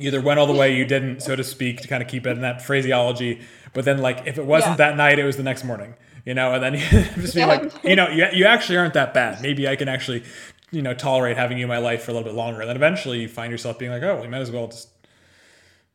Either 0.00 0.20
went 0.20 0.38
all 0.38 0.46
the 0.46 0.52
way, 0.54 0.76
you 0.76 0.84
didn't, 0.84 1.20
so 1.22 1.34
to 1.34 1.42
speak, 1.42 1.80
to 1.80 1.88
kind 1.88 2.02
of 2.02 2.08
keep 2.08 2.24
it 2.24 2.30
in 2.30 2.42
that 2.42 2.62
phraseology. 2.62 3.40
But 3.74 3.84
then 3.84 3.98
like 3.98 4.22
if 4.26 4.38
it 4.38 4.44
wasn't 4.46 4.72
Yeah. 4.78 4.88
that 4.90 4.96
night, 4.96 5.18
it 5.18 5.24
was 5.24 5.36
the 5.36 5.42
next 5.42 5.64
morning. 5.64 5.94
You 6.24 6.34
know, 6.34 6.52
and 6.54 6.62
then 6.62 6.74
you 6.74 6.80
just 7.20 7.34
be 7.34 7.40
Yeah. 7.40 7.46
like, 7.46 7.72
you 7.84 7.96
know, 7.96 8.08
you, 8.08 8.26
you 8.32 8.44
actually 8.44 8.76
aren't 8.78 8.94
that 8.94 9.12
bad. 9.14 9.40
Maybe 9.42 9.66
I 9.66 9.74
can 9.76 9.88
actually, 9.88 10.22
you 10.70 10.82
know, 10.82 10.92
tolerate 10.94 11.36
having 11.36 11.56
you 11.58 11.64
in 11.64 11.68
my 11.68 11.78
life 11.78 12.02
for 12.04 12.10
a 12.10 12.14
little 12.14 12.28
bit 12.28 12.34
longer. 12.36 12.60
And 12.60 12.68
then 12.68 12.76
eventually 12.76 13.20
you 13.22 13.28
find 13.28 13.50
yourself 13.50 13.78
being 13.78 13.90
like, 13.90 14.02
oh, 14.02 14.20
we 14.20 14.28
might 14.28 14.38
as 14.42 14.50
well 14.50 14.68
just 14.68 14.88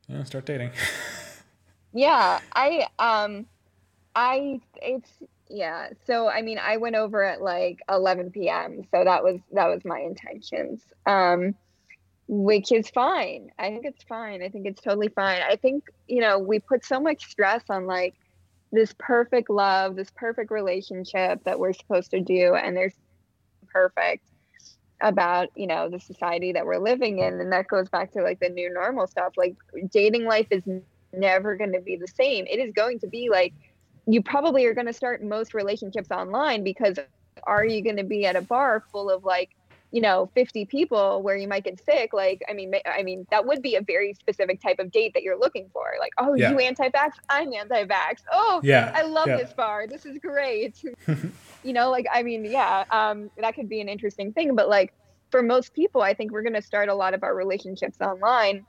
know, 0.09 0.23
start 0.23 0.45
dating. 0.45 0.71
Yeah, 1.93 2.39
I 2.53 2.87
um 2.97 3.45
I 4.15 4.59
it's 4.81 5.09
yeah. 5.47 5.89
So 6.07 6.27
I 6.27 6.41
mean 6.41 6.57
I 6.57 6.77
went 6.77 6.95
over 6.95 7.23
at 7.23 7.41
like 7.41 7.79
11 7.87 8.31
p.m. 8.31 8.81
So 8.91 9.03
that 9.03 9.23
was 9.23 9.39
that 9.51 9.67
was 9.67 9.85
my 9.85 9.99
intentions. 9.99 10.81
Um 11.05 11.55
which 12.27 12.71
is 12.71 12.89
fine. 12.89 13.51
I 13.59 13.67
think 13.69 13.85
it's 13.85 14.03
fine. 14.03 14.41
I 14.41 14.49
think 14.49 14.65
it's 14.65 14.81
totally 14.81 15.09
fine. 15.09 15.41
I 15.41 15.57
think, 15.57 15.83
you 16.07 16.21
know, 16.21 16.39
we 16.39 16.57
put 16.59 16.85
so 16.85 16.99
much 16.99 17.29
stress 17.29 17.63
on 17.69 17.85
like 17.85 18.15
this 18.71 18.95
perfect 18.97 19.49
love, 19.49 19.97
this 19.97 20.09
perfect 20.15 20.49
relationship 20.49 21.43
that 21.43 21.59
we're 21.59 21.73
supposed 21.73 22.11
to 22.11 22.21
do, 22.21 22.55
and 22.55 22.77
there's 22.77 22.95
perfect 23.67 24.25
about 25.03 25.49
you 25.55 25.67
know 25.67 25.89
the 25.89 25.99
society 25.99 26.53
that 26.53 26.65
we're 26.65 26.79
living 26.79 27.19
in 27.19 27.39
and 27.39 27.51
that 27.51 27.67
goes 27.67 27.89
back 27.89 28.11
to 28.11 28.23
like 28.23 28.39
the 28.39 28.49
new 28.49 28.73
normal 28.73 29.05
stuff 29.05 29.33
like 29.37 29.55
dating 29.91 30.25
life 30.25 30.47
is 30.49 30.63
never 31.11 31.55
going 31.55 31.73
to 31.73 31.81
be 31.81 31.95
the 31.95 32.07
same. 32.07 32.45
It 32.49 32.57
is 32.57 32.73
going 32.73 32.99
to 32.99 33.07
be 33.07 33.29
like 33.29 33.53
you 34.07 34.21
probably 34.23 34.65
are 34.65 34.73
going 34.73 34.87
to 34.87 34.93
start 34.93 35.23
most 35.23 35.53
relationships 35.53 36.09
online 36.09 36.63
because 36.63 36.97
are 37.43 37.65
you 37.65 37.83
going 37.83 37.97
to 37.97 38.03
be 38.03 38.25
at 38.25 38.35
a 38.35 38.41
bar 38.41 38.83
full 38.91 39.09
of 39.09 39.23
like 39.23 39.51
you 39.93 40.01
know 40.01 40.29
50 40.33 40.65
people 40.65 41.21
where 41.21 41.37
you 41.37 41.47
might 41.47 41.63
get 41.63 41.79
sick 41.85 42.13
like 42.13 42.41
i 42.49 42.53
mean 42.53 42.73
i 42.85 43.03
mean 43.03 43.27
that 43.29 43.45
would 43.45 43.61
be 43.61 43.75
a 43.75 43.81
very 43.81 44.13
specific 44.15 44.59
type 44.59 44.79
of 44.79 44.91
date 44.91 45.13
that 45.13 45.21
you're 45.23 45.39
looking 45.39 45.69
for. 45.71 45.93
Like 45.99 46.13
oh 46.17 46.33
yeah. 46.33 46.51
you 46.51 46.59
anti-vax 46.59 47.11
i'm 47.29 47.53
anti-vax. 47.53 48.23
Oh 48.31 48.59
yeah 48.63 48.91
i 48.95 49.03
love 49.03 49.27
yeah. 49.27 49.37
this 49.37 49.53
bar 49.53 49.87
this 49.87 50.05
is 50.05 50.17
great. 50.17 50.83
You 51.65 51.71
know 51.71 51.91
like 51.91 52.05
i 52.11 52.23
mean 52.23 52.43
yeah 52.43 52.83
um 52.91 53.31
that 53.37 53.55
could 53.55 53.69
be 53.69 53.79
an 53.79 53.87
interesting 53.87 54.33
thing 54.33 54.53
but 54.53 54.67
like 54.67 54.93
for 55.31 55.41
most 55.41 55.73
people 55.73 56.01
i 56.01 56.13
think 56.13 56.33
we're 56.33 56.41
going 56.41 56.55
to 56.55 56.61
start 56.61 56.89
a 56.89 56.93
lot 56.93 57.13
of 57.13 57.23
our 57.23 57.33
relationships 57.33 58.01
online 58.01 58.65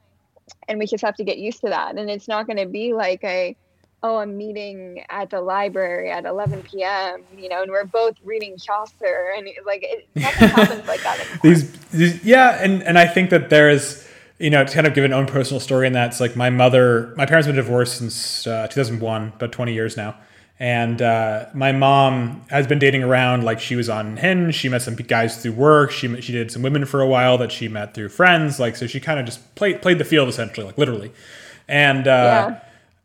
and 0.68 0.78
we 0.78 0.86
just 0.86 1.04
have 1.04 1.16
to 1.16 1.24
get 1.24 1.38
used 1.38 1.60
to 1.60 1.68
that. 1.68 1.96
And 1.96 2.10
it's 2.10 2.28
not 2.28 2.46
going 2.46 2.58
to 2.58 2.66
be 2.66 2.92
like 2.92 3.22
a 3.24 3.56
oh, 4.04 4.18
I'm 4.18 4.36
meeting 4.36 5.02
at 5.08 5.30
the 5.30 5.40
library 5.40 6.10
at 6.10 6.26
11 6.26 6.62
p.m., 6.64 7.22
you 7.38 7.48
know, 7.48 7.62
and 7.62 7.70
we're 7.70 7.86
both 7.86 8.14
reading 8.22 8.58
Chaucer. 8.58 9.32
And 9.34 9.48
like, 9.64 9.82
it 9.82 10.06
nothing 10.14 10.48
happens 10.48 10.86
like 10.86 11.02
that. 11.02 11.26
These, 11.42 11.72
these, 11.88 12.22
yeah. 12.22 12.62
And, 12.62 12.82
and 12.82 12.98
I 12.98 13.06
think 13.06 13.30
that 13.30 13.48
there 13.48 13.70
is, 13.70 14.06
you 14.38 14.50
know, 14.50 14.62
to 14.62 14.70
kind 14.70 14.86
of 14.86 14.92
give 14.92 15.04
an 15.04 15.14
own 15.14 15.24
personal 15.24 15.58
story 15.58 15.86
in 15.86 15.94
that, 15.94 16.08
it's 16.08 16.20
like 16.20 16.36
my 16.36 16.50
mother, 16.50 17.14
my 17.16 17.24
parents 17.24 17.46
have 17.46 17.56
been 17.56 17.64
divorced 17.64 17.96
since 17.96 18.46
uh, 18.46 18.68
2001, 18.68 19.32
about 19.36 19.52
20 19.52 19.72
years 19.72 19.96
now. 19.96 20.14
And 20.60 21.00
uh, 21.00 21.46
my 21.54 21.72
mom 21.72 22.44
has 22.50 22.66
been 22.66 22.78
dating 22.78 23.04
around. 23.04 23.42
Like 23.42 23.58
she 23.58 23.74
was 23.74 23.88
on 23.88 24.18
Hinge. 24.18 24.54
She 24.54 24.68
met 24.68 24.82
some 24.82 24.96
guys 24.96 25.42
through 25.42 25.52
work. 25.52 25.90
She 25.90 26.20
she 26.20 26.30
did 26.30 26.52
some 26.52 26.62
women 26.62 26.84
for 26.84 27.00
a 27.00 27.08
while 27.08 27.36
that 27.38 27.50
she 27.50 27.66
met 27.66 27.92
through 27.92 28.10
friends. 28.10 28.60
Like 28.60 28.76
so, 28.76 28.86
she 28.86 29.00
kind 29.00 29.18
of 29.18 29.26
just 29.26 29.54
played 29.56 29.82
played 29.82 29.98
the 29.98 30.04
field 30.04 30.28
essentially, 30.28 30.64
like 30.64 30.78
literally. 30.78 31.10
And 31.66 32.06
uh, 32.06 32.54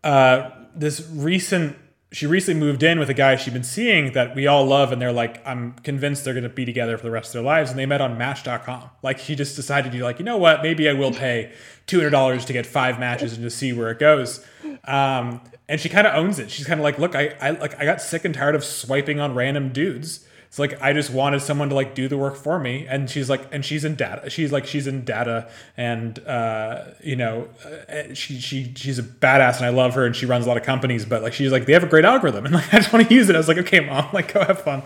yeah. 0.04 0.10
uh, 0.12 0.59
this 0.80 1.08
recent 1.12 1.76
she 2.12 2.26
recently 2.26 2.60
moved 2.60 2.82
in 2.82 2.98
with 2.98 3.10
a 3.10 3.14
guy 3.14 3.36
she'd 3.36 3.54
been 3.54 3.64
seeing 3.64 4.14
that 4.14 4.36
we 4.36 4.48
all 4.48 4.66
love 4.66 4.92
and 4.92 5.02
they're 5.02 5.12
like 5.12 5.46
i'm 5.46 5.74
convinced 5.84 6.24
they're 6.24 6.34
going 6.34 6.44
to 6.44 6.50
be 6.50 6.66
together 6.66 6.98
for 6.98 7.04
the 7.04 7.12
rest 7.12 7.30
of 7.30 7.34
their 7.34 7.44
lives 7.44 7.70
and 7.70 7.78
they 7.78 7.86
met 7.86 8.02
on 8.02 8.18
match.com 8.18 8.90
like 9.04 9.20
she 9.20 9.36
just 9.36 9.56
decided 9.56 9.92
to 9.92 9.96
be 9.96 10.02
like 10.02 10.18
you 10.18 10.26
know 10.26 10.38
what? 10.38 10.64
Maybe 10.64 10.90
i 10.90 10.94
will 10.94 11.12
pay 11.12 11.52
$200 11.88 12.46
to 12.46 12.54
get 12.54 12.66
five 12.66 13.00
matches 13.00 13.34
and 13.34 13.42
just 13.42 13.58
see 13.58 13.74
where 13.74 13.90
it 13.90 13.98
goes. 13.98 14.46
Um, 14.86 15.42
and 15.68 15.82
she 15.82 15.90
kind 15.90 16.06
of 16.06 16.14
owns 16.14 16.38
it. 16.38 16.52
She's 16.52 16.68
kind 16.68 16.80
of 16.80 16.84
like 16.84 16.98
look 16.98 17.16
I, 17.16 17.36
I 17.42 17.52
like 17.52 17.80
i 17.80 17.86
got 17.86 18.02
sick 18.02 18.26
and 18.26 18.34
tired 18.34 18.56
of 18.56 18.64
swiping 18.64 19.20
on 19.20 19.36
random 19.36 19.70
dudes 19.70 20.26
it's 20.50 20.58
like 20.58 20.82
I 20.82 20.94
just 20.94 21.12
wanted 21.12 21.44
someone 21.44 21.70
to 21.70 21.76
like 21.76 21.94
do 21.94 22.08
the 22.08 22.18
work 22.18 22.36
for 22.36 22.58
me, 22.58 22.88
and 22.90 23.08
she's 23.08 23.30
like, 23.30 23.42
and 23.52 23.64
she's 23.64 23.86
in 23.86 23.94
data. 23.94 24.32
She's 24.32 24.52
like, 24.52 24.66
she's 24.66 24.88
in 24.88 25.06
data, 25.06 25.48
and 25.78 26.18
uh, 26.26 26.86
you 27.04 27.16
know, 27.16 27.50
uh, 27.88 28.16
she 28.16 28.40
she 28.40 28.74
she's 28.76 28.98
a 28.98 29.04
badass, 29.04 29.58
and 29.58 29.68
I 29.68 29.70
love 29.70 29.94
her, 29.94 30.08
and 30.08 30.16
she 30.16 30.26
runs 30.26 30.48
a 30.48 30.48
lot 30.48 30.58
of 30.58 30.64
companies. 30.64 31.06
But 31.06 31.22
like, 31.22 31.34
she's 31.34 31.52
like, 31.52 31.68
they 31.68 31.74
have 31.74 31.84
a 31.84 31.88
great 31.88 32.04
algorithm, 32.04 32.46
and 32.48 32.56
like, 32.56 32.74
I 32.74 32.78
just 32.78 32.92
want 32.92 33.08
to 33.08 33.14
use 33.14 33.30
it. 33.30 33.36
I 33.36 33.38
was 33.38 33.48
like, 33.48 33.60
okay, 33.60 33.80
mom, 33.82 34.08
like, 34.14 34.34
go 34.34 34.44
have 34.44 34.60
fun. 34.60 34.82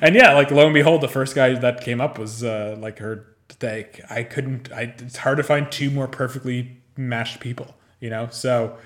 And 0.00 0.14
yeah, 0.14 0.32
like, 0.32 0.50
lo 0.50 0.64
and 0.64 0.72
behold, 0.72 1.02
the 1.02 1.08
first 1.08 1.34
guy 1.34 1.52
that 1.52 1.82
came 1.82 2.00
up 2.00 2.18
was 2.18 2.42
uh, 2.42 2.76
like 2.78 2.98
her. 2.98 3.26
Like, 3.60 4.00
I 4.08 4.22
couldn't. 4.22 4.72
I 4.72 4.94
it's 4.98 5.18
hard 5.18 5.36
to 5.36 5.42
find 5.42 5.70
two 5.70 5.90
more 5.90 6.08
perfectly 6.08 6.78
matched 6.96 7.40
people. 7.40 7.74
You 8.00 8.08
know, 8.08 8.28
so 8.30 8.78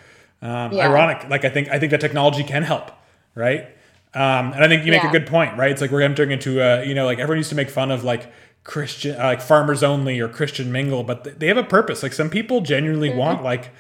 um, 0.43 0.73
yeah. 0.73 0.89
ironic. 0.89 1.29
Like, 1.29 1.45
I 1.45 1.49
think 1.49 1.69
I 1.69 1.79
think 1.79 1.93
that 1.93 2.01
technology 2.01 2.43
can 2.43 2.64
help, 2.64 2.91
right? 3.37 3.69
Um, 4.15 4.53
and 4.53 4.65
I 4.65 4.69
think 4.69 4.85
you 4.85 4.93
make 4.93 5.03
yeah. 5.03 5.11
a 5.11 5.13
good 5.13 5.27
point, 5.27 5.57
right? 5.59 5.71
It's 5.71 5.81
like 5.81 5.91
we're 5.91 6.01
entering 6.01 6.31
into 6.31 6.61
a, 6.61 6.85
you 6.85 6.95
know, 6.95 7.05
like 7.05 7.19
everyone 7.19 7.39
used 7.39 7.51
to 7.51 7.57
make 7.57 7.69
fun 7.69 7.91
of 7.91 8.05
like 8.05 8.33
Christian, 8.65 9.21
uh, 9.21 9.25
like 9.25 9.41
farmers 9.41 9.83
only 9.83 10.19
or 10.21 10.29
Christian 10.29 10.73
mingle, 10.73 11.05
but 11.05 11.39
they 11.39 11.47
have 11.47 11.59
a 11.59 11.65
purpose. 11.65 12.03
Like 12.03 12.13
some 12.13 12.31
people 12.31 12.61
genuinely 12.63 13.11
mm-hmm. 13.11 13.19
want 13.19 13.43
like, 13.43 13.71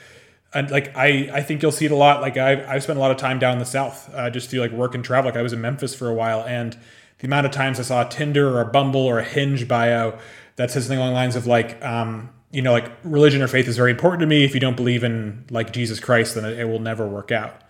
and 0.52 0.70
like 0.70 0.94
I, 0.96 1.30
I 1.32 1.42
think 1.42 1.62
you'll 1.62 1.72
see 1.72 1.86
it 1.86 1.92
a 1.92 1.96
lot. 1.96 2.20
Like 2.20 2.36
I've, 2.36 2.66
I've 2.68 2.82
spent 2.82 2.98
a 2.98 3.00
lot 3.00 3.10
of 3.10 3.16
time 3.16 3.38
down 3.38 3.54
in 3.54 3.58
the 3.58 3.64
South, 3.64 4.10
uh, 4.14 4.30
just 4.30 4.50
through 4.50 4.60
like 4.60 4.72
work 4.72 4.94
and 4.94 5.04
travel. 5.04 5.30
Like 5.30 5.38
I 5.38 5.42
was 5.42 5.52
in 5.52 5.60
Memphis 5.60 5.94
for 5.94 6.08
a 6.08 6.14
while, 6.14 6.42
and 6.42 6.76
the 7.18 7.26
amount 7.26 7.46
of 7.46 7.52
times 7.52 7.80
I 7.80 7.82
saw 7.82 8.06
a 8.06 8.08
Tinder 8.08 8.48
or 8.48 8.60
a 8.60 8.66
Bumble 8.66 9.04
or 9.04 9.18
a 9.18 9.24
Hinge 9.24 9.66
bio 9.66 10.18
that 10.56 10.70
says 10.70 10.84
something 10.84 10.98
along 10.98 11.10
the 11.10 11.16
lines 11.16 11.36
of 11.36 11.46
like, 11.46 11.82
um, 11.84 12.30
you 12.50 12.62
know, 12.62 12.72
like 12.72 12.90
religion 13.04 13.42
or 13.42 13.48
faith 13.48 13.68
is 13.68 13.76
very 13.76 13.90
important 13.90 14.20
to 14.20 14.26
me. 14.26 14.44
If 14.44 14.54
you 14.54 14.60
don't 14.60 14.76
believe 14.76 15.04
in 15.04 15.44
like 15.50 15.72
Jesus 15.72 16.00
Christ, 16.00 16.34
then 16.34 16.44
it, 16.44 16.58
it 16.58 16.64
will 16.64 16.80
never 16.80 17.06
work 17.06 17.32
out 17.32 17.62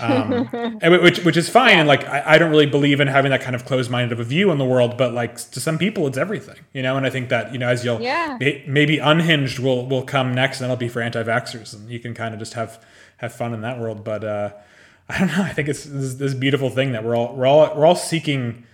um, 0.00 0.48
and 0.52 1.02
which 1.02 1.24
which 1.24 1.36
is 1.36 1.48
fine. 1.48 1.78
And 1.78 1.88
like 1.88 2.06
I, 2.06 2.34
I, 2.34 2.38
don't 2.38 2.50
really 2.50 2.66
believe 2.66 3.00
in 3.00 3.08
having 3.08 3.30
that 3.30 3.40
kind 3.40 3.56
of 3.56 3.64
closed 3.64 3.90
minded 3.90 4.12
of 4.12 4.20
a 4.20 4.24
view 4.24 4.50
on 4.50 4.58
the 4.58 4.64
world, 4.64 4.96
but 4.98 5.12
like 5.12 5.36
to 5.52 5.60
some 5.60 5.78
people, 5.78 6.06
it's 6.06 6.18
everything, 6.18 6.56
you 6.72 6.82
know. 6.82 6.96
And 6.96 7.06
I 7.06 7.10
think 7.10 7.28
that 7.30 7.52
you 7.52 7.58
know, 7.58 7.68
as 7.68 7.84
you'll 7.84 8.00
yeah. 8.00 8.36
maybe 8.66 8.98
unhinged 8.98 9.58
will 9.58 9.86
will 9.86 10.02
come 10.02 10.34
next, 10.34 10.60
and 10.60 10.64
that'll 10.64 10.76
be 10.76 10.88
for 10.88 11.00
anti 11.00 11.22
vaxxers, 11.22 11.74
and 11.74 11.90
you 11.90 11.98
can 11.98 12.14
kind 12.14 12.34
of 12.34 12.40
just 12.40 12.54
have 12.54 12.82
have 13.18 13.32
fun 13.32 13.54
in 13.54 13.62
that 13.62 13.78
world. 13.78 14.04
But 14.04 14.24
uh, 14.24 14.50
I 15.08 15.18
don't 15.18 15.28
know. 15.28 15.42
I 15.42 15.52
think 15.52 15.68
it's 15.68 15.84
this, 15.84 16.14
this 16.14 16.34
beautiful 16.34 16.70
thing 16.70 16.92
that 16.92 17.04
we're 17.04 17.16
all 17.16 17.34
we're 17.34 17.46
all 17.46 17.74
we're 17.76 17.86
all 17.86 17.96
seeking. 17.96 18.64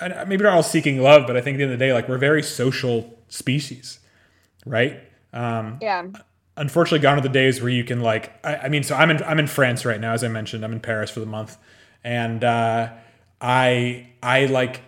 Maybe 0.00 0.44
not 0.44 0.54
all 0.54 0.62
seeking 0.62 1.02
love, 1.02 1.26
but 1.26 1.36
I 1.36 1.40
think 1.40 1.56
at 1.56 1.58
the 1.58 1.64
end 1.64 1.72
of 1.72 1.78
the 1.78 1.84
day, 1.84 1.92
like 1.92 2.08
we're 2.08 2.18
very 2.18 2.42
social 2.42 3.18
species, 3.28 3.98
right? 4.64 5.00
Um, 5.32 5.78
yeah 5.82 6.06
unfortunately 6.58 6.98
gone 6.98 7.16
are 7.16 7.22
the 7.22 7.28
days 7.28 7.62
where 7.62 7.70
you 7.70 7.84
can 7.84 8.00
like 8.00 8.32
I, 8.44 8.56
I, 8.56 8.68
mean 8.68 8.82
so 8.82 8.94
I'm 8.94 9.10
in 9.10 9.22
I'm 9.22 9.38
in 9.38 9.46
France 9.46 9.84
right 9.84 10.00
now 10.00 10.12
as 10.12 10.22
I 10.22 10.28
mentioned. 10.28 10.64
I'm 10.64 10.72
in 10.72 10.80
Paris 10.80 11.10
for 11.10 11.20
the 11.20 11.26
month. 11.26 11.56
And 12.04 12.44
uh, 12.44 12.90
I 13.40 14.10
I 14.22 14.46
like 14.46 14.82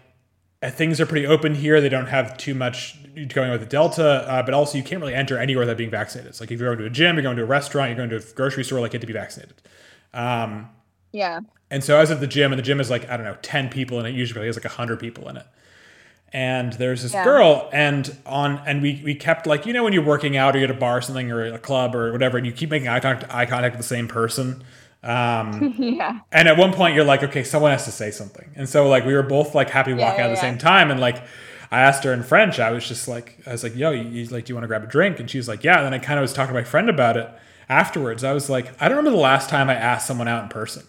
uh, 0.62 0.70
things 0.70 1.00
are 1.00 1.06
pretty 1.06 1.26
open 1.26 1.54
here. 1.54 1.80
They 1.80 1.88
don't 1.88 2.06
have 2.06 2.36
too 2.36 2.54
much 2.54 2.98
going 3.28 3.50
with 3.50 3.60
the 3.60 3.66
Delta 3.66 4.28
uh, 4.28 4.42
but 4.42 4.54
also 4.54 4.78
you 4.78 4.84
can't 4.84 5.00
really 5.00 5.14
enter 5.14 5.38
anywhere 5.38 5.62
without 5.62 5.76
being 5.76 5.90
vaccinated. 5.90 6.30
It's 6.30 6.40
like 6.40 6.50
if 6.50 6.60
you're 6.60 6.74
going 6.74 6.78
to 6.78 6.86
a 6.86 6.90
gym 6.90 7.16
you're 7.16 7.22
going 7.22 7.36
to 7.36 7.42
a 7.42 7.46
restaurant 7.46 7.88
you're 7.88 7.96
going 7.96 8.10
to 8.10 8.16
a 8.16 8.34
grocery 8.34 8.64
store 8.64 8.80
like 8.80 8.92
you 8.92 8.98
have 8.98 9.02
to 9.02 9.06
be 9.06 9.12
vaccinated. 9.12 9.54
Um, 10.12 10.68
yeah. 11.12 11.40
and 11.70 11.82
so 11.82 11.96
I 11.96 12.00
was 12.00 12.10
at 12.10 12.20
the 12.20 12.26
gym 12.26 12.52
and 12.52 12.58
the 12.58 12.64
gym 12.64 12.80
is 12.80 12.90
like 12.90 13.08
I 13.08 13.16
don't 13.16 13.26
know 13.26 13.36
10 13.42 13.70
people 13.70 13.98
in 14.00 14.06
it. 14.06 14.14
Usually 14.14 14.46
has 14.46 14.56
like 14.56 14.64
100 14.64 14.98
people 14.98 15.28
in 15.28 15.36
it 15.36 15.46
and 16.32 16.72
there's 16.74 17.02
this 17.02 17.12
yeah. 17.12 17.24
girl 17.24 17.68
and 17.72 18.16
on 18.24 18.62
and 18.66 18.82
we 18.82 19.00
we 19.04 19.14
kept 19.14 19.46
like 19.46 19.66
you 19.66 19.72
know 19.72 19.82
when 19.82 19.92
you're 19.92 20.04
working 20.04 20.36
out 20.36 20.54
or 20.54 20.58
you're 20.58 20.68
at 20.68 20.76
a 20.76 20.78
bar 20.78 20.98
or 20.98 21.00
something 21.00 21.30
or 21.30 21.44
a 21.44 21.58
club 21.58 21.94
or 21.94 22.12
whatever 22.12 22.38
and 22.38 22.46
you 22.46 22.52
keep 22.52 22.70
making 22.70 22.88
eye 22.88 23.00
contact 23.00 23.34
eye 23.34 23.46
contact 23.46 23.74
with 23.74 23.80
the 23.80 23.94
same 23.94 24.06
person 24.06 24.62
um 25.02 25.74
yeah 25.78 26.20
and 26.30 26.46
at 26.46 26.56
one 26.56 26.72
point 26.72 26.94
you're 26.94 27.04
like 27.04 27.22
okay 27.22 27.42
someone 27.42 27.70
has 27.70 27.84
to 27.84 27.92
say 27.92 28.10
something 28.10 28.48
and 28.54 28.68
so 28.68 28.88
like 28.88 29.04
we 29.04 29.14
were 29.14 29.22
both 29.22 29.54
like 29.54 29.70
happy 29.70 29.92
walking 29.92 30.00
yeah, 30.00 30.16
yeah, 30.16 30.24
out 30.24 30.30
at 30.30 30.34
the 30.34 30.40
same 30.40 30.58
time 30.58 30.90
and 30.90 31.00
like 31.00 31.22
I 31.72 31.82
asked 31.82 32.02
her 32.02 32.12
in 32.12 32.24
French. 32.24 32.58
I 32.58 32.72
was 32.72 32.88
just 32.88 33.06
like, 33.06 33.38
I 33.46 33.52
was 33.52 33.62
like, 33.62 33.76
"Yo, 33.76 33.92
you, 33.92 34.02
you 34.02 34.24
like, 34.26 34.44
do 34.44 34.50
you 34.50 34.56
want 34.56 34.64
to 34.64 34.66
grab 34.66 34.82
a 34.82 34.88
drink?" 34.88 35.20
And 35.20 35.30
she 35.30 35.38
was 35.38 35.46
like, 35.46 35.62
"Yeah." 35.62 35.76
And 35.76 35.86
then 35.86 35.94
I 35.94 36.00
kind 36.00 36.18
of 36.18 36.22
was 36.22 36.32
talking 36.32 36.52
to 36.52 36.60
my 36.60 36.64
friend 36.64 36.90
about 36.90 37.16
it 37.16 37.30
afterwards. 37.70 38.24
I 38.24 38.32
was 38.32 38.50
like, 38.50 38.70
I 38.82 38.88
don't 38.88 38.98
remember 38.98 39.16
the 39.16 39.22
last 39.22 39.48
time 39.48 39.70
I 39.70 39.74
asked 39.74 40.06
someone 40.06 40.26
out 40.26 40.42
in 40.42 40.48
person. 40.48 40.82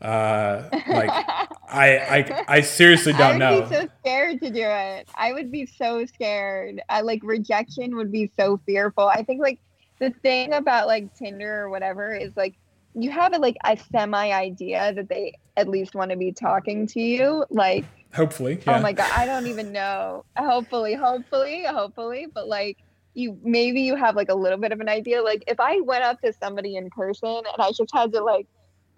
Uh, 0.00 0.68
like 0.88 1.10
I, 1.68 1.98
I, 1.98 2.44
I 2.48 2.60
seriously 2.60 3.12
don't 3.12 3.38
know. 3.38 3.46
I 3.46 3.60
would 3.60 3.70
know. 3.70 3.80
Be 3.80 3.86
so 3.86 3.88
scared 4.00 4.40
to 4.40 4.50
do 4.50 4.62
it. 4.62 5.08
I 5.14 5.32
would 5.32 5.50
be 5.50 5.66
so 5.66 6.06
scared. 6.06 6.80
I 6.88 7.00
like 7.00 7.20
rejection 7.22 7.96
would 7.96 8.12
be 8.12 8.30
so 8.38 8.60
fearful. 8.64 9.08
I 9.08 9.22
think 9.22 9.40
like 9.40 9.58
the 9.98 10.10
thing 10.22 10.52
about 10.52 10.86
like 10.86 11.14
Tinder 11.14 11.64
or 11.64 11.70
whatever 11.70 12.14
is 12.14 12.36
like 12.36 12.54
you 12.94 13.10
have 13.10 13.32
a, 13.32 13.38
like 13.38 13.56
a 13.64 13.76
semi 13.92 14.30
idea 14.30 14.92
that 14.94 15.08
they 15.08 15.34
at 15.56 15.68
least 15.68 15.94
want 15.94 16.10
to 16.10 16.16
be 16.16 16.32
talking 16.32 16.86
to 16.88 17.00
you. 17.00 17.44
Like 17.50 17.84
hopefully. 18.14 18.58
Oh 18.66 18.70
yeah. 18.70 18.78
Oh 18.78 18.82
my 18.82 18.92
god, 18.92 19.10
I 19.16 19.26
don't 19.26 19.46
even 19.46 19.72
know. 19.72 20.24
Hopefully, 20.36 20.94
hopefully, 20.94 21.64
hopefully, 21.64 22.26
but 22.32 22.48
like 22.48 22.78
you 23.14 23.38
maybe 23.42 23.82
you 23.82 23.96
have 23.96 24.16
like 24.16 24.28
a 24.28 24.34
little 24.34 24.58
bit 24.58 24.72
of 24.72 24.80
an 24.80 24.88
idea. 24.88 25.22
Like 25.22 25.44
if 25.46 25.58
I 25.60 25.80
went 25.80 26.04
up 26.04 26.20
to 26.22 26.32
somebody 26.32 26.76
in 26.76 26.88
person 26.90 27.28
and 27.28 27.46
I 27.58 27.72
just 27.72 27.92
had 27.92 28.12
to 28.12 28.22
like 28.22 28.46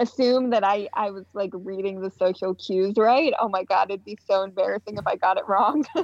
assume 0.00 0.50
that 0.50 0.64
I 0.64 0.88
I 0.92 1.10
was 1.10 1.24
like 1.32 1.50
reading 1.54 2.00
the 2.00 2.10
social 2.10 2.54
cues 2.54 2.96
right. 2.96 3.32
Oh 3.38 3.48
my 3.48 3.62
god, 3.62 3.90
it'd 3.90 4.04
be 4.04 4.18
so 4.26 4.42
embarrassing 4.42 4.96
if 4.98 5.06
I 5.06 5.14
got 5.16 5.36
it 5.36 5.46
wrong. 5.46 5.86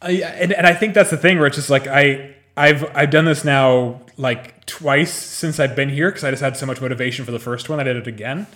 I, 0.00 0.12
and, 0.12 0.52
and 0.52 0.66
I 0.66 0.74
think 0.74 0.94
that's 0.94 1.10
the 1.10 1.16
thing 1.16 1.38
where 1.38 1.46
it's 1.46 1.56
just 1.56 1.70
like 1.70 1.86
I 1.86 2.34
I've 2.56 2.84
I've 2.96 3.10
done 3.10 3.24
this 3.24 3.44
now 3.44 4.00
like 4.16 4.66
twice 4.66 5.12
since 5.12 5.60
I've 5.60 5.76
been 5.76 5.88
here 5.88 6.10
because 6.10 6.24
I 6.24 6.30
just 6.30 6.42
had 6.42 6.56
so 6.56 6.66
much 6.66 6.80
motivation 6.80 7.24
for 7.24 7.30
the 7.30 7.38
first 7.38 7.68
one. 7.68 7.78
I 7.78 7.84
did 7.84 7.96
it 7.96 8.06
again. 8.06 8.46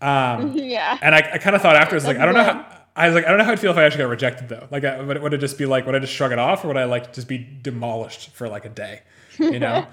Um, 0.00 0.52
yeah. 0.54 0.98
And 1.02 1.14
I, 1.14 1.30
I 1.34 1.38
kind 1.38 1.56
of 1.56 1.62
thought 1.62 1.76
after, 1.76 1.94
I 1.94 1.96
was 1.96 2.06
like, 2.06 2.18
I 2.18 2.24
don't 2.24 2.34
know 2.34 2.44
how, 2.44 2.66
I 2.94 3.06
was 3.06 3.14
like, 3.14 3.24
I 3.24 3.28
don't 3.28 3.38
know 3.38 3.44
how 3.44 3.52
I'd 3.52 3.60
feel 3.60 3.72
if 3.72 3.76
I 3.76 3.84
actually 3.84 4.04
got 4.04 4.10
rejected 4.10 4.48
though. 4.48 4.68
Like, 4.70 4.84
I, 4.84 5.00
would, 5.00 5.20
would 5.20 5.34
it 5.34 5.38
just 5.38 5.58
be 5.58 5.66
like, 5.66 5.86
would 5.86 5.94
I 5.94 5.98
just 5.98 6.12
shrug 6.12 6.32
it 6.32 6.38
off 6.38 6.64
or 6.64 6.68
would 6.68 6.76
I 6.76 6.84
like 6.84 7.12
just 7.12 7.28
be 7.28 7.38
demolished 7.62 8.30
for 8.30 8.48
like 8.48 8.64
a 8.64 8.68
day? 8.68 9.02
You 9.38 9.58
know? 9.58 9.86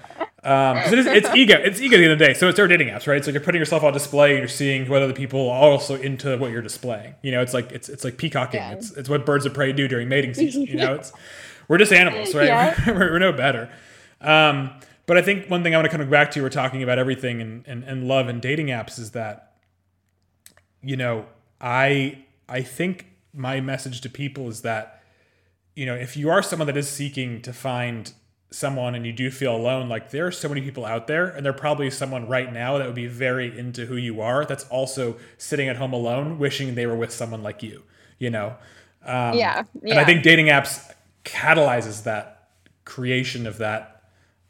Um, 0.46 0.76
it 0.76 0.96
is, 0.96 1.06
it's 1.06 1.34
ego. 1.34 1.56
It's 1.58 1.80
ego 1.80 1.96
at 1.96 1.98
the 1.98 2.04
end 2.04 2.12
of 2.12 2.18
the 2.20 2.26
day. 2.26 2.34
So 2.34 2.48
it's 2.48 2.58
our 2.58 2.68
dating 2.68 2.88
apps, 2.88 3.08
right? 3.08 3.24
So 3.24 3.32
you're 3.32 3.40
putting 3.40 3.58
yourself 3.58 3.82
on 3.82 3.92
display. 3.92 4.30
And 4.30 4.38
you're 4.38 4.48
seeing 4.48 4.88
whether 4.88 5.08
the 5.08 5.14
people 5.14 5.50
are 5.50 5.70
also 5.70 5.96
into 5.96 6.36
what 6.38 6.52
you're 6.52 6.62
displaying. 6.62 7.14
You 7.22 7.32
know, 7.32 7.42
it's 7.42 7.52
like 7.52 7.72
it's 7.72 7.88
it's 7.88 8.04
like 8.04 8.16
peacocking. 8.16 8.60
Yeah. 8.60 8.72
It's 8.72 8.92
it's 8.92 9.08
what 9.08 9.26
birds 9.26 9.44
of 9.44 9.54
prey 9.54 9.72
do 9.72 9.88
during 9.88 10.08
mating 10.08 10.34
season. 10.42 10.62
You 10.62 10.76
know, 10.76 10.94
it's 10.94 11.12
we're 11.68 11.78
just 11.78 11.92
animals, 11.92 12.34
right? 12.34 12.46
Yeah. 12.46 12.74
we're, 12.86 13.12
we're, 13.12 13.18
no 13.18 13.32
better. 13.32 13.70
Um, 14.20 14.70
but 15.06 15.16
I 15.16 15.22
think 15.22 15.50
one 15.50 15.62
thing 15.62 15.74
I 15.74 15.78
want 15.78 15.90
to 15.90 15.96
come 15.96 16.08
back 16.08 16.30
to, 16.32 16.42
we're 16.42 16.48
talking 16.48 16.82
about 16.82 16.98
everything 16.98 17.40
and, 17.40 17.64
and, 17.66 17.84
and 17.84 18.08
love 18.08 18.28
and 18.28 18.40
dating 18.40 18.68
apps 18.68 18.98
is 18.98 19.12
that, 19.12 19.54
you 20.82 20.96
know, 20.96 21.26
I 21.60 22.24
I 22.48 22.62
think 22.62 23.06
my 23.32 23.60
message 23.60 24.00
to 24.02 24.08
people 24.08 24.48
is 24.48 24.62
that, 24.62 25.02
you 25.74 25.86
know, 25.86 25.94
if 25.94 26.16
you 26.16 26.30
are 26.30 26.42
someone 26.42 26.66
that 26.66 26.76
is 26.76 26.88
seeking 26.88 27.42
to 27.42 27.52
find 27.52 28.12
someone 28.56 28.94
and 28.94 29.04
you 29.04 29.12
do 29.12 29.30
feel 29.30 29.54
alone, 29.54 29.88
like 29.88 30.10
there 30.10 30.26
are 30.26 30.32
so 30.32 30.48
many 30.48 30.62
people 30.62 30.86
out 30.86 31.06
there, 31.06 31.26
and 31.26 31.44
there 31.44 31.52
probably 31.52 31.90
someone 31.90 32.26
right 32.26 32.50
now 32.50 32.78
that 32.78 32.86
would 32.86 32.96
be 32.96 33.06
very 33.06 33.56
into 33.56 33.84
who 33.84 33.96
you 33.96 34.20
are. 34.20 34.44
That's 34.46 34.64
also 34.68 35.16
sitting 35.36 35.68
at 35.68 35.76
home 35.76 35.92
alone, 35.92 36.38
wishing 36.38 36.74
they 36.74 36.86
were 36.86 36.96
with 36.96 37.12
someone 37.12 37.42
like 37.42 37.62
you. 37.62 37.82
You 38.18 38.30
know. 38.30 38.56
Um, 39.04 39.34
yeah, 39.34 39.64
yeah. 39.82 39.90
And 39.90 39.98
I 39.98 40.04
think 40.04 40.22
dating 40.22 40.46
apps 40.46 40.90
catalyzes 41.24 42.04
that 42.04 42.48
creation 42.84 43.46
of 43.46 43.58
that. 43.58 43.92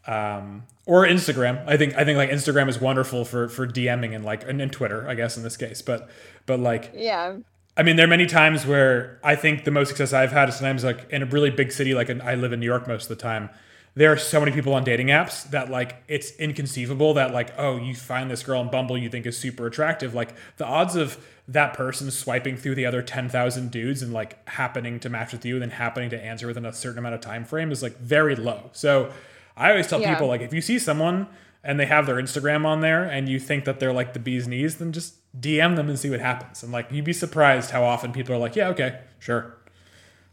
Um, 0.06 0.62
or 0.86 1.04
Instagram. 1.04 1.66
I 1.66 1.76
think 1.76 1.96
I 1.96 2.04
think 2.04 2.16
like 2.16 2.30
Instagram 2.30 2.68
is 2.68 2.80
wonderful 2.80 3.24
for 3.24 3.48
for 3.48 3.66
DMing 3.66 4.14
and 4.14 4.24
like 4.24 4.48
and, 4.48 4.62
and 4.62 4.70
Twitter, 4.70 5.08
I 5.08 5.16
guess 5.16 5.36
in 5.36 5.42
this 5.42 5.56
case. 5.56 5.82
But 5.82 6.08
but 6.46 6.60
like 6.60 6.92
yeah. 6.94 7.38
I 7.76 7.82
mean, 7.82 7.96
there 7.96 8.06
are 8.06 8.08
many 8.08 8.24
times 8.24 8.64
where 8.64 9.18
I 9.22 9.34
think 9.34 9.64
the 9.64 9.70
most 9.70 9.88
success 9.88 10.14
I've 10.14 10.32
had 10.32 10.48
is 10.48 10.54
sometimes 10.54 10.84
like 10.84 11.10
in 11.10 11.22
a 11.22 11.26
really 11.26 11.50
big 11.50 11.72
city, 11.72 11.92
like 11.92 12.08
in, 12.08 12.22
I 12.22 12.36
live 12.36 12.52
in 12.52 12.60
New 12.60 12.66
York 12.66 12.86
most 12.86 13.02
of 13.02 13.08
the 13.08 13.22
time 13.22 13.50
there 13.96 14.12
are 14.12 14.16
so 14.18 14.38
many 14.38 14.52
people 14.52 14.74
on 14.74 14.84
dating 14.84 15.06
apps 15.08 15.48
that 15.50 15.70
like 15.70 16.02
it's 16.06 16.30
inconceivable 16.36 17.14
that 17.14 17.32
like 17.32 17.50
oh 17.58 17.76
you 17.78 17.94
find 17.94 18.30
this 18.30 18.42
girl 18.42 18.60
on 18.60 18.70
Bumble 18.70 18.96
you 18.98 19.08
think 19.08 19.26
is 19.26 19.36
super 19.36 19.66
attractive 19.66 20.14
like 20.14 20.34
the 20.58 20.66
odds 20.66 20.94
of 20.94 21.18
that 21.48 21.74
person 21.74 22.10
swiping 22.10 22.56
through 22.56 22.74
the 22.74 22.84
other 22.84 23.02
10,000 23.02 23.70
dudes 23.70 24.02
and 24.02 24.12
like 24.12 24.46
happening 24.48 24.98
to 25.00 25.08
match 25.08 25.32
with 25.32 25.44
you 25.44 25.54
and 25.54 25.62
then 25.62 25.70
happening 25.70 26.10
to 26.10 26.20
answer 26.20 26.46
within 26.46 26.66
a 26.66 26.72
certain 26.72 26.98
amount 26.98 27.14
of 27.14 27.20
time 27.20 27.44
frame 27.44 27.70
is 27.70 27.82
like 27.84 27.96
very 27.98 28.34
low. 28.34 28.68
So 28.72 29.12
I 29.56 29.70
always 29.70 29.86
tell 29.86 30.00
Yeah. 30.00 30.12
people 30.12 30.26
like 30.26 30.40
if 30.40 30.52
you 30.52 30.60
see 30.60 30.78
someone 30.78 31.28
and 31.64 31.78
they 31.80 31.86
have 31.86 32.04
their 32.06 32.16
Instagram 32.16 32.66
on 32.66 32.80
there 32.80 33.04
and 33.04 33.28
you 33.28 33.38
think 33.40 33.64
that 33.64 33.78
they're 33.80 33.92
like 33.92 34.12
the 34.12 34.18
bee's 34.18 34.46
knees 34.48 34.76
then 34.76 34.92
just 34.92 35.14
DM 35.40 35.76
them 35.76 35.88
and 35.88 35.98
see 35.98 36.10
what 36.10 36.20
happens. 36.20 36.62
And 36.64 36.72
like 36.72 36.90
you'd 36.90 37.04
be 37.04 37.12
surprised 37.12 37.70
how 37.70 37.84
often 37.84 38.12
people 38.12 38.34
are 38.34 38.38
like 38.38 38.56
yeah 38.56 38.68
okay 38.70 38.98
sure 39.20 39.56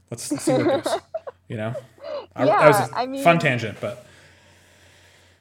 let's, 0.09 0.31
let's 0.31 0.43
see 0.43 0.51
what 0.53 0.83
goes. 0.83 0.99
you 1.47 1.57
know? 1.57 1.75
I, 2.35 2.45
that 2.45 2.67
was 2.67 2.79
Yeah, 2.79 2.87
a 2.91 3.01
I 3.01 3.05
mean- 3.05 3.23
fun 3.23 3.39
tangent, 3.39 3.77
but 3.81 4.05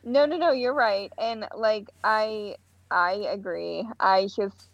No, 0.05 0.27
no, 0.27 0.37
no, 0.37 0.53
you're 0.53 0.75
right. 0.75 1.13
And 1.19 1.47
like 1.57 1.89
I 2.05 2.57
I 2.91 3.13
agree. 3.31 3.87
I 4.01 4.27
just 4.27 4.69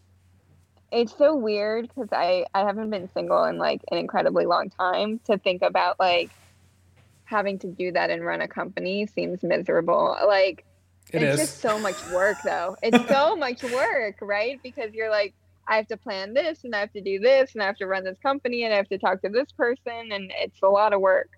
it's 0.90 1.16
so 1.16 1.36
weird 1.36 1.88
cuz 1.94 2.08
I 2.12 2.46
I 2.54 2.60
haven't 2.60 2.90
been 2.90 3.08
single 3.12 3.44
in 3.44 3.58
like 3.58 3.82
an 3.92 3.98
incredibly 3.98 4.46
long 4.46 4.70
time 4.70 5.20
to 5.26 5.38
think 5.38 5.62
about 5.62 6.00
like 6.00 6.30
having 7.24 7.58
to 7.58 7.66
do 7.66 7.92
that 7.92 8.08
and 8.10 8.24
run 8.24 8.40
a 8.40 8.48
company 8.48 9.06
seems 9.06 9.42
miserable. 9.42 10.16
Like 10.26 10.64
it 11.12 11.22
it's 11.22 11.40
is. 11.40 11.48
just 11.48 11.60
so 11.60 11.78
much 11.78 11.96
work 12.10 12.38
though. 12.44 12.76
It's 12.82 13.06
so 13.08 13.36
much 13.44 13.62
work, 13.62 14.16
right? 14.22 14.58
Because 14.62 14.92
you're 14.94 15.10
like 15.10 15.34
I 15.68 15.76
have 15.76 15.86
to 15.88 15.98
plan 15.98 16.32
this 16.32 16.64
and 16.64 16.74
I 16.74 16.80
have 16.80 16.92
to 16.94 17.02
do 17.02 17.18
this 17.20 17.52
and 17.54 17.62
I 17.62 17.66
have 17.66 17.76
to 17.76 17.86
run 17.86 18.02
this 18.02 18.18
company 18.18 18.64
and 18.64 18.72
I 18.72 18.78
have 18.78 18.88
to 18.88 18.96
talk 18.98 19.20
to 19.22 19.28
this 19.28 19.52
person 19.52 20.10
and 20.10 20.32
it's 20.38 20.62
a 20.62 20.68
lot 20.68 20.94
of 20.94 21.00
work. 21.02 21.28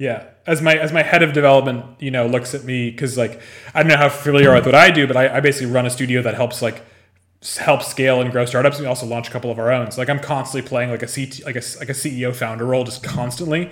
Yeah, 0.00 0.24
as 0.46 0.62
my 0.62 0.76
as 0.78 0.92
my 0.94 1.02
head 1.02 1.22
of 1.22 1.34
development, 1.34 1.84
you 2.00 2.10
know, 2.10 2.26
looks 2.26 2.54
at 2.54 2.64
me 2.64 2.90
because 2.90 3.18
like 3.18 3.38
I 3.74 3.82
don't 3.82 3.90
know 3.90 3.98
how 3.98 4.08
familiar 4.08 4.46
you 4.46 4.50
are 4.52 4.54
with 4.56 4.64
what 4.64 4.74
I 4.74 4.90
do, 4.90 5.06
but 5.06 5.14
I, 5.14 5.36
I 5.36 5.40
basically 5.40 5.70
run 5.70 5.84
a 5.84 5.90
studio 5.90 6.22
that 6.22 6.34
helps 6.34 6.62
like 6.62 6.80
help 7.58 7.82
scale 7.82 8.22
and 8.22 8.32
grow 8.32 8.46
startups. 8.46 8.80
We 8.80 8.86
also 8.86 9.04
launch 9.04 9.28
a 9.28 9.30
couple 9.30 9.50
of 9.50 9.58
our 9.58 9.70
own. 9.70 9.90
So 9.90 10.00
like 10.00 10.08
I'm 10.08 10.18
constantly 10.18 10.66
playing 10.66 10.88
like 10.88 11.02
a 11.02 11.06
CT, 11.06 11.44
like 11.44 11.56
a 11.56 11.62
like 11.78 11.90
a 11.90 11.92
CEO 11.92 12.34
founder 12.34 12.64
role, 12.64 12.84
just 12.84 13.02
constantly. 13.02 13.70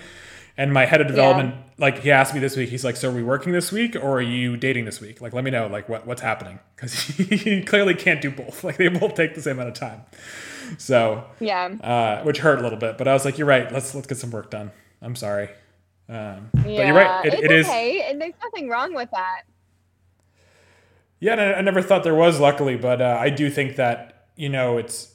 And 0.59 0.71
my 0.75 0.85
head 0.85 1.01
of 1.01 1.07
development, 1.07 1.55
like 1.79 2.01
he 2.01 2.11
asked 2.11 2.35
me 2.35 2.41
this 2.41 2.57
week, 2.59 2.69
he's 2.69 2.85
like, 2.85 2.97
"So 2.97 3.09
are 3.09 3.15
we 3.15 3.23
working 3.23 3.55
this 3.55 3.73
week 3.73 3.97
or 3.97 4.19
are 4.19 4.21
you 4.21 4.59
dating 4.59 4.85
this 4.85 5.01
week? 5.01 5.23
Like, 5.23 5.33
let 5.33 5.45
me 5.45 5.51
know 5.51 5.67
like 5.69 5.89
what 5.89 6.07
what's 6.07 6.21
happening 6.21 6.59
because 6.77 6.93
he 6.93 7.63
clearly 7.67 7.95
can't 7.95 8.21
do 8.21 8.31
both. 8.31 8.65
Like 8.65 8.77
they 8.77 8.89
both 8.89 9.15
take 9.15 9.35
the 9.35 9.41
same 9.41 9.59
amount 9.59 9.71
of 9.71 9.75
time. 9.77 10.03
So 10.77 11.25
Yeah. 11.41 11.69
uh, 11.81 12.23
which 12.25 12.37
hurt 12.41 12.59
a 12.59 12.63
little 12.63 12.79
bit, 12.79 12.99
but 12.99 13.09
I 13.09 13.15
was 13.15 13.25
like, 13.25 13.39
"You're 13.39 13.47
right. 13.47 13.73
Let's 13.73 13.95
let's 13.95 14.07
get 14.07 14.19
some 14.19 14.31
work 14.31 14.51
done." 14.51 14.73
I'm 15.01 15.17
sorry. 15.17 15.49
Um, 16.09 16.51
Yeah. 16.55 16.77
but 16.77 16.87
you're 16.87 16.95
right. 16.97 17.27
It, 17.27 17.35
it's 17.35 17.43
it 17.45 17.51
is. 17.53 17.67
okay. 17.67 18.07
And 18.09 18.21
there's 18.21 18.35
nothing 18.43 18.69
wrong 18.69 18.95
with 18.95 19.11
that. 19.13 19.43
Yeah, 21.21 21.33
and 21.33 21.41
I, 21.41 21.53
I 21.55 21.61
never 21.63 21.83
thought 21.83 22.05
there 22.05 22.15
was, 22.15 22.39
luckily, 22.41 22.77
but 22.77 23.01
uh, 23.03 23.17
I 23.21 23.31
do 23.31 23.51
think 23.51 23.77
that 23.77 24.27
you 24.37 24.49
know 24.49 24.79
it's 24.79 25.15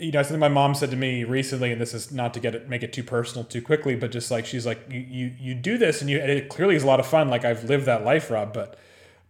you 0.00 0.10
know 0.10 0.22
something 0.22 0.40
my 0.40 0.48
mom 0.48 0.74
said 0.74 0.90
to 0.90 0.96
me 0.96 1.24
recently, 1.24 1.70
and 1.72 1.80
this 1.80 1.94
is 1.94 2.10
not 2.10 2.34
to 2.34 2.40
get 2.40 2.54
it 2.54 2.68
make 2.68 2.82
it 2.82 2.92
too 2.92 3.04
personal 3.04 3.44
too 3.44 3.62
quickly, 3.62 3.94
but 3.94 4.10
just 4.10 4.30
like 4.30 4.44
she's 4.44 4.66
like 4.66 4.80
you 4.90 5.00
you, 5.00 5.34
you 5.38 5.54
do 5.54 5.78
this 5.78 6.00
and 6.00 6.10
you 6.10 6.18
and 6.18 6.30
it 6.30 6.48
clearly 6.48 6.74
is 6.74 6.82
a 6.82 6.86
lot 6.86 6.98
of 7.00 7.06
fun. 7.06 7.28
Like 7.30 7.44
I've 7.44 7.64
lived 7.64 7.86
that 7.86 8.04
life, 8.04 8.30
Rob, 8.30 8.52
but 8.52 8.76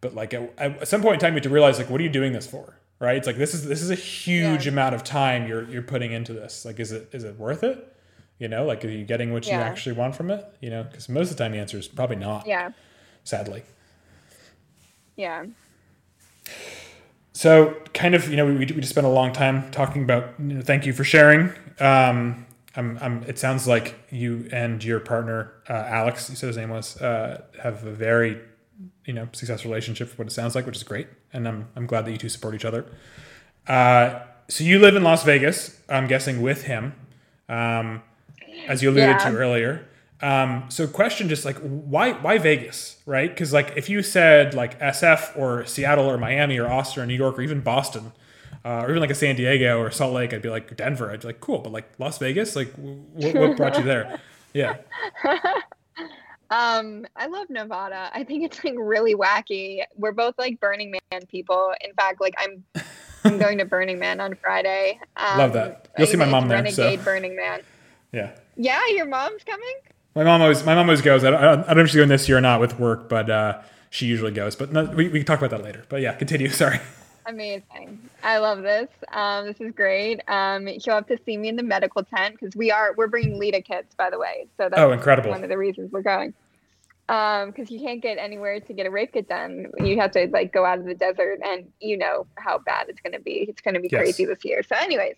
but 0.00 0.14
like 0.14 0.32
at, 0.32 0.58
at 0.58 0.88
some 0.88 1.02
point 1.02 1.14
in 1.14 1.20
time, 1.20 1.34
you 1.34 1.36
have 1.36 1.42
to 1.44 1.50
realize 1.50 1.78
like 1.78 1.90
what 1.90 2.00
are 2.00 2.04
you 2.04 2.10
doing 2.10 2.32
this 2.32 2.46
for? 2.46 2.76
Right? 2.98 3.16
It's 3.16 3.26
like 3.26 3.36
this 3.36 3.52
is 3.54 3.66
this 3.66 3.82
is 3.82 3.90
a 3.90 3.94
huge 3.94 4.64
Yeah. 4.66 4.72
amount 4.72 4.94
of 4.94 5.04
time 5.04 5.46
you're 5.46 5.68
you're 5.68 5.82
putting 5.82 6.12
into 6.12 6.32
this. 6.32 6.64
Like, 6.64 6.80
is 6.80 6.92
it 6.92 7.10
is 7.12 7.24
it 7.24 7.38
worth 7.38 7.62
it? 7.62 7.89
You 8.40 8.48
know, 8.48 8.64
like 8.64 8.84
are 8.84 8.88
you 8.88 9.04
getting 9.04 9.32
what 9.32 9.46
you 9.46 9.52
actually 9.52 9.94
want 9.94 10.16
from 10.16 10.30
it? 10.30 10.44
You 10.60 10.70
know, 10.70 10.82
because 10.82 11.08
most 11.08 11.30
of 11.30 11.36
the 11.36 11.44
time 11.44 11.52
the 11.52 11.58
answer 11.58 11.78
is 11.78 11.86
probably 11.86 12.16
not. 12.16 12.46
Yeah. 12.46 12.70
Sadly. 13.22 13.62
Yeah. 15.14 15.44
So, 17.32 17.76
kind 17.92 18.14
of, 18.14 18.30
you 18.30 18.36
know, 18.36 18.46
we, 18.46 18.56
we 18.56 18.66
just 18.66 18.88
spent 18.88 19.06
a 19.06 19.10
long 19.10 19.32
time 19.32 19.70
talking 19.70 20.02
about. 20.02 20.34
You 20.38 20.54
know, 20.54 20.60
thank 20.62 20.86
you 20.86 20.92
for 20.94 21.04
sharing. 21.04 21.52
Um, 21.78 22.46
I'm, 22.76 22.98
I'm, 23.00 23.22
it 23.24 23.38
sounds 23.38 23.68
like 23.68 23.94
you 24.10 24.48
and 24.52 24.82
your 24.82 25.00
partner, 25.00 25.52
uh, 25.68 25.72
Alex, 25.72 26.30
you 26.30 26.36
said 26.36 26.46
his 26.46 26.56
name 26.56 26.70
was, 26.70 27.00
uh, 27.00 27.42
have 27.62 27.84
a 27.84 27.92
very, 27.92 28.40
you 29.04 29.12
know, 29.12 29.28
successful 29.32 29.70
relationship. 29.70 30.08
For 30.08 30.16
what 30.16 30.28
it 30.28 30.32
sounds 30.32 30.54
like, 30.54 30.66
which 30.66 30.76
is 30.76 30.82
great, 30.82 31.08
and 31.32 31.46
I'm, 31.46 31.68
I'm 31.76 31.86
glad 31.86 32.04
that 32.06 32.12
you 32.12 32.18
two 32.18 32.28
support 32.28 32.54
each 32.54 32.64
other. 32.64 32.86
Uh, 33.66 34.20
so 34.48 34.64
you 34.64 34.78
live 34.78 34.96
in 34.96 35.02
Las 35.02 35.24
Vegas, 35.24 35.78
I'm 35.88 36.06
guessing, 36.06 36.40
with 36.40 36.64
him, 36.64 36.94
um, 37.48 38.02
as 38.68 38.82
you 38.82 38.90
alluded 38.90 39.08
Yeah. 39.08 39.30
to 39.30 39.36
earlier. 39.36 39.86
Um, 40.22 40.64
so 40.68 40.86
question 40.86 41.28
just 41.30 41.44
like 41.46 41.56
why 41.60 42.12
why 42.12 42.36
Vegas, 42.38 42.98
right? 43.06 43.30
Because 43.30 43.52
like 43.54 43.72
if 43.76 43.88
you 43.88 44.02
said 44.02 44.52
like 44.54 44.78
SF 44.80 45.36
or 45.36 45.64
Seattle 45.64 46.04
or 46.10 46.18
Miami 46.18 46.58
or 46.58 46.68
Austin 46.70 47.02
or 47.02 47.06
New 47.06 47.14
York 47.14 47.38
or 47.38 47.42
even 47.42 47.60
Boston, 47.60 48.12
uh, 48.64 48.82
or 48.82 48.90
even 48.90 49.00
like 49.00 49.10
a 49.10 49.14
San 49.14 49.34
Diego 49.36 49.78
or 49.80 49.90
Salt 49.90 50.12
Lake, 50.12 50.34
I'd 50.34 50.42
be 50.42 50.50
like 50.50 50.76
Denver. 50.76 51.10
I'd 51.10 51.20
be 51.20 51.28
like 51.28 51.40
cool, 51.40 51.60
but 51.60 51.72
like 51.72 51.90
Las 51.98 52.18
Vegas, 52.18 52.54
like 52.54 52.70
what, 52.74 53.34
what 53.34 53.56
brought 53.56 53.78
you 53.78 53.84
there? 53.84 54.20
Yeah, 54.52 54.76
Um, 56.50 57.06
I 57.14 57.26
love 57.28 57.48
Nevada. 57.48 58.10
I 58.12 58.24
think 58.24 58.42
it's 58.44 58.64
like 58.64 58.74
really 58.76 59.14
wacky. 59.14 59.82
We're 59.96 60.10
both 60.12 60.34
like 60.36 60.58
Burning 60.58 60.90
Man 61.12 61.22
people. 61.28 61.72
In 61.80 61.94
fact, 61.94 62.20
like 62.20 62.34
I'm 62.38 62.64
I'm 63.24 63.38
going 63.44 63.58
to 63.58 63.64
Burning 63.64 64.00
Man 64.00 64.20
on 64.20 64.34
Friday. 64.34 64.98
Um, 65.16 65.38
Love 65.38 65.52
that. 65.52 65.88
You'll 65.96 66.08
see 66.08 66.16
my 66.16 66.24
mom 66.28 66.48
there, 66.48 66.58
Renegade 66.58 66.98
so. 66.98 67.04
Burning 67.04 67.36
Man. 67.36 67.60
Yeah. 68.12 68.32
Yeah, 68.56 68.80
your 68.88 69.06
mom's 69.06 69.42
coming? 69.44 69.74
My 70.14 70.24
mom 70.24 70.42
always 70.42 70.64
my 70.64 70.74
mom 70.74 70.86
always 70.86 71.02
goes. 71.02 71.24
I 71.24 71.30
don't, 71.30 71.40
I 71.42 71.54
don't 71.68 71.76
know 71.76 71.82
if 71.82 71.88
she's 71.88 71.96
going 71.96 72.08
this 72.08 72.28
year 72.28 72.38
or 72.38 72.40
not 72.40 72.60
with 72.60 72.78
work, 72.80 73.08
but 73.08 73.30
uh, 73.30 73.60
she 73.90 74.06
usually 74.06 74.32
goes. 74.32 74.56
But 74.56 74.72
no, 74.72 74.84
we 74.84 75.08
we 75.08 75.20
can 75.20 75.26
talk 75.26 75.38
about 75.40 75.50
that 75.50 75.62
later. 75.64 75.84
But 75.88 76.00
yeah, 76.00 76.14
continue. 76.14 76.48
Sorry. 76.50 76.80
Amazing. 77.26 78.00
I 78.24 78.38
love 78.38 78.62
this. 78.62 78.88
Um, 79.12 79.46
this 79.46 79.60
is 79.60 79.72
great. 79.72 80.20
Um, 80.26 80.66
she'll 80.80 80.94
have 80.94 81.06
to 81.06 81.18
see 81.24 81.36
me 81.36 81.48
in 81.48 81.56
the 81.56 81.62
medical 81.62 82.02
tent 82.02 82.36
because 82.40 82.56
we 82.56 82.72
are 82.72 82.92
we're 82.96 83.06
bringing 83.06 83.38
Leda 83.38 83.60
kits, 83.60 83.94
by 83.94 84.10
the 84.10 84.18
way. 84.18 84.48
So 84.56 84.64
that's 84.68 84.80
Oh, 84.80 84.90
incredible. 84.90 85.30
one 85.30 85.44
of 85.44 85.48
the 85.50 85.58
reasons 85.58 85.92
we're 85.92 86.02
going. 86.02 86.34
Um, 87.08 87.50
because 87.50 87.70
you 87.70 87.80
can't 87.80 88.00
get 88.00 88.18
anywhere 88.18 88.60
to 88.60 88.72
get 88.72 88.86
a 88.86 88.90
rape 88.90 89.12
kit 89.12 89.28
done. 89.28 89.66
You 89.78 89.98
have 90.00 90.12
to 90.12 90.28
like 90.32 90.52
go 90.52 90.64
out 90.64 90.78
of 90.78 90.84
the 90.86 90.94
desert, 90.94 91.40
and 91.44 91.70
you 91.80 91.96
know 91.96 92.26
how 92.36 92.58
bad 92.58 92.88
it's 92.88 93.00
going 93.00 93.12
to 93.14 93.20
be. 93.20 93.46
It's 93.48 93.60
going 93.60 93.74
to 93.74 93.80
be 93.80 93.88
Yes. 93.90 93.98
crazy 94.00 94.24
this 94.26 94.44
year. 94.44 94.62
So, 94.62 94.76
anyways, 94.76 95.16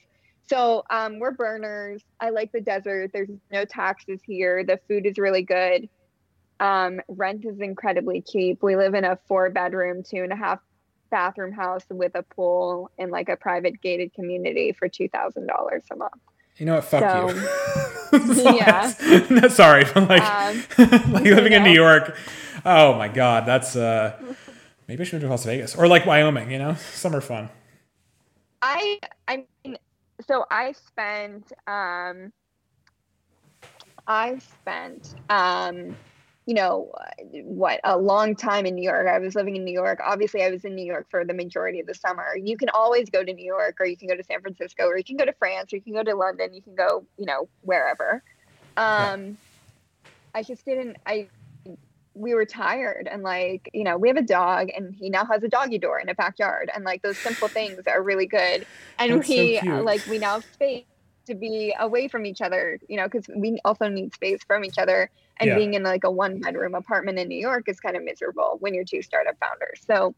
so 0.52 0.84
um, 0.90 1.18
we're 1.18 1.32
burners. 1.32 2.02
I 2.20 2.30
like 2.30 2.52
the 2.52 2.60
desert. 2.60 3.10
There's 3.12 3.30
no 3.50 3.64
taxes 3.64 4.20
here. 4.24 4.64
The 4.64 4.78
food 4.88 5.06
is 5.06 5.18
really 5.18 5.42
good. 5.42 5.88
Um, 6.60 7.00
rent 7.08 7.44
is 7.44 7.58
incredibly 7.60 8.20
cheap. 8.22 8.62
We 8.62 8.76
live 8.76 8.94
in 8.94 9.04
a 9.04 9.18
four 9.26 9.50
bedroom, 9.50 10.02
two 10.02 10.22
and 10.22 10.32
a 10.32 10.36
half 10.36 10.60
bathroom 11.10 11.52
house 11.52 11.84
with 11.90 12.14
a 12.14 12.22
pool 12.22 12.90
in 12.98 13.10
like 13.10 13.28
a 13.28 13.36
private 13.36 13.80
gated 13.80 14.14
community 14.14 14.72
for 14.72 14.88
two 14.88 15.08
thousand 15.08 15.46
dollars 15.46 15.84
a 15.90 15.96
month. 15.96 16.12
You 16.58 16.66
know 16.66 16.74
what? 16.76 16.84
Fuck 16.84 17.02
So, 17.02 17.30
you. 17.30 18.34
yeah. 18.56 18.92
No, 19.30 19.48
Sorry, 19.48 19.84
but 19.94 20.08
like, 20.08 20.22
Um, 20.22 20.64
like 21.12 21.24
living 21.24 21.52
in 21.52 21.62
know. 21.62 21.68
New 21.70 21.74
York. 21.74 22.16
Oh 22.64 22.94
my 22.94 23.08
god, 23.08 23.46
that's 23.46 23.74
uh. 23.74 24.20
Maybe 24.88 25.00
I 25.00 25.04
should 25.04 25.14
move 25.14 25.22
to 25.22 25.28
Las 25.30 25.44
Vegas 25.44 25.74
or 25.74 25.88
like 25.88 26.04
Wyoming. 26.04 26.50
You 26.50 26.58
know, 26.58 26.74
summer 26.74 27.20
fun. 27.20 27.48
I 28.60 29.00
I 29.26 29.46
mean, 29.64 29.78
so 30.26 30.44
I 30.50 30.72
spent 30.72 31.52
um, 31.66 32.32
I 34.06 34.38
spent 34.38 35.14
um, 35.30 35.96
you 36.46 36.54
know, 36.54 36.90
what 37.44 37.80
a 37.84 37.96
long 37.96 38.34
time 38.34 38.66
in 38.66 38.74
New 38.74 38.82
York. 38.82 39.06
I 39.06 39.18
was 39.18 39.36
living 39.36 39.54
in 39.54 39.64
New 39.64 39.72
York. 39.72 40.00
Obviously, 40.04 40.42
I 40.42 40.50
was 40.50 40.64
in 40.64 40.74
New 40.74 40.84
York 40.84 41.06
for 41.08 41.24
the 41.24 41.34
majority 41.34 41.78
of 41.78 41.86
the 41.86 41.94
summer. 41.94 42.36
You 42.36 42.56
can 42.56 42.68
always 42.70 43.10
go 43.10 43.22
to 43.22 43.32
New 43.32 43.44
York, 43.44 43.76
or 43.78 43.86
you 43.86 43.96
can 43.96 44.08
go 44.08 44.16
to 44.16 44.24
San 44.24 44.40
Francisco, 44.40 44.86
or 44.86 44.96
you 44.96 45.04
can 45.04 45.16
go 45.16 45.24
to 45.24 45.32
France, 45.34 45.72
or 45.72 45.76
you 45.76 45.82
can 45.82 45.92
go 45.92 46.02
to 46.02 46.14
London. 46.14 46.52
You 46.52 46.62
can 46.62 46.74
go, 46.74 47.06
you 47.16 47.26
know, 47.26 47.48
wherever. 47.60 48.24
Um, 48.76 49.38
I 50.34 50.42
just 50.42 50.64
didn't. 50.64 50.96
I 51.06 51.28
we 52.14 52.34
were 52.34 52.44
tired 52.44 53.08
and 53.10 53.22
like 53.22 53.70
you 53.72 53.84
know 53.84 53.96
we 53.96 54.08
have 54.08 54.16
a 54.18 54.22
dog 54.22 54.68
and 54.76 54.94
he 54.94 55.08
now 55.10 55.24
has 55.24 55.42
a 55.42 55.48
doggy 55.48 55.78
door 55.78 55.98
in 56.00 56.08
a 56.08 56.14
backyard 56.14 56.70
and 56.74 56.84
like 56.84 57.02
those 57.02 57.20
simple 57.22 57.48
things 57.48 57.82
are 57.86 58.02
really 58.02 58.26
good 58.26 58.66
and 58.98 59.16
That's 59.16 59.28
so 59.34 59.34
we 59.34 59.60
cute. 59.60 59.84
like 59.84 60.02
we 60.06 60.18
now 60.18 60.34
have 60.34 60.44
space 60.52 60.84
to 61.26 61.34
be 61.34 61.74
away 61.80 62.08
from 62.08 62.26
each 62.26 62.40
other 62.40 62.78
you 62.88 62.96
know 62.96 63.04
because 63.04 63.26
we 63.36 63.58
also 63.64 63.88
need 63.88 64.12
space 64.14 64.40
from 64.46 64.64
each 64.64 64.78
other 64.78 65.10
and 65.40 65.48
Yeah. 65.48 65.56
being 65.56 65.74
in 65.74 65.82
like 65.82 66.04
a 66.04 66.10
one 66.10 66.40
bedroom 66.40 66.74
apartment 66.74 67.18
in 67.18 67.28
new 67.28 67.40
york 67.40 67.68
is 67.68 67.80
kind 67.80 67.96
of 67.96 68.04
miserable 68.04 68.56
when 68.60 68.74
you're 68.74 68.84
two 68.84 69.02
startup 69.02 69.36
founders 69.40 69.80
so 69.86 70.14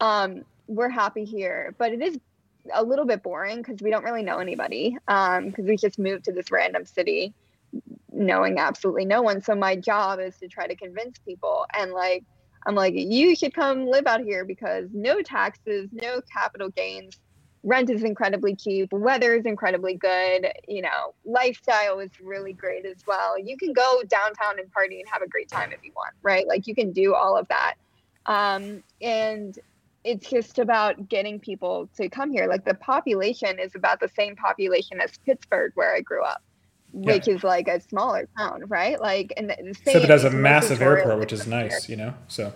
um 0.00 0.42
we're 0.68 0.88
happy 0.88 1.24
here 1.24 1.74
but 1.78 1.92
it 1.92 2.02
is 2.02 2.18
a 2.74 2.82
little 2.82 3.06
bit 3.06 3.22
boring 3.22 3.58
because 3.58 3.78
we 3.82 3.90
don't 3.90 4.04
really 4.04 4.22
know 4.22 4.38
anybody 4.38 4.96
um 5.08 5.48
because 5.48 5.66
we 5.66 5.76
just 5.76 5.98
moved 5.98 6.24
to 6.24 6.32
this 6.32 6.50
random 6.50 6.84
city 6.86 7.34
knowing 8.12 8.58
absolutely 8.58 9.04
no 9.04 9.22
one. 9.22 9.42
So 9.42 9.54
my 9.54 9.76
job 9.76 10.20
is 10.20 10.36
to 10.38 10.48
try 10.48 10.66
to 10.66 10.76
convince 10.76 11.18
people 11.26 11.66
and 11.76 11.92
like 11.92 12.24
I'm 12.66 12.74
like 12.74 12.94
you 12.96 13.34
should 13.34 13.54
come 13.54 13.86
live 13.86 14.06
out 14.06 14.20
here 14.20 14.44
because 14.44 14.88
no 14.92 15.20
taxes, 15.22 15.88
no 15.92 16.20
capital 16.32 16.68
gains, 16.70 17.18
rent 17.64 17.90
is 17.90 18.04
incredibly 18.04 18.54
cheap, 18.54 18.92
weather 18.92 19.34
is 19.34 19.46
incredibly 19.46 19.96
good, 19.96 20.48
you 20.68 20.82
know, 20.82 21.14
lifestyle 21.24 21.98
is 22.00 22.10
really 22.22 22.52
great 22.52 22.84
as 22.84 22.98
well. 23.06 23.38
You 23.38 23.56
can 23.56 23.72
go 23.72 24.02
downtown 24.08 24.58
and 24.58 24.70
party 24.70 25.00
and 25.00 25.08
have 25.10 25.22
a 25.22 25.28
great 25.28 25.48
time 25.48 25.72
if 25.72 25.80
you 25.82 25.92
want, 25.96 26.14
right? 26.22 26.46
Like 26.46 26.66
you 26.66 26.74
can 26.74 26.92
do 26.92 27.14
all 27.14 27.36
of 27.36 27.48
that. 27.48 27.74
Um 28.26 28.82
and 29.00 29.58
it's 30.04 30.28
just 30.28 30.58
about 30.58 31.08
getting 31.08 31.38
people 31.38 31.88
to 31.96 32.08
come 32.08 32.32
here. 32.32 32.46
Like 32.48 32.64
the 32.64 32.74
population 32.74 33.58
is 33.60 33.72
about 33.76 34.00
the 34.00 34.08
same 34.08 34.34
population 34.34 35.00
as 35.00 35.12
Pittsburgh 35.24 35.72
where 35.74 35.94
I 35.94 36.00
grew 36.00 36.22
up 36.24 36.40
which 36.92 37.26
is 37.26 37.42
like 37.42 37.68
a 37.68 37.80
smaller 37.80 38.28
town, 38.36 38.64
right? 38.68 39.00
Like, 39.00 39.32
and 39.36 39.48
the, 39.50 39.56
the 39.56 39.74
same. 39.74 39.82
Except 39.86 40.04
it 40.04 40.10
has 40.10 40.24
a 40.24 40.30
massive 40.30 40.82
airport, 40.82 41.18
which 41.18 41.32
is 41.32 41.46
nice, 41.46 41.88
you 41.88 41.96
know. 41.96 42.14
So 42.28 42.52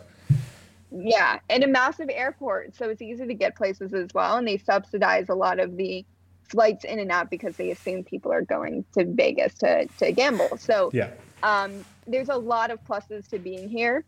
Yeah, 0.91 1.41
and 1.49 1.65
a 1.65 1.67
massive 1.67 2.09
airport, 2.11 2.77
so 2.77 2.89
it's 2.89 3.03
easy 3.03 3.27
to 3.27 3.35
get 3.35 3.57
places 3.57 3.95
as 3.95 4.13
well. 4.15 4.37
And 4.37 4.47
they 4.47 4.59
subsidize 4.59 5.29
a 5.29 5.35
lot 5.35 5.59
of 5.59 5.77
the 5.77 6.05
flights 6.45 6.85
in 6.85 6.99
and 6.99 7.11
out 7.11 7.31
because 7.31 7.57
they 7.57 7.71
assume 7.71 8.05
people 8.05 8.33
are 8.33 8.43
going 8.43 8.85
to 8.97 9.05
Vegas 9.05 9.55
to 9.55 9.87
to 9.99 10.13
gamble. 10.13 10.57
So 10.59 10.91
yeah, 10.93 11.11
um, 11.43 11.85
there's 12.07 12.29
a 12.29 12.37
lot 12.37 12.71
of 12.71 12.85
pluses 12.85 13.29
to 13.31 13.39
being 13.39 13.69
here, 13.69 14.05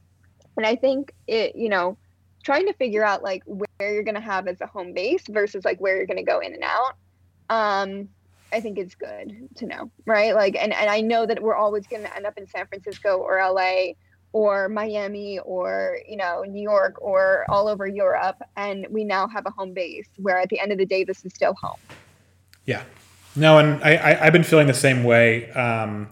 and 0.57 0.66
I 0.66 0.76
think 0.76 1.12
it, 1.26 1.57
you 1.57 1.68
know, 1.68 1.97
trying 2.45 2.66
to 2.66 2.74
figure 2.74 3.05
out 3.05 3.22
like 3.22 3.43
where 3.47 3.93
you're 3.93 4.05
going 4.05 4.14
to 4.14 4.20
have 4.20 4.47
as 4.47 4.61
a 4.61 4.66
home 4.66 4.93
base 4.93 5.24
versus 5.29 5.64
like 5.64 5.81
where 5.81 5.97
you're 5.97 6.07
going 6.07 6.18
to 6.18 6.22
go 6.22 6.41
in 6.41 6.53
and 6.53 6.64
out. 6.64 6.97
Um, 7.51 8.09
I 8.53 8.61
think 8.61 8.78
it's 8.78 8.94
good 8.94 9.49
to 9.57 9.66
know, 9.66 9.90
right? 10.07 10.34
Like, 10.34 10.57
and, 10.57 10.72
and 10.72 10.88
I 10.88 11.01
know 11.01 11.26
that 11.26 11.42
we're 11.42 11.57
always 11.57 11.86
going 11.86 12.03
to 12.03 12.16
end 12.16 12.26
up 12.26 12.38
in 12.38 12.46
San 12.46 12.66
Francisco 12.66 13.18
or 13.18 13.38
LA 13.38 13.92
or 14.32 14.68
Miami 14.68 15.38
or, 15.40 15.99
you 16.09 16.16
know, 16.16 16.42
New 16.42 16.62
York 16.62 16.94
or 17.01 17.44
all 17.49 17.68
over 17.68 17.86
Europe. 17.86 18.40
And 18.57 18.86
we 18.90 19.05
now 19.05 19.28
have 19.28 19.46
a 19.46 19.51
home 19.51 19.74
base 19.74 20.09
where 20.16 20.38
at 20.38 20.49
the 20.49 20.61
end 20.61 20.72
of 20.72 20.78
the 20.78 20.86
day, 20.86 21.05
this 21.05 21.24
is 21.24 21.34
still 21.34 21.55
home. 21.55 21.78
yeah. 22.64 22.82
No, 23.36 23.59
and 23.59 23.82
I, 23.84 23.94
I 23.94 24.26
I've 24.26 24.32
been 24.32 24.42
feeling 24.42 24.66
the 24.66 24.74
same 24.74 25.05
way. 25.05 25.51
Um, 25.53 26.09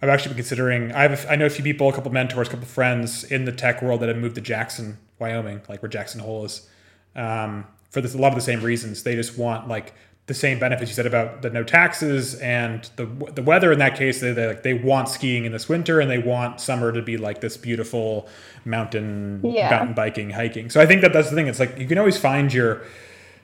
I've 0.00 0.08
actually 0.08 0.30
been 0.30 0.38
considering. 0.38 0.92
I 0.92 1.02
have 1.02 1.26
I 1.28 1.36
know 1.36 1.46
a 1.46 1.50
few 1.50 1.64
people, 1.64 1.88
a 1.88 1.92
couple 1.92 2.10
mentors, 2.10 2.48
a 2.48 2.50
couple 2.50 2.66
friends 2.66 3.24
in 3.24 3.44
the 3.44 3.52
tech 3.52 3.82
world 3.82 4.00
that 4.00 4.08
have 4.08 4.16
moved 4.16 4.34
to 4.36 4.40
Jackson, 4.40 4.98
Wyoming, 5.18 5.62
like 5.68 5.82
where 5.82 5.88
Jackson 5.88 6.20
Hole 6.20 6.44
is, 6.44 6.68
um, 7.16 7.66
for 7.90 8.00
this, 8.00 8.14
a 8.14 8.18
lot 8.18 8.28
of 8.28 8.34
the 8.34 8.40
same 8.40 8.62
reasons. 8.62 9.02
They 9.02 9.14
just 9.14 9.36
want 9.36 9.68
like 9.68 9.94
the 10.26 10.34
same 10.34 10.58
benefits 10.58 10.90
you 10.90 10.94
said 10.94 11.04
about 11.06 11.42
the 11.42 11.50
no 11.50 11.62
taxes 11.62 12.34
and 12.36 12.88
the 12.96 13.04
the 13.34 13.42
weather. 13.42 13.70
In 13.72 13.78
that 13.80 13.96
case, 13.96 14.20
they 14.20 14.32
they, 14.32 14.46
like, 14.46 14.62
they 14.62 14.74
want 14.74 15.08
skiing 15.08 15.44
in 15.44 15.52
this 15.52 15.68
winter 15.68 16.00
and 16.00 16.10
they 16.10 16.18
want 16.18 16.60
summer 16.60 16.92
to 16.92 17.02
be 17.02 17.16
like 17.16 17.40
this 17.42 17.56
beautiful 17.56 18.26
mountain 18.64 19.40
Yeah. 19.44 19.68
mountain 19.70 19.94
biking, 19.94 20.30
hiking. 20.30 20.70
So 20.70 20.80
I 20.80 20.86
think 20.86 21.02
that 21.02 21.12
that's 21.12 21.28
the 21.30 21.36
thing. 21.36 21.46
It's 21.46 21.60
like 21.60 21.78
you 21.78 21.86
can 21.86 21.98
always 21.98 22.16
find 22.16 22.52
your 22.52 22.82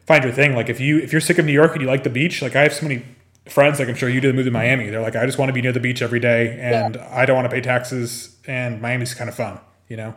find 0.06 0.24
your 0.24 0.32
thing. 0.32 0.54
Like 0.54 0.68
if 0.70 0.80
you 0.80 0.98
if 0.98 1.12
you're 1.12 1.20
sick 1.20 1.36
of 1.38 1.44
New 1.44 1.52
York 1.52 1.72
and 1.72 1.82
you 1.82 1.86
like 1.86 2.02
the 2.04 2.10
beach, 2.10 2.40
like 2.40 2.56
I 2.56 2.62
have 2.62 2.72
so 2.72 2.86
many 2.88 3.04
friends, 3.46 3.78
like 3.78 3.88
I'm 3.88 3.94
sure 3.94 4.08
you 4.08 4.20
do, 4.22 4.28
that 4.28 4.34
move 4.34 4.46
to 4.46 4.50
Miami. 4.50 4.88
They're 4.88 5.02
like, 5.02 5.16
I 5.16 5.26
just 5.26 5.36
want 5.38 5.48
to 5.50 5.52
be 5.52 5.60
near 5.60 5.72
the 5.72 5.80
beach 5.80 6.00
every 6.02 6.20
day, 6.20 6.58
and 6.60 6.96
I 6.96 7.26
don't 7.26 7.36
want 7.36 7.46
to 7.50 7.54
pay 7.54 7.60
taxes, 7.60 8.36
and 8.46 8.80
Miami's 8.80 9.12
kind 9.12 9.28
of 9.28 9.34
fun, 9.34 9.58
you 9.88 9.96
know. 9.96 10.14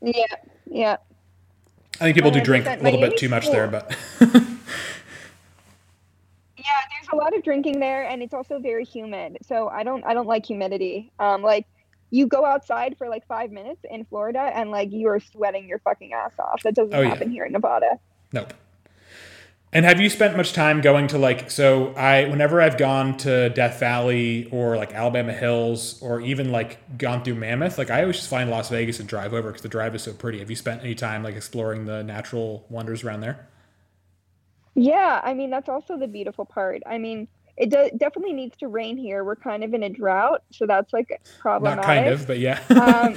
Yeah. 0.00 0.24
Yeah. 0.66 0.96
I 2.00 2.04
think 2.04 2.14
people 2.14 2.30
do 2.30 2.40
drink 2.40 2.66
a 2.66 2.76
100%. 2.76 2.82
little 2.82 3.00
bit 3.00 3.16
too 3.16 3.28
much 3.28 3.44
cool. 3.44 3.52
there, 3.52 3.66
but 3.68 3.96
Yeah, 6.66 6.72
there's 6.90 7.08
a 7.12 7.16
lot 7.16 7.36
of 7.36 7.42
drinking 7.44 7.78
there, 7.80 8.02
and 8.04 8.22
it's 8.22 8.34
also 8.34 8.58
very 8.58 8.84
humid. 8.84 9.38
So 9.46 9.68
I 9.68 9.82
don't 9.84 10.04
I 10.04 10.14
don't 10.14 10.26
like 10.26 10.44
humidity. 10.44 11.12
Um, 11.18 11.42
like 11.42 11.66
you 12.10 12.26
go 12.26 12.44
outside 12.44 12.96
for 12.98 13.08
like 13.08 13.26
five 13.26 13.50
minutes 13.50 13.80
in 13.90 14.04
Florida, 14.04 14.50
and 14.54 14.70
like 14.70 14.90
you 14.92 15.08
are 15.08 15.20
sweating 15.20 15.68
your 15.68 15.78
fucking 15.80 16.12
ass 16.12 16.32
off. 16.38 16.62
That 16.64 16.74
doesn't 16.74 16.94
Oh, 16.94 17.00
yeah. 17.02 17.08
happen 17.10 17.30
here 17.30 17.44
in 17.44 17.52
Nevada. 17.52 17.98
nope. 18.32 18.52
And 19.72 19.84
have 19.84 20.00
you 20.00 20.08
spent 20.08 20.36
much 20.38 20.52
time 20.54 20.80
going 20.80 21.06
to 21.08 21.18
like 21.18 21.50
so 21.50 21.92
I 21.94 22.24
whenever 22.26 22.62
I've 22.62 22.78
gone 22.78 23.16
to 23.18 23.50
Death 23.50 23.78
Valley 23.78 24.48
or 24.50 24.76
like 24.76 24.94
Alabama 24.94 25.32
Hills 25.34 26.00
or 26.00 26.20
even 26.20 26.50
like 26.50 26.78
gone 26.96 27.22
through 27.22 27.34
Mammoth, 27.34 27.76
like 27.76 27.90
I 27.90 28.00
always 28.02 28.16
just 28.16 28.30
find 28.30 28.48
Las 28.48 28.70
Vegas 28.70 29.00
and 29.00 29.08
drive 29.08 29.34
over 29.34 29.48
because 29.48 29.62
the 29.62 29.68
drive 29.68 29.94
is 29.94 30.02
so 30.02 30.12
pretty. 30.14 30.38
Have 30.38 30.48
you 30.48 30.56
spent 30.56 30.82
any 30.82 30.94
time 30.94 31.22
like 31.22 31.34
exploring 31.34 31.84
the 31.84 32.02
natural 32.02 32.64
wonders 32.70 33.04
around 33.04 33.20
there? 33.20 33.46
Yeah, 34.76 35.22
I 35.24 35.32
mean 35.32 35.50
that's 35.50 35.70
also 35.70 35.96
the 35.96 36.06
beautiful 36.06 36.44
part. 36.44 36.82
I 36.86 36.98
mean, 36.98 37.26
it 37.56 37.70
do- 37.70 37.90
definitely 37.96 38.34
needs 38.34 38.56
to 38.58 38.68
rain 38.68 38.98
here. 38.98 39.24
We're 39.24 39.34
kind 39.34 39.64
of 39.64 39.72
in 39.72 39.82
a 39.82 39.88
drought, 39.88 40.42
so 40.52 40.66
that's 40.66 40.92
like 40.92 41.20
problematic. 41.40 41.78
Not 41.78 41.86
kind 41.86 42.08
of, 42.08 42.26
but 42.26 42.38
yeah. 42.38 42.60
um, 42.70 43.16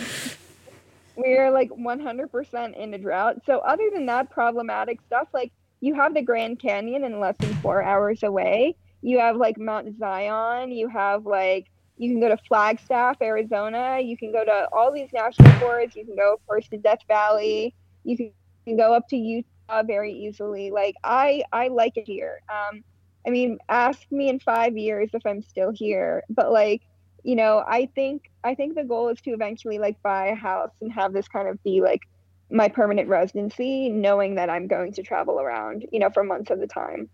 we're 1.17 1.51
like 1.51 1.69
100% 1.71 2.77
in 2.77 2.93
a 2.93 2.97
drought. 2.97 3.41
So 3.45 3.59
other 3.59 3.89
than 3.93 4.05
that 4.05 4.29
problematic 4.29 5.01
stuff, 5.05 5.27
like 5.33 5.51
you 5.81 5.93
have 5.95 6.13
the 6.13 6.21
Grand 6.21 6.59
Canyon 6.59 7.03
in 7.03 7.19
less 7.19 7.35
than 7.39 7.53
four 7.55 7.83
hours 7.83 8.23
away. 8.23 8.77
You 9.01 9.19
have 9.19 9.35
like 9.35 9.57
Mount 9.57 9.99
Zion. 9.99 10.71
You 10.71 10.87
have 10.87 11.25
like 11.25 11.67
you 11.97 12.09
can 12.09 12.21
go 12.21 12.29
to 12.29 12.37
Flagstaff, 12.47 13.17
Arizona. 13.21 13.99
You 14.01 14.17
can 14.17 14.31
go 14.31 14.45
to 14.45 14.69
all 14.71 14.93
these 14.93 15.09
national 15.13 15.51
forests. 15.59 15.97
You 15.97 16.05
can 16.05 16.15
go, 16.15 16.35
of 16.35 16.47
course, 16.47 16.69
to 16.69 16.77
Death 16.77 16.99
Valley. 17.09 17.75
You 18.05 18.15
can, 18.15 18.27
you 18.27 18.33
can 18.65 18.77
go 18.77 18.93
up 18.93 19.09
to 19.09 19.17
Utah 19.17 19.49
very 19.85 20.13
easily. 20.13 20.71
Like 20.71 20.95
I, 21.03 21.43
I 21.51 21.67
like 21.69 21.97
it 21.97 22.05
here. 22.05 22.41
Um, 22.49 22.83
I 23.25 23.29
mean, 23.29 23.59
ask 23.67 23.99
me 24.11 24.29
in 24.29 24.39
five 24.39 24.77
years 24.77 25.09
if 25.13 25.25
I'm 25.25 25.41
still 25.41 25.71
here. 25.71 26.23
But 26.29 26.51
like, 26.51 26.81
you 27.23 27.35
know, 27.35 27.63
I 27.67 27.89
think 27.95 28.31
I 28.43 28.55
think 28.55 28.75
the 28.75 28.83
goal 28.83 29.09
is 29.09 29.19
to 29.21 29.31
eventually 29.31 29.77
like 29.77 30.01
buy 30.01 30.27
a 30.27 30.35
house 30.35 30.71
and 30.81 30.91
have 30.93 31.11
this 31.13 31.27
kind 31.27 31.47
of 31.47 31.61
be 31.63 31.81
like 31.81 32.07
my 32.49 32.69
permanent 32.69 33.09
residency, 33.09 33.89
knowing 33.89 34.35
that 34.35 34.49
I'm 34.49 34.67
going 34.67 34.93
to 34.93 35.03
travel 35.03 35.39
around, 35.39 35.85
you 35.91 35.99
know, 35.99 36.09
for 36.09 36.23
months 36.23 36.49
at 36.49 36.59
a 36.59 36.67
time. 36.67 37.09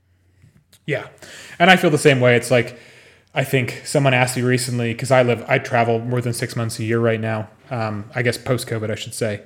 Yeah. 0.85 1.07
And 1.59 1.69
I 1.69 1.75
feel 1.75 1.89
the 1.89 1.97
same 1.97 2.19
way. 2.19 2.35
It's 2.35 2.51
like, 2.51 2.77
I 3.33 3.43
think 3.43 3.81
someone 3.83 4.13
asked 4.13 4.37
me 4.37 4.43
recently, 4.43 4.93
because 4.93 5.11
I 5.11 5.23
live, 5.23 5.43
I 5.47 5.57
travel 5.57 5.99
more 5.99 6.21
than 6.21 6.33
six 6.33 6.55
months 6.55 6.79
a 6.79 6.83
year 6.83 6.99
right 6.99 7.19
now. 7.19 7.49
Um, 7.69 8.09
I 8.13 8.21
guess 8.21 8.37
post 8.37 8.67
COVID, 8.67 8.89
I 8.89 8.95
should 8.95 9.13
say. 9.13 9.41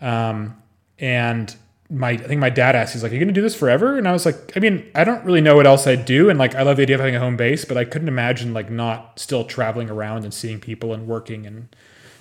Um, 0.00 0.62
and 0.98 1.56
my, 1.92 2.10
I 2.10 2.16
think 2.16 2.40
my 2.40 2.50
dad 2.50 2.74
asked, 2.74 2.94
he's 2.94 3.02
like, 3.02 3.12
Are 3.12 3.14
you 3.14 3.20
going 3.20 3.28
to 3.28 3.34
do 3.34 3.42
this 3.42 3.54
forever? 3.54 3.98
And 3.98 4.08
I 4.08 4.12
was 4.12 4.24
like, 4.24 4.56
I 4.56 4.60
mean, 4.60 4.90
I 4.94 5.04
don't 5.04 5.24
really 5.24 5.42
know 5.42 5.54
what 5.54 5.66
else 5.66 5.86
I'd 5.86 6.06
do. 6.06 6.30
And 6.30 6.38
like, 6.38 6.54
I 6.54 6.62
love 6.62 6.78
the 6.78 6.82
idea 6.82 6.96
of 6.96 7.00
having 7.00 7.14
a 7.14 7.20
home 7.20 7.36
base, 7.36 7.64
but 7.64 7.76
I 7.76 7.84
couldn't 7.84 8.08
imagine 8.08 8.54
like 8.54 8.70
not 8.70 9.18
still 9.18 9.44
traveling 9.44 9.90
around 9.90 10.24
and 10.24 10.32
seeing 10.32 10.58
people 10.58 10.94
and 10.94 11.06
working. 11.06 11.46
And, 11.46 11.74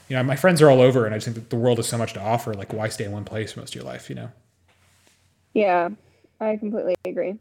you 0.09 0.17
know, 0.17 0.23
my 0.23 0.35
friends 0.35 0.61
are 0.61 0.69
all 0.69 0.81
over 0.81 1.05
and 1.05 1.15
I 1.15 1.17
just 1.17 1.25
think 1.25 1.35
that 1.35 1.49
the 1.49 1.55
world 1.55 1.77
has 1.77 1.87
so 1.87 1.97
much 1.97 2.13
to 2.13 2.21
offer. 2.21 2.53
Like, 2.53 2.73
why 2.73 2.89
stay 2.89 3.05
in 3.05 3.13
one 3.13 3.23
place 3.23 3.55
most 3.55 3.69
of 3.69 3.75
your 3.75 3.85
life, 3.85 4.09
you 4.09 4.15
know? 4.15 4.31
Yeah, 5.53 5.89
I 6.39 6.57
completely 6.57 6.95
agree. 7.05 7.35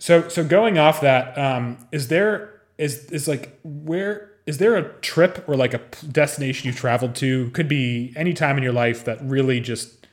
So 0.00 0.28
so 0.28 0.42
going 0.42 0.78
off 0.78 1.02
that, 1.02 1.36
um, 1.36 1.76
is 1.92 2.08
there 2.08 2.62
is 2.78 3.04
is 3.06 3.28
like 3.28 3.60
where 3.62 4.32
is 4.46 4.58
there 4.58 4.76
a 4.76 4.92
trip 5.00 5.44
or 5.46 5.56
like 5.56 5.74
a 5.74 5.80
destination 6.10 6.66
you 6.66 6.72
traveled 6.72 7.14
to? 7.16 7.50
Could 7.50 7.68
be 7.68 8.12
any 8.16 8.32
time 8.32 8.56
in 8.56 8.62
your 8.62 8.72
life 8.72 9.04
that 9.04 9.18
really 9.22 9.60
just 9.60 10.06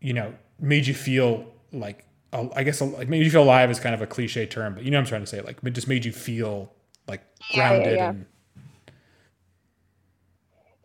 you 0.00 0.12
know 0.12 0.32
made 0.60 0.86
you 0.86 0.94
feel 0.94 1.46
like 1.72 2.06
uh, 2.32 2.48
I 2.54 2.64
guess 2.64 2.80
like 2.80 3.08
made 3.08 3.22
you 3.22 3.30
feel 3.30 3.44
alive 3.44 3.70
is 3.70 3.80
kind 3.80 3.94
of 3.94 4.02
a 4.02 4.06
cliche 4.06 4.46
term, 4.46 4.74
but 4.74 4.84
you 4.84 4.90
know 4.90 4.98
I'm 4.98 5.06
trying 5.06 5.22
to 5.22 5.26
say. 5.26 5.40
Like 5.40 5.58
it 5.62 5.70
just 5.70 5.88
made 5.88 6.04
you 6.04 6.12
feel 6.12 6.72
like 7.06 7.22
Yeah, 7.50 7.56
yeah, 7.56 7.68
grounded 7.68 7.96
yeah. 7.96 8.10
and 8.10 8.26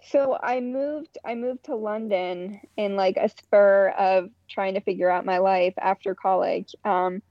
So 0.01 0.37
I 0.41 0.59
moved 0.59 1.17
I 1.25 1.35
moved 1.35 1.65
to 1.65 1.75
London 1.75 2.59
in 2.77 2.95
like 2.95 3.17
a 3.17 3.29
spur 3.29 3.89
of 3.89 4.29
trying 4.49 4.73
to 4.73 4.81
figure 4.81 5.09
out 5.09 5.25
my 5.25 5.37
life 5.37 5.73
after 5.79 6.15
college. 6.15 6.75
Um, 6.83 7.21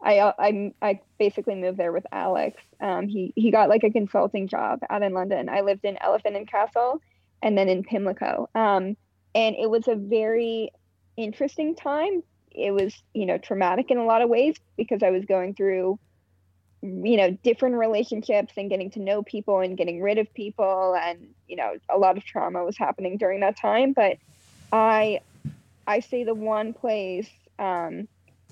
I 0.00 0.20
I 0.38 0.72
I 0.80 1.00
basically 1.18 1.56
moved 1.56 1.78
there 1.78 1.92
with 1.92 2.06
Alex. 2.12 2.62
Um, 2.80 3.08
he 3.08 3.32
he 3.34 3.50
got 3.50 3.68
like 3.68 3.82
a 3.82 3.90
consulting 3.90 4.46
job 4.46 4.80
out 4.88 5.02
in 5.02 5.14
London. 5.14 5.48
I 5.48 5.62
lived 5.62 5.84
in 5.84 5.98
Elephant 6.00 6.36
and 6.36 6.48
Castle, 6.48 7.02
and 7.42 7.58
then 7.58 7.68
in 7.68 7.82
Pimlico. 7.82 8.48
Um, 8.54 8.96
and 9.34 9.56
it 9.56 9.68
was 9.68 9.88
a 9.88 9.94
very 9.94 10.70
interesting 11.18 11.74
time. 11.74 12.22
It 12.50 12.70
was 12.70 12.94
you 13.12 13.26
know 13.26 13.38
traumatic 13.38 13.90
in 13.90 13.98
a 13.98 14.04
lot 14.04 14.22
of 14.22 14.28
ways 14.28 14.56
because 14.76 15.02
I 15.02 15.10
was 15.10 15.24
going 15.24 15.54
through 15.54 15.98
you 16.80 17.16
know 17.16 17.36
different 17.42 17.74
relationships 17.74 18.54
and 18.56 18.70
getting 18.70 18.90
to 18.92 19.00
know 19.00 19.22
people 19.22 19.60
and 19.60 19.76
getting 19.76 20.00
rid 20.00 20.18
of 20.18 20.32
people. 20.32 20.96
And 20.96 21.28
you 21.46 21.56
know 21.56 21.74
a 21.88 21.98
lot 21.98 22.16
of 22.16 22.24
trauma 22.24 22.64
was 22.64 22.78
happening 22.78 23.18
during 23.18 23.40
that 23.40 23.56
time. 23.56 23.92
But 23.92 24.18
i 24.72 25.20
i 25.86 26.00
say 26.00 26.24
the 26.24 26.34
one 26.34 26.72
place 26.72 27.30
um 27.58 28.06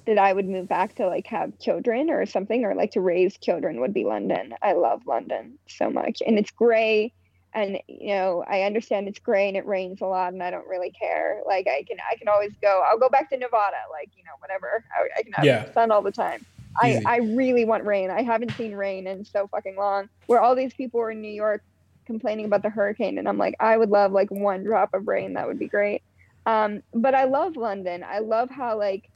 that 0.06 0.18
i 0.18 0.32
would 0.32 0.48
move 0.48 0.68
back 0.68 0.94
to 0.94 1.06
like 1.06 1.26
have 1.26 1.58
children 1.58 2.10
or 2.10 2.24
something 2.26 2.64
or 2.64 2.74
like 2.74 2.92
to 2.92 3.00
raise 3.00 3.36
children 3.38 3.80
would 3.80 3.92
be 3.92 4.04
london. 4.04 4.54
I 4.62 4.72
love 4.72 5.06
london 5.06 5.58
so 5.68 5.90
much. 5.90 6.22
And 6.26 6.38
it's 6.38 6.50
gray 6.50 7.12
and 7.56 7.78
you 7.88 8.14
know 8.14 8.44
i 8.48 8.62
understand 8.62 9.08
it's 9.08 9.18
gray 9.18 9.48
and 9.48 9.56
it 9.56 9.66
rains 9.66 10.00
a 10.02 10.06
lot 10.06 10.32
and 10.32 10.42
i 10.42 10.50
don't 10.50 10.68
really 10.68 10.92
care 10.92 11.40
like 11.46 11.66
i 11.66 11.82
can 11.88 11.96
i 12.12 12.16
can 12.16 12.28
always 12.28 12.52
go 12.62 12.84
i'll 12.86 12.98
go 12.98 13.08
back 13.08 13.28
to 13.30 13.36
nevada 13.36 13.76
like 13.90 14.10
you 14.14 14.22
know 14.22 14.30
whatever 14.40 14.84
i, 14.94 15.18
I 15.18 15.22
can 15.22 15.32
have 15.32 15.44
Yeah. 15.44 15.72
sun 15.72 15.90
all 15.90 16.02
the 16.02 16.12
time 16.12 16.44
I, 16.78 16.90
Easy. 16.90 17.06
I 17.06 17.16
really 17.18 17.64
want 17.64 17.84
rain. 17.84 18.10
I 18.10 18.22
haven't 18.22 18.54
seen 18.56 18.74
rain 18.74 19.06
in 19.06 19.24
so 19.24 19.48
fucking 19.48 19.76
long. 19.76 20.08
Where 20.26 20.40
all 20.40 20.54
these 20.54 20.74
people 20.74 21.00
were 21.00 21.10
in 21.10 21.22
New 21.22 21.32
York 21.32 21.62
complaining 22.06 22.44
about 22.44 22.62
the 22.62 22.70
hurricane, 22.70 23.18
and 23.18 23.28
I'm 23.28 23.38
like, 23.38 23.54
I 23.60 23.76
would 23.76 23.88
love 23.90 24.12
like 24.12 24.30
one 24.30 24.62
drop 24.64 24.90
of 24.92 25.08
rain. 25.08 25.34
That 25.34 25.46
would 25.46 25.58
be 25.58 25.68
great. 25.68 26.02
Um, 26.44 26.82
but 26.92 27.14
I 27.14 27.24
love 27.24 27.56
London. 27.56 28.04
I 28.04 28.18
love 28.18 28.50
how 28.50 28.78
like, 28.78 29.08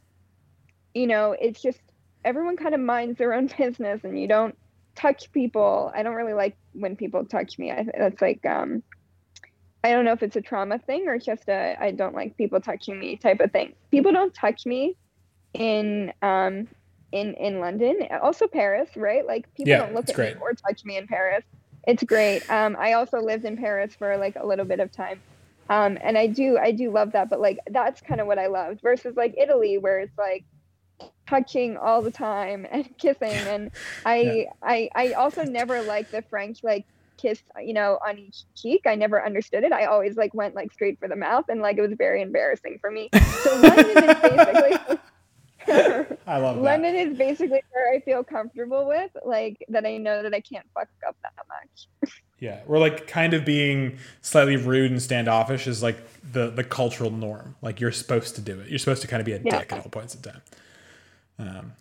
you 0.94 1.06
know, 1.06 1.36
it's 1.38 1.60
just 1.60 1.80
everyone 2.24 2.56
kind 2.56 2.74
of 2.74 2.80
minds 2.80 3.18
their 3.18 3.34
own 3.34 3.48
business, 3.58 4.00
and 4.04 4.18
you 4.18 4.26
don't 4.26 4.56
touch 4.96 5.30
people. 5.32 5.90
I 5.94 6.02
don't 6.02 6.14
really 6.14 6.34
like 6.34 6.56
when 6.72 6.96
people 6.96 7.24
touch 7.24 7.58
me. 7.58 7.70
I 7.70 7.86
that's 7.96 8.20
like 8.22 8.44
um, 8.46 8.82
I 9.82 9.92
don't 9.92 10.04
know 10.04 10.12
if 10.12 10.22
it's 10.22 10.36
a 10.36 10.42
trauma 10.42 10.78
thing 10.78 11.08
or 11.08 11.18
just 11.18 11.48
a 11.48 11.76
I 11.80 11.92
don't 11.92 12.14
like 12.14 12.36
people 12.36 12.60
touching 12.60 12.98
me 12.98 13.16
type 13.16 13.40
of 13.40 13.52
thing. 13.52 13.74
People 13.90 14.12
don't 14.12 14.34
touch 14.34 14.66
me 14.66 14.96
in 15.54 16.12
um 16.22 16.68
in 17.12 17.34
in 17.34 17.60
London, 17.60 17.98
also 18.22 18.46
Paris, 18.46 18.90
right? 18.96 19.26
Like 19.26 19.46
people 19.56 19.70
Yeah, 19.70 19.78
don't 19.78 19.94
look 19.94 20.08
at 20.08 20.16
great. 20.16 20.36
me 20.36 20.40
or 20.40 20.52
touch 20.68 20.82
me 20.84 20.96
in 20.96 21.06
Paris. 21.06 21.44
It's 21.86 22.02
great. 22.04 22.44
Um, 22.50 22.76
I 22.78 22.92
also 22.94 23.20
lived 23.20 23.44
in 23.44 23.56
Paris 23.56 23.94
for 23.98 24.16
like 24.18 24.36
a 24.36 24.46
little 24.46 24.66
bit 24.66 24.80
of 24.80 24.92
time, 24.92 25.22
um, 25.70 25.98
and 26.02 26.18
I 26.18 26.26
do 26.28 26.58
I 26.58 26.72
do 26.72 26.92
love 26.92 27.12
that. 27.12 27.30
But 27.30 27.40
like 27.40 27.58
that's 27.70 28.00
kind 28.02 28.20
of 28.20 28.26
what 28.26 28.38
I 28.38 28.48
loved 28.48 28.80
versus 28.82 29.16
like 29.16 29.34
Italy, 29.38 29.78
where 29.78 30.00
it's 30.00 30.16
like 30.18 30.44
touching 31.28 31.76
all 31.76 32.02
the 32.02 32.10
time 32.10 32.66
and 32.70 32.88
kissing. 32.98 33.30
And 33.32 33.70
I 34.04 34.46
I 34.62 34.88
I 34.94 35.12
also 35.12 35.44
never 35.44 35.82
liked 35.82 36.12
the 36.12 36.22
French 36.30 36.60
like 36.62 36.86
kiss, 37.16 37.42
you 37.62 37.74
know, 37.74 37.98
on 38.06 38.18
each 38.18 38.44
cheek. 38.56 38.82
I 38.86 38.94
never 38.94 39.24
understood 39.24 39.62
it. 39.64 39.72
I 39.72 39.84
always 39.86 40.16
like 40.16 40.32
went 40.34 40.54
like 40.54 40.72
straight 40.72 40.98
for 40.98 41.08
the 41.08 41.16
mouth, 41.16 41.44
and 41.48 41.60
like 41.60 41.78
it 41.78 41.82
was 41.82 41.92
very 41.96 42.22
embarrassing 42.22 42.78
for 42.80 42.90
me. 42.90 43.10
So 43.42 43.54
London 43.60 43.86
is 44.10 44.20
basically. 44.20 44.98
I 46.26 46.38
love 46.38 46.56
that. 46.56 46.62
London 46.62 46.94
is 46.96 47.16
basically 47.16 47.60
where 47.70 47.92
I 47.94 48.00
feel 48.00 48.24
comfortable 48.24 48.88
with, 48.88 49.10
like 49.24 49.64
that 49.68 49.84
I 49.86 49.98
know 49.98 50.22
that 50.22 50.34
I 50.34 50.40
can't 50.40 50.66
fuck 50.74 50.88
up 51.06 51.16
that 51.22 51.32
much. 51.48 52.12
Yeah, 52.40 52.60
we're 52.66 52.78
like 52.78 53.06
kind 53.06 53.34
of 53.34 53.44
being 53.44 53.98
slightly 54.22 54.56
rude 54.56 54.90
and 54.90 55.00
standoffish 55.00 55.66
is 55.66 55.82
like 55.82 55.98
the 56.32 56.48
the 56.50 56.64
cultural 56.64 57.10
norm. 57.10 57.56
Like 57.60 57.80
you're 57.80 57.92
supposed 57.92 58.34
to 58.36 58.40
do 58.40 58.58
it. 58.60 58.68
You're 58.68 58.78
supposed 58.78 59.02
to 59.02 59.08
kind 59.08 59.20
of 59.20 59.26
be 59.26 59.32
a 59.32 59.40
Yeah. 59.44 59.58
dick 59.58 59.72
at 59.72 59.84
all 59.84 59.90
points 59.90 60.14
in 60.14 60.22
time. 60.22 60.40
Um, 61.40 61.72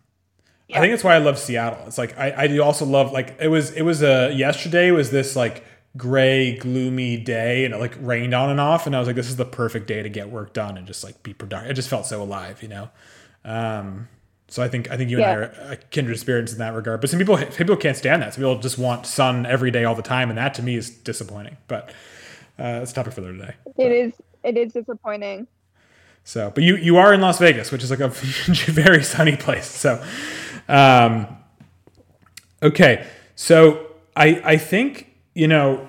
I 0.74 0.80
think 0.80 0.94
that's 0.94 1.04
why 1.04 1.16
I 1.16 1.18
love 1.18 1.38
Seattle. 1.40 1.80
It's 1.88 1.98
like 1.98 2.18
I, 2.18 2.44
I 2.44 2.48
do 2.48 2.62
also 2.62 2.86
love 2.86 3.12
like 3.12 3.36
it 3.40 3.48
was 3.48 3.72
it 3.72 3.82
was 3.82 4.04
a 4.04 4.32
yesterday 4.32 4.92
was 4.92 5.10
this 5.10 5.36
like 5.36 5.64
gray 5.98 6.56
gloomy 6.58 7.18
day 7.18 7.66
and 7.66 7.74
it 7.74 7.80
like 7.80 7.96
rained 8.00 8.36
on 8.36 8.52
and 8.52 8.60
off 8.62 8.86
and 8.86 8.96
I 8.96 9.00
was 9.00 9.08
like 9.08 9.16
this 9.16 9.28
is 9.28 9.36
the 9.36 9.46
perfect 9.46 9.88
day 9.88 10.04
to 10.04 10.10
get 10.10 10.30
work 10.30 10.54
done 10.54 10.78
and 10.78 10.86
just 10.86 11.04
like 11.04 11.24
be 11.24 11.34
productive. 11.34 11.72
It 11.72 11.74
just 11.74 11.90
felt 11.90 12.06
so 12.06 12.22
alive, 12.22 12.62
you 12.62 12.70
know. 12.70 12.90
Um, 13.44 14.08
so 14.48 14.64
I 14.64 14.68
think 14.68 14.92
I 14.92 14.98
think 14.98 15.10
you 15.10 15.18
and 15.18 15.26
I 15.26 15.34
are 15.34 15.44
a 15.72 15.76
kindred 15.76 16.20
spirits 16.20 16.52
in 16.52 16.60
that 16.60 16.74
regard. 16.74 17.02
But 17.02 17.10
some 17.10 17.20
people 17.20 17.38
some 17.38 17.50
people 17.50 17.76
can't 17.76 17.98
stand 17.98 18.22
that. 18.22 18.34
Some 18.34 18.42
people 18.42 18.60
just 18.60 18.78
want 18.78 19.06
sun 19.06 19.46
every 19.46 19.72
day 19.72 19.86
all 19.86 19.96
the 19.96 20.02
time, 20.02 20.30
and 20.30 20.38
that 20.38 20.54
to 20.56 20.64
me 20.64 20.76
is 20.76 20.90
disappointing. 20.90 21.58
But 21.68 21.90
uh, 22.58 22.80
that's 22.80 22.92
a 22.92 22.96
topic 22.96 23.14
for 23.14 23.22
another 23.22 23.38
day. 23.38 23.56
It 23.78 23.92
is 23.92 24.14
it 24.44 24.58
is 24.58 24.74
disappointing. 24.74 25.48
So, 26.24 26.52
but 26.54 26.64
you 26.64 26.76
you 26.76 26.98
are 26.98 27.14
in 27.14 27.22
Las 27.22 27.40
Vegas, 27.40 27.72
which 27.72 27.84
is 27.84 27.90
like 27.90 28.00
a 28.00 28.08
very 28.72 29.04
sunny 29.04 29.36
place. 29.36 29.66
So, 29.66 30.04
um, 30.68 31.28
okay. 32.62 33.08
So 33.36 33.88
I 34.16 34.42
I 34.44 34.58
think 34.58 35.14
you 35.34 35.48
know 35.48 35.88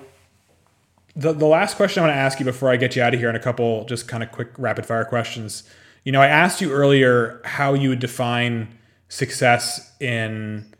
the 1.15 1.33
the 1.33 1.45
last 1.45 1.75
question 1.77 2.01
I 2.03 2.07
want 2.07 2.15
to 2.15 2.19
ask 2.19 2.39
you 2.39 2.45
before 2.45 2.69
I 2.69 2.77
get 2.77 2.95
you 2.95 3.03
out 3.03 3.13
of 3.13 3.19
here, 3.19 3.29
and 3.29 3.37
a 3.37 3.41
couple 3.41 3.85
just 3.85 4.07
kind 4.07 4.23
of 4.23 4.31
quick 4.31 4.49
rapid 4.57 4.85
fire 4.85 5.05
questions. 5.05 5.63
You 6.03 6.11
know, 6.11 6.21
I 6.21 6.27
asked 6.27 6.61
you 6.61 6.71
earlier 6.71 7.41
how 7.45 7.73
you 7.73 7.89
would 7.89 7.99
define 7.99 8.77
success 9.09 9.91
in 9.99 10.73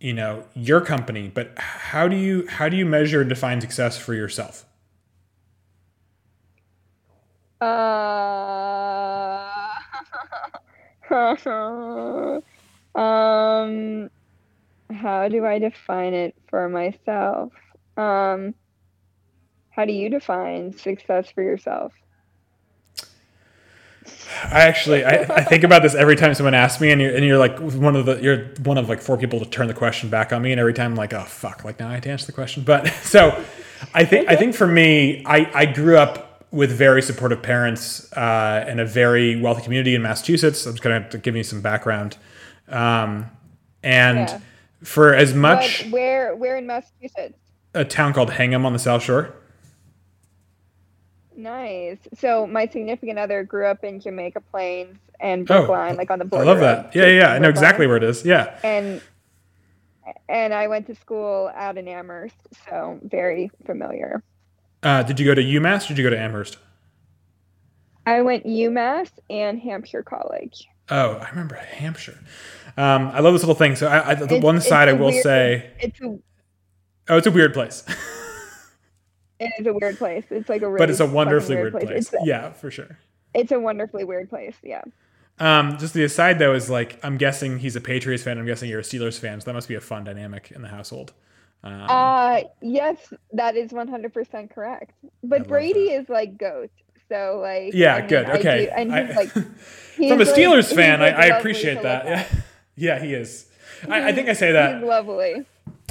you 0.00 0.12
know 0.12 0.44
your 0.54 0.80
company, 0.80 1.30
but 1.32 1.52
how 1.58 2.08
do 2.08 2.16
you 2.16 2.46
how 2.48 2.68
do 2.68 2.76
you 2.76 2.86
measure 2.86 3.20
and 3.20 3.28
define 3.28 3.60
success 3.60 3.98
for 3.98 4.14
yourself? 4.14 4.66
Uh, 7.60 7.66
um, 12.94 14.10
how 14.94 15.28
do 15.28 15.44
I 15.44 15.58
define 15.58 16.14
it 16.14 16.34
for 16.48 16.68
myself? 16.68 17.52
Um, 17.96 18.54
how 19.70 19.84
do 19.84 19.92
you 19.92 20.08
define 20.08 20.72
success 20.76 21.30
for 21.30 21.42
yourself? 21.42 21.92
I 24.44 24.60
actually 24.62 25.04
I, 25.04 25.22
I 25.22 25.44
think 25.44 25.64
about 25.64 25.82
this 25.82 25.94
every 25.94 26.16
time 26.16 26.34
someone 26.34 26.54
asks 26.54 26.80
me 26.80 26.90
and 26.90 27.00
you're 27.00 27.14
and 27.14 27.24
you're 27.24 27.38
like 27.38 27.58
one 27.58 27.96
of 27.96 28.06
the 28.06 28.20
you're 28.22 28.46
one 28.62 28.78
of 28.78 28.88
like 28.88 29.00
four 29.00 29.16
people 29.18 29.38
to 29.40 29.46
turn 29.46 29.66
the 29.66 29.74
question 29.74 30.08
back 30.08 30.32
on 30.32 30.42
me 30.42 30.52
and 30.52 30.60
every 30.60 30.72
time 30.72 30.92
I'm 30.92 30.96
like 30.96 31.12
oh 31.12 31.24
fuck 31.24 31.64
like 31.64 31.78
now 31.78 31.88
I 31.88 31.94
have 31.94 32.02
to 32.02 32.10
answer 32.10 32.26
the 32.26 32.32
question 32.32 32.62
but 32.62 32.86
so 33.02 33.44
I 33.92 34.04
think 34.04 34.28
I 34.28 34.36
think 34.36 34.54
for 34.54 34.66
me 34.66 35.22
I 35.26 35.50
I 35.54 35.66
grew 35.66 35.98
up 35.98 36.29
with 36.52 36.70
very 36.72 37.00
supportive 37.02 37.42
parents 37.42 38.12
uh, 38.14 38.64
in 38.68 38.80
a 38.80 38.84
very 38.84 39.40
wealthy 39.40 39.62
community 39.62 39.94
in 39.94 40.02
Massachusetts 40.02 40.66
I'm 40.66 40.72
just 40.72 40.82
gonna 40.82 41.00
have 41.00 41.10
to 41.10 41.18
give 41.18 41.36
you 41.36 41.44
some 41.44 41.60
background 41.60 42.16
um, 42.68 43.30
and 43.82 44.28
Yeah. 44.28 44.40
for 44.82 45.14
as 45.14 45.34
much 45.34 45.84
What, 45.84 45.92
where 45.92 46.36
where 46.36 46.56
in 46.56 46.66
Massachusetts? 46.66 47.38
a 47.74 47.84
town 47.84 48.12
called 48.12 48.32
Hingham 48.32 48.66
on 48.66 48.72
the 48.72 48.78
South 48.80 49.02
Shore 49.02 49.34
Nice. 51.36 51.98
So 52.18 52.46
my 52.46 52.66
significant 52.66 53.18
other 53.18 53.44
grew 53.44 53.66
up 53.66 53.82
in 53.84 54.00
Jamaica 54.00 54.40
Plains 54.50 54.98
and 55.20 55.50
Oh, 55.50 55.58
Brookline, 55.66 55.96
like 55.96 56.10
on 56.10 56.18
the 56.18 56.24
border. 56.24 56.44
I 56.44 56.48
love 56.48 56.60
that 56.60 56.94
yeah 56.94 57.06
yeah, 57.06 57.18
yeah 57.20 57.32
I 57.32 57.38
know 57.38 57.48
exactly 57.48 57.86
where 57.86 57.96
it 57.96 58.02
is 58.02 58.24
yeah 58.24 58.58
And 58.62 59.00
and 60.28 60.52
I 60.52 60.66
went 60.66 60.86
to 60.88 60.94
school 60.96 61.50
out 61.54 61.78
in 61.78 61.86
Amherst, 61.86 62.34
so 62.68 62.98
very 63.04 63.50
familiar. 63.64 64.22
Uh, 64.82 65.02
did 65.02 65.18
you 65.20 65.26
go 65.26 65.34
to 65.34 65.42
UMass 65.42 65.84
or 65.84 65.88
did 65.88 65.98
you 65.98 66.04
go 66.04 66.10
to 66.10 66.18
Amherst 66.18 66.56
I 68.06 68.22
went 68.22 68.44
UMass 68.46 69.10
and 69.28 69.60
Hampshire 69.60 70.02
College. 70.02 70.66
Oh, 70.88 71.12
I 71.16 71.28
remember 71.30 71.54
Hampshire. 71.54 72.18
Um, 72.76 73.08
I 73.08 73.20
love 73.20 73.34
this 73.34 73.42
little 73.42 73.54
thing. 73.54 73.76
So, 73.76 73.86
I, 73.86 74.10
I, 74.10 74.14
the 74.14 74.24
It's- 74.24 74.42
one 74.42 74.60
side 74.60 74.88
I 74.88 74.94
will 74.94 75.10
weird- 75.10 75.22
say, 75.22 75.70
It's 75.78 76.00
a 76.00 76.18
oh, 77.08 77.16
it's 77.18 77.26
a 77.26 77.30
weird 77.30 77.52
place, 77.54 77.84
it 79.38 79.52
is 79.58 79.66
a 79.66 79.72
weird 79.72 79.98
place. 79.98 80.24
It's 80.30 80.48
like 80.48 80.62
a 80.62 80.66
really 80.68 80.78
but 80.78 80.90
it's 80.90 81.00
a 81.00 81.06
wonderfully 81.06 81.56
weird 81.56 81.72
place. 81.74 81.88
It's, 81.90 82.12
a- 82.14 82.18
Yeah, 82.24 82.52
for 82.52 82.70
sure. 82.70 82.98
it's 83.34 83.52
a 83.52 83.60
wonderfully 83.60 84.04
weird 84.04 84.28
place. 84.28 84.56
Yeah. 84.62 84.82
Um, 85.38 85.78
just 85.78 85.94
the 85.94 86.04
aside 86.04 86.38
though 86.38 86.54
is 86.54 86.68
like, 86.68 86.98
I'm 87.04 87.16
guessing 87.16 87.58
he's 87.58 87.76
a 87.76 87.80
Patriots 87.80 88.22
fan. 88.24 88.38
I'm 88.38 88.46
guessing 88.46 88.68
you're 88.68 88.80
a 88.80 88.82
Steelers 88.82 89.18
fan. 89.18 89.40
So 89.40 89.44
that 89.46 89.54
must 89.54 89.68
be 89.68 89.74
a 89.74 89.80
fun 89.80 90.04
dynamic 90.04 90.50
in 90.54 90.62
the 90.62 90.68
household. 90.68 91.12
Um, 91.62 91.86
Uh 91.88 92.40
yes, 92.62 93.12
that 93.32 93.56
is 93.56 93.72
one 93.72 93.88
hundred 93.88 94.14
percent 94.14 94.50
correct. 94.54 94.92
But 95.22 95.46
Brady 95.48 95.90
is 95.90 96.08
like 96.08 96.38
goat. 96.38 96.70
So 97.08 97.38
like 97.42 97.74
yeah, 97.74 97.96
I 97.96 98.00
mean, 98.00 98.08
good. 98.08 98.26
I 98.26 98.38
Okay. 98.38 98.64
do- 98.66 98.72
and 98.76 98.94
I- 98.94 99.06
he's 99.06 99.16
like 99.16 99.28
from 99.32 100.20
a 100.20 100.24
Steelers 100.24 100.68
he's, 100.68 100.72
fan, 100.72 101.00
like, 101.00 101.14
I, 101.14 101.30
I 101.34 101.38
appreciate 101.38 101.82
that. 101.82 102.04
Yeah. 102.06 102.26
yeah, 102.76 102.98
he 103.04 103.12
is. 103.14 103.46
I, 103.88 104.08
I 104.08 104.12
think 104.12 104.28
I 104.28 104.32
say 104.44 104.52
that 104.52 104.76
He's 104.80 104.84
lovely. 104.88 105.44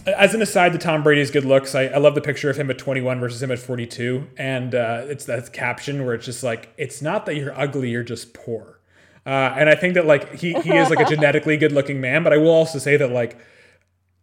as 0.07 0.33
an 0.33 0.41
aside 0.41 0.71
to 0.73 0.77
Tom 0.79 1.03
Brady's 1.03 1.29
good 1.29 1.45
looks, 1.45 1.75
I, 1.75 1.85
I 1.85 1.97
love 1.97 2.15
the 2.15 2.21
picture 2.21 2.49
of 2.49 2.57
him 2.57 2.69
at 2.71 2.77
21 2.77 3.19
versus 3.19 3.43
him 3.43 3.51
at 3.51 3.59
42, 3.59 4.27
and 4.37 4.73
uh, 4.73 5.03
it's 5.07 5.25
that 5.25 5.51
caption 5.53 6.05
where 6.05 6.13
it's 6.15 6.25
just 6.25 6.41
like, 6.43 6.73
it's 6.77 7.01
not 7.01 7.25
that 7.25 7.35
you're 7.35 7.57
ugly, 7.59 7.89
you're 7.89 8.03
just 8.03 8.33
poor. 8.33 8.79
Uh, 9.25 9.29
and 9.57 9.69
I 9.69 9.75
think 9.75 9.93
that 9.95 10.05
like 10.07 10.33
he 10.35 10.53
he 10.53 10.71
is 10.71 10.89
like 10.89 10.99
a 10.99 11.05
genetically 11.05 11.57
good 11.57 11.71
looking 11.73 11.99
man, 12.01 12.23
but 12.23 12.31
I 12.33 12.37
will 12.37 12.49
also 12.51 12.79
say 12.79 12.95
that 12.97 13.11
like, 13.11 13.37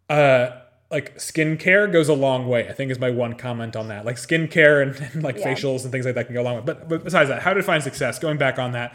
uh, 0.08 0.50
like 0.90 1.16
skincare 1.16 1.90
goes 1.90 2.08
a 2.08 2.14
long 2.14 2.46
way. 2.48 2.68
I 2.68 2.72
think 2.72 2.90
is 2.90 2.98
my 2.98 3.10
one 3.10 3.34
comment 3.34 3.74
on 3.76 3.88
that. 3.88 4.04
Like 4.04 4.16
skincare 4.16 4.82
and, 4.82 4.94
and 5.14 5.22
like 5.22 5.38
Yeah. 5.38 5.52
facials 5.52 5.82
and 5.82 5.90
things 5.92 6.04
like 6.06 6.14
that 6.14 6.26
can 6.26 6.34
go 6.34 6.42
a 6.42 6.44
long 6.44 6.56
way. 6.56 6.62
But 6.64 6.88
but 6.88 7.04
besides 7.04 7.28
that, 7.28 7.42
how 7.42 7.52
to 7.54 7.60
define 7.60 7.80
success? 7.80 8.18
Going 8.18 8.38
back 8.38 8.58
on 8.58 8.72
that, 8.72 8.94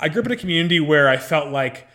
I 0.00 0.08
grew 0.08 0.20
up 0.22 0.26
in 0.26 0.32
a 0.32 0.36
community 0.36 0.80
where 0.80 1.08
I 1.08 1.16
felt 1.18 1.50
like 1.52 1.86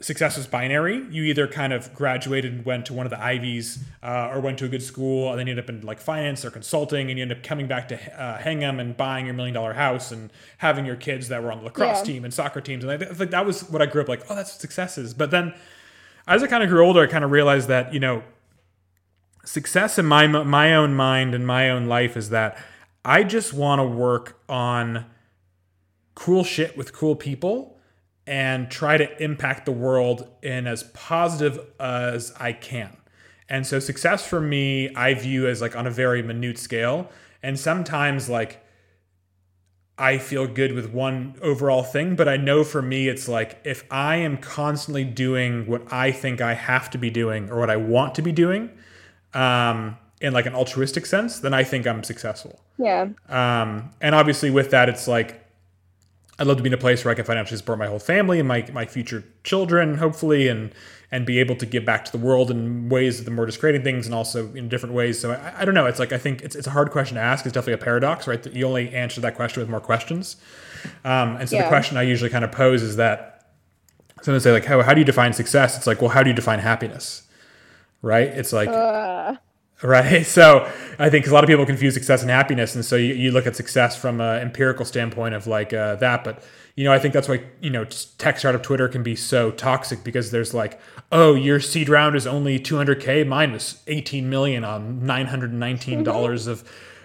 success 0.00 0.36
was 0.36 0.46
binary. 0.46 1.04
You 1.10 1.24
either 1.24 1.48
kind 1.48 1.72
of 1.72 1.92
graduated 1.92 2.52
and 2.52 2.64
went 2.64 2.86
to 2.86 2.92
one 2.92 3.04
of 3.04 3.10
the 3.10 3.20
Ivies 3.20 3.82
uh, 4.00 4.30
or 4.32 4.38
went 4.38 4.56
to 4.60 4.64
a 4.64 4.68
good 4.68 4.82
school 4.82 5.30
and 5.30 5.38
then 5.40 5.48
you 5.48 5.52
end 5.52 5.58
up 5.60 5.68
in 5.68 5.80
like 5.80 5.98
finance 5.98 6.44
or 6.44 6.50
consulting 6.52 7.08
and 7.10 7.18
you 7.18 7.22
end 7.22 7.32
up 7.32 7.42
coming 7.42 7.66
back 7.66 7.88
to 7.88 8.20
uh, 8.22 8.38
Hingham 8.38 8.78
and 8.78 8.96
buying 8.96 9.26
your 9.26 9.34
million 9.34 9.54
dollar 9.54 9.72
house 9.72 10.12
and 10.12 10.32
having 10.58 10.86
your 10.86 10.94
kids 10.94 11.26
that 11.28 11.42
were 11.42 11.50
on 11.50 11.58
the 11.58 11.64
lacrosse 11.64 11.98
Yeah. 11.98 12.04
team 12.14 12.24
and 12.24 12.32
soccer 12.32 12.60
teams. 12.60 12.84
And 12.84 12.92
I 12.92 12.96
th- 12.96 13.18
like 13.18 13.30
that 13.30 13.44
was 13.44 13.68
what 13.70 13.82
I 13.82 13.86
grew 13.86 14.02
up 14.02 14.08
like, 14.08 14.22
oh, 14.30 14.36
that's 14.36 14.52
what 14.52 14.60
success 14.60 14.98
is. 14.98 15.14
But 15.14 15.32
then 15.32 15.52
as 16.28 16.44
I 16.44 16.46
kind 16.46 16.62
of 16.62 16.68
grew 16.68 16.84
older, 16.86 17.00
I 17.02 17.06
kind 17.08 17.24
of 17.24 17.32
realized 17.32 17.66
that 17.66 17.92
you 17.92 17.98
know, 17.98 18.22
success 19.48 19.98
in 19.98 20.04
my 20.04 20.26
my 20.26 20.74
own 20.74 20.94
mind 20.94 21.34
and 21.34 21.46
my 21.46 21.70
own 21.70 21.86
life 21.86 22.16
is 22.16 22.28
that 22.30 22.58
I 23.04 23.22
just 23.24 23.54
want 23.54 23.78
to 23.78 23.84
work 23.84 24.42
on 24.48 25.06
cool 26.14 26.44
shit 26.44 26.76
with 26.76 26.92
cool 26.92 27.16
people 27.16 27.78
and 28.26 28.70
try 28.70 28.98
to 28.98 29.22
impact 29.22 29.64
the 29.64 29.72
world 29.72 30.28
in 30.42 30.66
as 30.66 30.82
positive 30.82 31.58
as 31.80 32.30
I 32.38 32.52
can. 32.52 32.94
And 33.48 33.66
so 33.66 33.78
success 33.78 34.26
for 34.26 34.38
me, 34.38 34.94
I 34.94 35.14
view 35.14 35.48
as 35.48 35.62
like 35.62 35.74
on 35.74 35.86
a 35.86 35.90
very 35.90 36.22
minute 36.22 36.58
scale. 36.58 37.10
And 37.42 37.58
sometimes 37.58 38.28
like 38.28 38.62
I 39.96 40.18
feel 40.18 40.46
good 40.46 40.74
with 40.74 40.92
one 40.92 41.36
overall 41.40 41.82
thing, 41.82 42.16
but 42.16 42.28
I 42.28 42.36
know 42.36 42.64
for 42.64 42.82
me, 42.82 43.08
it's 43.08 43.28
like 43.28 43.58
if 43.64 43.82
I 43.90 44.16
am 44.16 44.36
constantly 44.36 45.04
doing 45.04 45.66
what 45.66 45.90
I 45.90 46.12
think 46.12 46.42
I 46.42 46.52
have 46.52 46.90
to 46.90 46.98
be 46.98 47.08
doing 47.08 47.48
or 47.50 47.58
what 47.58 47.70
I 47.70 47.76
want 47.76 48.14
to 48.16 48.22
be 48.22 48.32
doing, 48.32 48.70
um, 49.38 49.96
in 50.20 50.32
like 50.32 50.46
an 50.46 50.54
altruistic 50.54 51.06
sense, 51.06 51.38
then 51.38 51.54
I 51.54 51.62
think 51.62 51.86
I'm 51.86 52.02
successful. 52.02 52.60
Yeah. 52.76 53.08
Um, 53.28 53.90
and 54.00 54.14
obviously, 54.14 54.50
with 54.50 54.70
that, 54.70 54.88
it's 54.88 55.06
like 55.06 55.46
I'd 56.38 56.46
love 56.46 56.56
to 56.56 56.62
be 56.62 56.68
in 56.68 56.74
a 56.74 56.78
place 56.78 57.04
where 57.04 57.12
I 57.12 57.14
can 57.14 57.24
financially 57.24 57.56
support 57.56 57.78
my 57.78 57.86
whole 57.86 58.00
family 58.00 58.40
and 58.40 58.48
my 58.48 58.66
my 58.72 58.84
future 58.84 59.24
children, 59.44 59.98
hopefully, 59.98 60.48
and 60.48 60.72
and 61.10 61.24
be 61.24 61.38
able 61.38 61.56
to 61.56 61.64
give 61.64 61.84
back 61.84 62.04
to 62.04 62.12
the 62.12 62.18
world 62.18 62.50
in 62.50 62.88
ways 62.88 63.18
that 63.18 63.24
the 63.24 63.30
more 63.30 63.46
just 63.46 63.60
creating 63.60 63.82
things 63.82 64.06
and 64.06 64.14
also 64.14 64.52
in 64.54 64.68
different 64.68 64.94
ways. 64.94 65.18
So 65.18 65.32
I, 65.32 65.62
I, 65.62 65.64
don't 65.64 65.72
know. 65.72 65.86
It's 65.86 65.98
like 65.98 66.12
I 66.12 66.18
think 66.18 66.42
it's, 66.42 66.54
it's 66.54 66.66
a 66.66 66.70
hard 66.70 66.90
question 66.90 67.14
to 67.14 67.22
ask. 67.22 67.46
It's 67.46 67.54
definitely 67.54 67.80
a 67.80 67.84
paradox, 67.84 68.26
right? 68.26 68.42
That 68.42 68.52
you 68.52 68.66
only 68.66 68.92
answer 68.94 69.22
that 69.22 69.34
question 69.34 69.62
with 69.62 69.70
more 69.70 69.80
questions. 69.80 70.36
Um, 71.04 71.36
and 71.36 71.48
so 71.48 71.56
yeah. 71.56 71.62
the 71.62 71.68
question 71.68 71.96
I 71.96 72.02
usually 72.02 72.28
kind 72.28 72.44
of 72.44 72.52
pose 72.52 72.82
is 72.82 72.96
that 72.96 73.46
someone 74.20 74.40
say 74.40 74.52
like, 74.52 74.66
how 74.66 74.82
how 74.82 74.92
do 74.92 75.00
you 75.00 75.06
define 75.06 75.32
success? 75.32 75.76
It's 75.76 75.86
like, 75.86 76.02
well, 76.02 76.10
how 76.10 76.22
do 76.22 76.28
you 76.28 76.36
define 76.36 76.58
happiness? 76.58 77.22
Right? 78.02 78.28
It's 78.28 78.52
like. 78.52 78.68
Uh 78.68 79.36
right 79.82 80.26
so 80.26 80.70
i 80.98 81.08
think 81.08 81.26
a 81.26 81.30
lot 81.30 81.44
of 81.44 81.48
people 81.48 81.64
confuse 81.64 81.94
success 81.94 82.22
and 82.22 82.30
happiness 82.30 82.74
and 82.74 82.84
so 82.84 82.96
you, 82.96 83.14
you 83.14 83.30
look 83.30 83.46
at 83.46 83.54
success 83.54 83.96
from 83.96 84.20
an 84.20 84.40
empirical 84.42 84.84
standpoint 84.84 85.34
of 85.34 85.46
like 85.46 85.72
uh, 85.72 85.94
that 85.96 86.24
but 86.24 86.42
you 86.74 86.84
know 86.84 86.92
i 86.92 86.98
think 86.98 87.14
that's 87.14 87.28
why 87.28 87.42
you 87.60 87.70
know 87.70 87.84
tech 87.84 88.38
startup 88.38 88.62
twitter 88.62 88.88
can 88.88 89.02
be 89.02 89.14
so 89.14 89.50
toxic 89.52 90.02
because 90.02 90.30
there's 90.30 90.52
like 90.52 90.80
oh 91.12 91.34
your 91.34 91.60
seed 91.60 91.88
round 91.88 92.16
is 92.16 92.26
only 92.26 92.58
200k 92.58 93.26
mine 93.26 93.52
was 93.52 93.82
18 93.86 94.28
million 94.28 94.64
on 94.64 95.04
919 95.04 96.02
dollars 96.02 96.42
mm-hmm. 96.42 96.52
of 96.52 96.64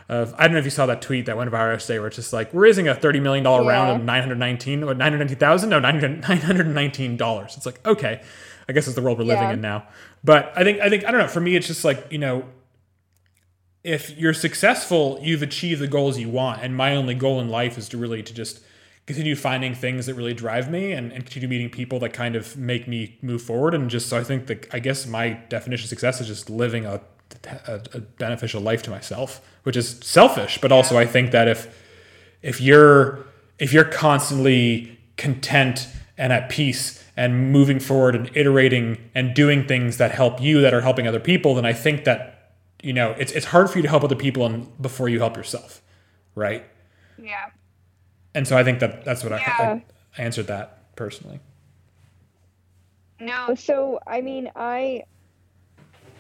of, 0.10 0.36
I 0.38 0.44
don't 0.44 0.52
know 0.52 0.60
if 0.60 0.66
you 0.66 0.70
saw 0.70 0.86
that 0.88 1.02
tweet 1.02 1.28
that 1.28 1.38
went 1.38 1.50
viral 1.50 1.72
yesterday 1.72 1.98
where 1.98 2.08
it's 2.08 2.18
just 2.18 2.34
like, 2.34 2.54
we're 2.54 2.64
raising 2.64 2.90
a 2.90 2.94
$30 2.94 3.22
million 3.22 3.46
yeah. 3.46 3.58
round 3.60 3.90
of 4.02 4.06
919 4.06 4.84
or 4.84 4.94
919,000? 4.94 5.70
No, 5.70 5.80
$919. 5.80 7.44
It's 7.58 7.66
like, 7.66 7.88
okay, 7.88 8.22
I 8.68 8.74
guess 8.74 8.86
it's 8.86 8.96
the 8.96 9.02
world 9.02 9.18
we're 9.18 9.26
yeah. 9.26 9.40
living 9.40 9.52
in 9.52 9.62
now. 9.62 9.88
But 10.24 10.54
I 10.56 10.64
think, 10.64 10.80
I 10.80 10.90
think, 10.90 11.06
I 11.06 11.12
don't 11.12 11.20
know, 11.20 11.28
for 11.28 11.42
me, 11.42 11.56
it's 11.56 11.68
just 11.68 11.84
like, 11.84 12.08
you 12.12 12.18
know, 12.18 12.46
if 13.84 14.18
you're 14.18 14.34
successful, 14.34 15.20
you've 15.22 15.42
achieved 15.42 15.82
the 15.82 15.88
goals 15.88 16.18
you 16.18 16.30
want. 16.30 16.62
And 16.62 16.76
my 16.76 16.96
only 16.96 17.16
goal 17.16 17.42
in 17.42 17.50
life 17.50 17.78
is 17.78 17.90
to 17.90 17.98
really 17.98 18.24
to 18.24 18.34
just 18.34 18.62
continue 19.06 19.36
finding 19.36 19.76
things 19.76 20.06
that 20.06 20.14
really 20.14 20.34
drive 20.34 20.72
me 20.72 20.94
and, 20.94 21.12
and 21.12 21.26
continue 21.26 21.50
meeting 21.50 21.70
people 21.70 22.00
that 22.00 22.14
kind 22.14 22.38
of 22.38 22.56
make 22.56 22.88
me 22.88 23.18
move 23.22 23.42
forward. 23.42 23.74
And 23.74 23.90
just 23.90 24.08
so 24.08 24.18
I 24.18 24.24
think 24.24 24.48
that 24.48 24.74
I 24.74 24.80
guess 24.80 25.06
my 25.06 25.32
definition 25.50 25.86
of 25.86 25.90
success 25.90 26.22
is 26.22 26.28
just 26.28 26.50
living 26.50 26.86
a, 26.86 27.02
a, 27.68 27.82
a 27.94 28.00
beneficial 28.00 28.62
life 28.62 28.82
to 28.84 28.90
myself, 28.90 29.42
which 29.64 29.76
is 29.76 30.00
selfish. 30.02 30.60
But 30.62 30.72
also 30.72 30.98
I 30.98 31.06
think 31.06 31.32
that 31.32 31.50
if 31.50 31.78
if 32.42 32.62
you're 32.62 33.26
if 33.60 33.74
you're 33.74 33.84
constantly 33.84 34.98
content 35.18 35.88
and 36.18 36.32
at 36.32 36.50
peace 36.50 37.03
and 37.16 37.52
moving 37.52 37.80
forward 37.80 38.16
and 38.16 38.36
iterating 38.36 39.10
and 39.14 39.34
doing 39.34 39.68
things 39.68 39.98
that 39.98 40.12
help 40.12 40.42
you 40.42 40.62
that 40.62 40.74
are 40.74 40.82
helping 40.82 41.08
other 41.08 41.20
people, 41.20 41.56
then 41.56 41.66
I 41.66 41.74
think 41.74 42.06
that 42.06 42.34
you 42.84 42.92
know, 42.92 43.12
it's 43.18 43.32
it's 43.32 43.46
hard 43.48 43.70
for 43.70 43.78
you 43.78 43.82
to 43.84 43.90
help 43.90 44.04
other 44.04 44.16
people 44.16 44.46
and 44.46 44.70
before 44.82 45.08
you 45.08 45.20
help 45.20 45.38
yourself, 45.38 45.82
right? 46.36 46.66
Yeah. 47.18 47.46
And 48.36 48.48
so 48.48 48.58
I 48.58 48.64
think 48.64 48.80
that 48.80 49.06
that's 49.06 49.24
what 49.24 49.32
yeah. 49.32 49.56
I, 49.58 49.64
I 50.22 50.22
answered 50.22 50.48
that 50.48 50.96
personally. 50.96 51.40
No, 53.22 53.56
so 53.56 54.00
I 54.06 54.20
mean, 54.20 54.52
I 54.56 55.06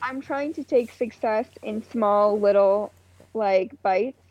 I'm 0.01 0.21
trying 0.21 0.53
to 0.53 0.63
take 0.63 0.91
success 0.93 1.47
in 1.61 1.83
small 1.91 2.39
little 2.39 2.93
like 3.33 3.81
bites 3.81 4.21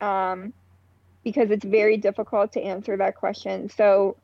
um 0.00 0.54
because 1.22 1.50
it's 1.50 1.64
very 1.64 1.98
difficult 1.98 2.52
to 2.52 2.62
answer 2.62 2.96
that 2.96 3.16
question. 3.16 3.68
So 3.68 4.16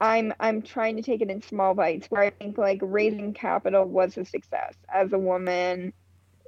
I'm 0.00 0.32
I'm 0.40 0.62
trying 0.62 0.96
to 0.96 1.02
take 1.02 1.20
it 1.20 1.30
in 1.30 1.42
small 1.42 1.74
bites 1.74 2.06
where 2.10 2.22
I 2.22 2.30
think 2.30 2.56
like 2.58 2.80
raising 2.82 3.34
capital 3.34 3.84
was 3.84 4.16
a 4.16 4.24
success 4.24 4.74
as 4.92 5.12
a 5.12 5.18
woman 5.18 5.92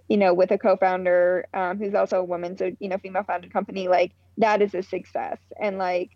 you 0.09 0.19
know, 0.19 0.35
with 0.35 0.51
a 0.51 0.59
co-founder 0.59 1.47
um, 1.55 1.79
who's 1.79 1.95
also 1.95 2.19
a 2.19 2.25
woman, 2.25 2.55
so 2.57 2.71
you 2.81 2.89
know, 2.91 2.99
female-founded 2.99 3.51
company, 3.51 3.89
like 3.89 4.13
that 4.37 4.61
is 4.61 4.75
a 4.75 4.83
success. 4.83 5.39
And 5.59 5.79
like, 5.79 6.11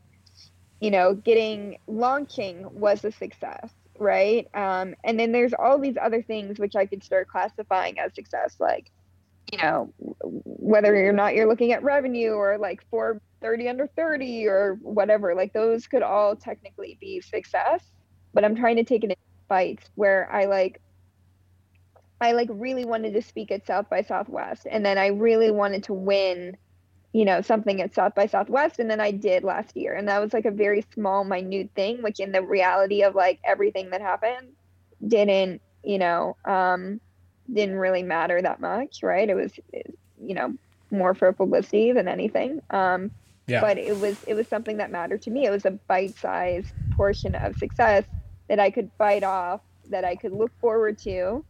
you 0.80 0.90
know, 0.90 1.14
getting 1.14 1.78
launching 1.86 2.66
was 2.72 3.02
a 3.04 3.12
success, 3.12 3.70
right? 3.98 4.48
Um, 4.54 4.94
and 5.02 5.18
then 5.18 5.32
there's 5.32 5.54
all 5.54 5.78
these 5.78 5.96
other 6.00 6.22
things 6.22 6.58
which 6.58 6.76
I 6.76 6.84
could 6.84 7.02
start 7.02 7.28
classifying 7.28 7.98
as 7.98 8.14
success, 8.14 8.56
like, 8.60 8.90
you 9.50 9.58
know, 9.62 9.94
whether 10.44 11.08
or 11.08 11.12
not 11.14 11.34
you're 11.34 11.48
looking 11.48 11.72
at 11.72 11.82
revenue 11.82 12.32
or 12.32 12.58
like 12.58 12.84
for 12.90 13.22
30 13.40 13.68
under 13.68 13.86
30 13.86 14.46
or 14.46 14.78
whatever, 14.82 15.34
like 15.34 15.52
those 15.52 15.86
could 15.86 16.02
all 16.02 16.36
technically 16.36 16.96
be 17.00 17.20
success. 17.20 17.82
But 18.32 18.44
I'm 18.44 18.56
trying 18.56 18.76
to 18.76 18.84
take 18.84 19.04
it 19.04 19.10
in 19.10 19.16
bites 19.48 19.88
where 19.94 20.30
I 20.32 20.46
like 20.46 20.80
I 22.20 22.32
like 22.32 22.48
really 22.50 22.84
wanted 22.84 23.14
to 23.14 23.22
speak 23.22 23.50
at 23.50 23.66
South 23.66 23.88
by 23.90 24.02
Southwest 24.02 24.66
and 24.70 24.84
then 24.84 24.98
I 24.98 25.08
really 25.08 25.50
wanted 25.50 25.84
to 25.84 25.92
win 25.92 26.56
you 27.12 27.24
know 27.24 27.40
something 27.40 27.80
at 27.80 27.94
South 27.94 28.14
by 28.14 28.26
Southwest 28.26 28.78
and 28.78 28.90
then 28.90 29.00
I 29.00 29.10
did 29.10 29.44
last 29.44 29.76
year 29.76 29.94
and 29.94 30.08
that 30.08 30.20
was 30.20 30.32
like 30.32 30.44
a 30.44 30.50
very 30.50 30.84
small 30.92 31.24
minute 31.24 31.70
thing 31.74 32.02
which 32.02 32.20
in 32.20 32.32
the 32.32 32.42
reality 32.42 33.02
of 33.02 33.14
like 33.14 33.40
everything 33.44 33.90
that 33.90 34.00
happened 34.00 34.48
didn't 35.06 35.60
you 35.84 35.98
know 35.98 36.36
um 36.44 37.00
didn't 37.52 37.76
really 37.76 38.02
matter 38.02 38.40
that 38.42 38.60
much 38.60 39.02
right 39.02 39.28
it 39.28 39.34
was 39.34 39.52
you 40.20 40.34
know 40.34 40.54
more 40.90 41.14
for 41.14 41.32
publicity 41.32 41.92
than 41.92 42.08
anything 42.08 42.60
um 42.70 43.10
yeah. 43.46 43.60
but 43.60 43.78
it 43.78 43.98
was 43.98 44.22
it 44.26 44.34
was 44.34 44.46
something 44.48 44.76
that 44.76 44.90
mattered 44.90 45.22
to 45.22 45.30
me 45.30 45.46
it 45.46 45.50
was 45.50 45.64
a 45.64 45.70
bite-sized 45.70 46.72
portion 46.96 47.34
of 47.34 47.56
success 47.56 48.04
that 48.48 48.58
I 48.58 48.70
could 48.70 48.96
bite 48.98 49.24
off 49.24 49.60
that 49.90 50.04
I 50.04 50.16
could 50.16 50.32
look 50.32 50.50
forward 50.60 50.98
to 51.00 51.44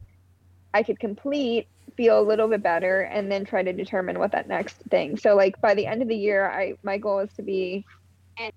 I 0.76 0.82
could 0.82 1.00
complete, 1.00 1.68
feel 1.96 2.20
a 2.20 2.22
little 2.22 2.48
bit 2.48 2.62
better, 2.62 3.00
and 3.00 3.32
then 3.32 3.46
try 3.46 3.62
to 3.62 3.72
determine 3.72 4.18
what 4.18 4.32
that 4.32 4.46
next 4.46 4.76
thing. 4.90 5.16
So 5.16 5.34
like 5.34 5.58
by 5.62 5.74
the 5.74 5.86
end 5.86 6.02
of 6.02 6.08
the 6.08 6.16
year, 6.16 6.50
I 6.50 6.74
my 6.82 6.98
goal 6.98 7.20
is 7.20 7.32
to 7.36 7.42
be 7.42 7.86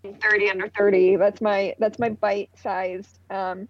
in 0.04 0.16
30 0.16 0.50
under 0.50 0.68
30. 0.78 1.16
That's 1.16 1.40
my 1.40 1.76
that's 1.80 1.98
my 1.98 2.10
bite 2.10 2.50
sized 2.62 3.20
um, 3.30 3.70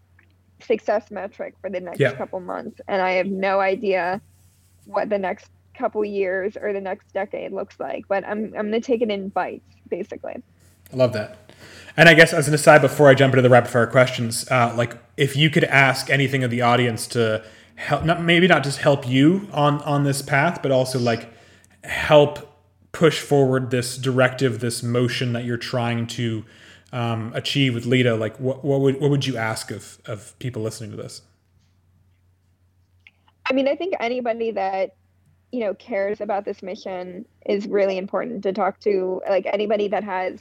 success 0.59 1.11
metric 1.11 1.53
for 1.61 1.69
the 1.69 1.79
next 1.79 1.99
yeah. 1.99 2.13
couple 2.13 2.39
months, 2.39 2.81
and 2.87 3.01
I 3.01 3.11
have 3.11 3.27
no 3.27 3.59
idea 3.59 4.19
what 4.85 5.09
the 5.09 5.19
next 5.19 5.51
couple 5.79 6.03
years 6.05 6.57
or 6.61 6.73
the 6.73 6.81
next 6.81 7.11
decade 7.13 7.51
looks 7.51 7.79
like. 7.79 8.07
But 8.07 8.23
I'm 8.25 8.53
I'm 8.57 8.67
gonna 8.67 8.81
take 8.81 9.01
it 9.01 9.09
in 9.09 9.29
bites, 9.29 9.75
basically. 9.89 10.35
I 10.91 10.95
love 10.95 11.13
that. 11.13 11.37
And 11.97 12.07
I 12.07 12.13
guess 12.13 12.33
as 12.33 12.47
an 12.47 12.53
aside, 12.53 12.81
before 12.81 13.09
I 13.09 13.13
jump 13.13 13.33
into 13.33 13.41
the 13.41 13.49
rapid 13.49 13.69
fire 13.69 13.87
questions, 13.87 14.49
uh, 14.49 14.73
like 14.75 14.95
if 15.17 15.35
you 15.35 15.49
could 15.49 15.65
ask 15.65 16.09
anything 16.09 16.43
of 16.43 16.51
the 16.51 16.61
audience 16.61 17.07
to 17.07 17.43
help 17.79 18.03
not 18.03 18.21
maybe 18.21 18.45
not 18.45 18.61
just 18.61 18.79
help 18.79 19.07
you 19.07 19.47
on 19.53 19.81
on 19.83 20.03
this 20.03 20.21
path 20.21 20.61
but 20.61 20.69
also 20.69 20.99
like 20.99 21.29
help 21.85 22.61
push 22.91 23.21
forward 23.21 23.71
this 23.71 23.97
directive 23.97 24.59
this 24.59 24.83
motion 24.83 25.31
that 25.31 25.45
you're 25.45 25.57
trying 25.57 26.05
to 26.05 26.43
um, 26.91 27.31
achieve 27.33 27.73
with 27.73 27.85
leda 27.85 28.15
like 28.15 28.35
what, 28.37 28.65
what 28.65 28.81
would 28.81 28.99
what 28.99 29.09
would 29.09 29.25
you 29.25 29.37
ask 29.37 29.71
of 29.71 29.97
of 30.05 30.37
people 30.39 30.61
listening 30.61 30.91
to 30.91 30.97
this 30.97 31.21
i 33.45 33.53
mean 33.53 33.67
i 33.67 33.75
think 33.75 33.93
anybody 34.01 34.51
that 34.51 34.95
you 35.51 35.61
know 35.61 35.73
cares 35.73 36.21
about 36.21 36.45
this 36.45 36.61
mission 36.61 37.25
is 37.45 37.67
really 37.67 37.97
important 37.97 38.43
to 38.43 38.53
talk 38.53 38.79
to 38.79 39.21
like 39.27 39.45
anybody 39.45 39.87
that 39.87 40.03
has 40.03 40.39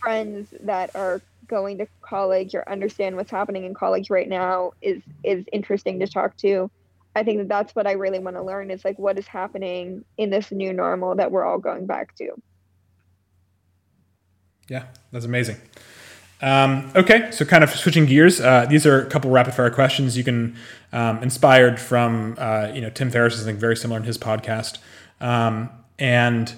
friends 0.00 0.52
that 0.60 0.94
are 0.94 1.20
going 1.46 1.78
to 1.78 1.86
college 2.02 2.54
or 2.54 2.68
understand 2.68 3.16
what's 3.16 3.30
happening 3.30 3.64
in 3.64 3.74
college 3.74 4.10
right 4.10 4.28
now 4.28 4.72
is 4.82 5.02
is 5.24 5.44
interesting 5.52 5.98
to 6.00 6.06
talk 6.06 6.36
to 6.36 6.70
I 7.14 7.24
think 7.24 7.38
that 7.38 7.48
that's 7.48 7.74
what 7.74 7.86
I 7.86 7.92
really 7.92 8.20
want 8.20 8.36
to 8.36 8.42
learn 8.42 8.70
is 8.70 8.84
like 8.84 8.98
what 8.98 9.18
is 9.18 9.26
happening 9.26 10.04
in 10.16 10.30
this 10.30 10.52
new 10.52 10.72
normal 10.72 11.16
that 11.16 11.32
we're 11.32 11.44
all 11.44 11.58
going 11.58 11.86
back 11.86 12.14
to. 12.16 12.30
Yeah, 14.68 14.84
that's 15.10 15.24
amazing. 15.24 15.56
Um, 16.42 16.90
okay, 16.96 17.30
so 17.32 17.44
kind 17.44 17.62
of 17.62 17.70
switching 17.70 18.06
gears. 18.06 18.40
Uh, 18.40 18.66
these 18.66 18.86
are 18.86 19.02
a 19.02 19.06
couple 19.06 19.30
rapid 19.30 19.54
fire 19.54 19.70
questions. 19.70 20.16
You 20.16 20.24
can 20.24 20.56
um, 20.92 21.22
inspired 21.22 21.78
from 21.78 22.36
uh, 22.38 22.70
you 22.74 22.80
know 22.80 22.90
Tim 22.90 23.10
Ferriss 23.10 23.38
is 23.38 23.44
think 23.44 23.58
very 23.58 23.76
similar 23.76 24.00
in 24.00 24.06
his 24.06 24.16
podcast, 24.18 24.78
um, 25.20 25.68
and 25.98 26.54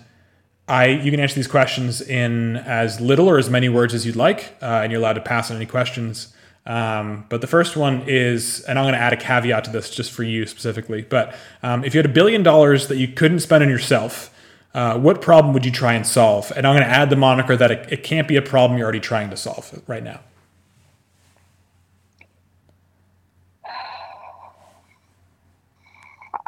I 0.68 0.86
you 0.86 1.10
can 1.10 1.18
answer 1.20 1.34
these 1.34 1.48
questions 1.48 2.00
in 2.00 2.56
as 2.58 3.00
little 3.00 3.28
or 3.28 3.38
as 3.38 3.50
many 3.50 3.68
words 3.68 3.94
as 3.94 4.06
you'd 4.06 4.16
like, 4.16 4.56
uh, 4.62 4.80
and 4.82 4.92
you're 4.92 5.00
allowed 5.00 5.14
to 5.14 5.20
pass 5.20 5.50
on 5.50 5.56
any 5.56 5.66
questions 5.66 6.32
Um, 6.64 7.26
but 7.28 7.40
the 7.40 7.46
first 7.46 7.76
one 7.76 8.04
is, 8.06 8.60
and 8.62 8.78
I'm 8.78 8.84
going 8.84 8.94
to 8.94 9.00
add 9.00 9.12
a 9.12 9.16
caveat 9.16 9.64
to 9.64 9.70
this 9.70 9.90
just 9.90 10.12
for 10.12 10.22
you 10.22 10.46
specifically. 10.46 11.02
But 11.02 11.34
um, 11.62 11.84
if 11.84 11.94
you 11.94 11.98
had 11.98 12.06
a 12.06 12.12
billion 12.12 12.42
dollars 12.42 12.86
that 12.88 12.98
you 12.98 13.08
couldn't 13.08 13.40
spend 13.40 13.64
on 13.64 13.68
yourself, 13.68 14.31
uh, 14.74 14.98
what 14.98 15.20
problem 15.20 15.52
would 15.54 15.64
you 15.64 15.70
try 15.70 15.92
and 15.92 16.06
solve? 16.06 16.52
And 16.56 16.66
I'm 16.66 16.74
going 16.76 16.86
to 16.88 16.92
add 16.92 17.10
the 17.10 17.16
moniker 17.16 17.56
that 17.56 17.70
it, 17.70 17.92
it 17.92 18.02
can't 18.02 18.26
be 18.26 18.36
a 18.36 18.42
problem 18.42 18.78
you're 18.78 18.86
already 18.86 19.00
trying 19.00 19.30
to 19.30 19.36
solve 19.36 19.82
right 19.86 20.02
now. 20.02 20.20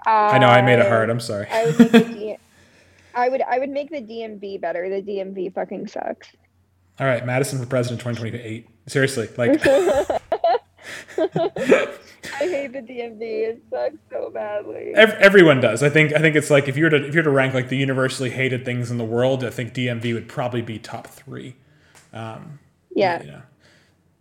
I 0.06 0.38
know 0.38 0.48
I 0.48 0.62
made 0.62 0.78
it 0.78 0.86
hard. 0.86 1.08
I'm 1.10 1.20
sorry. 1.20 1.46
I 1.50 1.64
would 1.66 1.92
D- 1.92 2.36
I 3.14 3.28
would 3.28 3.42
I 3.42 3.58
would 3.58 3.70
make 3.70 3.90
the 3.90 4.02
DMV 4.02 4.60
better. 4.60 4.88
The 4.88 5.02
DMV 5.02 5.54
fucking 5.54 5.86
sucks. 5.86 6.28
All 7.00 7.06
right, 7.06 7.24
Madison 7.24 7.58
for 7.58 7.66
president 7.66 8.00
2028. 8.00 8.68
Seriously, 8.86 9.28
like 9.36 9.62
I 11.18 11.88
hate 12.38 12.72
the 12.72 12.80
DMV. 12.80 13.20
It 13.20 13.62
sucks 13.70 13.96
so 14.10 14.30
badly. 14.30 14.92
ev- 14.94 15.16
everyone 15.20 15.60
does. 15.60 15.82
I 15.82 15.90
think 15.90 16.12
I 16.12 16.18
think 16.18 16.36
it's 16.36 16.50
like 16.50 16.68
if 16.68 16.76
you 16.76 16.84
were 16.84 16.90
to 16.90 17.06
if 17.06 17.14
you 17.14 17.20
were 17.20 17.24
to 17.24 17.30
rank 17.30 17.54
like 17.54 17.68
the 17.68 17.76
universally 17.76 18.30
hated 18.30 18.64
things 18.64 18.90
in 18.90 18.98
the 18.98 19.04
world, 19.04 19.44
I 19.44 19.50
think 19.50 19.74
DMV 19.74 20.14
would 20.14 20.28
probably 20.28 20.62
be 20.62 20.78
top 20.78 21.06
three. 21.06 21.56
Um, 22.12 22.58
yeah. 22.94 23.22
you 23.22 23.30
know. 23.30 23.42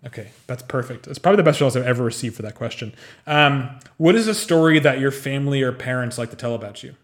Okay, 0.06 0.32
that's 0.48 0.64
perfect. 0.64 1.08
It's 1.08 1.18
probably 1.20 1.38
the 1.38 1.44
best 1.44 1.62
results 1.62 1.78
I've 1.78 1.86
ever 1.86 2.04
received 2.04 2.36
for 2.36 2.42
that 2.42 2.56
question. 2.56 2.94
Um, 3.26 3.80
what 3.98 4.16
is 4.16 4.28
a 4.28 4.36
story 4.36 4.80
that 4.80 5.00
your 5.00 5.12
family 5.12 5.62
or 5.62 5.72
parents 5.72 6.18
like 6.18 6.30
to 6.32 6.36
tell 6.36 6.56
about 6.56 6.84
you? 6.84 6.96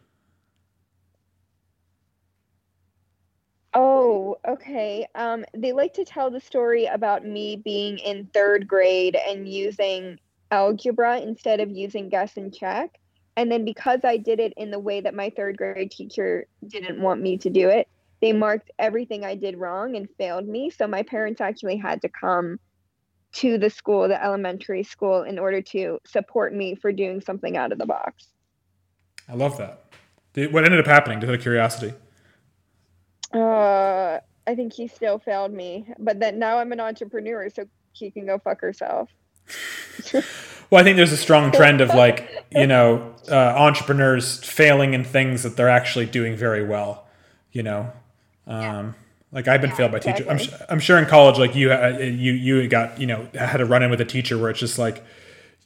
Oh, 3.74 4.20
okay. 4.48 5.06
Um, 5.16 5.46
they 5.56 5.74
like 5.74 5.94
to 5.94 6.06
tell 6.06 6.30
the 6.32 6.40
story 6.40 6.86
about 6.86 7.26
me 7.26 7.56
being 7.58 7.98
in 8.00 8.28
third 8.34 8.68
grade 8.68 9.16
and 9.16 9.48
using 9.48 10.20
algebra 10.52 11.20
instead 11.20 11.60
of 11.60 11.70
using 11.70 12.10
guess 12.10 12.38
and 12.38 12.54
check. 12.54 13.00
And 13.38 13.52
then 13.52 13.64
because 13.64 14.02
I 14.04 14.18
did 14.18 14.40
it 14.40 14.54
in 14.58 14.72
the 14.72 14.80
way 14.80 15.02
that 15.02 15.14
my 15.14 15.30
third 15.30 15.58
grade 15.58 15.92
teacher 15.92 16.48
didn't 16.68 17.02
want 17.02 17.22
me 17.22 17.38
to 17.38 17.50
do 17.50 17.70
it, 17.70 17.88
they 18.22 18.34
marked 18.34 18.70
everything 18.78 19.24
I 19.24 19.36
did 19.36 19.58
wrong 19.58 19.96
and 19.96 20.10
failed 20.18 20.48
me. 20.48 20.70
So 20.70 20.88
my 20.88 21.04
parents 21.04 21.40
actually 21.40 21.78
had 21.78 22.02
to 22.02 22.10
come 22.10 22.60
to 23.32 23.58
the 23.58 23.70
school, 23.70 24.08
the 24.08 24.22
elementary 24.22 24.84
school, 24.84 25.24
in 25.24 25.40
order 25.40 25.62
to 25.62 26.00
support 26.06 26.54
me 26.54 26.76
for 26.76 26.92
doing 26.92 27.22
something 27.22 27.56
out 27.56 27.72
of 27.72 27.78
the 27.78 27.86
box. 27.86 28.28
I 29.30 29.36
love 29.36 29.58
that. 29.58 29.86
What 30.52 30.66
ended 30.66 30.80
up 30.80 30.88
happening? 30.88 31.20
Just 31.20 31.30
out 31.30 31.36
of 31.36 31.42
curiosity. 31.42 31.94
Uh, 33.34 34.20
I 34.50 34.56
think 34.56 34.74
he 34.74 34.88
still 34.88 35.20
failed 35.20 35.54
me, 35.54 35.86
but 36.00 36.20
then 36.20 36.40
now 36.40 36.58
I'm 36.58 36.72
an 36.72 36.80
entrepreneur, 36.80 37.50
so 37.50 37.66
he 37.92 38.10
can 38.10 38.26
go 38.26 38.40
fuck 38.40 38.62
herself. 38.62 39.08
Well, 40.72 40.82
I 40.82 40.84
think 40.84 40.98
there's 40.98 41.12
a 41.12 41.18
strong 41.18 41.52
trend 41.52 41.82
of 41.82 41.90
like, 41.90 42.46
you 42.50 42.66
know, 42.66 43.14
uh, 43.30 43.36
entrepreneurs 43.36 44.44
failing 44.44 44.96
in 44.96 45.04
things 45.04 45.44
that 45.44 45.56
they're 45.56 45.70
actually 45.70 46.08
doing 46.08 46.36
very 46.36 46.66
well. 46.66 47.06
You 47.52 47.62
know, 47.62 47.92
um, 48.48 48.96
like 49.32 49.48
I've 49.48 49.62
been 49.62 49.72
failed 49.72 49.92
by 49.92 50.00
teachers. 50.00 50.28
I'm, 50.28 50.38
exactly. 50.38 50.66
I'm 50.68 50.80
sure 50.80 50.98
in 50.98 51.06
college, 51.06 51.38
like 51.38 51.54
you, 51.54 51.72
uh, 51.72 52.00
you, 52.00 52.34
you 52.34 52.68
got, 52.68 53.00
you 53.00 53.06
know, 53.06 53.28
had 53.36 53.62
a 53.62 53.66
run 53.66 53.84
in 53.84 53.92
with 53.92 54.02
a 54.02 54.06
teacher 54.06 54.36
where 54.36 54.50
it's 54.50 54.60
just 54.60 54.80
like 54.80 55.04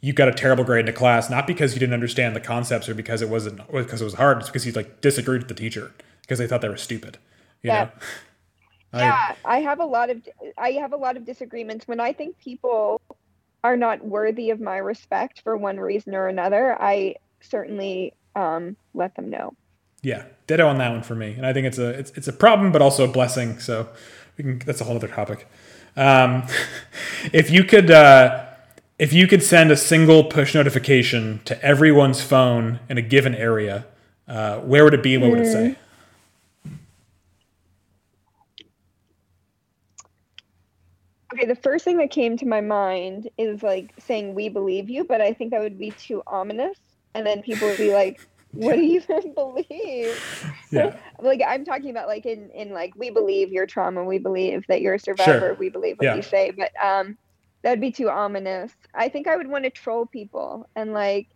you 0.01 0.11
got 0.11 0.27
a 0.27 0.33
terrible 0.33 0.65
grade 0.65 0.85
in 0.85 0.89
a 0.89 0.97
class, 0.97 1.29
not 1.29 1.47
because 1.47 1.73
you 1.73 1.79
didn't 1.79 1.93
understand 1.93 2.35
the 2.35 2.41
concepts 2.41 2.89
or 2.89 2.95
because 2.95 3.21
it 3.21 3.29
wasn't, 3.29 3.65
because 3.71 4.01
it 4.01 4.05
was 4.05 4.15
hard. 4.15 4.39
It's 4.39 4.49
because 4.49 4.65
you 4.65 4.73
like 4.73 4.99
disagreed 4.99 5.39
with 5.39 5.47
the 5.47 5.53
teacher 5.53 5.93
because 6.21 6.37
they 6.39 6.47
thought 6.47 6.59
they 6.59 6.67
were 6.67 6.75
stupid. 6.75 7.17
You 7.61 7.71
Yeah. 7.71 7.83
know. 7.85 7.91
Yeah, 8.99 9.35
I 9.43 9.61
have 9.61 9.79
a 9.79 9.85
lot 9.85 10.09
of 10.09 10.27
I 10.57 10.71
have 10.73 10.93
a 10.93 10.97
lot 10.97 11.17
of 11.17 11.25
disagreements 11.25 11.87
when 11.87 11.99
I 11.99 12.13
think 12.13 12.37
people 12.39 13.01
are 13.63 13.77
not 13.77 14.05
worthy 14.05 14.49
of 14.49 14.59
my 14.59 14.77
respect 14.77 15.41
for 15.41 15.55
one 15.57 15.79
reason 15.79 16.13
or 16.15 16.27
another. 16.27 16.79
I 16.81 17.15
certainly 17.41 18.13
um, 18.35 18.75
let 18.93 19.15
them 19.15 19.29
know. 19.29 19.53
Yeah, 20.01 20.25
ditto 20.47 20.67
on 20.67 20.77
that 20.79 20.91
one 20.91 21.01
for 21.01 21.15
me. 21.15 21.33
And 21.33 21.45
I 21.45 21.53
think 21.53 21.65
it's 21.65 21.77
a 21.77 21.89
it's, 21.89 22.11
it's 22.11 22.27
a 22.27 22.33
problem, 22.33 22.71
but 22.71 22.81
also 22.81 23.05
a 23.05 23.07
blessing. 23.07 23.59
So 23.59 23.89
we 24.37 24.43
can 24.43 24.59
that's 24.59 24.81
a 24.81 24.83
whole 24.83 24.97
other 24.97 25.07
topic. 25.07 25.47
Um, 25.95 26.43
if 27.33 27.49
you 27.49 27.63
could 27.63 27.89
uh, 27.89 28.45
if 28.99 29.13
you 29.13 29.27
could 29.27 29.41
send 29.41 29.71
a 29.71 29.77
single 29.77 30.25
push 30.25 30.53
notification 30.53 31.41
to 31.45 31.61
everyone's 31.63 32.21
phone 32.21 32.79
in 32.89 32.97
a 32.97 33.01
given 33.01 33.33
area, 33.33 33.85
uh, 34.27 34.59
where 34.59 34.83
would 34.83 34.93
it 34.93 35.03
be 35.03 35.17
what 35.17 35.31
would 35.31 35.39
it 35.39 35.51
say? 35.51 35.77
Okay, 41.43 41.53
the 41.53 41.61
first 41.61 41.83
thing 41.83 41.97
that 41.97 42.09
came 42.09 42.37
to 42.37 42.45
my 42.45 42.61
mind 42.61 43.29
is 43.37 43.61
like 43.61 43.93
saying 43.99 44.33
"We 44.33 44.47
believe 44.47 44.89
you," 44.89 45.03
but 45.03 45.19
I 45.19 45.33
think 45.33 45.51
that 45.51 45.59
would 45.59 45.77
be 45.77 45.91
too 45.91 46.23
ominous, 46.25 46.79
and 47.15 47.27
then 47.27 47.41
people 47.41 47.67
would 47.67 47.77
be 47.77 47.91
like, 47.91 48.21
"What 48.53 48.77
do 48.77 48.81
you 48.81 49.01
even 49.11 49.33
believe?" 49.33 50.23
Yeah, 50.71 50.97
like 51.21 51.41
I'm 51.45 51.65
talking 51.65 51.89
about 51.89 52.07
like 52.07 52.25
in 52.25 52.49
in 52.51 52.71
like 52.71 52.93
we 52.95 53.09
believe 53.09 53.49
your 53.49 53.65
trauma, 53.65 54.05
we 54.05 54.19
believe 54.19 54.63
that 54.69 54.79
you're 54.81 54.93
a 54.93 54.99
survivor, 54.99 55.57
we 55.59 55.67
believe 55.69 55.97
what 55.97 56.05
Yeah. 56.05 56.15
you 56.15 56.21
say, 56.21 56.51
but 56.51 56.71
um 56.81 57.17
that'd 57.61 57.81
be 57.81 57.91
too 57.91 58.09
ominous. 58.09 58.71
I 58.95 59.09
think 59.09 59.27
I 59.27 59.35
would 59.35 59.49
want 59.49 59.65
to 59.65 59.69
troll 59.69 60.05
people 60.05 60.65
and 60.77 60.93
like 60.93 61.27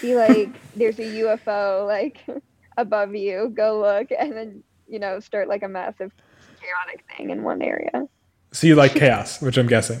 be 0.00 0.16
like 0.16 0.48
there's 0.74 0.98
a 0.98 1.02
UFO 1.04 1.86
like 1.86 2.26
above 2.76 3.14
you, 3.14 3.52
go 3.56 3.78
look 3.78 4.08
and 4.10 4.32
then 4.32 4.64
you 4.88 4.98
know 4.98 5.20
start 5.20 5.46
like 5.46 5.62
a 5.62 5.68
massive 5.68 6.10
chaotic 6.60 7.04
thing 7.16 7.30
in 7.30 7.44
one 7.44 7.62
area. 7.62 8.08
So 8.52 8.66
you 8.66 8.74
like 8.74 8.94
chaos, 8.94 9.40
which 9.42 9.56
I'm 9.56 9.66
guessing. 9.66 10.00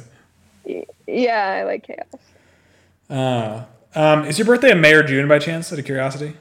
Yeah, 1.06 1.56
I 1.60 1.64
like 1.64 1.84
chaos. 1.84 2.06
Uh, 3.10 3.64
um, 3.94 4.24
is 4.24 4.38
your 4.38 4.46
birthday 4.46 4.70
in 4.70 4.80
May 4.80 4.94
or 4.94 5.02
June 5.02 5.28
by 5.28 5.38
chance? 5.38 5.72
Out 5.72 5.78
of 5.78 5.84
curiosity. 5.84 6.36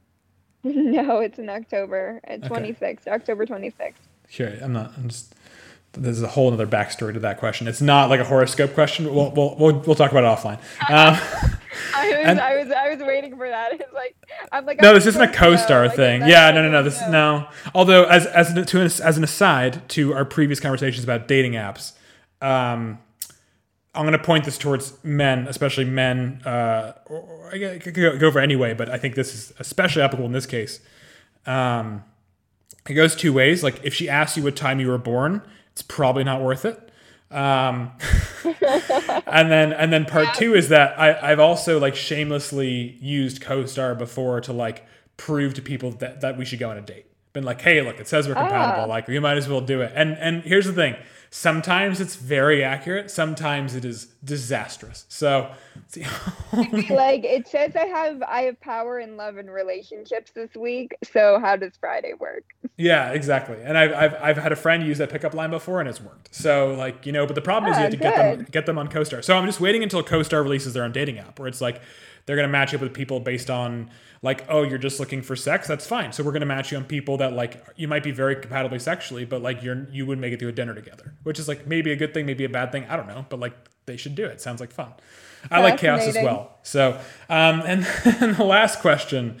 no, 0.64 1.20
it's 1.20 1.38
in 1.38 1.48
October, 1.48 2.20
at 2.24 2.44
Okay. 2.44 2.72
26th, 2.72 3.06
October 3.06 3.46
26th. 3.46 3.94
Sure, 4.28 4.52
I'm 4.60 4.72
not. 4.72 4.92
I'm 4.96 5.08
just. 5.08 5.34
There's 5.92 6.22
a 6.22 6.28
whole 6.28 6.52
other 6.52 6.66
backstory 6.68 7.12
to 7.14 7.20
that 7.20 7.38
question. 7.38 7.66
It's 7.66 7.80
not 7.80 8.10
like 8.10 8.20
a 8.20 8.24
horoscope 8.24 8.74
question. 8.74 9.12
We'll 9.12 9.30
we'll 9.32 9.56
we'll, 9.58 9.78
we'll 9.80 9.96
talk 9.96 10.12
about 10.12 10.22
it 10.24 10.26
offline. 10.38 10.58
Um, 10.88 11.18
I 11.96 12.08
was, 12.10 12.16
And- 12.24 12.40
I 12.40 12.56
was, 12.62 12.70
I 12.70 12.94
was 12.94 13.00
waiting 13.00 13.36
for 13.36 13.48
that. 13.48 13.72
It's 13.72 13.92
like, 13.92 14.14
I'm 14.52 14.66
like, 14.66 14.80
no, 14.80 14.90
I'm 14.90 14.94
this 14.94 15.06
isn't 15.06 15.20
a 15.22 15.26
know, 15.26 15.32
co-star 15.32 15.86
like, 15.86 15.96
thing. 15.96 16.20
that's 16.20 16.30
Yeah, 16.30 16.50
no, 16.52 16.62
no, 16.62 16.70
no. 16.70 16.82
This 16.82 17.00
know. 17.02 17.10
no. 17.40 17.48
Although, 17.74 18.04
as 18.04 18.26
as 18.26 18.50
an, 18.50 18.64
to 18.66 18.78
an, 18.80 18.86
as 18.86 19.16
an 19.16 19.24
aside 19.24 19.88
to 19.90 20.14
our 20.14 20.24
previous 20.24 20.60
conversations 20.60 21.02
about 21.02 21.26
dating 21.26 21.52
apps, 21.52 21.92
um, 22.40 22.98
I'm 23.94 24.06
going 24.06 24.12
to 24.12 24.22
point 24.24 24.44
this 24.44 24.58
towards 24.58 25.02
men, 25.02 25.48
especially 25.48 25.84
men. 25.86 26.40
Uh, 26.44 26.92
I 27.52 27.78
could 27.82 27.94
go 27.94 28.16
go 28.16 28.30
for 28.30 28.38
anyway, 28.38 28.74
but 28.74 28.88
I 28.88 28.96
think 28.98 29.16
this 29.16 29.34
is 29.34 29.52
especially 29.58 30.02
applicable 30.02 30.26
in 30.26 30.32
this 30.32 30.46
case. 30.46 30.78
Um, 31.46 32.04
it 32.88 32.94
goes 32.94 33.16
two 33.16 33.32
ways. 33.32 33.64
Like 33.64 33.80
if 33.82 33.92
she 33.94 34.08
asks 34.08 34.36
you 34.36 34.42
what 34.44 34.54
time 34.56 34.78
you 34.80 34.88
were 34.88 34.98
born, 34.98 35.42
it's 35.72 35.82
probably 35.82 36.24
not 36.24 36.42
worth 36.42 36.64
it. 36.64 36.90
Um, 37.30 37.92
and 38.44 39.50
then 39.50 39.72
and 39.72 39.92
then 39.92 40.04
part 40.04 40.34
two 40.34 40.54
is 40.54 40.68
that 40.70 40.98
I, 40.98 41.30
I've 41.30 41.38
also 41.38 41.78
like 41.78 41.94
shamelessly 41.94 42.98
used 43.00 43.40
CoStar 43.40 43.96
before 43.96 44.40
to 44.42 44.52
like 44.52 44.84
prove 45.16 45.54
to 45.54 45.62
people 45.62 45.92
that, 45.92 46.22
that 46.22 46.36
we 46.36 46.44
should 46.44 46.58
go 46.58 46.70
on 46.70 46.78
a 46.78 46.80
date. 46.80 47.06
Been 47.32 47.44
like, 47.44 47.60
hey, 47.60 47.82
look, 47.82 48.00
it 48.00 48.08
says 48.08 48.26
we're 48.26 48.34
compatible. 48.34 48.84
Ah. 48.84 48.86
Like 48.86 49.06
we 49.06 49.20
might 49.20 49.36
as 49.36 49.48
well 49.48 49.60
do 49.60 49.80
it. 49.82 49.92
And 49.94 50.18
and 50.18 50.42
here's 50.42 50.66
the 50.66 50.72
thing. 50.72 50.96
Sometimes 51.32 52.00
it's 52.00 52.16
very 52.16 52.64
accurate. 52.64 53.08
Sometimes 53.08 53.76
it 53.76 53.84
is 53.84 54.06
disastrous. 54.24 55.06
So 55.08 55.48
it's 55.76 55.94
the 55.94 56.04
only- 56.52 56.88
like 56.88 57.22
it 57.24 57.46
says 57.46 57.76
I 57.76 57.84
have 57.86 58.20
I 58.22 58.42
have 58.42 58.60
power 58.60 58.98
in 58.98 59.16
love 59.16 59.36
and 59.36 59.48
relationships 59.48 60.32
this 60.32 60.54
week. 60.56 60.92
So 61.12 61.38
how 61.38 61.54
does 61.54 61.72
Friday 61.78 62.14
work? 62.18 62.42
Yeah, 62.76 63.12
exactly. 63.12 63.58
And 63.62 63.78
I've, 63.78 63.92
I've, 63.92 64.14
I've 64.20 64.36
had 64.38 64.50
a 64.50 64.56
friend 64.56 64.84
use 64.84 64.98
that 64.98 65.10
pickup 65.10 65.32
line 65.34 65.50
before 65.50 65.78
and 65.78 65.88
it's 65.88 66.00
worked. 66.00 66.34
So 66.34 66.74
like, 66.74 67.06
you 67.06 67.12
know, 67.12 67.26
but 67.26 67.36
the 67.36 67.42
problem 67.42 67.70
is 67.70 67.78
you 67.78 67.80
Ah, 67.80 67.82
have 67.84 67.90
to 67.92 67.96
get 67.96 68.16
them, 68.16 68.46
get 68.50 68.66
them 68.66 68.78
on 68.78 68.88
CoStar. 68.88 69.22
So 69.22 69.36
I'm 69.36 69.46
just 69.46 69.60
waiting 69.60 69.84
until 69.84 70.02
CoStar 70.02 70.42
releases 70.42 70.74
their 70.74 70.82
own 70.82 70.90
dating 70.92 71.18
app 71.18 71.38
where 71.38 71.46
it's 71.46 71.60
like, 71.60 71.80
they're 72.26 72.36
going 72.36 72.48
to 72.48 72.52
match 72.52 72.74
up 72.74 72.80
with 72.80 72.92
people 72.92 73.18
based 73.20 73.50
on 73.50 73.90
like, 74.22 74.44
oh, 74.48 74.62
you're 74.62 74.78
just 74.78 75.00
looking 75.00 75.22
for 75.22 75.34
sex. 75.34 75.66
That's 75.66 75.86
fine. 75.86 76.12
So 76.12 76.22
we're 76.22 76.32
going 76.32 76.40
to 76.40 76.46
match 76.46 76.72
you 76.72 76.78
on 76.78 76.84
people 76.84 77.16
that 77.18 77.32
like, 77.32 77.64
you 77.76 77.88
might 77.88 78.02
be 78.02 78.10
very 78.10 78.36
compatibly 78.36 78.78
sexually, 78.78 79.24
but 79.24 79.40
like 79.40 79.62
you're, 79.62 79.86
you 79.90 80.04
wouldn't 80.04 80.20
make 80.20 80.32
it 80.32 80.38
through 80.38 80.50
a 80.50 80.52
dinner 80.52 80.74
together, 80.74 81.14
which 81.22 81.38
is 81.38 81.48
like 81.48 81.66
maybe 81.66 81.90
a 81.92 81.96
good 81.96 82.12
thing, 82.12 82.26
maybe 82.26 82.44
a 82.44 82.48
bad 82.48 82.70
thing. 82.70 82.84
I 82.88 82.96
don't 82.96 83.08
know, 83.08 83.24
but 83.28 83.40
like 83.40 83.54
they 83.86 83.96
should 83.96 84.14
do 84.14 84.26
it. 84.26 84.40
Sounds 84.40 84.60
like 84.60 84.72
fun. 84.72 84.92
I 85.50 85.62
like 85.62 85.78
chaos 85.78 86.06
as 86.06 86.16
well. 86.16 86.58
So, 86.62 87.00
um, 87.30 87.62
and, 87.66 87.86
and 88.04 88.36
the 88.36 88.44
last 88.44 88.80
question, 88.80 89.40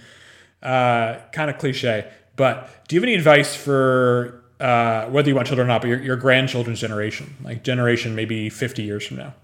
uh, 0.62 1.16
kind 1.32 1.50
of 1.50 1.58
cliche, 1.58 2.10
but 2.36 2.70
do 2.88 2.96
you 2.96 3.00
have 3.00 3.04
any 3.04 3.14
advice 3.14 3.54
for 3.54 4.42
uh, 4.60 5.06
whether 5.06 5.28
you 5.28 5.34
want 5.34 5.46
children 5.46 5.66
or 5.66 5.68
not, 5.68 5.82
but 5.82 5.88
your, 5.88 6.02
your 6.02 6.16
grandchildren's 6.16 6.80
generation, 6.80 7.36
like 7.42 7.64
generation 7.64 8.14
maybe 8.14 8.48
50 8.48 8.82
years 8.82 9.06
from 9.06 9.18
now? 9.18 9.34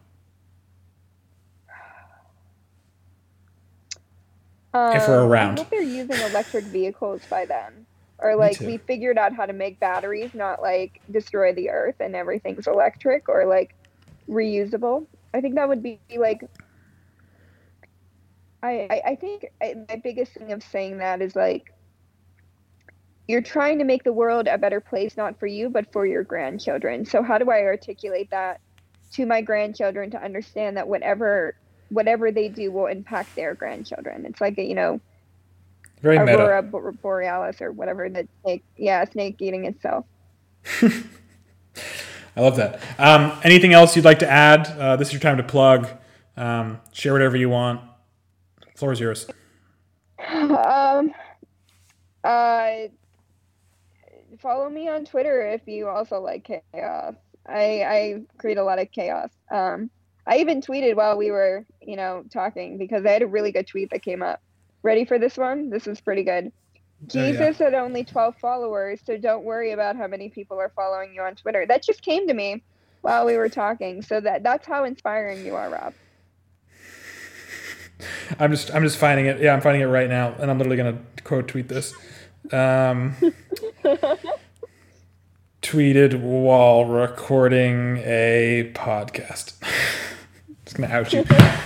If 4.94 5.08
we're 5.08 5.22
Um, 5.22 5.30
around. 5.30 5.58
I 5.58 5.62
hope 5.62 5.70
they're 5.70 5.82
using 5.82 6.16
electric 6.30 6.64
vehicles 6.64 7.22
by 7.28 7.44
then. 7.46 7.86
Or 8.18 8.34
like 8.36 8.60
we 8.60 8.78
figured 8.78 9.18
out 9.18 9.34
how 9.34 9.46
to 9.46 9.52
make 9.52 9.78
batteries 9.78 10.34
not 10.34 10.62
like 10.62 11.00
destroy 11.10 11.52
the 11.52 11.70
earth 11.70 11.96
and 12.00 12.16
everything's 12.16 12.66
electric 12.66 13.28
or 13.28 13.44
like 13.46 13.74
reusable. 14.28 15.06
I 15.34 15.40
think 15.40 15.54
that 15.56 15.68
would 15.68 15.82
be 15.82 16.00
like. 16.16 16.48
I 18.62 18.88
I, 18.90 19.02
I 19.12 19.16
think 19.16 19.46
I, 19.62 19.74
my 19.88 19.96
biggest 19.96 20.32
thing 20.32 20.52
of 20.52 20.62
saying 20.62 20.98
that 20.98 21.20
is 21.20 21.36
like. 21.36 21.72
You're 23.28 23.42
trying 23.42 23.80
to 23.80 23.84
make 23.84 24.04
the 24.04 24.12
world 24.12 24.46
a 24.46 24.56
better 24.56 24.80
place, 24.80 25.16
not 25.16 25.40
for 25.40 25.48
you, 25.48 25.68
but 25.68 25.92
for 25.92 26.06
your 26.06 26.22
grandchildren. 26.22 27.04
So 27.04 27.24
how 27.24 27.38
do 27.38 27.50
I 27.50 27.62
articulate 27.62 28.30
that 28.30 28.60
to 29.14 29.26
my 29.26 29.40
grandchildren 29.42 30.10
to 30.12 30.22
understand 30.22 30.76
that 30.76 30.86
whatever 30.86 31.56
whatever 31.88 32.30
they 32.32 32.48
do 32.48 32.70
will 32.72 32.86
impact 32.86 33.34
their 33.36 33.54
grandchildren? 33.54 34.26
It's 34.26 34.40
like 34.40 34.58
a, 34.58 34.62
you 34.64 34.74
know, 34.74 35.00
Very 36.02 36.18
meta. 36.18 36.38
aurora 36.38 36.62
bo- 36.62 36.92
borealis 37.02 37.60
or 37.62 37.72
whatever 37.72 38.08
the 38.08 38.28
snake 38.42 38.64
yeah 38.76 39.04
snake 39.04 39.36
eating 39.40 39.64
itself 39.66 40.06
I 42.36 42.40
love 42.42 42.56
that. 42.56 42.80
Um, 42.98 43.32
anything 43.44 43.72
else 43.72 43.96
you'd 43.96 44.04
like 44.04 44.18
to 44.18 44.30
add? 44.30 44.66
Uh, 44.78 44.96
this 44.96 45.08
is 45.08 45.14
your 45.14 45.20
time 45.20 45.38
to 45.38 45.42
plug. 45.42 45.88
Um, 46.36 46.80
share 46.92 47.12
whatever 47.14 47.36
you 47.36 47.48
want. 47.48 47.80
Floor 48.76 48.92
is 48.92 49.00
yours. 49.00 49.26
um 50.28 51.12
uh 52.24 52.70
follow 54.40 54.68
me 54.68 54.88
on 54.88 55.04
twitter 55.04 55.46
if 55.48 55.62
you 55.66 55.88
also 55.88 56.20
like 56.20 56.44
chaos 56.72 57.14
i 57.46 57.82
i 57.84 58.20
create 58.38 58.58
a 58.58 58.64
lot 58.64 58.78
of 58.78 58.90
chaos 58.90 59.30
um 59.50 59.88
i 60.26 60.38
even 60.38 60.60
tweeted 60.60 60.94
while 60.94 61.16
we 61.16 61.30
were 61.30 61.64
you 61.80 61.96
know 61.96 62.24
talking 62.32 62.78
because 62.78 63.04
i 63.06 63.10
had 63.10 63.22
a 63.22 63.26
really 63.26 63.52
good 63.52 63.66
tweet 63.66 63.90
that 63.90 64.02
came 64.02 64.22
up 64.22 64.40
ready 64.82 65.04
for 65.04 65.18
this 65.18 65.36
one 65.36 65.70
this 65.70 65.86
is 65.86 66.00
pretty 66.00 66.22
good 66.22 66.52
Oh, 67.14 67.18
yeah. 67.18 67.32
jesus 67.32 67.58
had 67.58 67.74
only 67.74 68.04
12 68.04 68.36
followers 68.38 69.00
so 69.04 69.18
don't 69.18 69.44
worry 69.44 69.72
about 69.72 69.96
how 69.96 70.06
many 70.06 70.30
people 70.30 70.58
are 70.58 70.72
following 70.74 71.12
you 71.12 71.20
on 71.22 71.34
twitter 71.34 71.66
that 71.66 71.82
just 71.82 72.00
came 72.02 72.26
to 72.26 72.32
me 72.34 72.62
while 73.02 73.26
we 73.26 73.36
were 73.36 73.50
talking 73.50 74.00
so 74.00 74.18
that 74.20 74.42
that's 74.42 74.66
how 74.66 74.84
inspiring 74.84 75.44
you 75.44 75.54
are 75.54 75.68
rob 75.68 75.92
I'm 78.38 78.50
just 78.50 78.70
I'm 78.74 78.82
just 78.82 78.98
finding 78.98 79.24
it. 79.24 79.40
Yeah, 79.40 79.54
I'm 79.54 79.62
finding 79.62 79.80
it 79.80 79.86
right 79.86 80.08
now, 80.08 80.34
and 80.38 80.50
I'm 80.50 80.58
literally 80.58 80.76
gonna 80.76 80.98
quote 81.24 81.48
tweet 81.48 81.68
this. 81.68 81.94
Um, 82.52 83.16
tweeted 85.62 86.20
while 86.20 86.84
recording 86.84 87.98
a 88.04 88.70
podcast. 88.74 89.54
Gonna 90.76 90.92
out 90.92 91.12
you. 91.12 91.24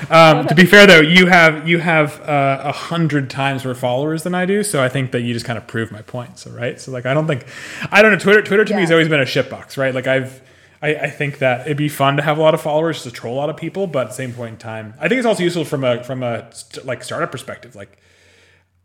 Um, 0.08 0.46
to 0.46 0.54
be 0.54 0.64
fair 0.66 0.86
though, 0.86 1.00
you 1.00 1.26
have 1.26 1.68
you 1.68 1.78
have 1.78 2.20
uh, 2.20 2.60
a 2.64 2.72
hundred 2.72 3.28
times 3.30 3.64
more 3.64 3.74
followers 3.74 4.22
than 4.22 4.34
I 4.34 4.46
do, 4.46 4.62
so 4.62 4.82
I 4.82 4.88
think 4.88 5.10
that 5.12 5.22
you 5.22 5.34
just 5.34 5.44
kind 5.46 5.56
of 5.58 5.66
prove 5.66 5.90
my 5.90 6.02
point. 6.02 6.38
So 6.38 6.50
right, 6.50 6.80
so 6.80 6.92
like 6.92 7.06
I 7.06 7.14
don't 7.14 7.26
think 7.26 7.44
I 7.90 8.02
don't 8.02 8.12
know 8.12 8.18
Twitter. 8.18 8.42
Twitter 8.42 8.64
to 8.64 8.74
me 8.74 8.80
has 8.82 8.90
always 8.90 9.08
been 9.08 9.20
a 9.20 9.24
shitbox, 9.24 9.76
right? 9.76 9.94
Like 9.94 10.06
I've 10.06 10.40
I, 10.82 10.94
I 10.94 11.10
think 11.10 11.38
that 11.38 11.62
it'd 11.66 11.76
be 11.76 11.88
fun 11.88 12.16
to 12.16 12.22
have 12.22 12.38
a 12.38 12.40
lot 12.40 12.54
of 12.54 12.60
followers 12.62 13.02
to 13.02 13.10
troll 13.10 13.34
a 13.34 13.38
lot 13.38 13.50
of 13.50 13.56
people, 13.56 13.86
but 13.86 14.02
at 14.02 14.08
the 14.08 14.14
same 14.14 14.32
point 14.32 14.52
in 14.52 14.58
time, 14.58 14.94
I 14.98 15.08
think 15.08 15.18
it's 15.18 15.26
also 15.26 15.42
useful 15.42 15.64
from 15.64 15.84
a 15.84 16.02
from 16.04 16.22
a 16.22 16.52
st- 16.54 16.86
like 16.86 17.02
startup 17.04 17.30
perspective. 17.32 17.74
Like, 17.74 17.98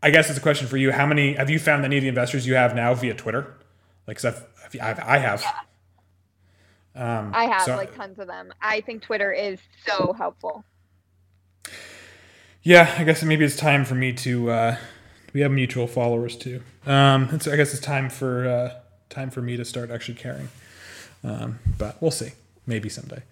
I 0.02 0.10
guess 0.10 0.28
it's 0.28 0.38
a 0.38 0.42
question 0.42 0.66
for 0.66 0.76
you: 0.76 0.90
How 0.92 1.06
many 1.06 1.34
have 1.34 1.50
you 1.50 1.58
found 1.58 1.84
any 1.84 1.96
of 1.98 2.02
the 2.02 2.08
investors 2.08 2.46
you 2.46 2.54
have 2.54 2.74
now 2.74 2.92
via 2.94 3.14
Twitter? 3.14 3.54
Like, 4.06 4.16
'cause 4.18 4.24
I've, 4.24 4.44
I've 4.82 4.98
I 5.00 5.18
have. 5.18 5.44
Um, 6.96 7.30
i 7.34 7.44
have 7.44 7.62
so- 7.62 7.76
like 7.76 7.94
tons 7.94 8.18
of 8.18 8.26
them 8.26 8.52
i 8.60 8.80
think 8.80 9.02
twitter 9.02 9.32
is 9.32 9.58
so 9.86 10.12
helpful 10.14 10.64
Yeah, 12.62 12.92
I 12.98 13.04
guess 13.04 13.22
maybe 13.22 13.44
it's 13.44 13.54
time 13.54 13.84
for 13.84 13.94
me 13.94 14.12
to. 14.14 14.50
Uh, 14.50 14.76
we 15.32 15.40
have 15.42 15.52
mutual 15.52 15.86
followers 15.86 16.36
too. 16.36 16.62
Um, 16.84 17.28
it's, 17.32 17.46
I 17.46 17.54
guess 17.54 17.72
it's 17.72 17.80
time 17.80 18.10
for 18.10 18.48
uh, 18.48 18.74
time 19.08 19.30
for 19.30 19.40
me 19.40 19.56
to 19.56 19.64
start 19.64 19.90
actually 19.92 20.16
caring. 20.16 20.48
Um, 21.22 21.60
but 21.78 22.00
we'll 22.02 22.10
see. 22.10 22.30
Maybe 22.66 22.88
someday. 22.88 23.22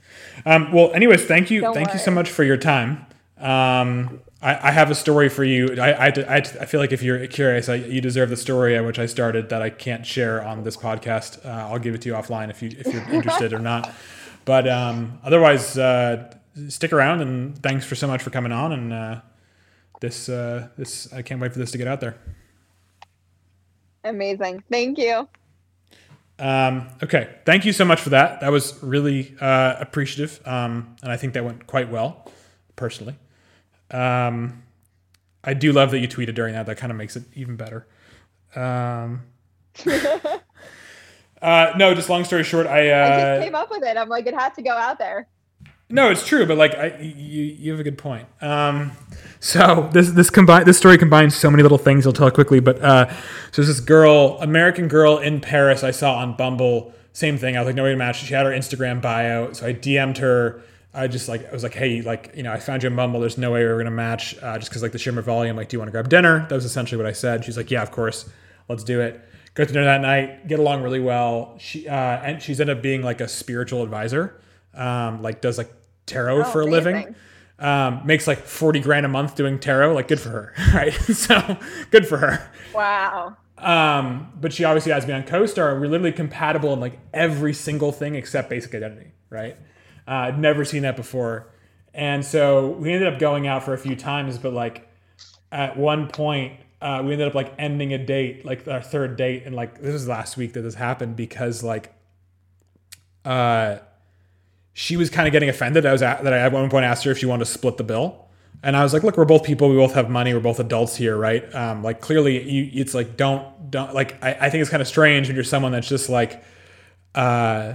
Um, 0.47 0.71
well, 0.73 0.93
anyways, 0.93 1.25
thank 1.25 1.51
you, 1.51 1.63
Don't 1.63 1.75
thank 1.75 1.93
you 1.93 1.99
so 1.99 2.13
much 2.13 2.31
for 2.31 2.45
your 2.45 2.57
time. 2.57 3.07
Um, 3.39 4.21
I, 4.41 4.69
I 4.69 4.71
have 4.71 4.91
a 4.91 4.95
story 4.95 5.29
for 5.29 5.43
you. 5.43 5.81
I, 5.81 5.91
I, 5.91 6.07
I, 6.07 6.37
I 6.37 6.67
feel 6.67 6.79
like 6.81 6.93
if 6.93 7.03
you're 7.03 7.27
curious, 7.27 7.69
I, 7.69 7.77
you 7.77 8.01
deserve 8.01 8.29
the 8.31 8.37
story 8.37 8.77
at 8.77 8.85
which 8.85 8.99
I 8.99 9.07
started 9.07 9.49
that 9.49 9.63
I 9.63 9.71
can't 9.71 10.07
share 10.07 10.45
on 10.45 10.65
this 10.65 10.77
podcast. 10.77 11.45
Uh, 11.45 11.49
I'll 11.49 11.79
give 11.79 11.95
it 11.95 12.03
to 12.03 12.11
you 12.11 12.15
offline 12.15 12.51
if 12.51 12.63
you 12.63 12.71
if 12.79 12.87
you're 12.93 13.09
interested 13.11 13.53
or 13.53 13.59
not. 13.59 13.93
But 14.45 14.69
um, 14.69 15.21
otherwise, 15.25 15.79
uh, 15.79 16.31
stick 16.69 16.93
around 16.93 17.23
and 17.23 17.59
thanks 17.63 17.87
for 17.87 17.95
so 17.95 18.07
much 18.07 18.23
for 18.23 18.29
coming 18.29 18.53
on. 18.53 18.73
And 18.73 18.93
uh, 18.93 19.21
this 20.01 20.29
uh, 20.29 20.69
this 20.77 21.11
I 21.15 21.23
can't 21.23 21.41
wait 21.41 21.55
for 21.55 21.59
this 21.59 21.71
to 21.71 21.79
get 21.79 21.89
out 21.89 22.01
there. 22.01 22.17
amazing 24.05 24.63
thank 24.71 24.99
you 24.99 25.27
Um, 26.39 26.89
okay, 27.03 27.37
thank 27.47 27.65
you 27.65 27.73
so 27.73 27.87
much 27.87 28.03
for 28.03 28.11
that. 28.11 28.41
That 28.41 28.53
was 28.53 28.83
really 28.83 29.35
uh, 29.41 29.77
appreciative, 29.81 30.47
um, 30.47 30.97
and 31.03 31.11
I 31.11 31.17
think 31.17 31.33
that 31.35 31.45
went 31.45 31.67
quite 31.67 31.89
well, 31.89 32.31
personally. 32.77 33.17
Um, 33.95 34.63
I 35.45 35.55
do 35.55 35.73
love 35.73 35.91
that 35.93 36.01
you 36.01 36.09
tweeted 36.09 36.35
during 36.35 36.55
that. 36.55 36.67
That 36.67 36.77
kind 36.77 36.91
of 36.91 36.97
makes 36.97 37.17
it 37.17 37.25
even 37.35 37.57
better. 37.57 37.87
Um, 38.57 39.23
uh, 41.43 41.73
no, 41.77 41.95
just 41.95 42.09
long 42.09 42.25
story 42.25 42.45
short, 42.45 42.67
I, 42.67 42.91
I 42.91 43.01
uh, 43.01 43.37
just 43.37 43.45
came 43.47 43.55
up 43.55 43.71
with 43.71 43.83
it. 43.85 43.97
I'm 43.97 44.09
like, 44.09 44.27
it 44.27 44.35
had 44.35 44.55
to 44.55 44.63
go 44.63 44.73
out 44.73 44.99
there. 44.99 45.29
No, 45.91 46.11
it's 46.11 46.27
true, 46.27 46.47
but 46.47 46.57
like 46.57 46.75
I, 46.75 46.97
you, 46.99 47.43
you 47.45 47.71
have 47.73 47.81
a 47.81 47.85
good 47.85 47.99
point. 47.99 48.27
Um, 48.41 48.93
so 49.39 49.91
this 49.93 50.11
this 50.11 50.31
combine 50.31 50.65
this 50.65 50.79
story 50.79 50.97
combines 50.97 51.35
so 51.35 51.51
many 51.51 51.63
little 51.63 51.79
things. 51.79 52.07
I'll 52.07 52.13
tell 52.13 52.27
it 52.27 52.35
quickly, 52.35 52.59
but 52.59 52.81
uh, 52.83 53.09
so 53.53 53.63
there's 53.63 53.69
this 53.69 53.81
girl, 53.81 54.39
American 54.41 54.89
girl 54.89 55.19
in 55.19 55.41
Paris. 55.41 55.85
I 55.85 55.91
saw 55.91 56.17
on 56.17 56.37
Bumble. 56.37 56.95
Same 57.13 57.37
thing. 57.37 57.57
I 57.57 57.61
was 57.61 57.67
like, 57.67 57.77
no 57.77 57.85
way 57.85 57.91
to 57.91 57.97
match. 57.97 58.25
She 58.25 58.33
had 58.33 58.47
her 58.47 58.53
Instagram 58.53 59.03
bio, 59.03 59.53
so 59.53 59.67
I 59.67 59.75
DM'd 59.75 60.19
her. 60.19 60.63
I 60.95 61.09
just 61.09 61.29
like 61.29 61.49
I 61.49 61.53
was 61.53 61.63
like, 61.63 61.75
hey, 61.75 62.03
like 62.03 62.33
you 62.37 62.43
know, 62.43 62.53
I 62.53 62.59
found 62.59 62.83
you 62.83 62.89
on 62.89 62.97
Bumble. 62.97 63.21
There's 63.21 63.37
no 63.39 63.51
way 63.51 63.61
we 63.61 63.67
are 63.67 63.77
gonna 63.79 63.91
match, 63.91 64.37
uh, 64.43 64.59
just 64.59 64.71
because 64.71 64.83
like 64.83 64.93
the 64.93 64.99
shimmer 64.99 65.23
volume. 65.23 65.57
Like, 65.57 65.69
do 65.69 65.75
you 65.75 65.81
want 65.81 65.89
to 65.89 65.93
grab 65.93 66.09
dinner? 66.09 66.47
That 66.49 66.55
was 66.55 66.65
essentially 66.65 66.97
what 66.97 67.07
I 67.07 67.13
said. 67.13 67.45
She's 67.45 67.57
like, 67.57 67.71
yeah, 67.71 67.83
of 67.83 67.91
course, 67.91 68.29
let's 68.69 68.85
do 68.85 69.01
it. 69.01 69.21
Go 69.55 69.65
to 69.65 69.73
dinner 69.73 69.85
that 69.85 70.01
night. 70.01 70.47
Get 70.49 70.59
along 70.59 70.83
really 70.83 71.01
well. 71.01 71.57
She 71.59 71.89
uh, 71.89 71.95
and 71.95 72.43
she's 72.43 72.61
ended 72.61 72.77
up 72.79 72.83
being 72.83 73.03
like 73.03 73.21
a 73.21 73.29
spiritual 73.29 73.83
advisor. 73.83 74.41
Um, 74.73 75.23
like 75.23 75.41
does 75.41 75.59
like 75.59 75.73
tarot 76.07 76.41
Oh, 76.41 76.45
for 76.45 76.61
a 76.63 76.67
living. 76.67 77.15
Um, 77.59 78.03
makes 78.05 78.27
like 78.27 78.39
40 78.39 78.81
grand 78.81 79.07
a 79.07 79.09
month 79.09 79.37
doing 79.37 79.59
tarot. 79.61 79.95
Like 79.95 80.09
good 80.09 80.21
for 80.21 80.31
her, 80.31 80.55
right? 80.75 80.93
so 80.93 81.57
good 81.91 82.07
for 82.07 82.19
her. 82.19 82.51
Wow. 82.75 83.37
Um, 83.57 84.33
but 84.41 84.53
she 84.53 84.65
obviously 84.65 84.93
has 84.93 85.07
me 85.07 85.13
on 85.13 85.23
CoStar. 85.23 85.81
We're 85.81 85.87
literally 85.87 86.13
compatible 86.13 86.73
in 86.73 86.81
like 86.81 86.99
every 87.13 87.55
single 87.55 87.93
thing 87.93 88.17
except 88.17 88.51
basic 88.51 88.75
identity, 88.75 89.13
right? 89.31 89.57
Uh, 90.07 90.11
I'd 90.11 90.39
never 90.39 90.65
seen 90.65 90.83
that 90.83 90.97
before. 90.97 91.47
And 91.93 92.25
so 92.25 92.71
we 92.71 92.93
ended 92.93 93.13
up 93.13 93.19
going 93.19 93.47
out 93.47 93.63
for 93.63 93.73
a 93.73 93.79
few 93.79 93.97
times, 93.97 94.39
but 94.39 94.53
like 94.53 94.89
at 95.53 95.77
one 95.77 96.09
point, 96.09 96.55
uh, 96.81 97.03
we 97.05 97.13
ended 97.13 97.29
up 97.29 97.35
like 97.35 97.55
ending 97.59 97.95
a 97.95 97.99
date, 97.99 98.45
like 98.45 98.67
our 98.69 98.83
third 98.83 99.17
date. 99.17 99.45
And 99.47 99.55
like 99.55 99.81
this 99.81 99.95
is 99.95 100.09
last 100.09 100.37
week 100.37 100.53
that 100.55 100.63
this 100.63 100.75
happened 100.75 101.17
because 101.17 101.63
like, 101.63 101.95
uh, 103.25 103.79
she 104.75 104.97
was 104.97 105.09
kind 105.09 105.27
of 105.27 105.33
getting 105.33 105.49
offended. 105.49 105.87
I 105.87 105.93
was 105.93 106.03
at, 106.03 106.25
that 106.25 106.33
I 106.33 106.39
at 106.39 106.53
one 106.53 106.69
point 106.69 106.85
asked 106.85 107.05
her 107.05 107.13
if 107.13 107.19
she 107.19 107.27
wanted 107.27 107.45
to 107.47 107.51
split 107.51 107.77
the 107.77 107.85
bill, 107.85 108.27
and 108.63 108.77
I 108.77 108.83
was 108.83 108.93
like, 108.93 109.05
"Look, 109.05 109.17
we're 109.17 109.25
both 109.25 109.45
people. 109.45 109.71
We 109.71 109.77
both 109.77 109.95
have 109.95 110.11
money. 110.11 110.35
We're 110.35 110.41
both 110.41 110.59
adults 110.59 110.97
here, 110.97 111.17
right? 111.17 111.55
Um, 111.55 111.83
like 111.83 112.01
clearly, 112.01 112.43
you, 112.43 112.71
it's 112.75 112.93
like 112.93 113.17
don't 113.17 113.71
don't 113.71 113.95
like. 113.95 114.23
I, 114.23 114.35
I 114.35 114.51
think 114.51 114.63
it's 114.63 114.71
kind 114.71 114.81
of 114.81 114.89
strange 114.89 115.29
when 115.29 115.37
you're 115.37 115.45
someone 115.45 115.73
that's 115.73 115.89
just 115.89 116.09
like, 116.09 116.43
uh, 117.15 117.75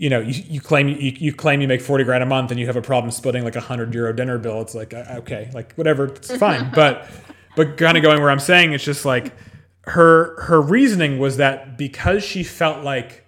you 0.00 0.08
know, 0.08 0.20
you, 0.20 0.42
you 0.48 0.60
claim 0.62 0.88
you, 0.88 0.96
you 0.96 1.34
claim 1.34 1.60
you 1.60 1.68
make 1.68 1.82
forty 1.82 2.04
grand 2.04 2.22
a 2.22 2.26
month, 2.26 2.50
and 2.50 2.58
you 2.58 2.64
have 2.64 2.76
a 2.76 2.80
problem 2.80 3.10
splitting 3.10 3.44
like 3.44 3.54
a 3.54 3.60
hundred 3.60 3.92
euro 3.92 4.14
dinner 4.14 4.38
bill. 4.38 4.62
It's 4.62 4.74
like 4.74 4.94
uh, 4.94 5.04
okay, 5.18 5.50
like 5.52 5.74
whatever, 5.74 6.06
it's 6.06 6.34
fine. 6.36 6.70
but 6.74 7.06
but 7.54 7.76
kind 7.76 7.98
of 7.98 8.02
going 8.02 8.18
where 8.18 8.30
I'm 8.30 8.40
saying, 8.40 8.72
it's 8.72 8.82
just 8.82 9.04
like 9.04 9.34
her 9.82 10.40
her 10.40 10.62
reasoning 10.62 11.18
was 11.18 11.36
that 11.36 11.76
because 11.76 12.24
she 12.24 12.42
felt 12.42 12.82
like 12.82 13.26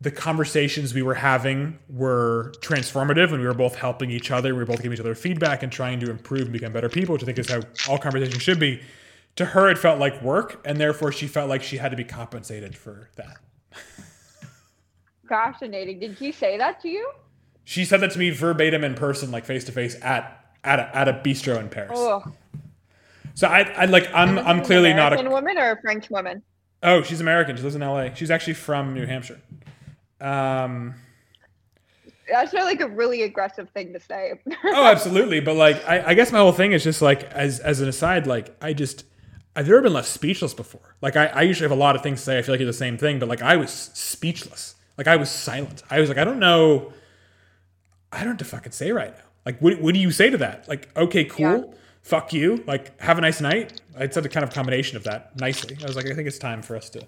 the 0.00 0.10
conversations 0.10 0.92
we 0.92 1.02
were 1.02 1.14
having 1.14 1.78
were 1.88 2.52
transformative 2.62 3.30
and 3.32 3.40
we 3.40 3.46
were 3.46 3.54
both 3.54 3.76
helping 3.76 4.10
each 4.10 4.32
other. 4.32 4.52
We 4.52 4.58
were 4.58 4.66
both 4.66 4.82
giving 4.82 4.94
each 4.94 5.00
other 5.00 5.14
feedback 5.14 5.62
and 5.62 5.70
trying 5.70 6.00
to 6.00 6.10
improve 6.10 6.42
and 6.42 6.52
become 6.52 6.72
better 6.72 6.88
people, 6.88 7.12
which 7.12 7.22
I 7.22 7.26
think 7.26 7.38
is 7.38 7.48
how 7.48 7.60
all 7.88 7.98
conversations 7.98 8.42
should 8.42 8.58
be. 8.58 8.82
To 9.36 9.44
her, 9.44 9.70
it 9.70 9.78
felt 9.78 10.00
like 10.00 10.20
work, 10.20 10.60
and 10.64 10.80
therefore 10.80 11.12
she 11.12 11.28
felt 11.28 11.48
like 11.48 11.62
she 11.62 11.76
had 11.76 11.92
to 11.92 11.96
be 11.96 12.02
compensated 12.02 12.76
for 12.76 13.08
that. 13.14 13.36
Fascinating. 15.30 15.98
Did 16.00 16.18
she 16.18 16.32
say 16.32 16.58
that 16.58 16.80
to 16.82 16.88
you? 16.88 17.10
She 17.64 17.84
said 17.86 18.00
that 18.00 18.10
to 18.10 18.18
me 18.18 18.30
verbatim 18.30 18.84
in 18.84 18.94
person, 18.94 19.30
like 19.30 19.44
face 19.46 19.64
to 19.64 19.72
face 19.72 19.96
at 20.02 20.36
at 20.64 20.78
a, 20.80 20.94
at 20.96 21.08
a 21.08 21.12
bistro 21.14 21.58
in 21.58 21.68
Paris. 21.70 21.92
Oh, 21.94 22.22
So 23.34 23.46
I, 23.48 23.60
I 23.60 23.84
like 23.86 24.08
I'm 24.12 24.38
I'm 24.38 24.62
clearly 24.62 24.92
not 24.92 25.12
American 25.12 25.28
a 25.28 25.30
woman 25.30 25.56
or 25.56 25.70
a 25.70 25.80
French 25.80 26.10
woman. 26.10 26.42
oh 26.82 27.02
she's 27.02 27.20
American. 27.20 27.56
She 27.56 27.62
lives 27.62 27.76
in 27.76 27.82
L.A. 27.82 28.14
She's 28.14 28.30
actually 28.30 28.54
from 28.54 28.92
New 28.92 29.06
Hampshire. 29.06 29.40
Um, 30.20 30.94
That's 32.28 32.52
not 32.52 32.64
like 32.64 32.80
a 32.80 32.88
really 32.88 33.22
aggressive 33.22 33.70
thing 33.70 33.92
to 33.92 34.00
say. 34.00 34.34
oh, 34.64 34.84
absolutely. 34.84 35.40
But 35.40 35.54
like, 35.56 35.88
I, 35.88 36.08
I 36.08 36.14
guess 36.14 36.30
my 36.32 36.38
whole 36.38 36.52
thing 36.52 36.72
is 36.72 36.84
just 36.84 37.00
like, 37.02 37.24
as 37.32 37.60
as 37.60 37.80
an 37.80 37.88
aside, 37.88 38.26
like, 38.26 38.54
I 38.60 38.72
just 38.72 39.04
I've 39.56 39.66
never 39.66 39.80
been 39.82 39.92
left 39.92 40.08
speechless 40.08 40.54
before. 40.54 40.96
Like, 41.00 41.16
I, 41.16 41.26
I 41.26 41.42
usually 41.42 41.68
have 41.68 41.76
a 41.76 41.80
lot 41.80 41.96
of 41.96 42.02
things 42.02 42.18
to 42.20 42.24
say. 42.24 42.38
I 42.38 42.42
feel 42.42 42.52
like 42.54 42.60
it's 42.60 42.68
the 42.68 42.72
same 42.72 42.98
thing, 42.98 43.18
but 43.18 43.28
like, 43.28 43.42
I 43.42 43.56
was 43.56 43.70
speechless. 43.70 44.74
Like, 45.00 45.08
I 45.08 45.16
was 45.16 45.30
silent. 45.30 45.82
I 45.88 45.98
was 45.98 46.10
like, 46.10 46.18
I 46.18 46.24
don't 46.24 46.38
know. 46.38 46.92
I 48.12 48.18
don't 48.18 48.26
know 48.26 48.30
what 48.32 48.38
to 48.40 48.44
fucking 48.44 48.72
say 48.72 48.92
right 48.92 49.16
now. 49.16 49.24
Like, 49.46 49.58
what, 49.62 49.80
what 49.80 49.94
do 49.94 49.98
you 50.00 50.10
say 50.10 50.28
to 50.28 50.36
that? 50.36 50.68
Like, 50.68 50.94
okay, 50.94 51.24
cool. 51.24 51.40
Yeah. 51.40 51.74
Fuck 52.02 52.34
you. 52.34 52.62
Like, 52.66 53.00
have 53.00 53.16
a 53.16 53.22
nice 53.22 53.40
night. 53.40 53.80
I 53.98 54.06
said 54.10 54.26
a 54.26 54.28
kind 54.28 54.44
of 54.44 54.52
combination 54.52 54.98
of 54.98 55.04
that 55.04 55.40
nicely. 55.40 55.78
I 55.82 55.86
was 55.86 55.96
like, 55.96 56.04
I 56.04 56.12
think 56.14 56.28
it's 56.28 56.36
time 56.38 56.60
for 56.60 56.76
us 56.76 56.90
to 56.90 57.06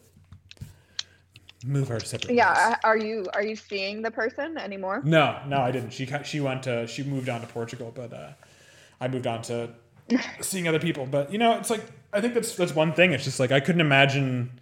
move 1.66 1.90
our 1.90 2.00
separate. 2.00 2.30
ways. 2.30 2.38
Yeah. 2.38 2.76
Are 2.82 2.96
you 2.96 3.26
are 3.34 3.42
you 3.42 3.56
seeing 3.56 4.00
the 4.00 4.10
person 4.10 4.56
anymore? 4.56 5.02
No, 5.04 5.38
no, 5.46 5.60
I 5.60 5.70
didn't. 5.70 5.90
She 5.92 6.08
she 6.24 6.40
went 6.40 6.62
to 6.62 6.86
she 6.86 7.02
moved 7.02 7.28
on 7.28 7.42
to 7.42 7.46
Portugal, 7.46 7.92
but 7.94 8.10
uh, 8.14 8.30
I 9.02 9.08
moved 9.08 9.26
on 9.26 9.42
to 9.42 9.68
seeing 10.40 10.66
other 10.66 10.80
people. 10.80 11.04
But 11.04 11.30
you 11.30 11.38
know, 11.38 11.58
it's 11.58 11.68
like 11.68 11.84
I 12.10 12.22
think 12.22 12.32
that's 12.32 12.56
that's 12.56 12.74
one 12.74 12.94
thing. 12.94 13.12
It's 13.12 13.24
just 13.24 13.38
like 13.38 13.52
I 13.52 13.60
couldn't 13.60 13.82
imagine 13.82 14.60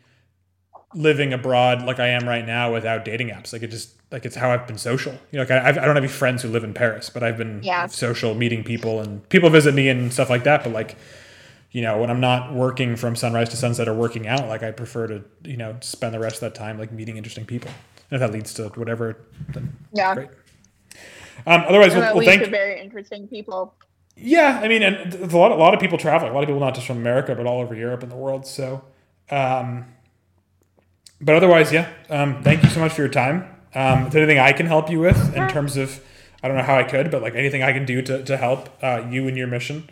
living 0.95 1.33
abroad 1.33 1.83
like 1.83 2.01
I 2.01 2.09
am 2.09 2.29
right 2.29 2.45
now 2.47 2.73
without 2.73 3.05
dating 3.05 3.29
apps. 3.29 3.53
Like 3.53 3.63
it 3.63 3.69
just 3.69 3.95
like 4.11 4.25
it's 4.25 4.35
how 4.37 4.51
I've 4.51 4.67
been 4.67 4.79
social. 4.79 5.13
You 5.31 5.39
know, 5.39 5.41
like 5.43 5.51
I, 5.51 5.69
I've- 5.69 5.79
I 5.79 5.85
don't 5.87 5.95
have 5.95 6.03
any 6.05 6.09
friends 6.13 6.43
who 6.43 6.49
live 6.49 6.65
in 6.65 6.75
Paris, 6.75 7.11
but 7.11 7.23
I've 7.23 7.37
been 7.37 7.61
Yeah. 7.63 7.87
social, 7.87 8.35
meeting 8.35 8.65
people, 8.65 9.01
and 9.01 9.27
people 9.29 9.51
visit 9.51 9.75
me 9.75 9.89
and 9.89 10.13
stuff 10.13 10.31
like 10.31 10.45
that. 10.45 10.65
But 10.65 10.73
like. 10.73 10.97
You 11.73 11.83
know, 11.83 12.01
when 12.01 12.11
I'm 12.11 12.19
not 12.19 12.53
working 12.53 12.97
from 12.97 13.15
sunrise 13.15 13.49
to 13.51 13.57
sunset 13.57 13.87
or 13.87 13.95
working 13.95 14.27
out, 14.27 14.49
like 14.49 14.65
I 14.65 14.73
prefer 14.73 15.07
to, 15.07 15.23
you 15.45 15.57
know, 15.57 15.77
spend 15.83 16.13
the 16.13 16.19
rest 16.19 16.35
of 16.35 16.41
that 16.41 16.57
time 16.57 16.81
like 16.81 16.91
meeting 16.91 17.17
interesting 17.17 17.47
people. 17.47 17.71
And 18.11 18.21
if 18.21 18.27
that 18.29 18.33
leads 18.33 18.53
to 18.55 18.71
whatever, 18.71 19.19
then 19.51 19.77
Yeah. 19.93 20.15
great. 20.17 20.31
Um, 21.47 21.63
otherwise, 21.69 21.95
we'll, 21.95 22.17
we'll 22.17 22.25
thank. 22.25 22.45
very 22.49 22.81
interesting 22.81 23.29
people. 23.29 23.73
Yeah, 24.17 24.59
I 24.61 24.67
mean, 24.67 24.83
and 24.83 25.15
a 25.15 25.37
lot, 25.39 25.53
a 25.53 25.55
lot 25.55 25.73
of 25.73 25.79
people 25.79 25.97
traveling. 25.97 26.33
A 26.33 26.35
lot 26.35 26.43
of 26.43 26.49
people 26.49 26.59
not 26.59 26.75
just 26.75 26.89
from 26.89 26.97
America, 26.97 27.37
but 27.37 27.47
all 27.47 27.61
over 27.61 27.77
Europe 27.77 28.03
and 28.03 28.11
the 28.11 28.17
world. 28.17 28.47
So, 28.49 28.83
um, 29.31 29.85
but 31.21 31.35
otherwise, 31.35 31.73
yeah. 31.73 31.89
Um, 32.09 32.43
thank 32.43 32.63
you 32.63 32.71
so 32.71 32.81
much 32.81 32.93
for 32.93 33.03
your 33.03 33.11
time. 33.11 33.45
Um, 33.75 34.07
if 34.07 34.13
there's 34.13 34.23
anything 34.25 34.39
I 34.41 34.53
can 34.53 34.67
help 34.67 34.91
you 34.91 35.01
with 35.01 35.37
in 35.37 35.49
terms 35.49 35.77
of, 35.77 36.01
I 36.43 36.49
don't 36.49 36.57
know 36.57 36.63
how 36.65 36.77
I 36.77 36.83
could, 36.83 37.11
but 37.11 37.23
like 37.23 37.35
anything 37.35 37.63
I 37.63 37.73
can 37.73 37.85
do 37.85 38.03
to 38.03 38.25
to 38.25 38.37
help 38.37 38.69
uh, 38.83 39.07
you 39.09 39.29
and 39.29 39.37
your 39.37 39.47
mission, 39.47 39.89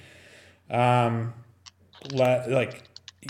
um, 0.70 1.34
let, 2.12 2.50
like 2.50 2.82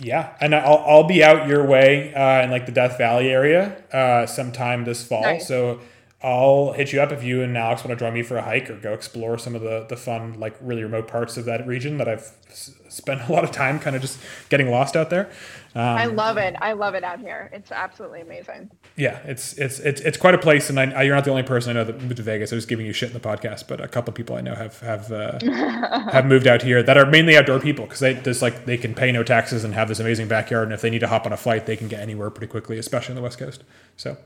yeah, 0.02 0.36
and 0.40 0.54
I'll 0.54 0.84
I'll 0.86 1.04
be 1.04 1.22
out 1.24 1.48
your 1.48 1.64
way 1.66 2.14
uh, 2.14 2.42
in 2.44 2.50
like 2.50 2.66
the 2.66 2.72
Death 2.72 2.98
Valley 2.98 3.28
area 3.30 3.82
uh, 3.92 4.26
sometime 4.26 4.84
this 4.84 5.04
fall. 5.06 5.22
Nice. 5.22 5.46
So 5.48 5.80
I'll 6.22 6.72
hit 6.72 6.92
you 6.92 7.00
up 7.00 7.12
if 7.12 7.22
you 7.22 7.42
and 7.42 7.56
Alex 7.56 7.84
want 7.84 7.96
to 7.98 8.04
join 8.04 8.12
me 8.12 8.22
for 8.22 8.36
a 8.36 8.42
hike 8.42 8.68
or 8.70 8.76
go 8.76 8.92
explore 8.92 9.38
some 9.38 9.54
of 9.54 9.62
the 9.62 9.86
the 9.88 9.96
fun 9.96 10.38
like 10.38 10.56
really 10.60 10.82
remote 10.82 11.08
parts 11.08 11.36
of 11.36 11.44
that 11.46 11.66
region 11.66 11.98
that 11.98 12.08
I've 12.08 12.32
s- 12.50 12.72
spent 12.88 13.22
a 13.28 13.32
lot 13.32 13.44
of 13.44 13.50
time 13.50 13.78
kind 13.78 13.96
of 13.96 14.02
just 14.02 14.18
getting 14.48 14.70
lost 14.70 14.96
out 14.96 15.10
there. 15.10 15.30
Um, 15.78 15.84
I 15.84 16.06
love 16.06 16.38
it. 16.38 16.56
I 16.60 16.72
love 16.72 16.96
it 16.96 17.05
out 17.05 17.20
here. 17.20 17.50
It's 17.52 17.70
absolutely 17.70 18.20
amazing. 18.20 18.68
yeah, 18.96 19.20
it's 19.24 19.52
it's 19.52 19.78
it's 19.78 20.00
it's 20.00 20.16
quite 20.16 20.34
a 20.34 20.38
place, 20.38 20.68
and 20.68 20.80
I, 20.80 20.90
I, 20.90 21.02
you're 21.05 21.14
not 21.14 21.22
the 21.22 21.30
only 21.30 21.44
person 21.44 21.70
I 21.70 21.74
know 21.74 21.84
that 21.84 22.02
moved 22.02 22.16
to 22.16 22.22
Vegas. 22.24 22.52
I 22.52 22.56
was 22.56 22.66
giving 22.66 22.84
you 22.84 22.92
shit 22.92 23.10
in 23.10 23.14
the 23.14 23.20
podcast, 23.20 23.68
but 23.68 23.80
a 23.80 23.86
couple 23.86 24.10
of 24.10 24.16
people 24.16 24.34
I 24.34 24.40
know 24.40 24.56
have 24.56 24.80
have 24.80 25.12
uh, 25.12 25.38
have 26.10 26.26
moved 26.26 26.48
out 26.48 26.62
here 26.62 26.82
that 26.82 26.98
are 26.98 27.06
mainly 27.06 27.36
outdoor 27.36 27.60
people 27.60 27.84
because 27.84 28.00
they 28.00 28.14
just 28.14 28.42
like 28.42 28.64
they 28.64 28.76
can 28.76 28.92
pay 28.92 29.12
no 29.12 29.22
taxes 29.22 29.62
and 29.62 29.72
have 29.72 29.86
this 29.86 30.00
amazing 30.00 30.26
backyard, 30.26 30.64
and 30.64 30.72
if 30.72 30.80
they 30.80 30.90
need 30.90 30.98
to 30.98 31.06
hop 31.06 31.26
on 31.26 31.32
a 31.32 31.36
flight, 31.36 31.66
they 31.66 31.76
can 31.76 31.86
get 31.86 32.00
anywhere 32.00 32.28
pretty 32.28 32.50
quickly, 32.50 32.76
especially 32.76 33.12
on 33.12 33.16
the 33.16 33.22
west 33.22 33.38
coast. 33.38 33.62
So, 33.96 34.16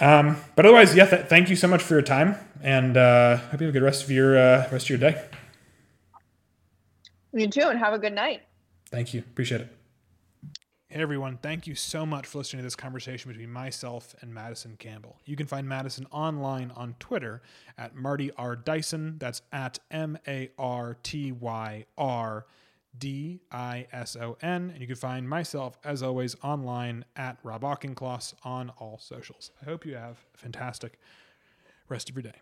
um, 0.00 0.38
but 0.56 0.66
otherwise, 0.66 0.96
yeah, 0.96 1.06
th- 1.06 1.26
thank 1.26 1.48
you 1.48 1.54
so 1.54 1.68
much 1.68 1.82
for 1.84 1.94
your 1.94 2.02
time, 2.02 2.34
and 2.60 2.96
uh, 2.96 3.36
hope 3.36 3.60
you 3.60 3.68
have 3.68 3.76
a 3.76 3.78
good 3.78 3.84
rest 3.84 4.02
of 4.02 4.10
your 4.10 4.36
uh, 4.36 4.68
rest 4.72 4.86
of 4.86 4.90
your 4.90 4.98
day. 4.98 5.22
You 7.32 7.46
too, 7.46 7.68
and 7.68 7.78
have 7.78 7.92
a 7.94 8.00
good 8.00 8.14
night. 8.14 8.42
Thank 8.90 9.14
you, 9.14 9.20
appreciate 9.20 9.60
it. 9.60 9.75
Hey 10.96 11.02
everyone, 11.02 11.36
thank 11.42 11.66
you 11.66 11.74
so 11.74 12.06
much 12.06 12.24
for 12.24 12.38
listening 12.38 12.60
to 12.60 12.64
this 12.64 12.74
conversation 12.74 13.30
between 13.30 13.52
myself 13.52 14.14
and 14.22 14.32
Madison 14.32 14.76
Campbell. 14.78 15.18
You 15.26 15.36
can 15.36 15.46
find 15.46 15.68
Madison 15.68 16.06
online 16.10 16.70
on 16.74 16.94
Twitter 16.98 17.42
at 17.76 17.94
Marty 17.94 18.30
R. 18.38 18.56
Dyson. 18.56 19.18
That's 19.18 19.42
at 19.52 19.78
M 19.90 20.16
A 20.26 20.50
R 20.58 20.96
T 21.02 21.32
Y 21.32 21.84
R 21.98 22.46
D 22.98 23.42
I 23.52 23.86
S 23.92 24.16
O 24.16 24.38
N. 24.40 24.70
And 24.70 24.80
you 24.80 24.86
can 24.86 24.96
find 24.96 25.28
myself, 25.28 25.78
as 25.84 26.02
always, 26.02 26.34
online 26.42 27.04
at 27.14 27.36
Rob 27.42 27.60
Auchincloss 27.60 28.32
on 28.42 28.70
all 28.78 28.98
socials. 28.98 29.50
I 29.60 29.66
hope 29.66 29.84
you 29.84 29.96
have 29.96 30.24
a 30.34 30.38
fantastic 30.38 30.98
rest 31.90 32.08
of 32.08 32.16
your 32.16 32.22
day. 32.22 32.40